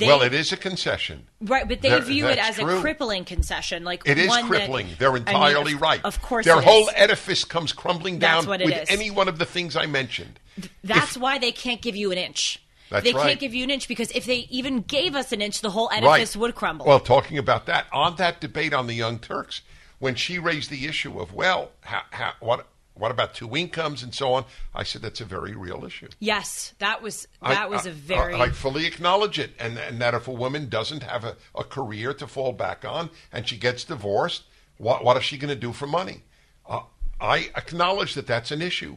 they, 0.00 0.06
well, 0.08 0.22
it 0.22 0.34
is 0.34 0.52
a 0.52 0.56
concession. 0.56 1.26
right 1.40 1.68
but 1.68 1.80
they 1.82 1.98
view 2.00 2.26
it 2.26 2.38
as 2.38 2.56
true. 2.56 2.78
a 2.78 2.80
crippling 2.80 3.24
concession 3.24 3.84
like 3.84 4.02
It 4.06 4.18
is 4.18 4.28
one 4.28 4.42
that- 4.42 4.48
crippling. 4.48 4.88
They're 4.98 5.10
I 5.10 5.14
mean, 5.14 5.28
entirely 5.28 5.74
right. 5.74 6.04
of 6.04 6.20
course 6.20 6.44
their 6.44 6.60
whole 6.60 6.88
is. 6.88 6.94
edifice 6.96 7.44
comes 7.44 7.72
crumbling 7.72 8.18
down 8.18 8.46
with 8.46 8.60
is. 8.62 8.90
any 8.90 9.10
one 9.10 9.28
of 9.28 9.38
the 9.38 9.44
things 9.46 9.76
I 9.76 9.86
mentioned. 9.86 10.40
that's 10.82 11.16
why 11.16 11.38
they 11.38 11.52
can't 11.52 11.80
give 11.80 11.94
you 11.96 12.10
an 12.12 12.18
inch 12.18 12.60
That's 12.90 13.04
they 13.04 13.12
right. 13.12 13.26
can't 13.28 13.40
give 13.40 13.54
you 13.54 13.62
an 13.64 13.70
inch 13.70 13.86
because 13.86 14.10
if 14.12 14.24
they 14.26 14.46
even 14.50 14.80
gave 14.82 15.14
us 15.14 15.30
an 15.32 15.40
inch, 15.40 15.60
the 15.60 15.70
whole 15.70 15.88
edifice 15.92 16.36
would 16.36 16.54
crumble. 16.56 16.86
Well, 16.86 17.00
talking 17.00 17.38
about 17.38 17.66
that, 17.66 17.86
on 17.92 18.16
that 18.16 18.40
debate 18.40 18.74
on 18.74 18.86
the 18.88 18.94
Young 18.94 19.18
Turks, 19.20 19.62
when 20.00 20.14
she 20.16 20.38
raised 20.38 20.70
the 20.70 20.86
issue 20.86 21.20
of, 21.20 21.32
well, 21.32 21.70
how, 21.82 22.02
how, 22.10 22.32
what, 22.40 22.66
what 23.00 23.10
about 23.10 23.34
two 23.34 23.56
incomes 23.56 24.02
and 24.04 24.14
so 24.14 24.32
on, 24.34 24.44
I 24.74 24.84
said 24.84 25.02
that's 25.02 25.20
a 25.20 25.24
very 25.24 25.54
real 25.56 25.84
issue. 25.84 26.08
yes, 26.20 26.74
that 26.78 27.02
was 27.02 27.26
I- 27.42 27.54
that 27.54 27.70
was 27.70 27.86
I- 27.86 27.90
a 27.90 27.92
very 27.92 28.34
I, 28.34 28.44
I 28.44 28.50
fully 28.50 28.86
acknowledge 28.86 29.38
it, 29.38 29.50
and, 29.58 29.76
and 29.78 30.00
that 30.00 30.14
if 30.14 30.28
a 30.28 30.32
woman 30.32 30.68
doesn't 30.68 31.02
have 31.02 31.24
a, 31.24 31.36
a 31.56 31.64
career 31.64 32.14
to 32.14 32.26
fall 32.26 32.52
back 32.52 32.84
on 32.84 33.10
and 33.32 33.48
she 33.48 33.56
gets 33.56 33.82
divorced, 33.84 34.42
what, 34.78 35.02
what 35.04 35.16
is 35.16 35.24
she 35.24 35.36
going 35.38 35.48
to 35.52 35.60
do 35.60 35.72
for 35.72 35.86
money? 35.86 36.22
Uh, 36.68 36.82
I 37.20 37.50
acknowledge 37.56 38.14
that 38.14 38.26
that's 38.26 38.50
an 38.52 38.62
issue. 38.62 38.96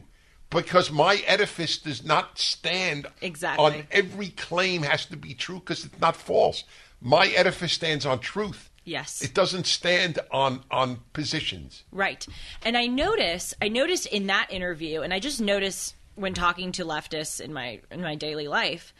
Because 0.50 0.92
my 0.92 1.16
edifice 1.26 1.78
does 1.78 2.04
not 2.04 2.38
stand 2.38 3.06
Exactly. 3.20 3.64
on 3.64 3.86
every 3.90 4.28
claim 4.28 4.82
has 4.82 5.04
to 5.06 5.16
be 5.16 5.34
true 5.34 5.58
because 5.58 5.84
it's 5.84 5.98
not 6.00 6.14
false. 6.14 6.62
My 7.00 7.26
edifice 7.28 7.72
stands 7.72 8.06
on 8.06 8.20
truth. 8.20 8.70
Yes. 8.84 9.22
It 9.22 9.32
doesn't 9.34 9.66
stand 9.66 10.18
on 10.30 10.62
on 10.70 11.00
positions. 11.14 11.84
Right. 11.90 12.26
And 12.64 12.76
I 12.76 12.86
notice 12.86 13.54
I 13.62 13.68
noticed 13.68 14.06
in 14.06 14.26
that 14.26 14.48
interview 14.52 15.00
and 15.00 15.12
I 15.14 15.20
just 15.20 15.40
notice 15.40 15.94
when 16.16 16.34
talking 16.34 16.70
to 16.72 16.84
leftists 16.84 17.40
in 17.40 17.52
my 17.52 17.80
in 17.90 18.02
my 18.02 18.14
daily 18.14 18.46
life 18.48 18.92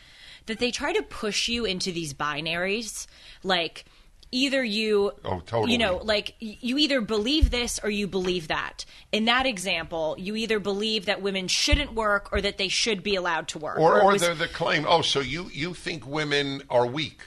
that 0.46 0.58
they 0.58 0.70
try 0.70 0.92
to 0.92 1.02
push 1.02 1.48
you 1.48 1.64
into 1.64 1.92
these 1.92 2.12
binaries 2.14 3.06
like 3.42 3.84
either 4.32 4.64
you 4.64 5.12
Oh, 5.24 5.40
totally. 5.46 5.72
you 5.72 5.78
know 5.78 5.98
like 6.02 6.34
you 6.40 6.76
either 6.78 7.00
believe 7.00 7.50
this 7.50 7.78
or 7.84 7.88
you 7.90 8.08
believe 8.08 8.48
that 8.48 8.84
in 9.12 9.26
that 9.26 9.46
example 9.46 10.16
you 10.18 10.34
either 10.34 10.58
believe 10.58 11.06
that 11.06 11.22
women 11.22 11.46
shouldn't 11.46 11.92
work 11.94 12.30
or 12.32 12.40
that 12.40 12.58
they 12.58 12.68
should 12.68 13.02
be 13.04 13.14
allowed 13.14 13.46
to 13.48 13.58
work 13.58 13.78
Or 13.78 13.98
it 13.98 14.02
or 14.04 14.12
was- 14.12 14.22
the 14.22 14.34
the 14.34 14.48
claim, 14.48 14.86
oh, 14.88 15.02
so 15.02 15.20
you 15.20 15.50
you 15.52 15.72
think 15.74 16.06
women 16.06 16.62
are 16.68 16.86
weak. 16.86 17.20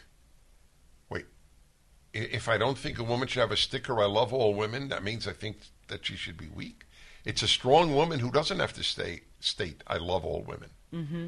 If 2.18 2.50
I 2.50 2.58
don't 2.58 2.78
think 2.78 2.98
a 2.98 3.04
woman 3.04 3.28
should 3.28 3.42
have 3.42 3.52
a 3.52 3.58
sticker 3.58 4.02
I 4.02 4.06
love 4.06 4.34
all 4.34 4.54
women, 4.54 4.90
that 4.90 5.04
means 5.04 5.28
I 5.28 5.34
think 5.34 5.58
that 5.88 6.06
she 6.06 6.16
should 6.16 6.38
be 6.38 6.48
weak. 6.48 6.84
It's 7.26 7.44
a 7.44 7.48
strong 7.48 7.94
woman 7.94 8.20
who 8.20 8.32
doesn't 8.32 8.60
have 8.60 8.74
to 8.74 8.84
stay 8.84 9.22
state 9.40 9.84
I 9.86 9.98
love 9.98 10.26
all 10.26 10.44
women. 10.48 10.70
Mm-hmm. 10.94 11.28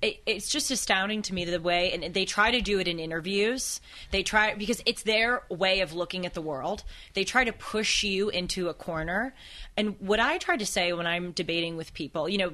it, 0.00 0.22
it's 0.24 0.48
just 0.48 0.70
astounding 0.70 1.22
to 1.22 1.34
me 1.34 1.44
the 1.44 1.60
way 1.60 1.92
and 1.92 2.14
they 2.14 2.24
try 2.24 2.52
to 2.52 2.60
do 2.60 2.78
it 2.78 2.86
in 2.86 3.00
interviews 3.00 3.80
they 4.12 4.22
try 4.22 4.54
because 4.54 4.80
it's 4.86 5.02
their 5.02 5.42
way 5.50 5.80
of 5.80 5.92
looking 5.92 6.26
at 6.26 6.34
the 6.34 6.40
world 6.40 6.84
they 7.14 7.24
try 7.24 7.42
to 7.42 7.52
push 7.52 8.04
you 8.04 8.28
into 8.28 8.68
a 8.68 8.74
corner 8.74 9.34
and 9.76 9.96
what 9.98 10.20
i 10.20 10.38
try 10.38 10.56
to 10.56 10.64
say 10.64 10.92
when 10.92 11.08
i'm 11.08 11.32
debating 11.32 11.76
with 11.76 11.92
people 11.92 12.28
you 12.28 12.38
know 12.38 12.52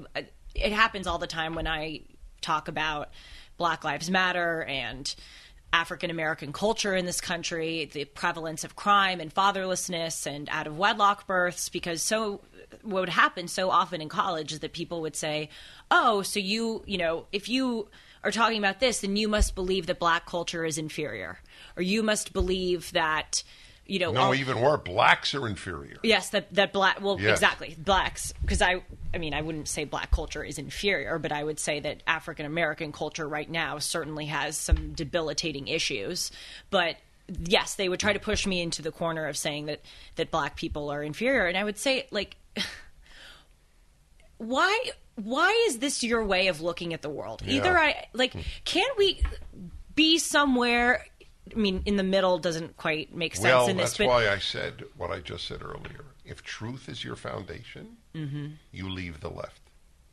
it 0.55 0.73
happens 0.73 1.07
all 1.07 1.19
the 1.19 1.27
time 1.27 1.55
when 1.55 1.67
i 1.67 2.01
talk 2.41 2.69
about 2.69 3.11
black 3.59 3.85
lives 3.85 4.11
matter 4.11 4.63
and 4.63 5.15
African 5.73 6.11
American 6.11 6.53
culture 6.53 6.95
in 6.97 7.07
this 7.07 7.21
country, 7.21 7.89
the 7.93 8.05
prevalence 8.05 8.65
of 8.65 8.77
crime 8.77 9.21
and 9.21 9.33
fatherlessness 9.35 10.27
and 10.27 10.49
out 10.51 10.67
of 10.67 10.77
wedlock 10.77 11.27
births, 11.27 11.69
because 11.69 12.03
so 12.03 12.41
what 12.83 13.01
would 13.01 13.09
happen 13.09 13.47
so 13.49 13.71
often 13.71 14.01
in 14.01 14.09
college 14.09 14.53
is 14.53 14.61
that 14.61 14.73
people 14.73 15.01
would 15.03 15.17
say, 15.17 15.49
"Oh, 15.91 16.23
so 16.23 16.41
you, 16.41 16.83
you 16.87 16.99
know, 16.99 17.27
if 17.33 17.49
you 17.49 17.89
are 18.23 18.31
talking 18.31 18.59
about 18.59 18.81
this, 18.81 19.01
then 19.01 19.17
you 19.17 19.29
must 19.29 19.55
believe 19.55 19.87
that 19.87 19.99
black 19.99 20.27
culture 20.27 20.65
is 20.65 20.77
inferior, 20.77 21.39
or 21.77 21.83
you 21.83 22.03
must 22.03 22.33
believe 22.33 22.93
that, 22.93 23.43
you 23.91 23.99
know, 23.99 24.13
No, 24.13 24.21
all- 24.21 24.35
even 24.35 24.61
worse, 24.61 24.81
blacks 24.85 25.35
are 25.35 25.47
inferior. 25.49 25.99
Yes, 26.03 26.31
that 26.31 26.55
that 26.55 26.73
black. 26.73 27.01
Well, 27.01 27.21
Yes. 27.21 27.33
exactly, 27.39 27.75
blacks. 27.79 28.33
Because 28.41 28.63
I, 28.63 28.83
I 29.13 29.19
mean, 29.19 29.35
I 29.35 29.43
wouldn't 29.43 29.69
say 29.69 29.85
black 29.85 30.11
culture 30.11 30.45
is 30.45 30.59
inferior, 30.59 31.19
but 31.19 31.33
I 31.33 31.43
would 31.43 31.59
say 31.59 31.81
that 31.81 32.03
African 32.07 32.47
American 32.47 32.93
culture 32.93 33.29
right 33.29 33.51
now 33.51 33.79
certainly 33.79 34.27
has 34.27 34.57
some 34.57 34.93
debilitating 34.93 35.69
issues. 35.69 36.31
But 36.71 36.97
yes, 37.29 37.75
they 37.75 37.89
would 37.89 38.01
try 38.01 38.13
to 38.13 38.21
push 38.21 38.47
me 38.47 38.61
into 38.61 38.81
the 38.83 38.93
corner 38.93 39.27
of 39.27 39.37
saying 39.37 39.67
that 39.67 39.81
that 40.17 40.31
black 40.31 40.57
people 40.57 40.91
are 40.91 41.03
inferior, 41.03 41.47
and 41.47 41.57
I 41.59 41.65
would 41.65 41.79
say 41.79 42.07
like, 42.11 42.37
why? 44.39 44.85
Why 45.17 45.65
is 45.69 45.79
this 45.81 46.03
your 46.03 46.25
way 46.25 46.47
of 46.49 46.61
looking 46.63 46.95
at 46.95 47.03
the 47.03 47.11
world? 47.11 47.43
Either 47.47 47.77
I 47.77 48.07
like, 48.15 48.35
can't 48.65 48.97
we 48.97 49.21
be 49.95 50.19
somewhere? 50.19 51.05
I 51.55 51.59
mean, 51.59 51.83
in 51.87 51.97
the 51.97 52.03
middle 52.03 52.39
doesn't 52.39 52.77
quite 52.77 53.15
make 53.15 53.35
sense 53.35 53.45
Well, 53.45 53.69
in 53.69 53.77
this, 53.77 53.91
that's 53.91 53.99
but 53.99 54.07
why 54.09 54.29
I 54.29 54.39
said 54.39 54.85
what 54.97 55.11
I 55.11 55.21
just 55.21 55.47
said 55.47 55.63
earlier. 55.63 56.05
If 56.25 56.43
truth 56.43 56.89
is 56.89 57.05
your 57.05 57.17
foundation, 57.17 57.97
Mm-hmm. 58.15 58.47
you 58.73 58.89
leave 58.89 59.21
the 59.21 59.31
left. 59.31 59.63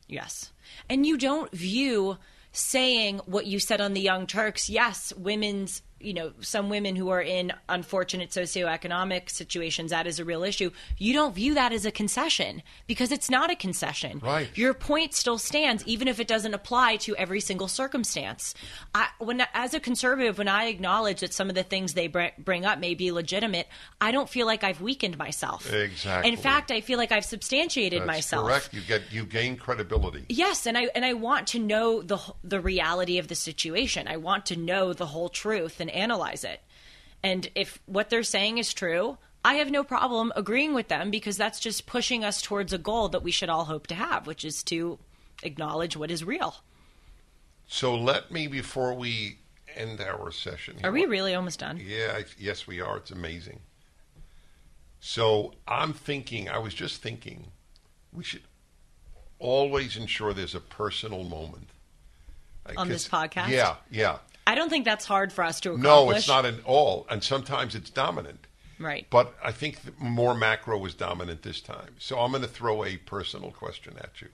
Yes. 0.08 0.52
And 0.88 1.04
you 1.04 1.16
don't 1.18 1.50
view 1.52 2.16
saying 2.52 3.20
what 3.26 3.46
you 3.46 3.58
said 3.58 3.80
on 3.80 3.92
the 3.92 4.00
Young 4.00 4.26
Turks. 4.26 4.70
Yes, 4.70 5.12
women's, 5.16 5.82
you 6.00 6.14
know, 6.14 6.32
some 6.40 6.68
women 6.68 6.96
who 6.96 7.08
are 7.08 7.20
in 7.20 7.52
unfortunate 7.68 8.30
socioeconomic 8.30 9.30
situations, 9.30 9.90
that 9.90 10.06
is 10.06 10.18
a 10.18 10.24
real 10.24 10.44
issue. 10.44 10.70
You 10.96 11.12
don't 11.12 11.34
view 11.34 11.54
that 11.54 11.72
as 11.72 11.84
a 11.84 11.90
concession 11.90 12.62
because 12.86 13.10
it's 13.10 13.28
not 13.28 13.50
a 13.50 13.56
concession. 13.56 14.20
Right. 14.22 14.48
Your 14.56 14.74
point 14.74 15.14
still 15.14 15.38
stands, 15.38 15.84
even 15.86 16.08
if 16.08 16.20
it 16.20 16.28
doesn't 16.28 16.54
apply 16.54 16.96
to 16.96 17.16
every 17.16 17.40
single 17.40 17.68
circumstance. 17.68 18.54
I, 18.94 19.08
when, 19.18 19.42
as 19.54 19.74
a 19.74 19.80
conservative, 19.80 20.38
when 20.38 20.48
I 20.48 20.64
acknowledge 20.64 21.20
that 21.20 21.32
some 21.32 21.48
of 21.48 21.54
the 21.54 21.62
things 21.62 21.94
they 21.94 22.06
br- 22.06 22.26
bring 22.38 22.64
up 22.64 22.78
may 22.78 22.94
be 22.94 23.10
legitimate, 23.10 23.66
I 24.00 24.12
don't 24.12 24.28
feel 24.28 24.46
like 24.46 24.62
I've 24.62 24.80
weakened 24.80 25.18
myself. 25.18 25.72
Exactly. 25.72 26.30
In 26.30 26.36
fact, 26.36 26.70
I 26.70 26.80
feel 26.80 26.98
like 26.98 27.12
I've 27.12 27.24
substantiated 27.24 28.02
That's 28.02 28.06
myself. 28.06 28.46
correct. 28.46 28.72
You 28.72 28.80
get 28.82 29.02
you 29.10 29.24
gain 29.24 29.56
credibility. 29.56 30.24
Yes, 30.28 30.66
and 30.66 30.78
I 30.78 30.88
and 30.94 31.04
I 31.04 31.14
want 31.14 31.48
to 31.48 31.58
know 31.58 32.02
the 32.02 32.18
the 32.44 32.60
reality 32.60 33.18
of 33.18 33.28
the 33.28 33.34
situation. 33.34 34.06
I 34.08 34.16
want 34.16 34.46
to 34.46 34.56
know 34.56 34.92
the 34.92 35.06
whole 35.06 35.28
truth 35.28 35.80
and 35.80 35.87
analyze 35.90 36.44
it. 36.44 36.60
And 37.22 37.48
if 37.54 37.80
what 37.86 38.10
they're 38.10 38.22
saying 38.22 38.58
is 38.58 38.72
true, 38.72 39.18
I 39.44 39.54
have 39.54 39.70
no 39.70 39.84
problem 39.84 40.32
agreeing 40.36 40.74
with 40.74 40.88
them 40.88 41.10
because 41.10 41.36
that's 41.36 41.60
just 41.60 41.86
pushing 41.86 42.24
us 42.24 42.42
towards 42.42 42.72
a 42.72 42.78
goal 42.78 43.08
that 43.08 43.22
we 43.22 43.30
should 43.30 43.48
all 43.48 43.64
hope 43.64 43.86
to 43.88 43.94
have, 43.94 44.26
which 44.26 44.44
is 44.44 44.62
to 44.64 44.98
acknowledge 45.42 45.96
what 45.96 46.10
is 46.10 46.24
real. 46.24 46.56
So 47.66 47.94
let 47.94 48.30
me 48.30 48.46
before 48.46 48.94
we 48.94 49.38
end 49.76 50.00
our 50.00 50.30
session. 50.32 50.76
Are 50.82 50.92
we 50.92 51.06
really 51.06 51.34
almost 51.34 51.60
done? 51.60 51.80
Yeah, 51.84 52.14
I, 52.16 52.24
yes, 52.38 52.66
we 52.66 52.80
are. 52.80 52.96
It's 52.96 53.10
amazing. 53.10 53.60
So 55.00 55.54
I'm 55.66 55.92
thinking. 55.92 56.48
I 56.48 56.58
was 56.58 56.74
just 56.74 57.02
thinking, 57.02 57.48
we 58.12 58.24
should 58.24 58.42
always 59.38 59.96
ensure 59.96 60.32
there's 60.32 60.54
a 60.54 60.60
personal 60.60 61.22
moment 61.22 61.68
Like, 62.66 62.78
On 62.78 62.88
this 62.88 63.06
podcast? 63.08 63.48
Yeah, 63.48 63.76
yeah. 63.90 64.18
I 64.48 64.54
don't 64.54 64.70
think 64.70 64.86
that's 64.86 65.04
hard 65.04 65.30
for 65.30 65.44
us 65.44 65.60
to 65.60 65.72
accomplish. 65.72 65.84
No, 65.84 66.10
it's 66.10 66.26
not 66.26 66.46
at 66.46 66.64
all. 66.64 67.06
And 67.10 67.22
sometimes 67.22 67.74
it's 67.74 67.90
dominant. 67.90 68.46
Right. 68.80 69.06
But 69.10 69.34
I 69.44 69.52
think 69.52 69.78
more 70.00 70.34
macro 70.34 70.78
was 70.78 70.94
dominant 70.94 71.42
this 71.42 71.60
time. 71.60 71.96
So 71.98 72.18
I'm 72.18 72.30
going 72.30 72.40
to 72.42 72.48
throw 72.48 72.82
a 72.82 72.96
personal 72.96 73.50
question 73.50 73.92
at 73.98 74.22
you. 74.22 74.28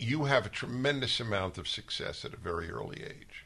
You 0.00 0.24
have 0.24 0.46
a 0.46 0.48
tremendous 0.48 1.20
amount 1.20 1.58
of 1.58 1.68
success 1.68 2.24
at 2.24 2.34
a 2.34 2.36
very 2.36 2.68
early 2.72 3.04
age. 3.04 3.44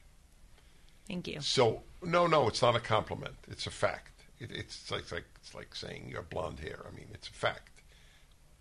Thank 1.06 1.28
you. 1.28 1.42
So 1.42 1.82
no, 2.02 2.26
no, 2.26 2.48
it's 2.48 2.62
not 2.62 2.74
a 2.74 2.80
compliment. 2.80 3.34
It's 3.46 3.66
a 3.66 3.70
fact. 3.70 4.22
It, 4.38 4.50
it's 4.52 4.90
like, 4.90 5.12
like 5.12 5.24
it's 5.36 5.54
like 5.54 5.74
saying 5.74 6.06
you 6.08 6.16
have 6.16 6.30
blonde 6.30 6.60
hair. 6.60 6.80
I 6.90 6.96
mean, 6.96 7.08
it's 7.12 7.28
a 7.28 7.32
fact. 7.32 7.82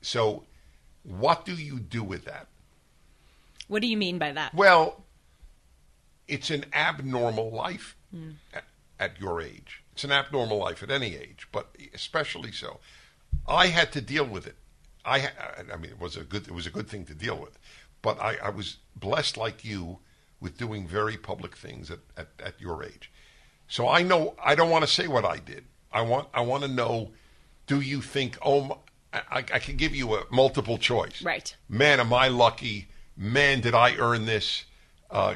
So, 0.02 0.44
what 1.04 1.46
do 1.46 1.54
you 1.54 1.80
do 1.80 2.04
with 2.04 2.26
that? 2.26 2.48
What 3.70 3.82
do 3.82 3.88
you 3.88 3.96
mean 3.96 4.18
by 4.18 4.34
that? 4.34 4.54
Well, 4.54 5.06
it's 6.30 6.50
an 6.50 6.66
abnormal 6.74 7.52
life 7.52 7.96
at, 8.54 8.64
at 9.00 9.20
your 9.20 9.42
age. 9.42 9.84
It's 9.94 10.04
an 10.04 10.12
abnormal 10.12 10.58
life 10.58 10.82
at 10.84 10.92
any 10.92 11.16
age, 11.16 11.48
but 11.52 11.76
especially 11.94 12.52
so. 12.52 12.80
I 13.48 13.68
had 13.68 13.92
to 13.94 14.02
deal 14.02 14.26
with 14.26 14.48
it. 14.48 14.56
I, 15.06 15.30
I 15.74 15.78
mean, 15.78 15.92
it 15.92 16.00
was 16.00 16.16
a 16.16 16.24
good, 16.24 16.48
it 16.48 16.54
was 16.54 16.68
a 16.68 16.70
good 16.70 16.88
thing 16.88 17.06
to 17.06 17.16
deal 17.16 17.38
with, 17.38 17.58
but 18.02 18.20
I, 18.20 18.38
I 18.44 18.50
was 18.50 18.78
blessed 18.96 19.38
like 19.38 19.66
you 19.66 20.00
with 20.40 20.58
doing 20.58 20.88
very 20.88 21.18
public 21.18 21.56
things 21.56 21.92
at, 21.92 22.00
at, 22.16 22.28
at 22.44 22.62
your 22.62 22.84
age. 22.84 23.12
So 23.68 23.88
I 23.88 24.04
know 24.04 24.36
I 24.44 24.56
don't 24.56 24.70
want 24.70 24.84
to 24.84 24.92
say 24.92 25.08
what 25.08 25.26
I 25.26 25.38
did. 25.38 25.66
I 25.92 26.02
want 26.02 26.28
I 26.34 26.42
want 26.42 26.64
to 26.64 26.70
know. 26.70 27.12
Do 27.68 27.82
you 27.82 28.02
think? 28.02 28.38
Oh, 28.44 28.80
I, 29.14 29.38
I 29.38 29.60
can 29.60 29.76
give 29.76 29.96
you 29.96 30.16
a 30.16 30.24
multiple 30.32 30.78
choice. 30.78 31.22
Right. 31.22 31.56
Man, 31.68 32.00
am 32.00 32.14
I 32.14 32.28
lucky? 32.30 32.88
Man, 33.16 33.62
did 33.62 33.76
I 33.76 33.96
earn 33.96 34.26
this? 34.26 34.66
Uh, 35.12 35.36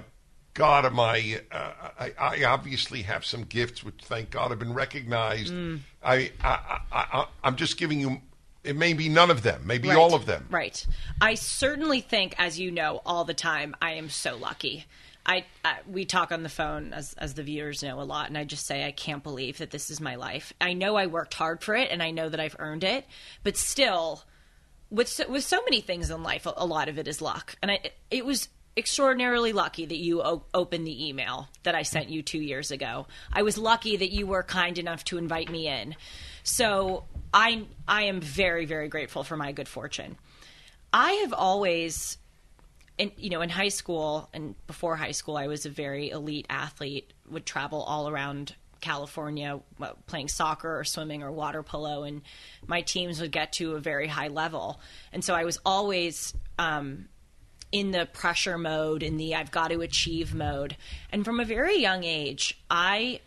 God, 0.53 0.85
am 0.85 0.99
I, 0.99 1.41
uh, 1.51 1.71
I? 1.99 2.13
I 2.19 2.43
obviously 2.43 3.01
have 3.03 3.25
some 3.25 3.43
gifts, 3.43 3.83
which 3.83 3.95
thank 4.03 4.29
God 4.29 4.51
have 4.51 4.59
been 4.59 4.73
recognized. 4.73 5.51
Mm. 5.51 5.79
I, 6.03 6.31
I, 6.43 6.79
I, 6.91 7.05
I, 7.13 7.27
I'm 7.43 7.55
just 7.55 7.77
giving 7.77 7.99
you. 7.99 8.21
It 8.63 8.77
may 8.77 8.93
be 8.93 9.09
none 9.09 9.29
of 9.31 9.43
them, 9.43 9.63
maybe 9.65 9.89
Right. 9.89 9.97
all 9.97 10.13
of 10.13 10.25
them. 10.25 10.47
Right. 10.49 10.85
I 11.19 11.33
certainly 11.35 11.99
think, 12.01 12.35
as 12.37 12.59
you 12.59 12.71
know, 12.71 13.01
all 13.05 13.25
the 13.25 13.33
time, 13.33 13.75
I 13.81 13.93
am 13.93 14.09
so 14.09 14.37
lucky. 14.37 14.85
I, 15.25 15.45
I 15.65 15.77
we 15.89 16.05
talk 16.05 16.31
on 16.31 16.43
the 16.43 16.49
phone 16.49 16.93
as 16.93 17.13
as 17.13 17.33
the 17.33 17.43
viewers 17.43 17.81
know 17.81 17.99
a 17.99 18.03
lot, 18.03 18.27
and 18.27 18.37
I 18.37 18.43
just 18.43 18.65
say 18.65 18.85
I 18.85 18.91
can't 18.91 19.23
believe 19.23 19.57
that 19.57 19.71
this 19.71 19.89
is 19.89 19.99
my 20.01 20.15
life. 20.15 20.53
I 20.61 20.73
know 20.73 20.95
I 20.97 21.07
worked 21.07 21.33
hard 21.33 21.63
for 21.63 21.75
it, 21.75 21.89
and 21.91 22.03
I 22.03 22.11
know 22.11 22.29
that 22.29 22.39
I've 22.39 22.55
earned 22.59 22.83
it, 22.83 23.05
but 23.41 23.57
still, 23.57 24.23
with 24.91 25.07
so, 25.07 25.27
with 25.29 25.43
so 25.43 25.61
many 25.63 25.81
things 25.81 26.09
in 26.09 26.23
life, 26.23 26.45
a, 26.45 26.53
a 26.57 26.65
lot 26.65 26.89
of 26.89 26.97
it 26.99 27.07
is 27.07 27.21
luck. 27.21 27.55
And 27.61 27.71
I, 27.71 27.79
it 28.11 28.25
was 28.25 28.49
extraordinarily 28.75 29.53
lucky 29.53 29.85
that 29.85 29.97
you 29.97 30.21
o- 30.21 30.43
opened 30.53 30.87
the 30.87 31.07
email 31.07 31.47
that 31.63 31.75
I 31.75 31.83
sent 31.83 32.09
you 32.09 32.21
two 32.21 32.41
years 32.41 32.71
ago. 32.71 33.07
I 33.31 33.43
was 33.43 33.57
lucky 33.57 33.97
that 33.97 34.11
you 34.11 34.25
were 34.25 34.43
kind 34.43 34.77
enough 34.77 35.03
to 35.05 35.17
invite 35.17 35.49
me 35.49 35.67
in. 35.67 35.95
So 36.43 37.05
I 37.33 37.65
I 37.87 38.03
am 38.03 38.19
very 38.19 38.65
very 38.65 38.87
grateful 38.87 39.23
for 39.23 39.37
my 39.37 39.51
good 39.51 39.67
fortune. 39.67 40.17
I 40.91 41.13
have 41.23 41.33
always 41.33 42.17
in 42.97 43.11
you 43.17 43.29
know 43.29 43.41
in 43.41 43.49
high 43.49 43.69
school 43.69 44.29
and 44.33 44.55
before 44.67 44.95
high 44.95 45.11
school 45.11 45.37
I 45.37 45.47
was 45.47 45.65
a 45.65 45.69
very 45.69 46.09
elite 46.09 46.45
athlete 46.49 47.13
would 47.29 47.45
travel 47.45 47.81
all 47.81 48.09
around 48.09 48.55
California 48.81 49.59
playing 50.07 50.27
soccer 50.27 50.77
or 50.77 50.83
swimming 50.83 51.23
or 51.23 51.31
water 51.31 51.63
polo 51.63 52.03
and 52.03 52.21
my 52.67 52.81
teams 52.81 53.21
would 53.21 53.31
get 53.31 53.53
to 53.53 53.75
a 53.75 53.79
very 53.79 54.07
high 54.07 54.27
level 54.27 54.79
and 55.13 55.23
so 55.23 55.33
I 55.33 55.45
was 55.45 55.57
always 55.65 56.33
um, 56.59 57.07
in 57.73 57.89
the 57.89 58.05
pressure 58.05 58.57
mode 58.57 59.01
in 59.01 59.17
the 59.17 59.33
I've 59.33 59.51
got 59.51 59.69
to 59.69 59.81
achieve 59.81 60.33
mode. 60.33 60.77
And 61.11 61.25
from 61.25 61.39
a 61.39 61.45
very 61.45 61.79
young 61.79 62.03
age 62.03 62.57
I 62.69 63.19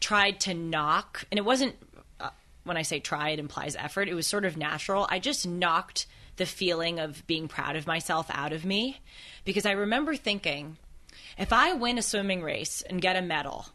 tried 0.00 0.40
to 0.40 0.54
knock 0.54 1.24
and 1.30 1.38
it 1.38 1.44
wasn't 1.44 1.76
uh, 2.18 2.30
when 2.64 2.78
I 2.78 2.82
say 2.82 2.98
try 2.98 3.28
it 3.28 3.38
implies 3.38 3.76
effort. 3.76 4.08
It 4.08 4.14
was 4.14 4.26
sort 4.26 4.46
of 4.46 4.56
natural. 4.56 5.06
I 5.10 5.18
just 5.18 5.46
knocked 5.46 6.06
the 6.36 6.46
feeling 6.46 6.98
of 6.98 7.24
being 7.26 7.48
proud 7.48 7.76
of 7.76 7.86
myself 7.86 8.26
out 8.30 8.54
of 8.54 8.64
me. 8.64 8.98
Because 9.44 9.66
I 9.66 9.72
remember 9.72 10.16
thinking 10.16 10.78
if 11.36 11.52
I 11.52 11.74
win 11.74 11.98
a 11.98 12.02
swimming 12.02 12.42
race 12.42 12.80
and 12.80 13.02
get 13.02 13.16
a 13.16 13.22
medal, 13.22 13.66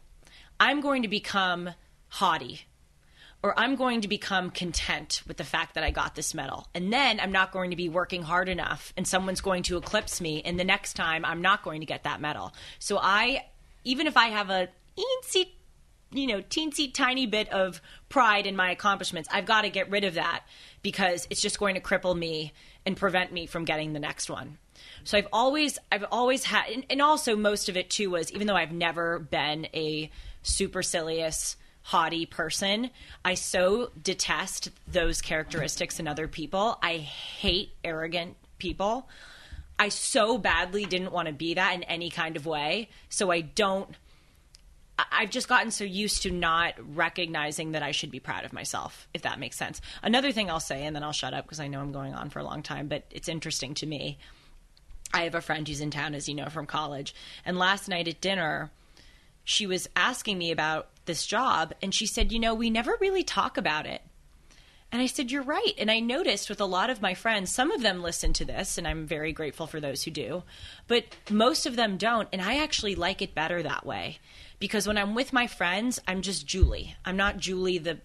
I'm 0.58 0.80
going 0.80 1.02
to 1.02 1.08
become 1.08 1.70
haughty 2.08 2.62
or 3.42 3.58
I'm 3.58 3.76
going 3.76 4.00
to 4.00 4.08
become 4.08 4.50
content 4.50 5.22
with 5.26 5.36
the 5.36 5.44
fact 5.44 5.74
that 5.74 5.84
I 5.84 5.90
got 5.90 6.14
this 6.14 6.34
medal. 6.34 6.66
And 6.74 6.92
then 6.92 7.20
I'm 7.20 7.32
not 7.32 7.52
going 7.52 7.70
to 7.70 7.76
be 7.76 7.88
working 7.88 8.22
hard 8.22 8.48
enough 8.48 8.92
and 8.96 9.06
someone's 9.06 9.40
going 9.40 9.62
to 9.64 9.76
eclipse 9.76 10.20
me 10.20 10.42
and 10.44 10.58
the 10.58 10.64
next 10.64 10.94
time 10.94 11.24
I'm 11.24 11.40
not 11.40 11.62
going 11.62 11.80
to 11.80 11.86
get 11.86 12.04
that 12.04 12.20
medal. 12.20 12.52
So 12.78 12.98
I 13.00 13.46
even 13.84 14.06
if 14.06 14.16
I 14.16 14.28
have 14.28 14.50
a 14.50 14.68
eensy 14.96 15.46
you 16.10 16.26
know, 16.26 16.40
teensy 16.40 16.92
tiny 16.92 17.26
bit 17.26 17.50
of 17.50 17.82
pride 18.08 18.46
in 18.46 18.56
my 18.56 18.70
accomplishments. 18.70 19.28
I've 19.30 19.44
got 19.44 19.62
to 19.62 19.70
get 19.70 19.90
rid 19.90 20.04
of 20.04 20.14
that 20.14 20.44
because 20.82 21.26
it's 21.30 21.40
just 21.40 21.58
going 21.58 21.74
to 21.74 21.80
cripple 21.80 22.16
me 22.16 22.52
and 22.86 22.96
prevent 22.96 23.32
me 23.32 23.46
from 23.46 23.64
getting 23.64 23.92
the 23.92 24.00
next 24.00 24.30
one. 24.30 24.58
So 25.04 25.18
I've 25.18 25.28
always, 25.32 25.78
I've 25.92 26.06
always 26.10 26.44
had, 26.44 26.70
and, 26.70 26.86
and 26.88 27.02
also 27.02 27.36
most 27.36 27.68
of 27.68 27.76
it 27.76 27.90
too 27.90 28.10
was 28.10 28.32
even 28.32 28.46
though 28.46 28.56
I've 28.56 28.72
never 28.72 29.18
been 29.18 29.66
a 29.74 30.10
supercilious, 30.42 31.56
haughty 31.88 32.26
person, 32.26 32.90
I 33.24 33.32
so 33.32 33.90
detest 34.02 34.68
those 34.86 35.22
characteristics 35.22 35.98
in 35.98 36.06
other 36.06 36.28
people. 36.28 36.78
I 36.82 36.98
hate 36.98 37.70
arrogant 37.82 38.36
people. 38.58 39.08
I 39.78 39.88
so 39.88 40.36
badly 40.36 40.84
didn't 40.84 41.12
want 41.12 41.28
to 41.28 41.32
be 41.32 41.54
that 41.54 41.74
in 41.74 41.84
any 41.84 42.10
kind 42.10 42.36
of 42.36 42.44
way. 42.44 42.90
So 43.08 43.30
I 43.30 43.40
don't 43.40 43.88
I've 44.98 45.30
just 45.30 45.48
gotten 45.48 45.70
so 45.70 45.84
used 45.84 46.24
to 46.24 46.30
not 46.30 46.74
recognizing 46.94 47.72
that 47.72 47.82
I 47.82 47.92
should 47.92 48.10
be 48.10 48.20
proud 48.20 48.44
of 48.44 48.52
myself, 48.52 49.08
if 49.14 49.22
that 49.22 49.38
makes 49.38 49.56
sense. 49.56 49.80
Another 50.02 50.30
thing 50.32 50.50
I'll 50.50 50.60
say, 50.60 50.84
and 50.84 50.94
then 50.94 51.04
I'll 51.04 51.12
shut 51.12 51.32
up 51.32 51.44
because 51.44 51.60
I 51.60 51.68
know 51.68 51.80
I'm 51.80 51.92
going 51.92 52.14
on 52.14 52.28
for 52.28 52.40
a 52.40 52.44
long 52.44 52.62
time, 52.62 52.88
but 52.88 53.04
it's 53.10 53.28
interesting 53.28 53.74
to 53.74 53.86
me. 53.86 54.18
I 55.14 55.22
have 55.22 55.36
a 55.36 55.40
friend 55.40 55.66
who's 55.66 55.80
in 55.80 55.92
town, 55.92 56.14
as 56.14 56.28
you 56.28 56.34
know, 56.34 56.48
from 56.48 56.66
college. 56.66 57.14
And 57.46 57.56
last 57.56 57.88
night 57.88 58.08
at 58.08 58.20
dinner, 58.20 58.72
she 59.44 59.66
was 59.66 59.88
asking 59.96 60.36
me 60.36 60.50
about 60.50 60.90
this 61.08 61.26
job, 61.26 61.74
and 61.82 61.92
she 61.92 62.06
said, 62.06 62.30
You 62.30 62.38
know, 62.38 62.54
we 62.54 62.70
never 62.70 62.96
really 63.00 63.24
talk 63.24 63.56
about 63.56 63.86
it. 63.86 64.02
And 64.92 65.02
I 65.02 65.06
said, 65.06 65.32
You're 65.32 65.42
right. 65.42 65.74
And 65.76 65.90
I 65.90 65.98
noticed 65.98 66.48
with 66.48 66.60
a 66.60 66.66
lot 66.66 66.90
of 66.90 67.02
my 67.02 67.14
friends, 67.14 67.50
some 67.50 67.72
of 67.72 67.82
them 67.82 68.00
listen 68.00 68.32
to 68.34 68.44
this, 68.44 68.78
and 68.78 68.86
I'm 68.86 69.06
very 69.06 69.32
grateful 69.32 69.66
for 69.66 69.80
those 69.80 70.04
who 70.04 70.12
do, 70.12 70.44
but 70.86 71.04
most 71.28 71.66
of 71.66 71.74
them 71.74 71.96
don't. 71.96 72.28
And 72.32 72.40
I 72.40 72.62
actually 72.62 72.94
like 72.94 73.20
it 73.20 73.34
better 73.34 73.60
that 73.64 73.84
way 73.84 74.18
because 74.60 74.86
when 74.86 74.96
I'm 74.96 75.16
with 75.16 75.32
my 75.32 75.48
friends, 75.48 76.00
I'm 76.06 76.22
just 76.22 76.46
Julie. 76.46 76.94
I'm 77.04 77.16
not 77.16 77.38
Julie, 77.38 77.78
the 77.78 77.98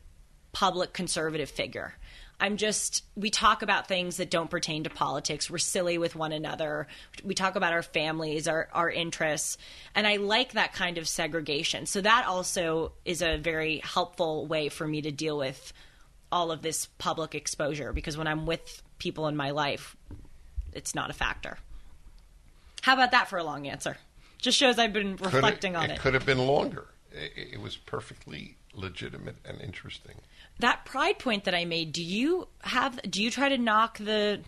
public 0.51 0.93
conservative 0.93 1.49
figure. 1.49 1.95
I'm 2.43 2.57
just, 2.57 3.05
we 3.15 3.29
talk 3.29 3.61
about 3.61 3.87
things 3.87 4.17
that 4.17 4.29
don't 4.29 4.49
pertain 4.49 4.83
to 4.83 4.89
politics. 4.89 5.49
We're 5.49 5.59
silly 5.59 5.97
with 5.97 6.13
one 6.13 6.33
another. 6.33 6.87
We 7.23 7.35
talk 7.35 7.55
about 7.55 7.71
our 7.71 7.81
families, 7.81 8.49
our, 8.49 8.67
our 8.73 8.91
interests. 8.91 9.57
And 9.95 10.05
I 10.05 10.17
like 10.17 10.51
that 10.51 10.73
kind 10.73 10.97
of 10.97 11.07
segregation. 11.07 11.85
So 11.85 12.01
that 12.01 12.27
also 12.27 12.91
is 13.05 13.21
a 13.21 13.37
very 13.37 13.77
helpful 13.77 14.45
way 14.45 14.67
for 14.67 14.85
me 14.85 15.01
to 15.03 15.11
deal 15.11 15.37
with 15.37 15.71
all 16.33 16.51
of 16.51 16.61
this 16.61 16.87
public 16.97 17.33
exposure 17.33 17.93
because 17.93 18.17
when 18.17 18.27
I'm 18.27 18.45
with 18.45 18.83
people 18.99 19.29
in 19.29 19.37
my 19.37 19.51
life, 19.51 19.95
it's 20.73 20.93
not 20.93 21.09
a 21.09 21.13
factor. 21.13 21.57
How 22.81 22.95
about 22.95 23.11
that 23.11 23.29
for 23.29 23.37
a 23.37 23.45
long 23.45 23.67
answer? 23.67 23.95
Just 24.37 24.57
shows 24.57 24.79
I've 24.79 24.91
been 24.91 25.15
reflecting 25.15 25.77
on 25.77 25.91
it 25.91 25.91
it. 25.91 25.99
could 26.01 26.13
have 26.13 26.25
been 26.25 26.45
longer. 26.45 26.87
It, 27.13 27.53
it 27.53 27.61
was 27.61 27.77
perfectly 27.77 28.57
legitimate 28.73 29.37
and 29.45 29.61
interesting. 29.61 30.15
That 30.59 30.85
pride 30.85 31.19
point 31.19 31.43
that 31.45 31.55
I 31.55 31.65
made, 31.65 31.91
do 31.91 32.03
you 32.03 32.47
have 32.61 33.01
do 33.09 33.21
you 33.21 33.31
try 33.31 33.49
to 33.49 33.57
knock 33.57 33.97
the 33.97 34.41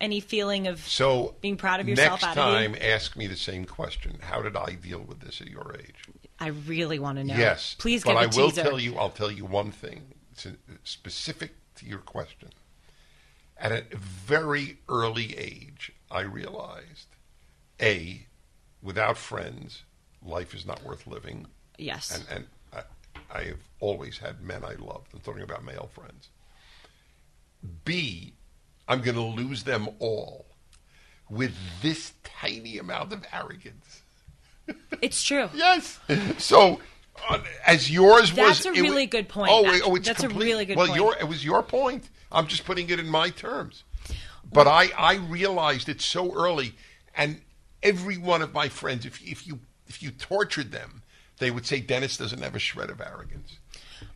any 0.00 0.20
feeling 0.20 0.66
of 0.68 0.80
So 0.86 1.34
being 1.40 1.56
proud 1.56 1.80
of 1.80 1.88
yourself 1.88 2.22
next 2.22 2.24
out 2.24 2.38
of 2.38 2.60
you? 2.62 2.68
time, 2.68 2.76
ask 2.80 3.16
me 3.16 3.26
the 3.26 3.36
same 3.36 3.64
question. 3.64 4.18
How 4.20 4.40
did 4.42 4.56
I 4.56 4.74
deal 4.74 5.00
with 5.00 5.20
this 5.20 5.40
at 5.40 5.48
your 5.48 5.74
age? 5.78 5.96
I 6.38 6.48
really 6.48 7.00
want 7.00 7.18
to 7.18 7.24
know. 7.24 7.34
Yes, 7.34 7.74
Please 7.78 8.04
get 8.04 8.12
a 8.16 8.20
teaser. 8.20 8.28
but 8.28 8.38
I 8.38 8.40
will 8.42 8.50
teaser. 8.50 8.62
tell 8.62 8.80
you. 8.80 8.96
I'll 8.96 9.10
tell 9.10 9.30
you 9.30 9.44
one 9.44 9.72
thing 9.72 10.14
it's 10.32 10.46
specific 10.84 11.50
to 11.76 11.86
your 11.86 11.98
question. 11.98 12.50
At 13.60 13.72
a 13.72 13.84
very 13.96 14.78
early 14.88 15.36
age, 15.36 15.90
I 16.12 16.20
realized, 16.20 17.08
a, 17.82 18.26
without 18.80 19.18
friends, 19.18 19.82
life 20.22 20.54
is 20.54 20.64
not 20.64 20.84
worth 20.84 21.08
living. 21.08 21.48
Yes. 21.76 22.16
and 22.16 22.24
and 22.30 22.46
I, 23.32 23.42
have 23.44 23.60
always 23.80 24.18
had 24.18 24.40
men 24.42 24.64
I 24.64 24.74
loved. 24.74 25.12
I'm 25.14 25.20
talking 25.20 25.42
about 25.42 25.64
male 25.64 25.90
friends. 25.92 26.28
B, 27.84 28.34
I'm 28.86 29.00
going 29.02 29.16
to 29.16 29.22
lose 29.22 29.64
them 29.64 29.88
all 29.98 30.46
with 31.28 31.54
this 31.82 32.12
tiny 32.24 32.78
amount 32.78 33.12
of 33.12 33.24
arrogance. 33.32 34.02
it's 35.02 35.22
true. 35.22 35.48
Yes. 35.54 35.98
So, 36.38 36.80
uh, 37.28 37.40
as 37.66 37.90
yours 37.90 38.30
was, 38.34 38.62
That's 38.62 38.66
a 38.66 38.72
it 38.72 38.82
wa- 38.82 38.88
really 38.88 39.06
good 39.06 39.28
point, 39.28 39.50
Oh, 39.52 39.80
oh 39.84 39.94
it's 39.96 40.06
That's 40.06 40.22
a 40.22 40.28
really 40.28 40.64
good 40.64 40.76
well, 40.76 40.86
point. 40.86 40.98
your 41.00 41.16
it 41.18 41.28
was 41.28 41.44
your 41.44 41.62
point. 41.62 42.08
I'm 42.30 42.46
just 42.46 42.64
putting 42.64 42.88
it 42.90 43.00
in 43.00 43.08
my 43.08 43.30
terms. 43.30 43.84
But 44.52 44.66
I 44.66 44.90
I 44.96 45.16
realized 45.16 45.88
it 45.88 46.00
so 46.00 46.32
early, 46.34 46.74
and 47.14 47.40
every 47.82 48.16
one 48.16 48.40
of 48.40 48.54
my 48.54 48.68
friends, 48.68 49.04
if 49.04 49.20
if 49.22 49.46
you 49.46 49.58
if 49.86 50.02
you 50.02 50.10
tortured 50.10 50.70
them, 50.72 51.02
they 51.38 51.50
would 51.50 51.66
say 51.66 51.80
Dennis 51.80 52.16
doesn't 52.16 52.42
have 52.42 52.54
a 52.54 52.58
shred 52.58 52.90
of 52.90 53.00
arrogance. 53.00 53.58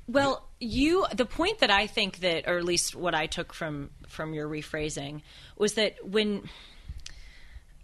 Well, 0.06 0.48
you 0.60 1.06
the 1.14 1.24
point 1.24 1.60
that 1.60 1.70
I 1.70 1.86
think 1.86 2.18
that 2.20 2.48
or 2.48 2.58
at 2.58 2.64
least 2.64 2.94
what 2.94 3.14
I 3.14 3.26
took 3.26 3.52
from 3.52 3.90
from 4.06 4.34
your 4.34 4.48
rephrasing 4.48 5.22
was 5.56 5.74
that 5.74 6.06
when 6.06 6.48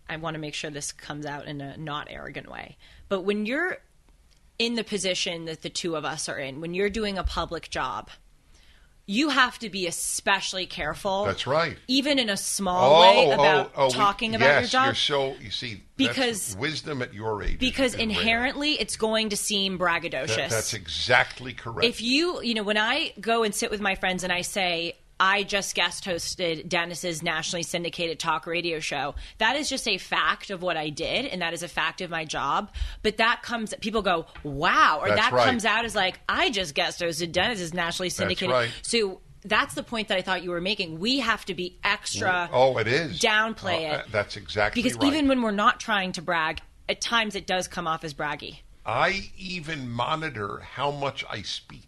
I 0.09 0.17
want 0.17 0.35
to 0.35 0.41
make 0.41 0.55
sure 0.55 0.71
this 0.71 0.93
comes 0.93 1.27
out 1.27 1.47
in 1.47 1.61
a 1.61 1.77
not 1.77 2.09
arrogant 2.11 2.51
way. 2.51 2.77
But 3.09 3.23
when 3.23 3.47
you're 3.47 3.79
in 4.59 4.75
the 4.75 4.85
position 4.85 5.45
that 5.45 5.63
the 5.63 5.71
two 5.71 5.97
of 5.97 6.05
us 6.05 6.29
are 6.29 6.39
in, 6.39 6.61
when 6.61 6.75
you're 6.75 6.91
doing 6.91 7.19
a 7.19 7.25
public 7.25 7.71
job, 7.71 8.11
you 9.11 9.31
have 9.31 9.59
to 9.59 9.71
be 9.71 9.87
especially 9.87 10.67
careful. 10.67 11.25
That's 11.25 11.47
right. 11.47 11.79
Even 11.89 12.19
in 12.19 12.29
a 12.29 12.37
small 12.37 13.01
way 13.01 13.25
oh, 13.27 13.31
oh, 13.31 13.33
about 13.33 13.73
oh, 13.75 13.87
we- 13.87 13.93
talking 13.93 14.35
about 14.35 14.45
yes, 14.45 14.61
your 14.65 14.69
job. 14.69 14.87
You're 14.87 14.95
so 14.95 15.35
you 15.41 15.51
see 15.51 15.83
Because- 15.97 16.49
that's 16.49 16.61
wisdom 16.61 17.01
at 17.01 17.15
your 17.15 17.43
age. 17.43 17.59
because 17.59 17.95
is 17.95 17.99
rare. 17.99 18.03
inherently 18.03 18.73
it's 18.73 18.97
going 18.97 19.31
to 19.31 19.37
seem 19.37 19.79
braggadocious. 19.79 20.37
That- 20.37 20.51
that's 20.51 20.75
exactly 20.75 21.55
correct. 21.55 21.89
if 21.89 22.03
you 22.03 22.43
you 22.43 22.53
know 22.53 22.63
when 22.63 22.77
i 22.77 23.13
go 23.21 23.43
and 23.43 23.55
sit 23.55 23.71
with 23.71 23.81
my 23.81 23.95
friends 23.95 24.25
and 24.25 24.33
i 24.33 24.43
say 24.43 24.95
i 25.21 25.43
just 25.43 25.75
guest 25.75 26.05
hosted 26.05 26.69
dennis's 26.69 27.23
nationally 27.23 27.63
syndicated 27.63 28.19
talk 28.19 28.47
radio 28.47 28.79
show 28.81 29.15
that 29.39 29.57
is 29.57 29.69
just 29.69 29.87
a 29.89 29.99
fact 29.99 30.51
of 30.51 30.63
what 30.63 30.77
i 30.77 30.89
did 30.89 31.27
and 31.27 31.43
that 31.43 31.53
is 31.53 31.63
a 31.63 31.69
fact 31.69 32.01
of 32.01 32.11
my 32.11 32.25
job 32.25 32.71
but 33.03 33.17
that 33.17 33.43
comes 33.43 33.75
people 33.81 34.03
go 34.03 34.27
wow 34.43 34.99
or 35.01 35.09
That's 35.09 35.21
that 35.21 35.33
right. 35.33 35.47
comes 35.47 35.65
out 35.65 35.85
as 35.85 35.95
like 35.95 36.21
i 36.29 36.51
just 36.51 36.75
guest 36.75 37.01
hosted 37.01 37.33
dennis's 37.33 37.75
nationally 37.75 38.11
syndicated 38.11 38.53
right. 38.53 38.71
so 38.83 39.21
that's 39.45 39.75
the 39.75 39.83
point 39.83 40.09
that 40.09 40.19
i 40.19 40.23
thought 40.23 40.43
you 40.43 40.51
were 40.51 40.61
making 40.61 40.99
we 40.99 41.21
have 41.21 41.45
to 41.47 41.55
be 41.55 41.79
extra 41.85 42.49
oh, 42.53 42.77
it 42.79 42.87
is 42.87 43.19
downplay 43.21 43.91
Oh, 43.91 43.95
it 43.99 44.07
That's 44.11 44.37
exactly 44.37 44.83
because 44.83 44.99
right. 44.99 45.07
even 45.09 45.29
when 45.29 45.43
we're 45.43 45.51
not 45.53 45.79
trying 45.81 46.13
to 46.13 46.23
brag 46.23 46.61
at 46.89 47.01
times 47.01 47.35
it 47.35 47.47
does 47.47 47.69
come 47.69 47.87
off 47.87 48.03
as 48.05 48.15
braggy 48.15 48.59
I 48.87 49.31
even 49.37 49.91
monitor 49.91 50.61
how 50.61 50.91
much 50.91 51.23
I 51.29 51.43
speak. 51.43 51.88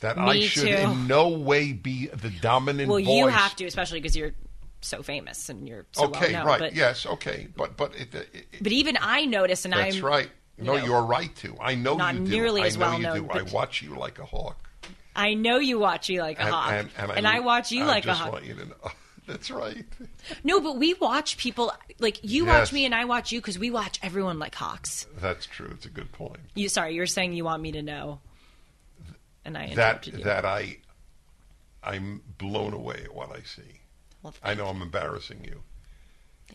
That 0.00 0.16
Me 0.18 0.22
I 0.24 0.40
should 0.40 0.62
too. 0.62 0.68
in 0.68 1.06
no 1.06 1.28
way 1.28 1.72
be 1.72 2.06
the 2.08 2.30
dominant 2.30 2.88
well 2.88 2.98
voice. 2.98 3.08
you 3.08 3.26
have 3.28 3.54
to 3.56 3.64
especially 3.66 4.00
because 4.00 4.16
you're 4.16 4.32
so 4.80 5.02
famous 5.02 5.48
and 5.48 5.68
you're 5.68 5.84
so 5.92 6.04
okay, 6.06 6.32
well 6.32 6.32
known 6.32 6.46
right? 6.46 6.58
but 6.58 6.74
yes, 6.74 7.04
okay, 7.06 7.48
but 7.56 7.76
but 7.76 7.94
it, 7.94 8.14
it, 8.14 8.28
it- 8.32 8.62
But 8.62 8.72
even 8.72 8.96
I 9.00 9.26
notice, 9.26 9.64
and 9.64 9.74
that's 9.74 9.96
I'm 9.96 10.04
right. 10.04 10.30
No, 10.58 10.74
you 10.74 10.80
know, 10.80 10.86
you're 10.86 11.02
right 11.02 11.34
to. 11.36 11.56
I 11.60 11.74
know 11.74 11.96
not 11.96 12.14
you 12.14 12.20
do. 12.20 12.30
nearly 12.30 12.62
I 12.62 12.66
as 12.66 12.76
know 12.76 12.86
well 12.90 12.96
you 12.98 13.02
known, 13.02 13.26
do. 13.28 13.30
I 13.30 13.42
watch 13.42 13.80
you 13.82 13.94
like 13.94 14.18
a 14.18 14.24
hawk. 14.26 14.68
I 15.16 15.34
know 15.34 15.58
you 15.58 15.78
watch 15.78 16.08
you 16.08 16.20
like 16.20 16.38
a 16.38 16.42
And, 16.42 16.50
hawk, 16.50 16.72
and, 16.98 17.10
and, 17.12 17.26
I, 17.26 17.40
watch 17.40 17.72
you 17.72 17.82
I 17.84 17.86
like 17.86 18.04
a 18.04 18.08
just 18.08 18.20
hawk. 18.20 18.32
want 18.32 18.44
you 18.44 18.54
to 18.54 18.64
know. 18.66 18.74
That's 19.26 19.50
right. 19.50 19.84
No, 20.44 20.60
but 20.60 20.76
we 20.76 20.94
watch 20.94 21.36
people 21.36 21.72
like 21.98 22.20
you 22.22 22.46
Yes. 22.46 22.58
watch 22.58 22.72
me 22.72 22.84
and 22.84 22.94
I 22.94 23.04
watch 23.06 23.32
you 23.32 23.40
because 23.40 23.58
we 23.58 23.70
watch 23.70 23.98
everyone 24.02 24.38
like 24.38 24.54
hawks. 24.54 25.06
That's 25.18 25.46
true. 25.46 25.70
It's 25.72 25.86
a 25.86 25.90
good 25.90 26.10
point. 26.12 26.38
You 26.54 26.68
sorry, 26.68 26.94
you're 26.94 27.06
saying 27.06 27.32
you 27.34 27.44
want 27.44 27.62
me 27.62 27.72
to 27.72 27.82
know, 27.82 28.20
and 29.56 29.72
I 29.72 29.74
That 29.74 30.06
you. 30.06 30.18
that 30.24 30.44
I 30.44 30.78
I'm 31.82 32.22
blown 32.38 32.72
away 32.74 33.02
at 33.04 33.14
what 33.14 33.30
I 33.30 33.42
see. 33.42 33.80
Well, 34.22 34.34
I 34.42 34.54
know 34.54 34.66
I'm 34.66 34.82
embarrassing 34.82 35.44
you, 35.44 35.62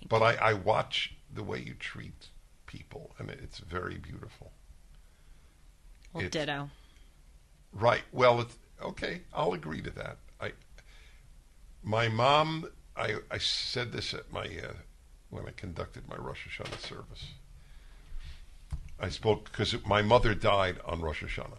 but 0.07 0.22
I, 0.22 0.35
I 0.35 0.53
watch 0.53 1.15
the 1.34 1.43
way 1.43 1.59
you 1.59 1.73
treat 1.73 2.27
people, 2.67 3.15
and 3.17 3.30
it's 3.31 3.57
very 3.59 3.97
beautiful. 3.97 4.51
well, 6.13 6.23
it's- 6.26 6.31
ditto. 6.31 6.69
Right. 7.73 8.03
Well, 8.13 8.39
it's, 8.41 8.55
okay. 8.81 9.22
I'll 9.34 9.53
agree 9.53 9.81
to 9.81 9.89
that. 9.91 10.17
I, 10.39 10.51
my 11.84 12.07
mom. 12.07 12.69
I, 12.97 13.15
I 13.30 13.39
said 13.39 13.91
this 13.91 14.13
at 14.13 14.31
my 14.31 14.43
uh, 14.45 14.72
when 15.30 15.45
I 15.45 15.51
conducted 15.51 16.07
my 16.07 16.15
Rosh 16.15 16.47
Hashanah 16.47 16.80
service. 16.80 17.31
I 18.97 19.09
spoke 19.09 19.51
because 19.51 19.76
my 19.85 20.01
mother 20.01 20.34
died 20.34 20.77
on 20.85 21.01
Rosh 21.01 21.22
Hashanah. 21.22 21.57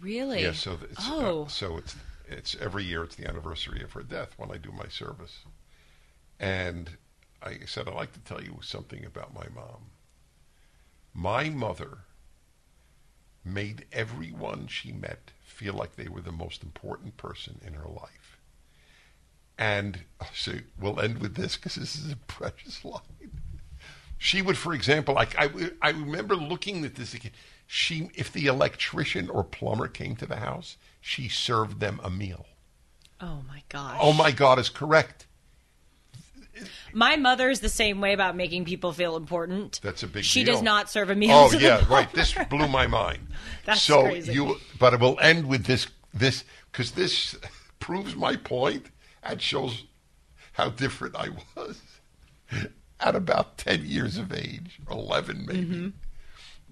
Really? 0.00 0.42
Yeah. 0.42 0.52
So 0.52 0.78
it's, 0.82 1.08
uh, 1.08 1.12
oh, 1.12 1.46
so 1.48 1.78
it's 1.78 1.96
it's 2.28 2.56
every 2.60 2.84
year. 2.84 3.04
It's 3.04 3.16
the 3.16 3.28
anniversary 3.28 3.82
of 3.82 3.92
her 3.92 4.02
death 4.02 4.34
when 4.36 4.50
I 4.50 4.56
do 4.56 4.70
my 4.72 4.88
service, 4.88 5.40
and 6.38 6.90
I 7.42 7.60
said 7.66 7.88
I'd 7.88 7.94
like 7.94 8.12
to 8.12 8.20
tell 8.20 8.42
you 8.42 8.58
something 8.62 9.04
about 9.04 9.34
my 9.34 9.46
mom. 9.54 9.90
My 11.14 11.48
mother 11.48 11.98
made 13.44 13.86
everyone 13.92 14.66
she 14.66 14.92
met 14.92 15.30
feel 15.44 15.72
like 15.72 15.96
they 15.96 16.08
were 16.08 16.20
the 16.20 16.32
most 16.32 16.62
important 16.62 17.16
person 17.16 17.60
in 17.66 17.74
her 17.74 17.88
life. 17.88 18.38
And 19.58 20.00
so 20.34 20.52
we'll 20.78 21.00
end 21.00 21.18
with 21.18 21.34
this 21.34 21.56
because 21.56 21.76
this 21.76 21.96
is 21.96 22.12
a 22.12 22.16
precious 22.16 22.84
line. 22.84 23.00
She 24.18 24.42
would, 24.42 24.58
for 24.58 24.74
example, 24.74 25.14
like 25.14 25.34
I, 25.38 25.50
I 25.80 25.90
remember 25.90 26.36
looking 26.36 26.84
at 26.84 26.94
this 26.96 27.14
again. 27.14 27.32
She, 27.66 28.10
if 28.14 28.32
the 28.32 28.46
electrician 28.46 29.28
or 29.28 29.42
plumber 29.42 29.88
came 29.88 30.14
to 30.16 30.26
the 30.26 30.36
house, 30.36 30.76
she 31.00 31.28
served 31.28 31.80
them 31.80 32.00
a 32.02 32.10
meal. 32.10 32.46
oh 33.20 33.42
my 33.48 33.62
gosh. 33.68 33.98
Oh 34.00 34.12
my 34.12 34.30
God, 34.30 34.58
is 34.58 34.68
correct. 34.68 35.26
My 36.94 37.16
mother's 37.16 37.60
the 37.60 37.68
same 37.68 38.00
way 38.00 38.14
about 38.14 38.34
making 38.34 38.64
people 38.64 38.92
feel 38.92 39.14
important. 39.16 39.78
That's 39.82 40.02
a 40.02 40.06
big 40.06 40.24
She 40.24 40.42
deal. 40.42 40.54
does 40.54 40.62
not 40.62 40.88
serve 40.88 41.10
a 41.10 41.14
meal. 41.14 41.32
Oh 41.52 41.58
yeah, 41.58 41.84
right. 41.90 42.10
This 42.14 42.34
blew 42.48 42.66
my 42.68 42.86
mind. 42.86 43.26
That's 43.66 43.82
so 43.82 44.02
crazy. 44.04 44.32
you, 44.32 44.56
but 44.78 44.94
it 44.94 45.00
will 45.00 45.18
end 45.20 45.46
with 45.48 45.66
this, 45.66 45.86
this 46.14 46.44
because 46.72 46.92
this 46.92 47.36
proves 47.78 48.16
my 48.16 48.36
point 48.36 48.86
and 49.22 49.42
shows 49.42 49.84
how 50.52 50.70
different 50.70 51.14
I 51.16 51.28
was 51.54 51.78
at 53.00 53.14
about 53.14 53.58
ten 53.58 53.84
years 53.84 54.16
of 54.16 54.32
age, 54.32 54.78
eleven 54.90 55.44
maybe. 55.46 55.60
Mm-hmm. 55.64 55.88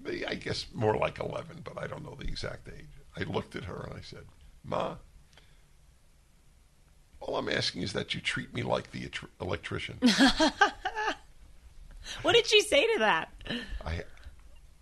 I 0.07 0.35
guess 0.35 0.65
more 0.73 0.95
like 0.95 1.19
eleven, 1.19 1.61
but 1.63 1.81
I 1.81 1.87
don't 1.87 2.03
know 2.03 2.15
the 2.19 2.27
exact 2.27 2.67
age. 2.67 2.85
I 3.17 3.23
looked 3.23 3.55
at 3.55 3.65
her 3.65 3.87
and 3.89 3.97
I 3.97 4.01
said, 4.01 4.25
"Ma." 4.63 4.95
All 7.19 7.37
I'm 7.37 7.49
asking 7.49 7.81
is 7.81 7.93
that 7.93 8.13
you 8.13 8.21
treat 8.21 8.53
me 8.53 8.61
like 8.61 8.91
the 8.91 9.09
electrician. 9.41 9.99
What 12.21 12.33
did 12.33 12.45
she 12.45 12.61
say 12.61 12.85
to 12.93 12.99
that? 12.99 13.29
I, 13.85 14.03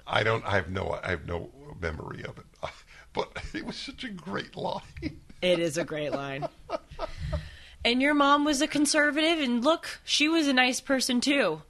I 0.05 0.23
don't. 0.23 0.43
I 0.45 0.51
have 0.51 0.69
no. 0.69 0.99
I 1.03 1.09
have 1.11 1.25
no 1.27 1.49
memory 1.81 2.23
of 2.23 2.37
it. 2.37 2.45
But 3.13 3.31
it 3.53 3.63
was 3.63 3.75
such 3.75 4.03
a 4.05 4.09
great 4.09 4.55
line. 4.55 4.81
It 5.39 5.59
is 5.59 5.77
a 5.77 5.83
great 5.83 6.13
line. 6.13 6.47
and 7.85 8.01
your 8.01 8.15
mom 8.15 8.43
was 8.43 8.59
a 8.59 8.65
conservative, 8.67 9.37
and 9.37 9.63
look, 9.63 9.99
she 10.03 10.27
was 10.27 10.47
a 10.47 10.53
nice 10.53 10.81
person 10.81 11.21
too. 11.21 11.61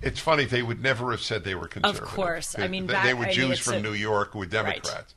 It's 0.00 0.20
funny 0.20 0.44
they 0.44 0.62
would 0.62 0.80
never 0.80 1.10
have 1.10 1.20
said 1.20 1.44
they 1.44 1.54
were 1.54 1.66
conservative. 1.68 2.04
Of 2.08 2.14
course. 2.14 2.56
I 2.58 2.68
mean, 2.68 2.86
they, 2.86 2.92
back- 2.92 3.04
they 3.04 3.14
were 3.14 3.24
I 3.24 3.26
mean, 3.28 3.34
Jews 3.34 3.50
it's 3.52 3.60
from 3.60 3.74
a- 3.74 3.80
New 3.80 3.94
York 3.94 4.32
who 4.32 4.38
were 4.38 4.44
Right. 4.44 4.50
Democrats, 4.50 5.14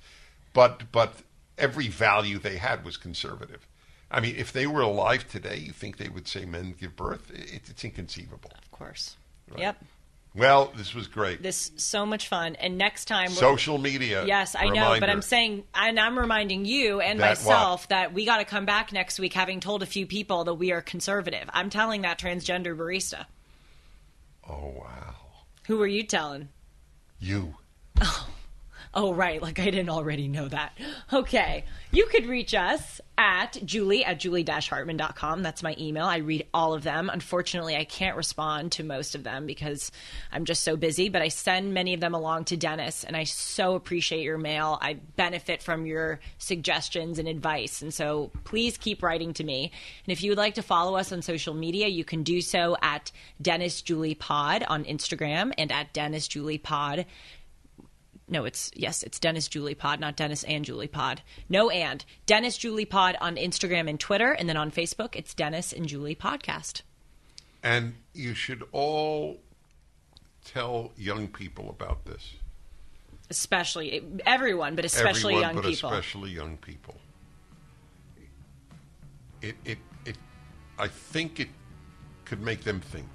but 0.54 0.92
but 0.92 1.14
every 1.58 1.88
value 1.88 2.40
they 2.40 2.58
had 2.58 2.84
was 2.84 2.98
conservative. 2.98 3.68
I 4.10 4.20
mean, 4.20 4.36
if 4.36 4.52
they 4.52 4.68
were 4.68 4.82
alive 4.82 5.30
today, 5.30 5.58
you 5.58 5.72
think 5.72 5.98
they 5.98 6.10
would 6.10 6.28
say 6.28 6.46
men 6.46 6.76
give 6.80 6.96
birth? 6.96 7.32
It, 7.32 7.70
it's 7.70 7.84
inconceivable. 7.86 8.52
Of 8.62 8.72
course. 8.72 9.16
Yep. 9.58 9.84
Well, 10.34 10.72
this 10.78 10.94
was 10.96 11.08
great. 11.08 11.44
This 11.44 11.72
so 11.76 12.06
much 12.06 12.28
fun. 12.30 12.56
And 12.56 12.78
next 12.78 13.06
time, 13.06 13.28
we're- 13.28 13.40
Social 13.40 13.78
media. 13.78 14.26
Yes, 14.26 14.56
I 14.56 14.70
know, 14.70 14.98
but. 15.00 15.10
I'm 15.10 15.22
saying, 15.22 15.66
and 15.76 16.00
I'm 16.00 16.18
reminding 16.18 16.66
you 16.66 17.02
and 17.02 17.20
That 17.20 17.32
myself 17.38 17.88
that 17.90 18.14
we 18.14 18.26
got 18.26 18.38
to 18.38 18.46
come 18.46 18.66
back 18.66 18.94
next 18.94 19.20
week 19.20 19.34
having 19.34 19.60
told 19.60 19.84
a 19.84 19.86
few 19.86 20.06
people 20.06 20.46
that 20.46 20.54
we 20.54 20.72
are 20.72 20.82
conservative. 20.82 21.50
I'm 21.54 21.70
telling 21.70 22.02
that 22.04 22.18
transgender 22.18 22.76
barista. 22.76 23.26
Oh 24.50 24.74
wow, 24.76 25.16
Who 25.68 25.78
were 25.78 25.88
you 25.88 26.04
telling? 26.04 26.50
you. 27.20 27.56
Oh, 28.02 28.28
Oh, 28.94 29.14
right. 29.14 29.42
Like 29.42 29.60
I 29.60 29.66
didn't 29.66 29.90
already 29.90 30.28
know 30.28 30.50
that. 30.50 30.78
Okay. 31.14 31.64
You 31.92 32.08
could 32.08 32.26
reach 32.26 32.54
us 32.54 33.00
at 33.18 33.58
julie 33.64 34.04
at 34.04 34.20
julie-hartman.com. 34.20 35.44
That's 35.44 35.64
my 35.64 35.76
email. 35.80 36.06
I 36.06 36.18
read 36.18 36.48
all 36.54 36.74
of 36.74 36.84
them. 36.84 37.10
Unfortunately, 37.10 37.76
I 37.76 37.86
can't 37.86 38.18
respond 38.18 38.74
to 38.74 38.84
most 38.84 39.16
of 39.16 39.24
them 39.24 39.46
because 39.46 39.92
I'm 40.32 40.44
just 40.44 40.64
so 40.64 40.76
busy, 40.76 41.08
but 41.08 41.22
I 41.22 41.30
send 41.30 41.74
many 41.74 41.94
of 41.94 42.00
them 42.00 42.14
along 42.14 42.46
to 42.46 42.58
Dennis, 42.58 43.04
and 43.04 43.16
I 43.16 43.26
so 43.26 43.76
appreciate 43.76 44.24
your 44.24 44.38
mail. 44.38 44.78
I 44.82 44.96
benefit 45.16 45.62
from 45.62 45.86
your 45.86 46.20
suggestions 46.38 47.20
and 47.20 47.28
advice. 47.28 47.82
And 47.82 47.94
so 47.94 48.32
please 48.44 48.78
keep 48.78 49.04
writing 49.04 49.34
to 49.34 49.44
me. 49.44 49.72
And 50.06 50.12
if 50.12 50.24
you 50.24 50.32
would 50.32 50.38
like 50.38 50.56
to 50.56 50.64
follow 50.64 50.96
us 50.98 51.12
on 51.12 51.22
social 51.22 51.54
media, 51.54 51.88
you 51.88 52.04
can 52.04 52.24
do 52.24 52.42
so 52.42 52.76
at 52.82 53.12
Dennis 53.42 53.82
Julie 53.82 54.16
Pod 54.16 54.64
on 54.68 54.84
Instagram 54.86 55.54
and 55.58 55.72
at 55.72 55.94
Dennis 55.94 56.28
Julie 56.28 56.58
Pod 56.58 57.06
no, 58.32 58.46
it's 58.46 58.72
yes, 58.74 59.04
it's 59.04 59.20
Dennis 59.20 59.50
Julie 59.50 59.76
Pod, 59.76 60.00
not 60.00 60.16
Dennis 60.16 60.44
and 60.46 60.64
Julie 60.64 60.88
Pod. 60.88 61.22
No 61.50 61.70
and 61.70 62.04
Dennis 62.26 62.58
Julie 62.58 62.86
Pod 62.86 63.18
on 63.20 63.36
Instagram 63.36 63.90
and 63.90 64.00
Twitter, 64.00 64.32
and 64.32 64.48
then 64.48 64.56
on 64.56 64.72
Facebook, 64.72 65.16
it's 65.18 65.34
Dennis 65.34 65.74
and 65.74 65.86
Julie 65.86 66.16
Podcast. 66.16 66.82
And 67.62 67.96
you 68.14 68.34
should 68.34 68.64
all 68.72 69.42
tell 70.46 70.94
young 70.96 71.28
people 71.28 71.70
about 71.70 72.06
this. 72.06 72.34
Especially 73.30 74.02
everyone, 74.26 74.76
but 74.76 74.86
especially 74.86 75.34
Everyone, 75.36 75.42
young 75.42 75.64
but 75.64 75.70
people. 75.70 75.90
especially 75.90 76.32
young 76.32 76.58
people. 76.58 76.96
It, 79.42 79.56
it, 79.66 79.78
it, 80.06 80.18
I 80.80 80.88
think 80.88 81.40
it 81.40 81.50
could 82.24 82.42
make 82.42 82.64
them 82.64 82.80
think, 82.80 83.10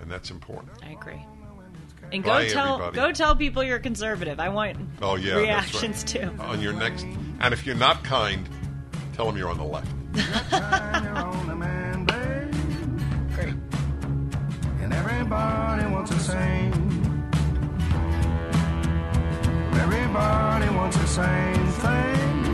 and 0.00 0.10
that's 0.10 0.30
important. 0.30 0.72
I 0.84 0.92
agree. 0.92 1.24
And 2.12 2.22
go 2.22 2.30
Bye, 2.30 2.48
tell 2.48 2.74
everybody. 2.82 2.96
go 2.96 3.12
tell 3.12 3.34
people 3.36 3.62
you're 3.64 3.78
conservative. 3.80 4.38
I 4.38 4.48
want 4.48 4.76
Oh 5.02 5.16
yeah, 5.16 5.34
reactions 5.36 6.02
right. 6.14 6.22
too. 6.22 6.42
On 6.42 6.60
your 6.60 6.72
next, 6.72 7.04
and 7.40 7.52
if 7.52 7.66
you're 7.66 7.74
not 7.76 8.04
kind, 8.04 8.48
tell 9.14 9.26
them 9.26 9.36
you're 9.36 9.48
on 9.50 9.58
the 9.58 9.64
left. 9.64 9.90
Great. 13.34 13.54
And 14.80 14.92
everybody 14.92 15.86
wants 15.92 16.10
the 16.10 16.18
same. 16.20 16.72
Everybody 19.74 20.68
wants 20.76 20.96
the 20.96 21.06
same 21.06 21.66
thing. 21.66 22.53